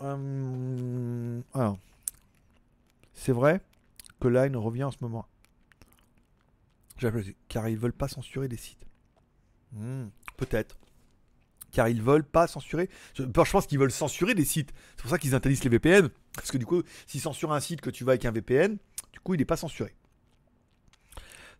Hum, 0.00 1.42
alors. 1.54 1.78
C'est 3.14 3.32
vrai 3.32 3.60
que 4.20 4.28
Line 4.28 4.56
revient 4.56 4.84
en 4.84 4.90
ce 4.92 4.98
moment. 5.00 5.26
Car 7.48 7.68
ils 7.68 7.78
veulent 7.78 7.92
pas 7.92 8.08
censurer 8.08 8.48
des 8.48 8.56
sites. 8.56 8.86
Hmm, 9.72 10.06
Peut-être. 10.36 10.78
Car 11.70 11.88
ils 11.88 12.02
veulent 12.02 12.24
pas 12.24 12.46
censurer. 12.46 12.88
Je, 13.14 13.24
pense 13.24 13.66
qu'ils 13.66 13.78
veulent 13.78 13.92
censurer 13.92 14.34
des 14.34 14.44
sites. 14.44 14.72
C'est 14.96 15.02
pour 15.02 15.10
ça 15.10 15.18
qu'ils 15.18 15.34
interdisent 15.34 15.64
les 15.64 15.70
VPN. 15.70 16.08
Parce 16.34 16.50
que 16.50 16.58
du 16.58 16.66
coup, 16.66 16.82
s'ils 17.06 17.20
censurent 17.20 17.52
un 17.52 17.60
site 17.60 17.80
que 17.80 17.90
tu 17.90 18.04
vas 18.04 18.12
avec 18.12 18.24
un 18.24 18.30
VPN, 18.30 18.78
du 19.12 19.20
coup, 19.20 19.34
il 19.34 19.38
n'est 19.38 19.44
pas 19.44 19.56
censuré. 19.56 19.94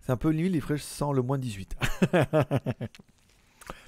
C'est 0.01 0.13
un 0.13 0.17
peu 0.17 0.31
limite 0.31 0.53
les 0.53 0.61
fraîches 0.61 0.83
sans 0.83 1.13
le 1.13 1.21
moins 1.21 1.37
18. 1.39 1.77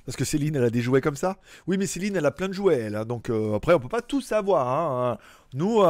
Parce 0.04 0.16
que 0.16 0.24
Céline, 0.24 0.56
elle 0.56 0.64
a 0.64 0.70
des 0.70 0.82
jouets 0.82 1.00
comme 1.00 1.16
ça. 1.16 1.38
Oui, 1.66 1.78
mais 1.78 1.86
Céline, 1.86 2.16
elle 2.16 2.26
a 2.26 2.30
plein 2.30 2.48
de 2.48 2.52
jouets. 2.52 2.78
Elle, 2.80 2.96
hein, 2.96 3.04
donc 3.04 3.30
euh, 3.30 3.54
après, 3.54 3.72
on 3.74 3.80
peut 3.80 3.88
pas 3.88 4.02
tout 4.02 4.20
savoir. 4.20 4.68
hein, 4.68 5.12
hein. 5.12 5.18
Nous, 5.54 5.82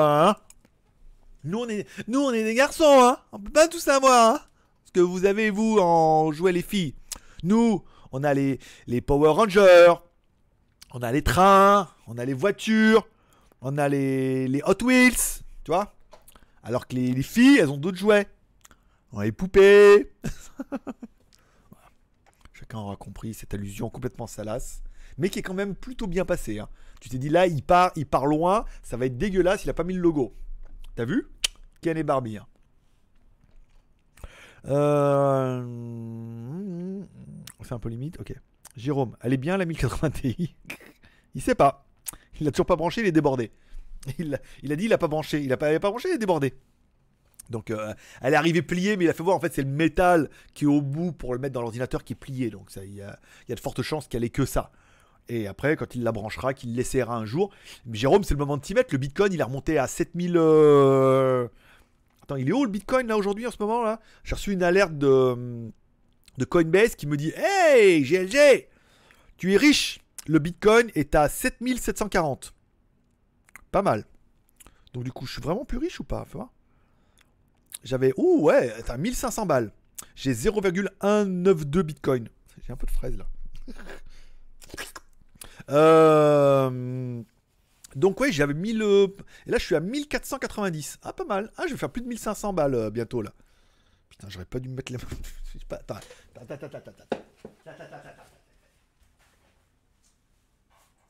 nous, 1.45 1.59
on 1.59 1.69
est, 1.69 1.87
nous, 2.07 2.21
on 2.21 2.33
est 2.33 2.45
des 2.45 2.55
garçons. 2.55 2.85
Hein. 2.87 3.19
On 3.33 3.41
peut 3.41 3.51
pas 3.51 3.67
tout 3.67 3.79
savoir. 3.79 4.49
Que 4.93 5.01
vous 5.01 5.24
avez, 5.24 5.51
vous, 5.51 5.78
en 5.78 6.32
jouets 6.32 6.53
les 6.53 6.62
filles. 6.62 6.95
Nous, 7.43 7.84
on 8.12 8.24
a 8.24 8.34
les, 8.34 8.59
Power 9.07 9.30
Rangers. 9.30 9.95
On 10.93 11.01
a 11.03 11.12
les 11.12 11.22
trains. 11.22 11.88
On 12.07 12.18
a 12.18 12.24
les 12.24 12.34
voitures. 12.34 13.07
On 13.61 13.78
a 13.78 13.88
les, 13.88 14.61
Hot 14.66 14.82
Wheels. 14.84 15.43
Tu 15.64 15.70
vois 15.70 15.95
Alors 16.62 16.88
que 16.88 16.97
les, 16.97 17.12
les 17.12 17.22
filles, 17.22 17.59
elles 17.59 17.70
ont 17.70 17.76
d'autres 17.76 17.99
jouets. 17.99 18.26
On 19.12 19.18
a 19.20 19.24
les 19.24 19.32
poupées. 19.32 20.12
Chacun 22.53 22.78
aura 22.78 22.97
compris 22.97 23.32
cette 23.34 23.55
allusion 23.55 23.91
complètement 23.91 24.26
salace, 24.26 24.82
mais 25.18 25.28
qui 25.30 25.38
est 25.38 25.43
quand 25.43 25.55
même 25.55 25.74
plutôt 25.74 26.07
bien 26.07 26.24
passée. 26.24 26.59
hein. 26.59 26.68
Tu 27.01 27.09
t'es 27.09 27.18
dit 27.18 27.28
là, 27.30 27.47
il 27.47 27.62
part, 27.62 27.93
il 27.97 28.07
part 28.07 28.26
loin, 28.26 28.64
ça 28.82 28.97
va 28.97 29.07
être 29.07 29.16
dégueulasse, 29.16 29.64
il 29.64 29.70
a 29.70 29.74
pas 29.74 29.84
mis 29.84 29.95
le 29.95 30.01
logo. 30.01 30.34
T'as 30.97 31.05
vu? 31.07 31.26
Ken 31.80 31.97
et 31.97 32.03
Barbie. 32.03 32.36
hein. 32.36 32.47
Euh... 34.67 35.63
C'est 37.63 37.73
un 37.73 37.79
peu 37.79 37.89
limite, 37.89 38.19
ok. 38.21 38.35
Jérôme, 38.77 39.17
elle 39.21 39.33
est 39.33 39.39
bien 39.39 39.57
la 39.57 39.65
1080 39.65 40.11
Ti 40.11 40.55
Il 41.35 41.43
sait 41.43 41.55
pas. 41.55 41.87
Il 42.41 42.49
a 42.49 42.51
toujours 42.51 42.67
pas 42.67 42.77
branché, 42.77 43.01
il 43.03 43.07
est 43.07 43.13
débordé. 43.13 43.51
Il, 44.19 44.35
a- 44.73 44.77
dit 44.77 44.85
il 44.87 44.93
a 44.93 44.99
pas 44.99 45.09
branché, 45.09 45.41
il 45.43 45.53
a 45.53 45.57
pas, 45.57 45.79
branché, 45.79 46.09
il 46.09 46.15
est 46.15 46.19
débordé. 46.19 46.55
Donc 47.51 47.71
euh, 47.71 47.93
elle 48.23 48.33
est 48.33 48.37
arrivée 48.37 48.63
pliée, 48.63 48.97
mais 48.97 49.05
il 49.05 49.11
a 49.11 49.13
fait 49.13 49.23
voir 49.23 49.37
en 49.37 49.41
fait 49.41 49.53
c'est 49.53 49.63
le 49.63 49.69
métal 49.69 50.31
qui 50.55 50.65
est 50.65 50.69
au 50.69 50.81
bout 50.81 51.13
pour 51.13 51.35
le 51.35 51.41
mettre 51.41 51.53
dans 51.53 51.61
l'ordinateur 51.61 52.05
qui 52.05 52.13
est 52.15 52.17
plié. 52.17 52.49
Donc 52.49 52.71
il 52.77 52.95
y 52.95 53.03
a, 53.03 53.19
de 53.49 53.61
fortes 53.61 53.83
chances 53.83 54.07
qu'elle 54.09 54.25
ait 54.25 54.31
que 54.31 54.45
ça. 54.47 54.71
Et 55.29 55.47
après, 55.47 55.77
quand 55.77 55.95
il 55.95 56.03
la 56.03 56.13
branchera, 56.13 56.55
qu'il 56.55 56.75
l'essaiera 56.75 57.15
un 57.17 57.25
jour. 57.25 57.51
Jérôme, 57.93 58.25
c'est 58.25 58.35
le 58.35 58.39
moment 58.39 58.57
de 58.57 58.63
t'y 58.63 58.75
mettre. 58.75 58.93
Le 58.93 58.99
Bitcoin, 58.99 59.33
il 59.33 59.39
est 59.41 59.45
remonté 59.45 59.79
à 59.79 59.87
7000. 59.87 60.35
euh, 60.37 61.47
Il 62.37 62.49
est 62.49 62.53
où 62.53 62.64
le 62.64 62.70
Bitcoin 62.70 63.07
là 63.07 63.16
aujourd'hui 63.16 63.47
en 63.47 63.51
ce 63.51 63.57
moment 63.61 63.83
là? 63.83 64.01
J'ai 64.24 64.35
reçu 64.35 64.53
une 64.53 64.62
alerte 64.62 64.97
de, 64.97 65.70
de 66.39 66.45
Coinbase 66.45 66.95
qui 66.95 67.07
me 67.07 67.16
dit 67.16 67.33
Hey 67.37 68.03
GLG, 68.03 68.68
tu 69.37 69.53
es 69.53 69.57
riche. 69.57 70.01
Le 70.26 70.39
Bitcoin 70.39 70.91
est 70.95 71.14
à 71.14 71.28
7740. 71.28 72.55
Pas 73.70 73.83
mal. 73.83 74.05
Donc 74.93 75.05
du 75.05 75.12
coup, 75.12 75.26
je 75.26 75.33
suis 75.33 75.43
vraiment 75.43 75.64
plus 75.64 75.78
riche 75.78 76.01
ou 76.01 76.05
pas. 76.05 76.26
J'avais. 77.85 78.12
Ouh, 78.16 78.43
ouais, 78.43 78.72
t'as 78.85 78.97
1500 78.97 79.47
balles. 79.47 79.72
J'ai 80.14 80.33
0,192 80.35 81.83
bitcoin. 81.85 82.28
J'ai 82.66 82.72
un 82.72 82.76
peu 82.76 82.87
de 82.87 82.93
fraise 82.93 83.16
là. 83.16 83.26
Euh, 85.68 87.22
Donc, 87.97 88.20
ouais, 88.20 88.30
j'avais 88.32 88.55
1000. 88.55 88.82
euh, 88.82 89.07
Et 89.47 89.51
là, 89.51 89.59
je 89.59 89.64
suis 89.64 89.74
à 89.74 89.80
1490. 89.80 90.99
Ah, 91.03 91.12
pas 91.12 91.24
mal. 91.24 91.51
Ah, 91.57 91.64
je 91.66 91.72
vais 91.72 91.78
faire 91.78 91.91
plus 91.91 92.03
de 92.03 92.09
1500 92.09 92.53
balles 92.53 92.74
euh, 92.74 92.91
bientôt 92.91 93.22
là. 93.22 93.32
Putain, 94.09 94.28
j'aurais 94.28 94.45
pas 94.45 94.59
dû 94.61 94.68
me 94.68 94.74
mettre 94.74 94.93
les 94.93 94.99
Attends, 95.70 95.95
attends, 96.36 96.55
attends, 96.55 96.66
attends, 96.66 96.91
attends. 96.91 97.16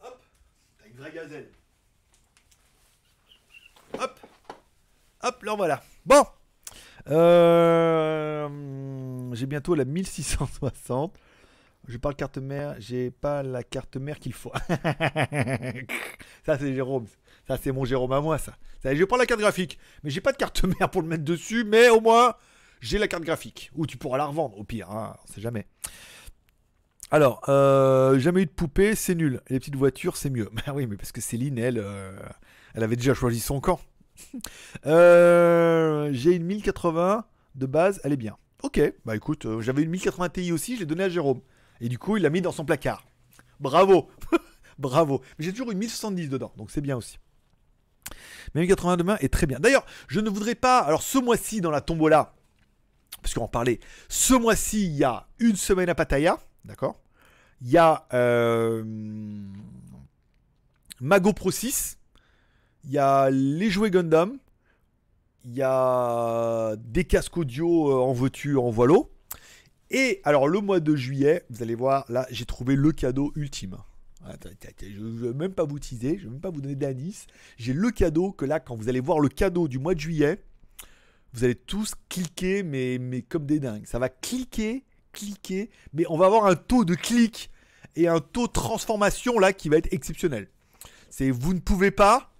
Hop, 0.04 0.22
une 0.86 0.96
vraie 0.96 1.12
gazelle. 1.12 1.50
Hop, 3.98 4.20
hop, 5.22 5.42
là 5.42 5.54
voilà. 5.56 5.82
Bon, 6.06 6.24
euh, 7.08 8.48
j'ai 9.34 9.46
bientôt 9.46 9.74
la 9.74 9.84
1660. 9.84 11.18
Je 11.88 11.96
parle 11.96 12.14
carte 12.14 12.38
mère, 12.38 12.76
j'ai 12.78 13.10
pas 13.10 13.42
la 13.42 13.62
carte 13.62 13.96
mère 13.96 14.18
qu'il 14.18 14.32
faut. 14.32 14.52
ça 16.46 16.58
c'est 16.58 16.74
Jérôme, 16.74 17.06
ça 17.46 17.56
c'est 17.56 17.72
mon 17.72 17.84
Jérôme 17.84 18.12
à 18.12 18.20
moi 18.20 18.38
ça. 18.38 18.54
je 18.84 19.04
prends 19.04 19.16
la 19.16 19.26
carte 19.26 19.40
graphique, 19.40 19.78
mais 20.04 20.10
j'ai 20.10 20.20
pas 20.20 20.32
de 20.32 20.36
carte 20.36 20.62
mère 20.64 20.90
pour 20.90 21.02
le 21.02 21.08
mettre 21.08 21.24
dessus, 21.24 21.64
mais 21.64 21.88
au 21.88 22.00
moins 22.00 22.34
j'ai 22.80 22.98
la 22.98 23.08
carte 23.08 23.24
graphique. 23.24 23.70
Ou 23.74 23.86
tu 23.86 23.96
pourras 23.96 24.18
la 24.18 24.26
revendre 24.26 24.58
au 24.58 24.64
pire, 24.64 24.90
hein, 24.90 25.16
on 25.22 25.32
sait 25.32 25.40
jamais. 25.40 25.66
Alors, 27.12 27.42
euh, 27.48 28.18
jamais 28.20 28.42
eu 28.42 28.46
de 28.46 28.50
poupée, 28.50 28.94
c'est 28.94 29.16
nul. 29.16 29.40
Les 29.48 29.58
petites 29.58 29.74
voitures, 29.74 30.16
c'est 30.16 30.30
mieux. 30.30 30.48
Bah 30.66 30.72
oui, 30.74 30.86
mais 30.86 30.96
parce 30.96 31.10
que 31.10 31.20
Céline, 31.20 31.58
elle, 31.58 31.78
euh, 31.78 32.12
elle 32.74 32.84
avait 32.84 32.96
déjà 32.96 33.14
choisi 33.14 33.40
son 33.40 33.60
camp. 33.60 33.80
Euh, 34.86 36.10
j'ai 36.12 36.32
une 36.32 36.44
1080 36.44 37.24
de 37.54 37.66
base, 37.66 38.00
elle 38.04 38.12
est 38.12 38.18
bien. 38.18 38.36
Ok, 38.62 38.80
bah 39.06 39.16
écoute, 39.16 39.46
j'avais 39.60 39.82
une 39.82 39.90
1080 39.90 40.28
Ti 40.28 40.52
aussi, 40.52 40.74
je 40.74 40.80
l'ai 40.80 40.86
donnée 40.86 41.04
à 41.04 41.08
Jérôme. 41.08 41.40
Et 41.80 41.88
du 41.88 41.98
coup, 41.98 42.16
il 42.16 42.22
l'a 42.22 42.30
mis 42.30 42.40
dans 42.40 42.52
son 42.52 42.64
placard. 42.64 43.04
Bravo 43.58 44.08
Bravo 44.78 45.22
Mais 45.38 45.44
j'ai 45.44 45.52
toujours 45.52 45.70
une 45.70 45.78
1070 45.78 46.28
dedans, 46.28 46.52
donc 46.56 46.70
c'est 46.70 46.80
bien 46.80 46.96
aussi. 46.96 47.18
Mais 48.54 48.62
1080 48.62 48.96
demain 48.96 49.16
est 49.20 49.32
très 49.32 49.46
bien. 49.46 49.60
D'ailleurs, 49.60 49.86
je 50.08 50.20
ne 50.20 50.30
voudrais 50.30 50.54
pas. 50.54 50.80
Alors, 50.80 51.02
ce 51.02 51.18
mois-ci, 51.18 51.60
dans 51.60 51.70
la 51.70 51.80
tombola, 51.80 52.34
parce 53.22 53.34
qu'on 53.34 53.44
en 53.44 53.48
parlait, 53.48 53.80
ce 54.08 54.34
mois-ci, 54.34 54.86
il 54.86 54.96
y 54.96 55.04
a 55.04 55.28
une 55.38 55.56
semaine 55.56 55.88
à 55.88 55.94
Pattaya, 55.94 56.38
d'accord? 56.64 57.00
Il 57.60 57.68
y 57.68 57.76
a 57.76 58.06
euh, 58.14 58.82
Mago 61.00 61.32
Pro 61.32 61.50
6, 61.50 61.98
il 62.84 62.90
y 62.90 62.98
a 62.98 63.28
les 63.30 63.70
jouets 63.70 63.90
Gundam, 63.90 64.38
il 65.44 65.54
y 65.54 65.62
a 65.62 66.74
des 66.76 67.04
casques 67.04 67.36
audio 67.36 67.90
euh, 67.90 68.02
en 68.02 68.12
voiture, 68.12 68.64
en 68.64 68.70
voileau. 68.70 69.10
Et 69.90 70.20
alors, 70.24 70.48
le 70.48 70.60
mois 70.60 70.80
de 70.80 70.94
juillet, 70.94 71.44
vous 71.50 71.62
allez 71.62 71.74
voir, 71.74 72.04
là, 72.08 72.26
j'ai 72.30 72.44
trouvé 72.44 72.76
le 72.76 72.92
cadeau 72.92 73.32
ultime. 73.34 73.76
Attends, 74.24 74.50
Je 74.82 75.00
ne 75.02 75.28
vais 75.28 75.32
même 75.32 75.52
pas 75.52 75.64
vous 75.64 75.78
teaser, 75.78 76.18
je 76.18 76.24
ne 76.24 76.28
vais 76.28 76.30
même 76.30 76.40
pas 76.40 76.50
vous 76.50 76.60
donner 76.60 76.76
d'indice. 76.76 77.26
J'ai 77.56 77.72
le 77.72 77.90
cadeau 77.90 78.32
que 78.32 78.44
là, 78.44 78.60
quand 78.60 78.76
vous 78.76 78.88
allez 78.88 79.00
voir 79.00 79.18
le 79.18 79.28
cadeau 79.28 79.66
du 79.66 79.78
mois 79.78 79.94
de 79.94 80.00
juillet, 80.00 80.42
vous 81.32 81.44
allez 81.44 81.54
tous 81.54 81.94
cliquer, 82.08 82.62
mais, 82.62 82.98
mais 82.98 83.22
comme 83.22 83.46
des 83.46 83.60
dingues. 83.60 83.86
Ça 83.86 83.98
va 83.98 84.08
cliquer, 84.08 84.84
cliquer, 85.12 85.70
mais 85.92 86.04
on 86.08 86.18
va 86.18 86.26
avoir 86.26 86.46
un 86.46 86.56
taux 86.56 86.84
de 86.84 86.94
clic 86.94 87.50
et 87.96 88.08
un 88.08 88.20
taux 88.20 88.46
de 88.46 88.52
transformation 88.52 89.38
là 89.38 89.52
qui 89.52 89.68
va 89.68 89.76
être 89.76 89.92
exceptionnel. 89.92 90.48
C'est 91.08 91.30
vous 91.30 91.54
ne 91.54 91.60
pouvez 91.60 91.90
pas, 91.90 92.32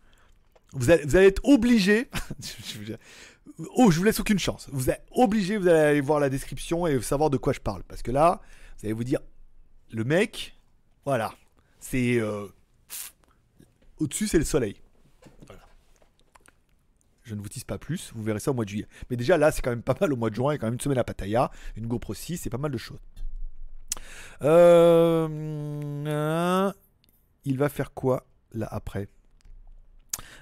vous 0.72 0.90
allez, 0.90 1.04
vous 1.04 1.16
allez 1.16 1.26
être 1.26 1.44
obligé. 1.44 2.08
oh, 3.76 3.90
je 3.90 3.98
vous 3.98 4.04
laisse 4.04 4.20
aucune 4.20 4.38
chance. 4.38 4.68
Vous 4.72 4.90
êtes 4.90 5.04
obligé, 5.12 5.56
vous 5.56 5.68
allez 5.68 5.78
aller 5.78 6.00
voir 6.00 6.20
la 6.20 6.28
description 6.28 6.86
et 6.86 7.00
savoir 7.00 7.30
de 7.30 7.36
quoi 7.36 7.52
je 7.52 7.60
parle. 7.60 7.82
Parce 7.84 8.02
que 8.02 8.10
là, 8.10 8.40
vous 8.78 8.86
allez 8.86 8.92
vous 8.92 9.04
dire, 9.04 9.20
le 9.90 10.04
mec, 10.04 10.58
voilà, 11.04 11.32
c'est 11.78 12.20
euh, 12.20 12.46
au-dessus, 13.98 14.28
c'est 14.28 14.38
le 14.38 14.44
soleil. 14.44 14.76
Voilà. 15.46 15.62
Je 17.22 17.34
ne 17.34 17.40
vous 17.40 17.48
tease 17.48 17.64
pas 17.64 17.78
plus, 17.78 18.12
vous 18.14 18.22
verrez 18.22 18.40
ça 18.40 18.50
au 18.50 18.54
mois 18.54 18.64
de 18.64 18.70
juillet. 18.70 18.86
Mais 19.10 19.16
déjà 19.16 19.36
là, 19.36 19.50
c'est 19.50 19.62
quand 19.62 19.70
même 19.70 19.82
pas 19.82 19.96
mal 20.00 20.12
au 20.12 20.16
mois 20.16 20.30
de 20.30 20.34
juin, 20.34 20.52
il 20.52 20.54
y 20.54 20.56
a 20.56 20.58
quand 20.58 20.66
même 20.66 20.74
une 20.74 20.80
semaine 20.80 20.98
à 20.98 21.04
Pattaya, 21.04 21.50
une 21.76 21.86
GoPro 21.86 22.14
6, 22.14 22.38
c'est 22.38 22.50
pas 22.50 22.58
mal 22.58 22.70
de 22.70 22.78
choses. 22.78 23.00
Euh, 24.42 25.28
euh, 26.06 26.72
il 27.44 27.58
va 27.58 27.68
faire 27.68 27.92
quoi 27.92 28.26
là 28.52 28.68
après? 28.70 29.08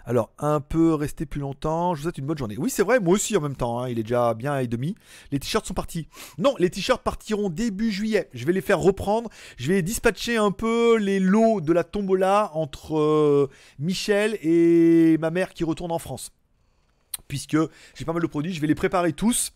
Alors, 0.08 0.32
un 0.38 0.62
peu 0.62 0.94
rester 0.94 1.26
plus 1.26 1.42
longtemps. 1.42 1.94
Je 1.94 1.98
vous 1.98 2.04
souhaite 2.04 2.16
une 2.16 2.24
bonne 2.24 2.38
journée. 2.38 2.56
Oui, 2.56 2.70
c'est 2.70 2.82
vrai, 2.82 2.98
moi 2.98 3.12
aussi 3.12 3.36
en 3.36 3.42
même 3.42 3.56
temps. 3.56 3.78
hein, 3.78 3.90
il 3.90 3.98
est 3.98 4.02
déjà 4.02 4.32
bien 4.32 4.58
et 4.58 4.66
demi. 4.66 4.94
Les 5.32 5.38
t-shirts 5.38 5.66
sont 5.66 5.74
partis. 5.74 6.08
Non, 6.38 6.54
les 6.58 6.70
t-shirts 6.70 7.02
partiront 7.02 7.50
début 7.50 7.92
juillet. 7.92 8.30
Je 8.32 8.46
vais 8.46 8.54
les 8.54 8.62
faire 8.62 8.80
reprendre. 8.80 9.28
Je 9.58 9.70
vais 9.70 9.82
dispatcher 9.82 10.38
un 10.38 10.50
peu 10.50 10.96
les 10.96 11.20
lots 11.20 11.60
de 11.60 11.74
la 11.74 11.84
tombola 11.84 12.50
entre 12.54 12.96
euh, 12.96 13.50
Michel 13.78 14.38
et 14.40 15.18
ma 15.18 15.30
mère 15.30 15.52
qui 15.52 15.62
retourne 15.62 15.92
en 15.92 15.98
France. 15.98 16.32
Puisque 17.28 17.58
j'ai 17.94 18.06
pas 18.06 18.14
mal 18.14 18.22
de 18.22 18.28
produits, 18.28 18.54
je 18.54 18.62
vais 18.62 18.66
les 18.66 18.74
préparer 18.74 19.12
tous. 19.12 19.52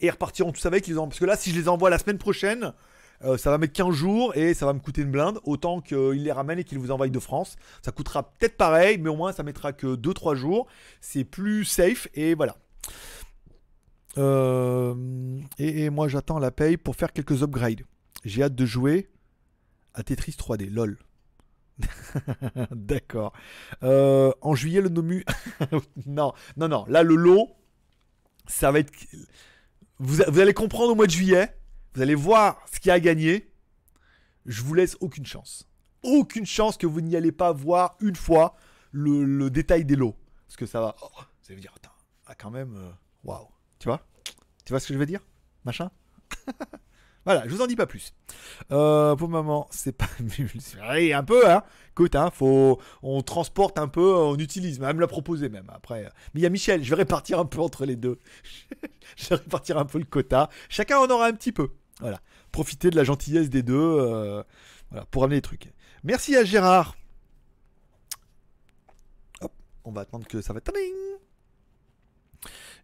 Et 0.00 0.10
repartiront 0.10 0.50
tous 0.50 0.66
avec. 0.66 0.92
Parce 0.92 1.20
que 1.20 1.24
là, 1.24 1.36
si 1.36 1.52
je 1.52 1.60
les 1.60 1.68
envoie 1.68 1.88
la 1.88 2.00
semaine 2.00 2.18
prochaine, 2.18 2.72
euh, 3.24 3.36
ça 3.36 3.50
va 3.50 3.58
mettre 3.58 3.72
15 3.72 3.94
jours 3.94 4.36
et 4.36 4.54
ça 4.54 4.66
va 4.66 4.72
me 4.72 4.80
coûter 4.80 5.02
une 5.02 5.10
blinde. 5.10 5.38
Autant 5.44 5.80
qu'il 5.80 6.22
les 6.22 6.32
ramène 6.32 6.58
et 6.58 6.64
qu'il 6.64 6.78
vous 6.78 6.90
envoie 6.90 7.08
de 7.08 7.18
France. 7.18 7.56
Ça 7.82 7.92
coûtera 7.92 8.30
peut-être 8.32 8.56
pareil, 8.56 8.98
mais 8.98 9.08
au 9.08 9.16
moins 9.16 9.32
ça 9.32 9.42
mettra 9.42 9.72
que 9.72 9.96
2-3 9.96 10.34
jours. 10.34 10.66
C'est 11.00 11.24
plus 11.24 11.64
safe 11.64 12.08
et 12.14 12.34
voilà. 12.34 12.56
Euh, 14.18 14.94
et, 15.58 15.84
et 15.84 15.90
moi 15.90 16.08
j'attends 16.08 16.38
la 16.38 16.50
paye 16.50 16.76
pour 16.76 16.96
faire 16.96 17.12
quelques 17.12 17.42
upgrades. 17.42 17.82
J'ai 18.24 18.42
hâte 18.42 18.54
de 18.54 18.66
jouer 18.66 19.08
à 19.94 20.02
Tetris 20.02 20.36
3D, 20.38 20.70
lol. 20.70 20.98
D'accord. 22.70 23.32
Euh, 23.82 24.32
en 24.40 24.54
juillet, 24.54 24.80
le 24.80 24.88
Nomu. 24.88 25.24
non, 26.06 26.32
non, 26.56 26.68
non. 26.68 26.84
Là, 26.88 27.02
le 27.02 27.14
lot, 27.14 27.50
ça 28.46 28.70
va 28.70 28.80
être. 28.80 28.92
Vous, 29.98 30.22
vous 30.26 30.40
allez 30.40 30.54
comprendre 30.54 30.92
au 30.92 30.94
mois 30.94 31.06
de 31.06 31.12
juillet. 31.12 31.54
Vous 31.96 32.02
allez 32.02 32.14
voir 32.14 32.60
ce 32.70 32.78
qu'il 32.78 32.90
y 32.90 32.92
a 32.92 32.94
à 32.94 33.00
gagner. 33.00 33.50
Je 34.44 34.62
vous 34.62 34.74
laisse 34.74 34.98
aucune 35.00 35.24
chance. 35.24 35.66
Aucune 36.02 36.44
chance 36.44 36.76
que 36.76 36.86
vous 36.86 37.00
n'y 37.00 37.16
allez 37.16 37.32
pas 37.32 37.52
voir 37.52 37.96
une 38.00 38.16
fois 38.16 38.54
le, 38.92 39.48
détail 39.48 39.86
des 39.86 39.96
lots. 39.96 40.14
Parce 40.46 40.58
que 40.58 40.66
ça 40.66 40.82
va. 40.82 40.94
oh, 41.00 41.08
ça 41.40 41.54
veut 41.54 41.60
dire, 41.60 41.72
attends, 41.74 41.94
ah, 42.26 42.34
quand 42.34 42.50
même. 42.50 42.76
euh, 42.76 42.90
Waouh. 43.24 43.48
Tu 43.78 43.88
vois? 43.88 44.06
Tu 44.66 44.74
vois 44.74 44.80
ce 44.80 44.88
que 44.88 44.92
je 44.92 44.98
veux 44.98 45.06
dire? 45.06 45.20
Machin? 45.64 45.90
Voilà, 47.24 47.42
je 47.48 47.52
vous 47.52 47.60
en 47.60 47.66
dis 47.66 47.74
pas 47.74 47.86
plus. 47.86 48.14
Euh, 48.70 49.16
pour 49.16 49.28
maman, 49.28 49.66
c'est 49.72 49.90
pas. 49.90 50.06
Allez, 50.82 51.12
un 51.12 51.24
peu, 51.24 51.50
hein. 51.50 51.64
Écoute, 51.90 52.14
hein. 52.14 52.30
On 52.40 53.20
transporte 53.22 53.80
un 53.80 53.88
peu, 53.88 54.14
on 54.14 54.36
utilise. 54.36 54.80
Elle 54.80 54.94
me 54.94 55.00
l'a 55.00 55.08
proposé 55.08 55.48
même. 55.48 55.68
Après. 55.74 56.04
Mais 56.34 56.40
il 56.40 56.42
y 56.44 56.46
a 56.46 56.50
Michel, 56.50 56.84
je 56.84 56.90
vais 56.90 56.94
répartir 56.94 57.40
un 57.40 57.44
peu 57.44 57.58
entre 57.58 57.84
les 57.84 57.96
deux. 57.96 58.20
je 59.16 59.30
vais 59.30 59.34
répartir 59.34 59.76
un 59.76 59.86
peu 59.86 59.98
le 59.98 60.04
quota. 60.04 60.50
Chacun 60.68 60.98
en 60.98 61.08
aura 61.10 61.26
un 61.26 61.32
petit 61.32 61.50
peu. 61.50 61.70
Voilà. 62.00 62.20
Profiter 62.52 62.90
de 62.90 62.96
la 62.96 63.04
gentillesse 63.04 63.50
des 63.50 63.62
deux. 63.62 63.74
euh, 63.74 64.42
pour 65.10 65.24
amener 65.24 65.36
les 65.36 65.42
trucs. 65.42 65.72
Merci 66.04 66.36
à 66.36 66.44
Gérard. 66.44 66.96
Hop, 69.40 69.52
on 69.84 69.92
va 69.92 70.02
attendre 70.02 70.26
que 70.26 70.40
ça 70.40 70.52
va. 70.52 70.60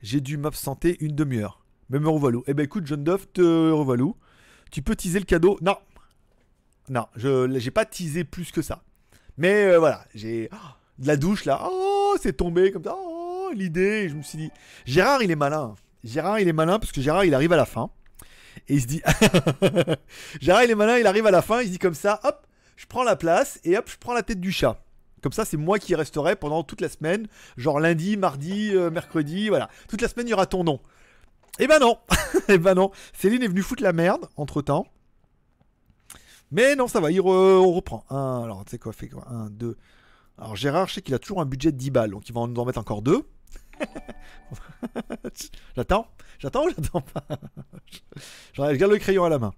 J'ai 0.02 0.20
dû 0.20 0.36
m'absenter 0.36 0.96
une 1.00 1.14
demi-heure. 1.14 1.64
Mais 1.90 1.98
me 1.98 2.08
revoilou. 2.08 2.42
Eh 2.46 2.54
ben 2.54 2.64
écoute, 2.64 2.86
John 2.86 3.04
Duff, 3.04 3.32
te 3.32 3.70
revoilou. 3.70 4.16
Tu 4.70 4.82
peux 4.82 4.96
teaser 4.96 5.20
le 5.20 5.24
cadeau 5.24 5.58
Non. 5.60 5.76
Non, 6.88 7.06
je 7.14 7.58
j'ai 7.58 7.70
pas 7.70 7.84
teasé 7.84 8.24
plus 8.24 8.50
que 8.50 8.62
ça. 8.62 8.82
Mais 9.36 9.66
euh, 9.66 9.78
voilà, 9.78 10.04
j'ai 10.14 10.48
oh, 10.52 10.56
de 10.98 11.06
la 11.06 11.16
douche 11.16 11.44
là. 11.44 11.60
Oh, 11.70 12.16
c'est 12.20 12.36
tombé 12.36 12.72
comme 12.72 12.82
ça. 12.82 12.96
Oh, 12.98 13.50
l'idée. 13.54 14.08
Je 14.08 14.16
me 14.16 14.22
suis 14.22 14.38
dit, 14.38 14.50
Gérard, 14.84 15.22
il 15.22 15.30
est 15.30 15.36
malin. 15.36 15.74
Gérard, 16.02 16.40
il 16.40 16.48
est 16.48 16.52
malin 16.52 16.78
parce 16.80 16.90
que 16.90 17.00
Gérard, 17.00 17.24
il 17.24 17.34
arrive 17.34 17.52
à 17.52 17.56
la 17.56 17.66
fin. 17.66 17.90
Et 18.68 18.74
il 18.74 18.82
se 18.82 18.86
dit, 18.86 19.02
Gérard, 20.40 20.64
il 20.64 20.70
est 20.70 20.74
malin, 20.74 20.98
il 20.98 21.06
arrive 21.06 21.26
à 21.26 21.30
la 21.30 21.42
fin. 21.42 21.60
Il 21.60 21.66
se 21.66 21.72
dit 21.72 21.78
comme 21.78 21.94
ça, 21.94 22.20
hop, 22.24 22.46
je 22.76 22.86
prends 22.86 23.02
la 23.02 23.16
place 23.16 23.60
et 23.64 23.76
hop, 23.76 23.88
je 23.90 23.96
prends 23.98 24.14
la 24.14 24.22
tête 24.22 24.40
du 24.40 24.52
chat. 24.52 24.82
Comme 25.22 25.32
ça, 25.32 25.44
c'est 25.44 25.56
moi 25.56 25.78
qui 25.78 25.94
resterai 25.94 26.36
pendant 26.36 26.64
toute 26.64 26.80
la 26.80 26.88
semaine. 26.88 27.28
Genre 27.56 27.78
lundi, 27.78 28.16
mardi, 28.16 28.70
euh, 28.74 28.90
mercredi, 28.90 29.48
voilà. 29.48 29.68
Toute 29.88 30.02
la 30.02 30.08
semaine, 30.08 30.26
il 30.26 30.30
y 30.30 30.34
aura 30.34 30.46
ton 30.46 30.64
nom. 30.64 30.80
Eh 31.58 31.66
ben 31.66 31.78
non 31.78 31.98
Eh 32.48 32.58
ben 32.58 32.74
non 32.74 32.90
Céline 33.12 33.42
est 33.42 33.48
venue 33.48 33.62
foutre 33.62 33.82
la 33.82 33.92
merde, 33.92 34.28
entre 34.36 34.62
temps. 34.62 34.86
Mais 36.50 36.74
non, 36.76 36.88
ça 36.88 37.00
va, 37.00 37.10
il 37.10 37.20
on 37.20 37.72
reprend. 37.72 38.04
Alors, 38.10 38.64
tu 38.64 38.72
sais 38.72 38.78
quoi, 38.78 38.92
fait 38.92 39.08
quoi? 39.08 39.26
Un, 39.28 39.48
deux. 39.48 39.76
Alors, 40.38 40.56
Gérard, 40.56 40.88
je 40.88 40.94
sais 40.94 41.02
qu'il 41.02 41.14
a 41.14 41.18
toujours 41.18 41.40
un 41.40 41.46
budget 41.46 41.72
de 41.72 41.76
10 41.76 41.90
balles, 41.90 42.10
donc 42.10 42.28
il 42.28 42.34
va 42.34 42.46
nous 42.46 42.60
en 42.60 42.64
mettre 42.64 42.78
encore 42.78 43.00
deux. 43.00 43.22
j'attends 45.76 46.08
J'attends 46.43 46.66
ou 46.66 46.70
j'attends 46.70 47.01
pas 47.01 47.24
Je 48.53 48.61
regarde 48.61 48.90
le 48.90 48.99
crayon 48.99 49.22
à 49.22 49.28
la 49.28 49.38
main. 49.38 49.53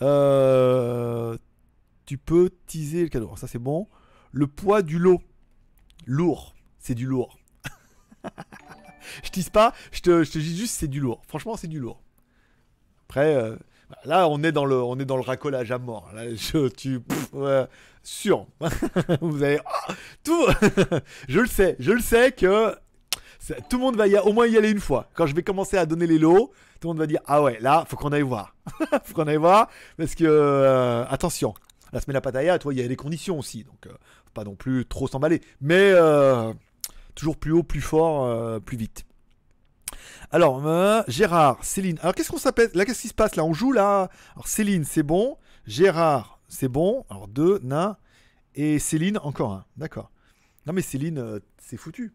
Euh, 0.00 1.36
tu 2.06 2.18
peux 2.18 2.50
teaser 2.66 3.02
le 3.02 3.08
cadeau. 3.08 3.34
Ça, 3.34 3.48
c'est 3.48 3.58
bon. 3.58 3.88
Le 4.30 4.46
poids 4.46 4.82
du 4.82 5.00
lot. 5.00 5.20
Lourd. 6.06 6.54
C'est 6.78 6.94
du 6.94 7.06
lourd. 7.06 7.36
je 9.24 9.30
tease 9.30 9.50
pas, 9.50 9.74
je 9.90 10.02
te, 10.02 10.38
dis 10.38 10.56
juste 10.56 10.76
c'est 10.76 10.86
du 10.86 11.00
lourd. 11.00 11.20
Franchement, 11.26 11.56
c'est 11.56 11.66
du 11.66 11.80
lourd. 11.80 12.00
Après, 13.08 13.34
euh, 13.34 13.56
là, 14.04 14.28
on 14.28 14.40
est 14.44 14.52
dans 14.52 14.66
le, 14.66 14.80
on 14.80 15.00
est 15.00 15.04
dans 15.04 15.16
le 15.16 15.22
racolage 15.22 15.72
à 15.72 15.78
mort. 15.78 16.12
Là, 16.14 16.32
je, 16.32 16.68
tu, 16.68 17.00
sûr. 18.04 18.46
Vous 19.20 19.42
avez 19.42 19.58
ah, 19.66 19.94
tout. 20.22 20.46
je 21.28 21.40
le 21.40 21.48
sais, 21.48 21.74
je 21.80 21.90
le 21.90 22.00
sais 22.00 22.30
que 22.30 22.76
tout 23.68 23.76
le 23.78 23.82
monde 23.82 23.96
va 23.96 24.06
y 24.06 24.16
a- 24.16 24.24
au 24.24 24.32
moins 24.32 24.46
y 24.46 24.56
aller 24.56 24.70
une 24.70 24.80
fois. 24.80 25.08
Quand 25.14 25.26
je 25.26 25.34
vais 25.34 25.42
commencer 25.42 25.76
à 25.76 25.86
donner 25.86 26.06
les 26.06 26.18
lots, 26.18 26.52
tout 26.80 26.88
le 26.88 26.94
monde 26.94 26.98
va 26.98 27.06
dire 27.06 27.20
ah 27.26 27.42
ouais, 27.42 27.58
là, 27.60 27.84
faut 27.88 27.96
qu'on 27.96 28.12
aille 28.12 28.22
voir. 28.22 28.54
faut 29.04 29.14
qu'on 29.14 29.26
aille 29.26 29.36
voir 29.36 29.68
parce 29.96 30.14
que 30.14 30.24
euh, 30.24 31.04
attention. 31.08 31.54
La 31.92 32.00
semaine 32.00 32.16
à 32.16 32.20
Pattaya, 32.20 32.58
toi, 32.58 32.72
il 32.72 32.78
y 32.80 32.82
a 32.84 32.88
des 32.88 32.96
conditions 32.96 33.38
aussi, 33.38 33.64
donc 33.64 33.86
euh, 33.86 33.90
faut 33.90 34.30
pas 34.34 34.44
non 34.44 34.54
plus 34.54 34.86
trop 34.86 35.08
s'emballer. 35.08 35.40
Mais 35.60 35.90
euh, 35.92 36.52
toujours 37.16 37.36
plus 37.36 37.50
haut, 37.52 37.62
plus 37.64 37.80
fort, 37.80 38.26
euh, 38.26 38.60
plus 38.60 38.76
vite. 38.76 39.04
Alors, 40.30 40.62
Gérard, 41.08 41.58
Céline. 41.64 41.98
Alors, 42.02 42.14
qu'est-ce 42.14 42.30
qu'on 42.30 42.38
s'appelle 42.38 42.70
Là, 42.74 42.84
qu'est-ce 42.84 43.02
qui 43.02 43.08
se 43.08 43.14
passe 43.14 43.34
Là, 43.34 43.44
on 43.44 43.52
joue 43.52 43.72
là? 43.72 44.08
Alors, 44.34 44.46
Céline, 44.46 44.84
c'est 44.84 45.02
bon. 45.02 45.36
Gérard, 45.66 46.38
c'est 46.46 46.68
bon. 46.68 47.04
Alors, 47.10 47.26
deux, 47.26 47.58
nain. 47.64 47.96
Et 48.54 48.78
Céline, 48.78 49.18
encore 49.24 49.52
un. 49.52 49.64
D'accord. 49.76 50.12
Non, 50.66 50.72
mais 50.72 50.82
Céline, 50.82 51.40
c'est 51.58 51.76
foutu. 51.76 52.12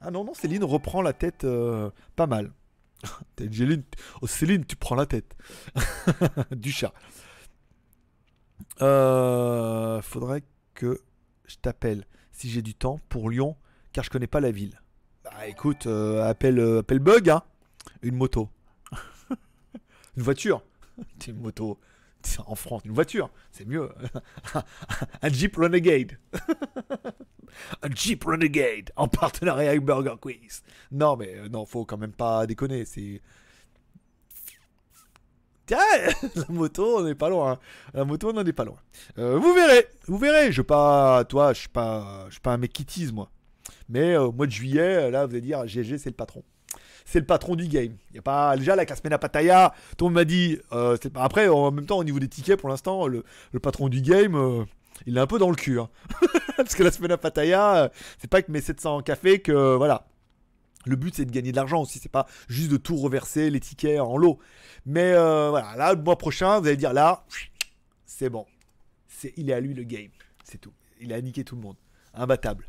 Ah 0.00 0.10
non, 0.10 0.24
non, 0.24 0.34
Céline 0.34 0.64
reprend 0.64 1.02
la 1.02 1.12
tête 1.12 1.44
euh, 1.44 1.90
pas 2.16 2.26
mal. 2.26 2.52
Céline, 3.38 3.82
oh, 4.22 4.26
Céline, 4.26 4.64
tu 4.64 4.76
prends 4.76 4.94
la 4.94 5.06
tête. 5.06 5.36
du 6.52 6.72
chat. 6.72 6.92
Euh, 8.82 10.00
faudrait 10.00 10.42
que 10.74 11.00
je 11.46 11.56
t'appelle 11.56 12.06
si 12.32 12.48
j'ai 12.48 12.62
du 12.62 12.74
temps 12.74 12.98
pour 13.08 13.28
Lyon, 13.28 13.56
car 13.92 14.04
je 14.04 14.10
connais 14.10 14.26
pas 14.26 14.40
la 14.40 14.50
ville. 14.50 14.80
Bah 15.24 15.46
écoute, 15.46 15.86
euh, 15.86 16.26
appelle, 16.26 16.58
euh, 16.58 16.78
appelle 16.80 16.98
Bug, 16.98 17.28
hein. 17.28 17.42
Une 18.02 18.16
moto. 18.16 18.48
une 20.16 20.22
voiture. 20.22 20.62
Une 21.28 21.40
moto. 21.40 21.78
En 22.46 22.54
France, 22.54 22.82
une 22.84 22.92
voiture, 22.92 23.30
c'est 23.50 23.66
mieux. 23.66 23.90
Un 25.22 25.28
Jeep 25.28 25.56
Renegade. 25.56 26.18
Un 27.82 27.90
Jeep 27.94 28.24
Renegade 28.24 28.90
en 28.96 29.08
partenariat 29.08 29.70
avec 29.70 29.84
Burger 29.84 30.14
Quiz. 30.20 30.62
Non, 30.92 31.16
mais 31.16 31.34
euh, 31.36 31.48
non, 31.48 31.64
faut 31.66 31.84
quand 31.84 31.96
même 31.98 32.12
pas 32.12 32.46
déconner. 32.46 32.84
C'est. 32.84 33.20
Tiens, 35.66 35.78
la 36.34 36.44
moto, 36.48 36.98
on 36.98 37.04
n'est 37.04 37.14
pas 37.14 37.28
loin. 37.28 37.52
hein. 37.52 37.58
La 37.94 38.04
moto, 38.04 38.30
on 38.30 38.32
n'en 38.32 38.44
est 38.44 38.52
pas 38.52 38.64
loin. 38.64 38.78
Euh, 39.18 39.38
vous 39.38 39.52
verrez, 39.54 39.86
vous 40.06 40.18
verrez. 40.18 40.50
Je 40.52 40.62
pas, 40.62 41.24
toi, 41.24 41.52
je 41.52 41.68
pas, 41.68 42.24
je 42.26 42.32
suis 42.32 42.40
pas 42.40 42.52
un 42.52 42.58
mec 42.58 42.72
qui 42.72 42.84
tease, 42.84 43.12
moi. 43.12 43.30
Mais 43.88 44.14
euh, 44.14 44.24
au 44.24 44.32
mois 44.32 44.46
de 44.46 44.52
juillet, 44.52 45.10
là, 45.10 45.26
vous 45.26 45.32
allez 45.32 45.40
dire, 45.42 45.66
GG, 45.66 45.98
c'est 45.98 46.10
le 46.10 46.16
patron. 46.16 46.42
C'est 47.04 47.18
le 47.18 47.26
patron 47.26 47.56
du 47.56 47.68
game. 47.68 47.96
Y 48.14 48.18
a 48.18 48.22
pas 48.22 48.56
déjà 48.56 48.76
la 48.76 48.86
semaine 48.96 49.12
à 49.12 49.18
Pattaya, 49.18 49.74
tout 49.96 50.06
le 50.06 50.10
monde 50.10 50.14
m'a 50.20 50.24
dit. 50.24 50.58
euh, 50.72 50.96
après, 51.14 51.48
en 51.48 51.70
même 51.70 51.86
temps, 51.86 51.98
au 51.98 52.04
niveau 52.04 52.18
des 52.18 52.28
tickets, 52.28 52.58
pour 52.58 52.68
l'instant, 52.68 53.06
le, 53.06 53.24
patron 53.62 53.88
du 53.88 54.00
game, 54.00 54.34
euh, 54.34 54.64
il 55.06 55.16
est 55.16 55.20
un 55.20 55.26
peu 55.26 55.38
dans 55.38 55.50
le 55.50 55.56
cul. 55.56 55.80
hein. 55.80 55.88
Parce 56.56 56.74
que 56.74 56.82
la 56.82 56.90
semaine 56.90 57.12
à 57.12 57.18
Pattaya, 57.18 57.76
euh, 57.76 57.88
c'est 58.18 58.30
pas 58.30 58.42
que 58.42 58.50
mes 58.52 58.60
700 58.60 59.02
cafés 59.02 59.40
que 59.40 59.76
voilà. 59.76 60.06
Le 60.86 60.96
but 60.96 61.14
c'est 61.14 61.26
de 61.26 61.30
gagner 61.30 61.50
de 61.50 61.56
l'argent 61.56 61.82
aussi, 61.82 61.98
c'est 61.98 62.10
pas 62.10 62.26
juste 62.48 62.70
de 62.70 62.78
tout 62.78 62.96
reverser 62.96 63.50
les 63.50 63.60
tickets 63.60 64.00
en 64.00 64.16
lot. 64.16 64.38
Mais 64.86 65.12
voilà, 65.12 65.76
là 65.76 65.92
le 65.92 66.00
mois 66.00 66.16
prochain, 66.16 66.58
vous 66.58 66.66
allez 66.66 66.78
dire 66.78 66.94
là, 66.94 67.24
c'est 68.06 68.30
bon. 68.30 68.46
il 69.36 69.50
est 69.50 69.52
à 69.52 69.60
lui 69.60 69.74
le 69.74 69.82
game. 69.82 70.08
C'est 70.42 70.58
tout. 70.58 70.72
Il 70.98 71.12
a 71.12 71.20
niqué 71.20 71.44
tout 71.44 71.54
le 71.54 71.60
monde. 71.60 71.76
Imbattable. 72.14 72.66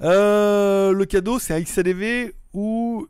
Le 0.00 1.04
cadeau, 1.04 1.38
c'est 1.38 1.52
un 1.52 1.60
XADV 1.60 2.32
ou 2.54 3.06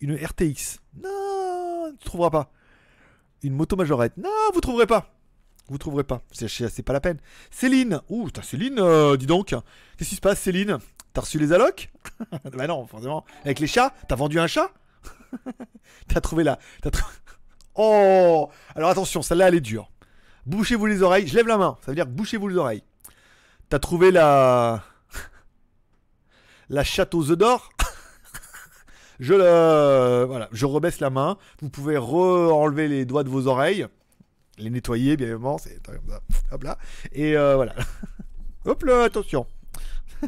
une 0.00 0.14
RTX. 0.14 0.80
Non, 1.02 1.92
tu 1.98 2.04
trouveras 2.04 2.30
pas. 2.30 2.50
Une 3.42 3.54
moto 3.54 3.76
majorette. 3.76 4.16
Non, 4.16 4.30
vous 4.52 4.60
trouverez 4.60 4.86
pas. 4.86 5.14
Vous 5.68 5.78
trouverez 5.78 6.04
pas. 6.04 6.22
C'est, 6.32 6.82
pas 6.82 6.92
la 6.92 7.00
peine. 7.00 7.18
Céline. 7.50 8.00
Ouh, 8.08 8.26
putain, 8.26 8.42
Céline, 8.42 8.78
euh, 8.78 9.16
dis 9.16 9.26
donc. 9.26 9.54
Qu'est-ce 9.96 10.08
qui 10.08 10.16
se 10.16 10.20
passe, 10.20 10.40
Céline? 10.40 10.78
T'as 11.12 11.20
reçu 11.22 11.38
les 11.38 11.52
allocs? 11.52 11.90
Bah 12.52 12.66
non, 12.66 12.86
forcément. 12.86 13.24
Avec 13.44 13.60
les 13.60 13.66
chats? 13.66 13.92
T'as 14.08 14.16
vendu 14.16 14.40
un 14.40 14.46
chat? 14.46 14.70
T'as 16.08 16.20
trouvé 16.20 16.42
la. 16.42 16.58
T'as 16.82 16.90
Oh 17.74 18.50
Alors 18.74 18.90
attention, 18.90 19.22
celle-là, 19.22 19.48
elle 19.48 19.54
est 19.54 19.60
dure. 19.60 19.90
Bouchez-vous 20.46 20.86
les 20.86 21.02
oreilles. 21.02 21.28
Je 21.28 21.34
lève 21.36 21.46
la 21.46 21.58
main. 21.58 21.76
Ça 21.84 21.92
veut 21.92 21.94
dire 21.94 22.06
bouchez-vous 22.06 22.48
les 22.48 22.56
oreilles. 22.56 22.82
T'as 23.68 23.78
trouvé 23.78 24.10
la. 24.10 24.82
La 26.70 26.84
chatte 26.84 27.14
aux 27.14 27.30
œufs 27.30 27.38
d'or? 27.38 27.70
Je 29.18 29.34
le. 29.34 30.24
Voilà, 30.26 30.48
je 30.52 30.66
rebaisse 30.66 31.00
la 31.00 31.10
main. 31.10 31.38
Vous 31.60 31.70
pouvez 31.70 31.96
re-enlever 31.96 32.88
les 32.88 33.04
doigts 33.04 33.24
de 33.24 33.28
vos 33.28 33.46
oreilles. 33.46 33.86
Les 34.58 34.70
nettoyer, 34.70 35.16
bien 35.16 35.26
évidemment. 35.26 35.58
C'est. 35.58 35.80
Hop 36.50 36.62
là. 36.62 36.78
Et 37.12 37.36
euh, 37.36 37.56
voilà. 37.56 37.74
Hop 38.64 38.82
là, 38.84 39.04
attention. 39.04 39.46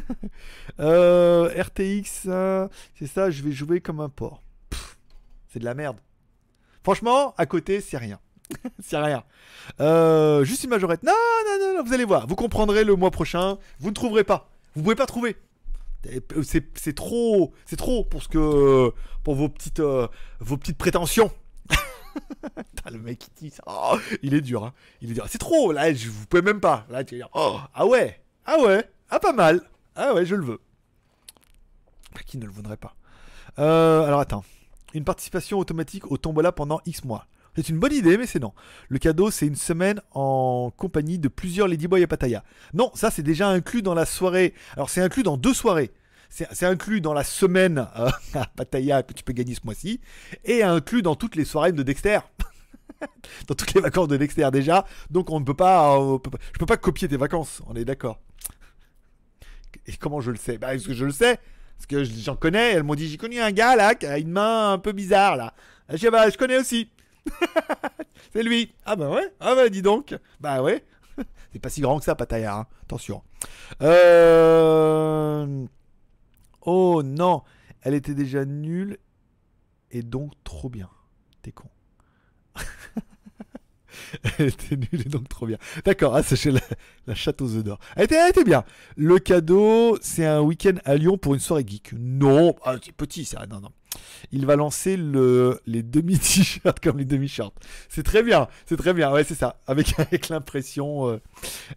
Euh, 0.79 1.49
RTX, 1.61 2.23
euh, 2.27 2.67
c'est 2.97 3.05
ça, 3.05 3.29
je 3.29 3.43
vais 3.43 3.51
jouer 3.51 3.81
comme 3.81 3.99
un 3.99 4.09
porc. 4.09 4.41
C'est 5.49 5.59
de 5.59 5.65
la 5.65 5.75
merde. 5.75 5.97
Franchement, 6.81 7.35
à 7.37 7.45
côté, 7.45 7.81
c'est 7.81 7.97
rien. 7.97 8.19
c'est 8.79 8.97
rien. 8.97 9.23
Juste 10.43 10.63
une 10.63 10.69
majorette. 10.69 11.03
Non, 11.03 11.11
non, 11.45 11.59
non, 11.59 11.77
non, 11.77 11.83
vous 11.83 11.93
allez 11.93 12.05
voir. 12.05 12.25
Vous 12.25 12.35
comprendrez 12.35 12.83
le 12.83 12.95
mois 12.95 13.11
prochain. 13.11 13.57
Vous 13.79 13.89
ne 13.89 13.93
trouverez 13.93 14.23
pas. 14.23 14.49
Vous 14.75 14.81
pouvez 14.81 14.95
pas 14.95 15.05
trouver. 15.05 15.35
C'est 16.43 16.65
c'est 16.75 16.95
trop, 16.95 17.53
c'est 17.65 17.75
trop 17.75 18.03
pour 18.03 18.23
ce 18.23 18.27
que 18.27 18.91
pour 19.23 19.35
vos 19.35 19.49
petites 19.49 19.79
euh, 19.79 20.07
vos 20.39 20.57
petites 20.57 20.77
prétentions. 20.77 21.31
Le 22.91 22.97
mec 22.97 23.19
qui 23.19 23.29
dit 23.37 23.49
ça, 23.51 23.63
oh, 23.67 23.97
il 24.21 24.33
est 24.33 24.41
dur, 24.41 24.65
hein. 24.65 24.73
il 25.01 25.11
est 25.11 25.13
dur. 25.13 25.25
C'est 25.29 25.37
trop, 25.37 25.71
là, 25.71 25.93
je, 25.93 26.09
vous 26.09 26.25
pouvez 26.25 26.41
même 26.41 26.59
pas. 26.59 26.85
Oh, 27.33 27.57
ah 27.73 27.85
ouais, 27.85 28.21
ah 28.45 28.59
ouais, 28.59 28.83
ah 29.09 29.19
pas 29.19 29.31
mal, 29.31 29.61
ah 29.95 30.13
ouais, 30.13 30.25
je 30.25 30.35
le 30.35 30.43
veux. 30.43 30.59
Bah, 32.13 32.21
Qui 32.25 32.37
ne 32.37 32.45
le 32.45 32.51
voudrait 32.51 32.77
pas 32.77 32.95
Euh, 33.59 34.03
Alors 34.03 34.19
attends, 34.19 34.43
une 34.93 35.05
participation 35.05 35.59
automatique 35.59 36.11
au 36.11 36.17
tombola 36.17 36.51
pendant 36.51 36.81
X 36.85 37.03
mois. 37.05 37.27
C'est 37.55 37.67
une 37.69 37.79
bonne 37.79 37.93
idée, 37.93 38.17
mais 38.17 38.25
c'est 38.25 38.39
non. 38.39 38.53
Le 38.87 38.97
cadeau, 38.97 39.29
c'est 39.29 39.45
une 39.45 39.55
semaine 39.57 40.01
en 40.13 40.71
compagnie 40.77 41.19
de 41.19 41.27
plusieurs 41.27 41.67
Ladyboy 41.67 42.01
à 42.03 42.07
Pattaya. 42.07 42.43
Non, 42.73 42.91
ça 42.93 43.11
c'est 43.11 43.23
déjà 43.23 43.49
inclus 43.49 43.81
dans 43.81 43.93
la 43.93 44.05
soirée. 44.05 44.53
Alors 44.75 44.89
c'est 44.89 45.01
inclus 45.01 45.23
dans 45.23 45.35
deux 45.37 45.53
soirées. 45.53 45.91
C'est 46.29 46.65
inclus 46.65 47.01
dans 47.01 47.13
la 47.13 47.25
semaine 47.25 47.87
euh, 47.99 48.09
à 48.35 48.45
Pattaya 48.45 49.03
que 49.03 49.11
tu 49.13 49.21
peux 49.23 49.33
gagner 49.33 49.53
ce 49.53 49.59
mois-ci, 49.65 49.99
et 50.45 50.63
inclus 50.63 51.01
dans 51.01 51.15
toutes 51.15 51.35
les 51.35 51.43
soirées 51.43 51.73
de 51.73 51.83
Dexter. 51.83 52.19
dans 53.47 53.55
toutes 53.55 53.73
les 53.73 53.81
vacances 53.81 54.07
de 54.07 54.15
Dexter 54.15 54.49
déjà. 54.49 54.85
Donc 55.09 55.29
on 55.29 55.41
ne 55.41 55.45
peut 55.45 55.53
pas, 55.53 55.99
on 55.99 56.19
peut 56.19 56.29
pas- 56.29 56.37
je 56.53 56.57
peux 56.57 56.65
pas 56.65 56.77
copier 56.77 57.09
tes 57.09 57.17
vacances. 57.17 57.61
On 57.67 57.75
est 57.75 57.83
d'accord. 57.83 58.21
Et 59.87 59.93
comment 59.97 60.21
je 60.21 60.31
le 60.31 60.37
sais? 60.37 60.57
Bah 60.57 60.67
parce 60.71 60.85
que 60.85 60.93
je 60.93 61.03
le 61.05 61.11
sais. 61.11 61.37
Parce 61.77 61.87
que 61.87 62.03
j'en 62.05 62.35
connais. 62.37 62.73
Elles 62.73 62.83
m'ont 62.83 62.95
dit 62.95 63.09
j'ai 63.09 63.17
connu 63.17 63.39
un 63.41 63.51
gars 63.51 63.75
là 63.75 63.93
qui 63.95 64.05
a 64.05 64.17
une 64.17 64.31
main 64.31 64.71
un 64.73 64.77
peu 64.77 64.93
bizarre 64.93 65.35
là. 65.35 65.53
Je 65.89 65.97
dis 65.97 66.09
bah 66.09 66.29
je 66.29 66.37
connais 66.37 66.57
aussi. 66.57 66.89
C'est 68.33 68.43
lui. 68.43 68.73
Ah 68.85 68.95
bah 68.95 69.09
ouais. 69.09 69.33
Ah 69.39 69.55
bah 69.55 69.69
dis 69.69 69.81
donc. 69.81 70.15
Bah 70.39 70.61
ouais. 70.61 70.85
C'est 71.53 71.59
pas 71.59 71.69
si 71.69 71.81
grand 71.81 71.99
que 71.99 72.05
ça, 72.05 72.15
Pattaya. 72.15 72.55
hein. 72.55 72.67
Attention. 72.83 73.21
Euh... 73.81 75.65
Oh 76.61 77.01
non. 77.03 77.43
Elle 77.81 77.93
était 77.95 78.13
déjà 78.13 78.45
nulle 78.45 78.97
et 79.91 80.03
donc 80.03 80.33
trop 80.43 80.69
bien. 80.69 80.89
T'es 81.41 81.51
con. 81.51 81.67
Elle 84.37 84.47
était 84.47 84.75
nulle 84.77 85.01
et 85.05 85.09
donc 85.09 85.27
trop 85.29 85.45
bien. 85.45 85.57
D'accord, 85.85 86.15
ah, 86.15 86.23
c'est 86.23 86.43
la, 86.51 86.59
la 87.07 87.15
chatte 87.15 87.41
aux 87.41 87.55
œufs 87.55 87.63
d'or. 87.63 87.79
Elle 87.95 88.05
était, 88.05 88.15
elle 88.15 88.29
était 88.29 88.43
bien. 88.43 88.63
Le 88.95 89.19
cadeau, 89.19 89.97
c'est 90.01 90.25
un 90.25 90.41
week-end 90.41 90.75
à 90.85 90.95
Lyon 90.95 91.17
pour 91.17 91.33
une 91.33 91.39
soirée 91.39 91.65
geek. 91.67 91.93
Non, 91.93 92.55
ah, 92.63 92.75
c'est 92.83 92.91
petit 92.93 93.25
ça. 93.25 93.45
Non, 93.47 93.59
non. 93.59 93.71
Il 94.31 94.45
va 94.45 94.55
lancer 94.55 94.97
le, 94.97 95.59
les 95.65 95.83
demi-t-shirts 95.83 96.79
comme 96.83 96.97
les 96.97 97.05
demi-shorts. 97.05 97.53
C'est 97.89 98.03
très 98.03 98.23
bien, 98.23 98.47
c'est 98.65 98.77
très 98.77 98.93
bien. 98.93 99.11
Ouais, 99.11 99.23
c'est 99.23 99.35
ça. 99.35 99.59
Avec, 99.67 99.93
avec 99.99 100.29
l'impression. 100.29 101.09
euh, 101.09 101.21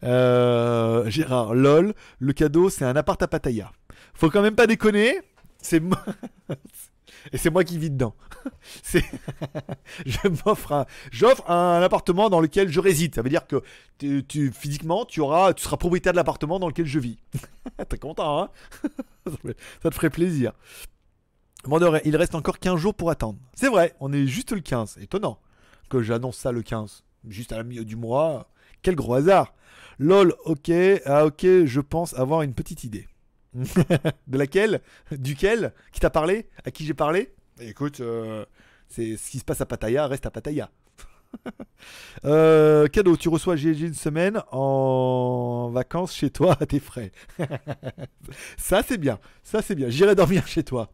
euh, 0.02 1.10
Gérard, 1.10 1.54
lol. 1.54 1.94
Le 2.18 2.32
cadeau, 2.32 2.70
c'est 2.70 2.84
un 2.84 2.96
appart 2.96 3.20
à 3.22 3.28
Pattaya. 3.28 3.72
Faut 4.14 4.30
quand 4.30 4.42
même 4.42 4.54
pas 4.54 4.66
déconner. 4.66 5.20
C'est 5.60 5.80
moi. 5.80 6.02
Et 7.32 7.38
c'est 7.38 7.50
moi 7.50 7.64
qui 7.64 7.78
vis 7.78 7.90
dedans. 7.90 8.14
C'est 8.82 9.02
je 10.04 10.18
m'offre 10.44 10.72
un 10.72 10.86
j'offre 11.10 11.50
un 11.50 11.80
appartement 11.80 12.28
dans 12.28 12.40
lequel 12.40 12.68
je 12.70 12.80
réside. 12.80 13.14
Ça 13.14 13.22
veut 13.22 13.30
dire 13.30 13.46
que 13.46 13.62
tu, 13.98 14.52
physiquement 14.52 15.06
tu 15.06 15.20
auras 15.20 15.54
tu 15.54 15.62
seras 15.62 15.78
propriétaire 15.78 16.12
de 16.12 16.18
l'appartement 16.18 16.58
dans 16.58 16.68
lequel 16.68 16.84
je 16.84 16.98
vis. 16.98 17.16
T'es 17.88 17.96
content 17.96 18.42
hein? 18.42 18.50
Ça 19.82 19.88
te 19.88 19.94
ferait 19.94 20.10
plaisir. 20.10 20.52
Vendeur, 21.64 21.98
il 22.04 22.16
reste 22.16 22.34
encore 22.34 22.58
15 22.58 22.78
jours 22.78 22.94
pour 22.94 23.10
attendre. 23.10 23.38
C'est 23.54 23.68
vrai, 23.68 23.94
on 24.00 24.12
est 24.12 24.26
juste 24.26 24.52
le 24.52 24.60
15. 24.60 24.98
Étonnant 25.00 25.38
que 25.88 26.02
j'annonce 26.02 26.36
ça 26.36 26.52
le 26.52 26.62
15. 26.62 27.04
Juste 27.28 27.52
à 27.52 27.56
la 27.56 27.64
milieu 27.64 27.84
du 27.84 27.96
mois. 27.96 28.50
Quel 28.82 28.94
gros 28.96 29.14
hasard. 29.14 29.54
Lol, 29.98 30.34
ok, 30.44 30.70
ah 31.06 31.24
ok, 31.26 31.42
je 31.64 31.80
pense 31.80 32.14
avoir 32.14 32.42
une 32.42 32.54
petite 32.54 32.84
idée. 32.84 33.06
de 33.54 34.36
laquelle 34.38 34.80
Duquel 35.12 35.72
Qui 35.92 36.00
t'a 36.00 36.10
parlé 36.10 36.48
À 36.64 36.72
qui 36.72 36.84
j'ai 36.84 36.94
parlé? 36.94 37.32
Écoute, 37.60 38.00
euh, 38.00 38.44
c'est 38.88 39.16
ce 39.16 39.30
qui 39.30 39.38
se 39.38 39.44
passe 39.44 39.60
à 39.60 39.66
Pattaya 39.66 40.06
reste 40.06 40.26
à 40.26 40.30
Pattaya. 40.30 40.70
Euh, 42.24 42.86
cadeau, 42.86 43.16
tu 43.16 43.28
reçois 43.28 43.56
GG 43.56 43.86
une 43.86 43.94
semaine 43.94 44.40
en 44.52 45.68
vacances 45.70 46.14
chez 46.14 46.30
toi 46.30 46.56
à 46.58 46.64
tes 46.64 46.78
frais. 46.78 47.12
ça 48.56 48.82
c'est 48.86 48.96
bien, 48.96 49.18
ça 49.42 49.60
c'est 49.60 49.74
bien. 49.74 49.90
J'irai 49.90 50.14
dormir 50.14 50.46
chez 50.46 50.62
toi. 50.62 50.90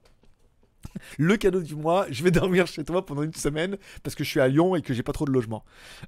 Le 1.19 1.37
cadeau 1.37 1.61
du 1.63 1.75
mois, 1.77 2.07
je 2.11 2.23
vais 2.25 2.31
dormir 2.41 2.67
chez 2.67 2.85
toi 2.85 3.05
pendant 3.05 3.23
une 3.23 3.35
semaine 3.35 3.77
parce 4.03 4.15
que 4.15 4.25
je 4.25 4.29
suis 4.31 4.41
à 4.41 4.49
Lyon 4.49 4.75
et 4.77 4.83
que 4.83 4.95
j'ai 4.95 5.03
pas 5.03 5.13
trop 5.13 5.25
de 5.25 5.33
logement. 5.33 5.65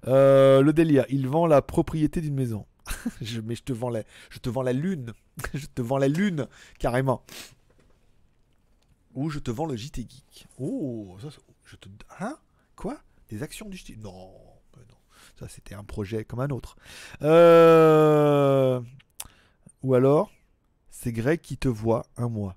Euh, 0.06 0.60
le 0.62 0.72
délire, 0.72 1.04
il 1.08 1.28
vend 1.28 1.46
la 1.46 1.62
propriété 1.62 2.20
d'une 2.20 2.34
maison. 2.34 2.66
Je- 3.20 3.40
mais 3.40 3.54
je 3.54 3.62
te 3.62 3.72
vends 3.72 3.90
la, 3.90 4.02
je 4.30 4.38
te 4.38 4.48
vends 4.50 4.62
la 4.62 4.72
lune. 4.72 5.12
je 5.54 5.66
te 5.66 5.82
vends 5.82 5.98
la 5.98 6.08
lune 6.08 6.46
carrément. 6.78 7.22
Ou 9.14 9.28
je 9.30 9.38
te 9.38 9.50
vends 9.50 9.66
le 9.66 9.76
JT 9.76 10.02
Geek. 10.08 10.46
Oh, 10.58 11.16
ça, 11.20 11.28
je 11.64 11.76
te, 11.76 11.88
hein? 12.18 12.36
Quoi? 12.76 12.98
Des 13.28 13.42
actions 13.42 13.68
du 13.68 13.76
JT 13.76 13.96
Non, 14.02 14.30
mais 14.76 14.82
non. 14.88 14.96
Ça 15.38 15.48
c'était 15.48 15.74
un 15.74 15.84
projet 15.84 16.24
comme 16.24 16.40
un 16.40 16.48
autre. 16.48 16.76
Euh, 17.22 18.80
Ou 19.82 19.94
alors, 19.94 20.30
c'est 20.90 21.12
Greg 21.12 21.40
qui 21.40 21.56
te 21.56 21.68
voit 21.68 22.06
un 22.16 22.28
mois. 22.28 22.56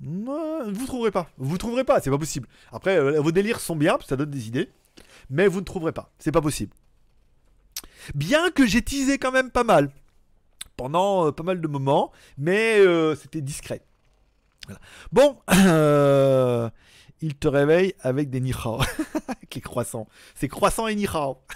Vous 0.00 0.86
trouverez 0.86 1.10
pas. 1.10 1.28
Vous 1.38 1.58
trouverez 1.58 1.84
pas, 1.84 2.00
c'est 2.00 2.10
pas 2.10 2.18
possible. 2.18 2.48
Après, 2.72 2.98
euh, 2.98 3.20
vos 3.20 3.32
délires 3.32 3.60
sont 3.60 3.76
bien, 3.76 3.98
ça 4.06 4.16
donne 4.16 4.30
des 4.30 4.48
idées, 4.48 4.70
mais 5.30 5.48
vous 5.48 5.60
ne 5.60 5.64
trouverez 5.64 5.92
pas. 5.92 6.12
C'est 6.18 6.32
pas 6.32 6.42
possible. 6.42 6.74
Bien 8.14 8.50
que 8.50 8.66
j'ai 8.66 8.82
teasé 8.82 9.18
quand 9.18 9.32
même 9.32 9.50
pas 9.50 9.64
mal 9.64 9.90
pendant 10.76 11.26
euh, 11.26 11.32
pas 11.32 11.42
mal 11.42 11.60
de 11.60 11.68
moments, 11.68 12.12
mais 12.36 12.78
euh, 12.78 13.14
c'était 13.16 13.40
discret. 13.40 13.82
Bon, 15.12 15.38
il 17.20 17.34
te 17.36 17.48
réveille 17.48 17.94
avec 18.00 18.30
des 18.30 18.40
nihao, 18.40 18.80
les 19.54 19.60
croissants. 19.60 20.08
C'est 20.34 20.48
croissants 20.48 20.88
et 20.88 20.94
nihao. 20.94 21.38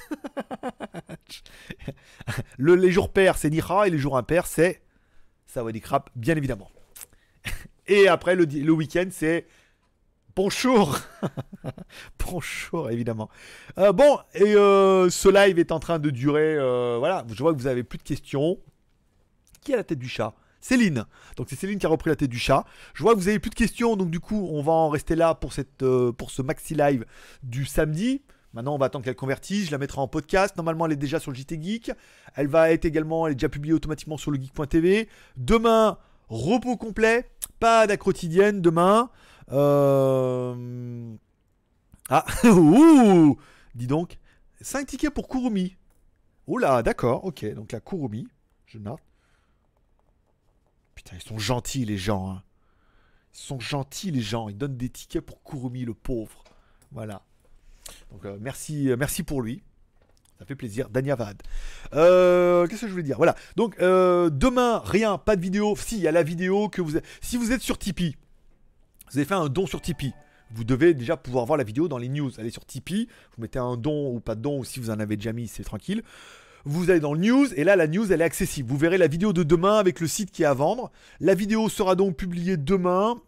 Le, 2.56 2.74
les 2.76 2.90
jours 2.92 3.12
pairs, 3.12 3.36
c'est 3.36 3.50
nihao, 3.50 3.84
et 3.84 3.90
les 3.90 3.98
jours 3.98 4.16
impairs, 4.16 4.46
c'est 4.46 4.82
sawadee 5.46 5.80
crap, 5.80 6.10
bien 6.14 6.36
évidemment. 6.36 6.70
Et 7.90 8.06
après, 8.06 8.36
le, 8.36 8.70
week-end, 8.70 9.08
c'est 9.10 9.48
bonjour. 10.36 10.96
bonjour, 12.24 12.88
évidemment. 12.88 13.28
Euh, 13.78 13.92
bon, 13.92 14.20
et 14.32 14.54
euh, 14.54 15.10
ce 15.10 15.28
live 15.28 15.58
est 15.58 15.72
en 15.72 15.80
train 15.80 15.98
de 15.98 16.08
durer. 16.10 16.56
euh, 16.56 16.98
voilà, 17.00 17.26
je 17.28 17.42
vois 17.42 17.52
que 17.52 17.58
vous 17.58 17.66
avez 17.66 17.82
plus 17.82 17.98
de 17.98 18.04
questions. 18.04 18.60
Qui 19.60 19.74
a 19.74 19.76
la 19.76 19.82
tête 19.82 19.98
du 19.98 20.08
chat? 20.08 20.34
Céline. 20.60 21.04
Donc 21.36 21.48
c'est 21.50 21.56
Céline 21.56 21.80
qui 21.80 21.86
a 21.86 21.88
repris 21.88 22.10
la 22.10 22.16
tête 22.16 22.30
du 22.30 22.38
chat. 22.38 22.64
Je 22.94 23.02
vois 23.02 23.14
que 23.14 23.18
vous 23.18 23.26
avez 23.26 23.40
plus 23.40 23.50
de 23.50 23.56
questions, 23.56 23.96
donc 23.96 24.12
du 24.12 24.20
coup, 24.20 24.48
on 24.52 24.62
va 24.62 24.70
en 24.70 24.88
rester 24.88 25.16
là 25.16 25.34
pour, 25.34 25.52
pour 26.16 26.30
ce 26.30 26.42
maxi 26.42 26.76
live 26.76 27.04
du 27.42 27.64
samedi. 27.64 28.22
Maintenant, 28.54 28.76
on 28.76 28.78
va 28.78 28.86
attendre 28.86 29.04
qu'elle 29.04 29.16
convertisse. 29.16 29.66
Je 29.66 29.72
la 29.72 29.78
mettrai 29.78 30.00
en 30.00 30.06
podcast. 30.06 30.56
Normalement, 30.56 30.86
elle 30.86 30.92
est 30.92 30.96
déjà 30.96 31.18
sur 31.18 31.32
le 31.32 31.36
JT 31.36 31.60
Geek. 31.60 31.90
Elle 32.36 32.46
va 32.46 32.70
être 32.70 32.84
également, 32.84 33.26
elle 33.26 33.32
est 33.32 33.36
déjà 33.36 33.48
publiée 33.48 33.74
automatiquement 33.74 34.16
sur 34.16 34.30
le 34.30 34.40
geek.tv. 34.40 35.08
Demain, 35.36 35.98
repos 36.28 36.76
complet. 36.76 37.28
Pas 37.60 37.86
d'acrotidienne 37.86 38.60
demain. 38.60 39.10
Euh... 39.52 41.14
Ah, 42.08 42.24
ouh 42.44 43.38
Dis 43.74 43.86
donc. 43.86 44.18
5 44.62 44.86
tickets 44.86 45.14
pour 45.14 45.28
Kurumi. 45.28 45.76
Oula, 46.46 46.82
d'accord, 46.82 47.24
ok. 47.24 47.44
Donc 47.54 47.72
la 47.72 47.80
Kurumi, 47.80 48.26
je 48.66 48.78
note. 48.78 49.00
Putain, 50.94 51.16
ils 51.16 51.22
sont 51.22 51.38
gentils 51.38 51.84
les 51.84 51.96
gens. 51.96 52.30
hein. 52.30 52.42
Ils 53.32 53.38
sont 53.38 53.60
gentils 53.60 54.10
les 54.10 54.20
gens. 54.20 54.48
Ils 54.48 54.58
donnent 54.58 54.76
des 54.76 54.88
tickets 54.88 55.24
pour 55.24 55.42
Kurumi, 55.44 55.84
le 55.84 55.94
pauvre. 55.94 56.42
Voilà. 56.92 57.22
Donc 58.10 58.24
euh, 58.24 58.36
merci, 58.40 58.90
euh, 58.90 58.96
merci 58.98 59.22
pour 59.22 59.42
lui. 59.42 59.62
Ça 60.40 60.46
fait 60.46 60.54
plaisir. 60.54 60.88
Danyavad. 60.88 61.42
Euh, 61.92 62.66
Qu'est-ce 62.66 62.80
que 62.80 62.86
je 62.86 62.92
voulais 62.92 63.02
dire? 63.02 63.18
Voilà. 63.18 63.36
Donc 63.56 63.78
euh, 63.80 64.30
demain, 64.30 64.80
rien, 64.82 65.18
pas 65.18 65.36
de 65.36 65.42
vidéo. 65.42 65.76
Si, 65.76 65.96
il 65.96 66.02
y 66.02 66.08
a 66.08 66.12
la 66.12 66.22
vidéo 66.22 66.70
que 66.70 66.80
vous. 66.80 66.98
Si 67.20 67.36
vous 67.36 67.52
êtes 67.52 67.60
sur 67.60 67.76
Tipeee, 67.76 68.16
vous 69.10 69.18
avez 69.18 69.26
fait 69.26 69.34
un 69.34 69.50
don 69.50 69.66
sur 69.66 69.82
Tipeee. 69.82 70.14
Vous 70.52 70.64
devez 70.64 70.94
déjà 70.94 71.18
pouvoir 71.18 71.44
voir 71.44 71.58
la 71.58 71.64
vidéo 71.64 71.88
dans 71.88 71.98
les 71.98 72.08
news. 72.08 72.30
Allez 72.38 72.48
sur 72.48 72.64
Tipeee, 72.64 73.06
vous 73.36 73.42
mettez 73.42 73.58
un 73.58 73.76
don 73.76 74.14
ou 74.14 74.20
pas 74.20 74.34
de 74.34 74.40
don, 74.40 74.60
ou 74.60 74.64
si 74.64 74.80
vous 74.80 74.88
en 74.88 74.98
avez 74.98 75.16
déjà 75.16 75.34
mis, 75.34 75.46
c'est 75.46 75.62
tranquille. 75.62 76.02
Vous 76.64 76.90
allez 76.90 77.00
dans 77.00 77.12
le 77.12 77.20
news 77.20 77.46
et 77.54 77.62
là 77.62 77.76
la 77.76 77.86
news 77.86 78.10
elle 78.10 78.22
est 78.22 78.24
accessible. 78.24 78.68
Vous 78.68 78.78
verrez 78.78 78.98
la 78.98 79.08
vidéo 79.08 79.34
de 79.34 79.42
demain 79.42 79.76
avec 79.76 80.00
le 80.00 80.06
site 80.06 80.30
qui 80.30 80.42
est 80.42 80.46
à 80.46 80.54
vendre. 80.54 80.90
La 81.20 81.34
vidéo 81.34 81.68
sera 81.68 81.96
donc 81.96 82.16
publiée 82.16 82.56
demain. 82.56 83.20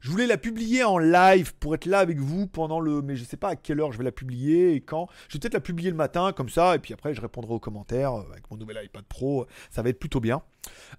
Je 0.00 0.10
voulais 0.10 0.26
la 0.26 0.36
publier 0.36 0.84
en 0.84 0.98
live 0.98 1.54
pour 1.58 1.74
être 1.74 1.86
là 1.86 1.98
avec 2.00 2.18
vous 2.18 2.46
pendant 2.46 2.80
le. 2.80 3.02
Mais 3.02 3.16
je 3.16 3.24
sais 3.24 3.36
pas 3.36 3.50
à 3.50 3.56
quelle 3.56 3.80
heure 3.80 3.92
je 3.92 3.98
vais 3.98 4.04
la 4.04 4.12
publier 4.12 4.74
et 4.74 4.80
quand. 4.80 5.08
Je 5.28 5.34
vais 5.34 5.40
peut-être 5.40 5.54
la 5.54 5.60
publier 5.60 5.90
le 5.90 5.96
matin 5.96 6.32
comme 6.32 6.48
ça 6.48 6.74
et 6.74 6.78
puis 6.78 6.94
après 6.94 7.14
je 7.14 7.20
répondrai 7.20 7.54
aux 7.54 7.60
commentaires 7.60 8.14
euh, 8.14 8.22
avec 8.32 8.50
mon 8.50 8.56
nouvel 8.56 8.78
iPad 8.84 9.04
Pro. 9.04 9.46
Ça 9.70 9.82
va 9.82 9.88
être 9.88 9.98
plutôt 9.98 10.20
bien. 10.20 10.42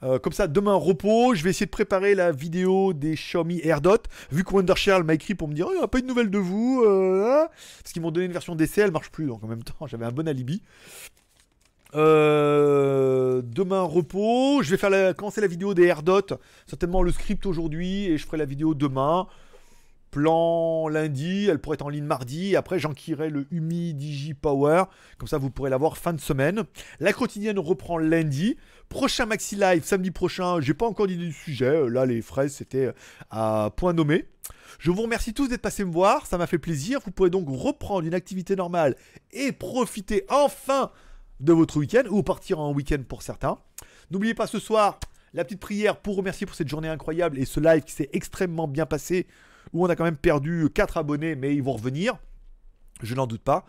Euh, 0.04 0.18
comme 0.20 0.34
ça, 0.34 0.48
demain 0.48 0.74
repos. 0.76 1.36
Je 1.36 1.44
vais 1.44 1.50
essayer 1.50 1.66
de 1.66 1.72
préparer 1.72 2.16
la 2.16 2.32
vidéo 2.32 2.94
des 2.94 3.16
Xiaomi 3.16 3.60
AirDot. 3.64 3.98
Vu 4.32 4.44
que 4.44 4.54
Wondershell 4.54 5.04
m'a 5.04 5.14
écrit 5.14 5.36
pour 5.36 5.48
me 5.48 5.54
dire 5.54 5.68
Oh, 5.68 5.72
il 5.74 5.78
n'y 5.78 5.84
a 5.84 5.88
pas 5.88 6.00
eu 6.00 6.02
de 6.02 6.08
nouvelles 6.08 6.32
de 6.32 6.38
vous. 6.38 6.84
euh, 6.86 7.26
hein 7.44 7.48
Parce 7.82 7.94
qu'ils 7.94 8.02
m'ont 8.02 8.12
donné 8.12 8.26
une 8.26 8.32
version 8.32 8.56
d'essai, 8.56 8.82
elle 8.82 8.92
marche 8.92 9.12
plus. 9.12 9.26
Donc 9.28 9.44
en 9.44 9.48
même 9.48 9.64
temps, 9.64 9.76
j'avais 9.88 10.06
un 10.06 10.12
bon 10.12 10.28
alibi. 10.28 10.62
Euh, 11.96 13.42
demain 13.44 13.82
repos, 13.82 14.62
je 14.62 14.72
vais 14.72 14.78
faire 14.78 14.90
la, 14.90 15.14
commencer 15.14 15.42
la 15.42 15.48
vidéo 15.48 15.74
des 15.74 15.86
AirDot, 15.86 16.28
certainement 16.66 17.02
le 17.02 17.12
script 17.12 17.46
aujourd'hui 17.46 18.06
et 18.06 18.18
je 18.18 18.26
ferai 18.26 18.38
la 18.38 18.46
vidéo 18.46 18.74
demain. 18.74 19.28
Plan 20.12 20.88
lundi, 20.88 21.48
elle 21.50 21.60
pourrait 21.60 21.76
être 21.76 21.86
en 21.86 21.90
ligne 21.90 22.06
mardi. 22.06 22.56
Après, 22.56 22.80
j'enquillerai 22.80 23.30
le 23.30 23.46
Umi 23.52 23.94
Digi 23.94 24.34
Power. 24.34 24.86
Comme 25.18 25.28
ça, 25.28 25.38
vous 25.38 25.50
pourrez 25.50 25.70
l'avoir 25.70 25.98
fin 25.98 26.14
de 26.14 26.22
semaine. 26.22 26.64
La 27.02 27.12
quotidienne 27.12 27.60
reprend 27.60 27.98
lundi. 27.98 28.56
Prochain 28.88 29.26
Maxi 29.26 29.58
Live, 29.58 29.84
samedi 29.84 30.12
prochain. 30.12 30.62
J'ai 30.62 30.74
pas 30.74 30.86
encore 30.86 31.08
d'idée 31.08 31.26
du 31.26 31.34
sujet. 31.34 31.66
Euh, 31.66 31.88
Là, 31.90 32.06
les 32.06 32.22
fraises, 32.22 32.54
c'était 32.54 32.94
à 33.30 33.70
point 33.76 33.92
nommé. 33.92 34.26
Je 34.80 34.92
vous 34.92 35.02
remercie 35.02 35.34
tous 35.34 35.50
d'être 35.50 35.62
passés 35.62 35.84
me 35.84 35.92
voir. 35.92 36.26
Ça 36.26 36.38
m'a 36.38 36.48
fait 36.48 36.58
plaisir. 36.58 37.00
Vous 37.04 37.12
pourrez 37.12 37.30
donc 37.30 37.48
reprendre 37.50 38.08
une 38.08 38.14
activité 38.14 38.56
normale 38.56 38.96
et 39.34 39.52
profiter 39.52 40.24
enfin 40.30 40.92
de 41.40 41.54
votre 41.54 41.78
week-end 41.78 42.04
ou 42.10 42.24
partir 42.24 42.60
en 42.60 42.72
week-end 42.74 43.04
pour 43.08 43.22
certains. 43.22 43.58
N'oubliez 44.12 44.34
pas 44.34 44.48
ce 44.48 44.60
soir 44.60 45.00
la 45.34 45.44
petite 45.44 45.60
prière 45.60 45.98
pour 45.98 46.16
remercier 46.16 46.48
pour 46.48 46.56
cette 46.56 46.68
journée 46.68 46.88
incroyable 46.88 47.38
et 47.38 47.46
ce 47.46 47.60
live 47.60 47.84
qui 47.84 47.92
s'est 47.92 48.10
extrêmement 48.14 48.68
bien 48.68 48.86
passé 48.86 49.28
où 49.74 49.86
on 49.86 49.90
a 49.90 49.96
quand 49.96 50.06
même 50.06 50.18
perdu 50.18 50.68
4 50.74 50.98
abonnés 50.98 51.36
mais 51.36 51.56
ils 51.56 51.64
vont 51.64 51.74
revenir. 51.74 52.18
Je 53.02 53.14
n'en 53.16 53.28
doute 53.28 53.42
pas. 53.44 53.66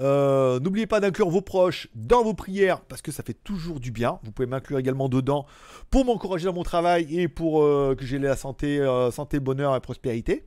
Euh, 0.00 0.60
N'oubliez 0.60 0.86
pas 0.86 1.00
d'inclure 1.00 1.28
vos 1.28 1.40
proches 1.40 1.88
dans 1.94 2.22
vos 2.22 2.34
prières 2.34 2.80
parce 2.82 3.02
que 3.02 3.10
ça 3.10 3.22
fait 3.22 3.34
toujours 3.34 3.80
du 3.80 3.90
bien. 3.90 4.20
Vous 4.22 4.32
pouvez 4.32 4.46
m'inclure 4.46 4.78
également 4.78 5.08
dedans 5.08 5.46
pour 5.90 6.04
m'encourager 6.04 6.44
dans 6.44 6.52
mon 6.52 6.62
travail 6.62 7.18
et 7.18 7.28
pour 7.28 7.62
euh, 7.62 7.96
que 7.98 8.04
j'ai 8.04 8.18
la 8.18 8.36
santé, 8.36 8.78
euh, 8.78 9.10
santé, 9.10 9.40
bonheur 9.40 9.74
et 9.74 9.80
prospérité. 9.80 10.44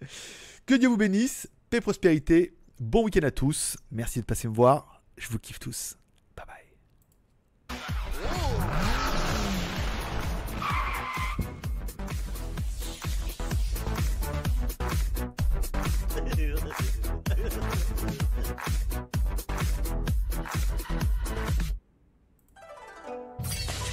que 0.66 0.74
Dieu 0.74 0.88
vous 0.88 0.96
bénisse, 0.96 1.48
paix, 1.70 1.80
prospérité. 1.80 2.56
Bon 2.80 3.04
week-end 3.04 3.26
à 3.26 3.30
tous. 3.30 3.76
Merci 3.90 4.20
de 4.20 4.24
passer 4.24 4.48
me 4.48 4.54
voir. 4.54 4.93
Je 5.16 5.28
vous 5.28 5.38
kiffe 5.38 5.58
tous. 5.58 5.96
Bye 6.36 6.44
bye. 6.46 6.64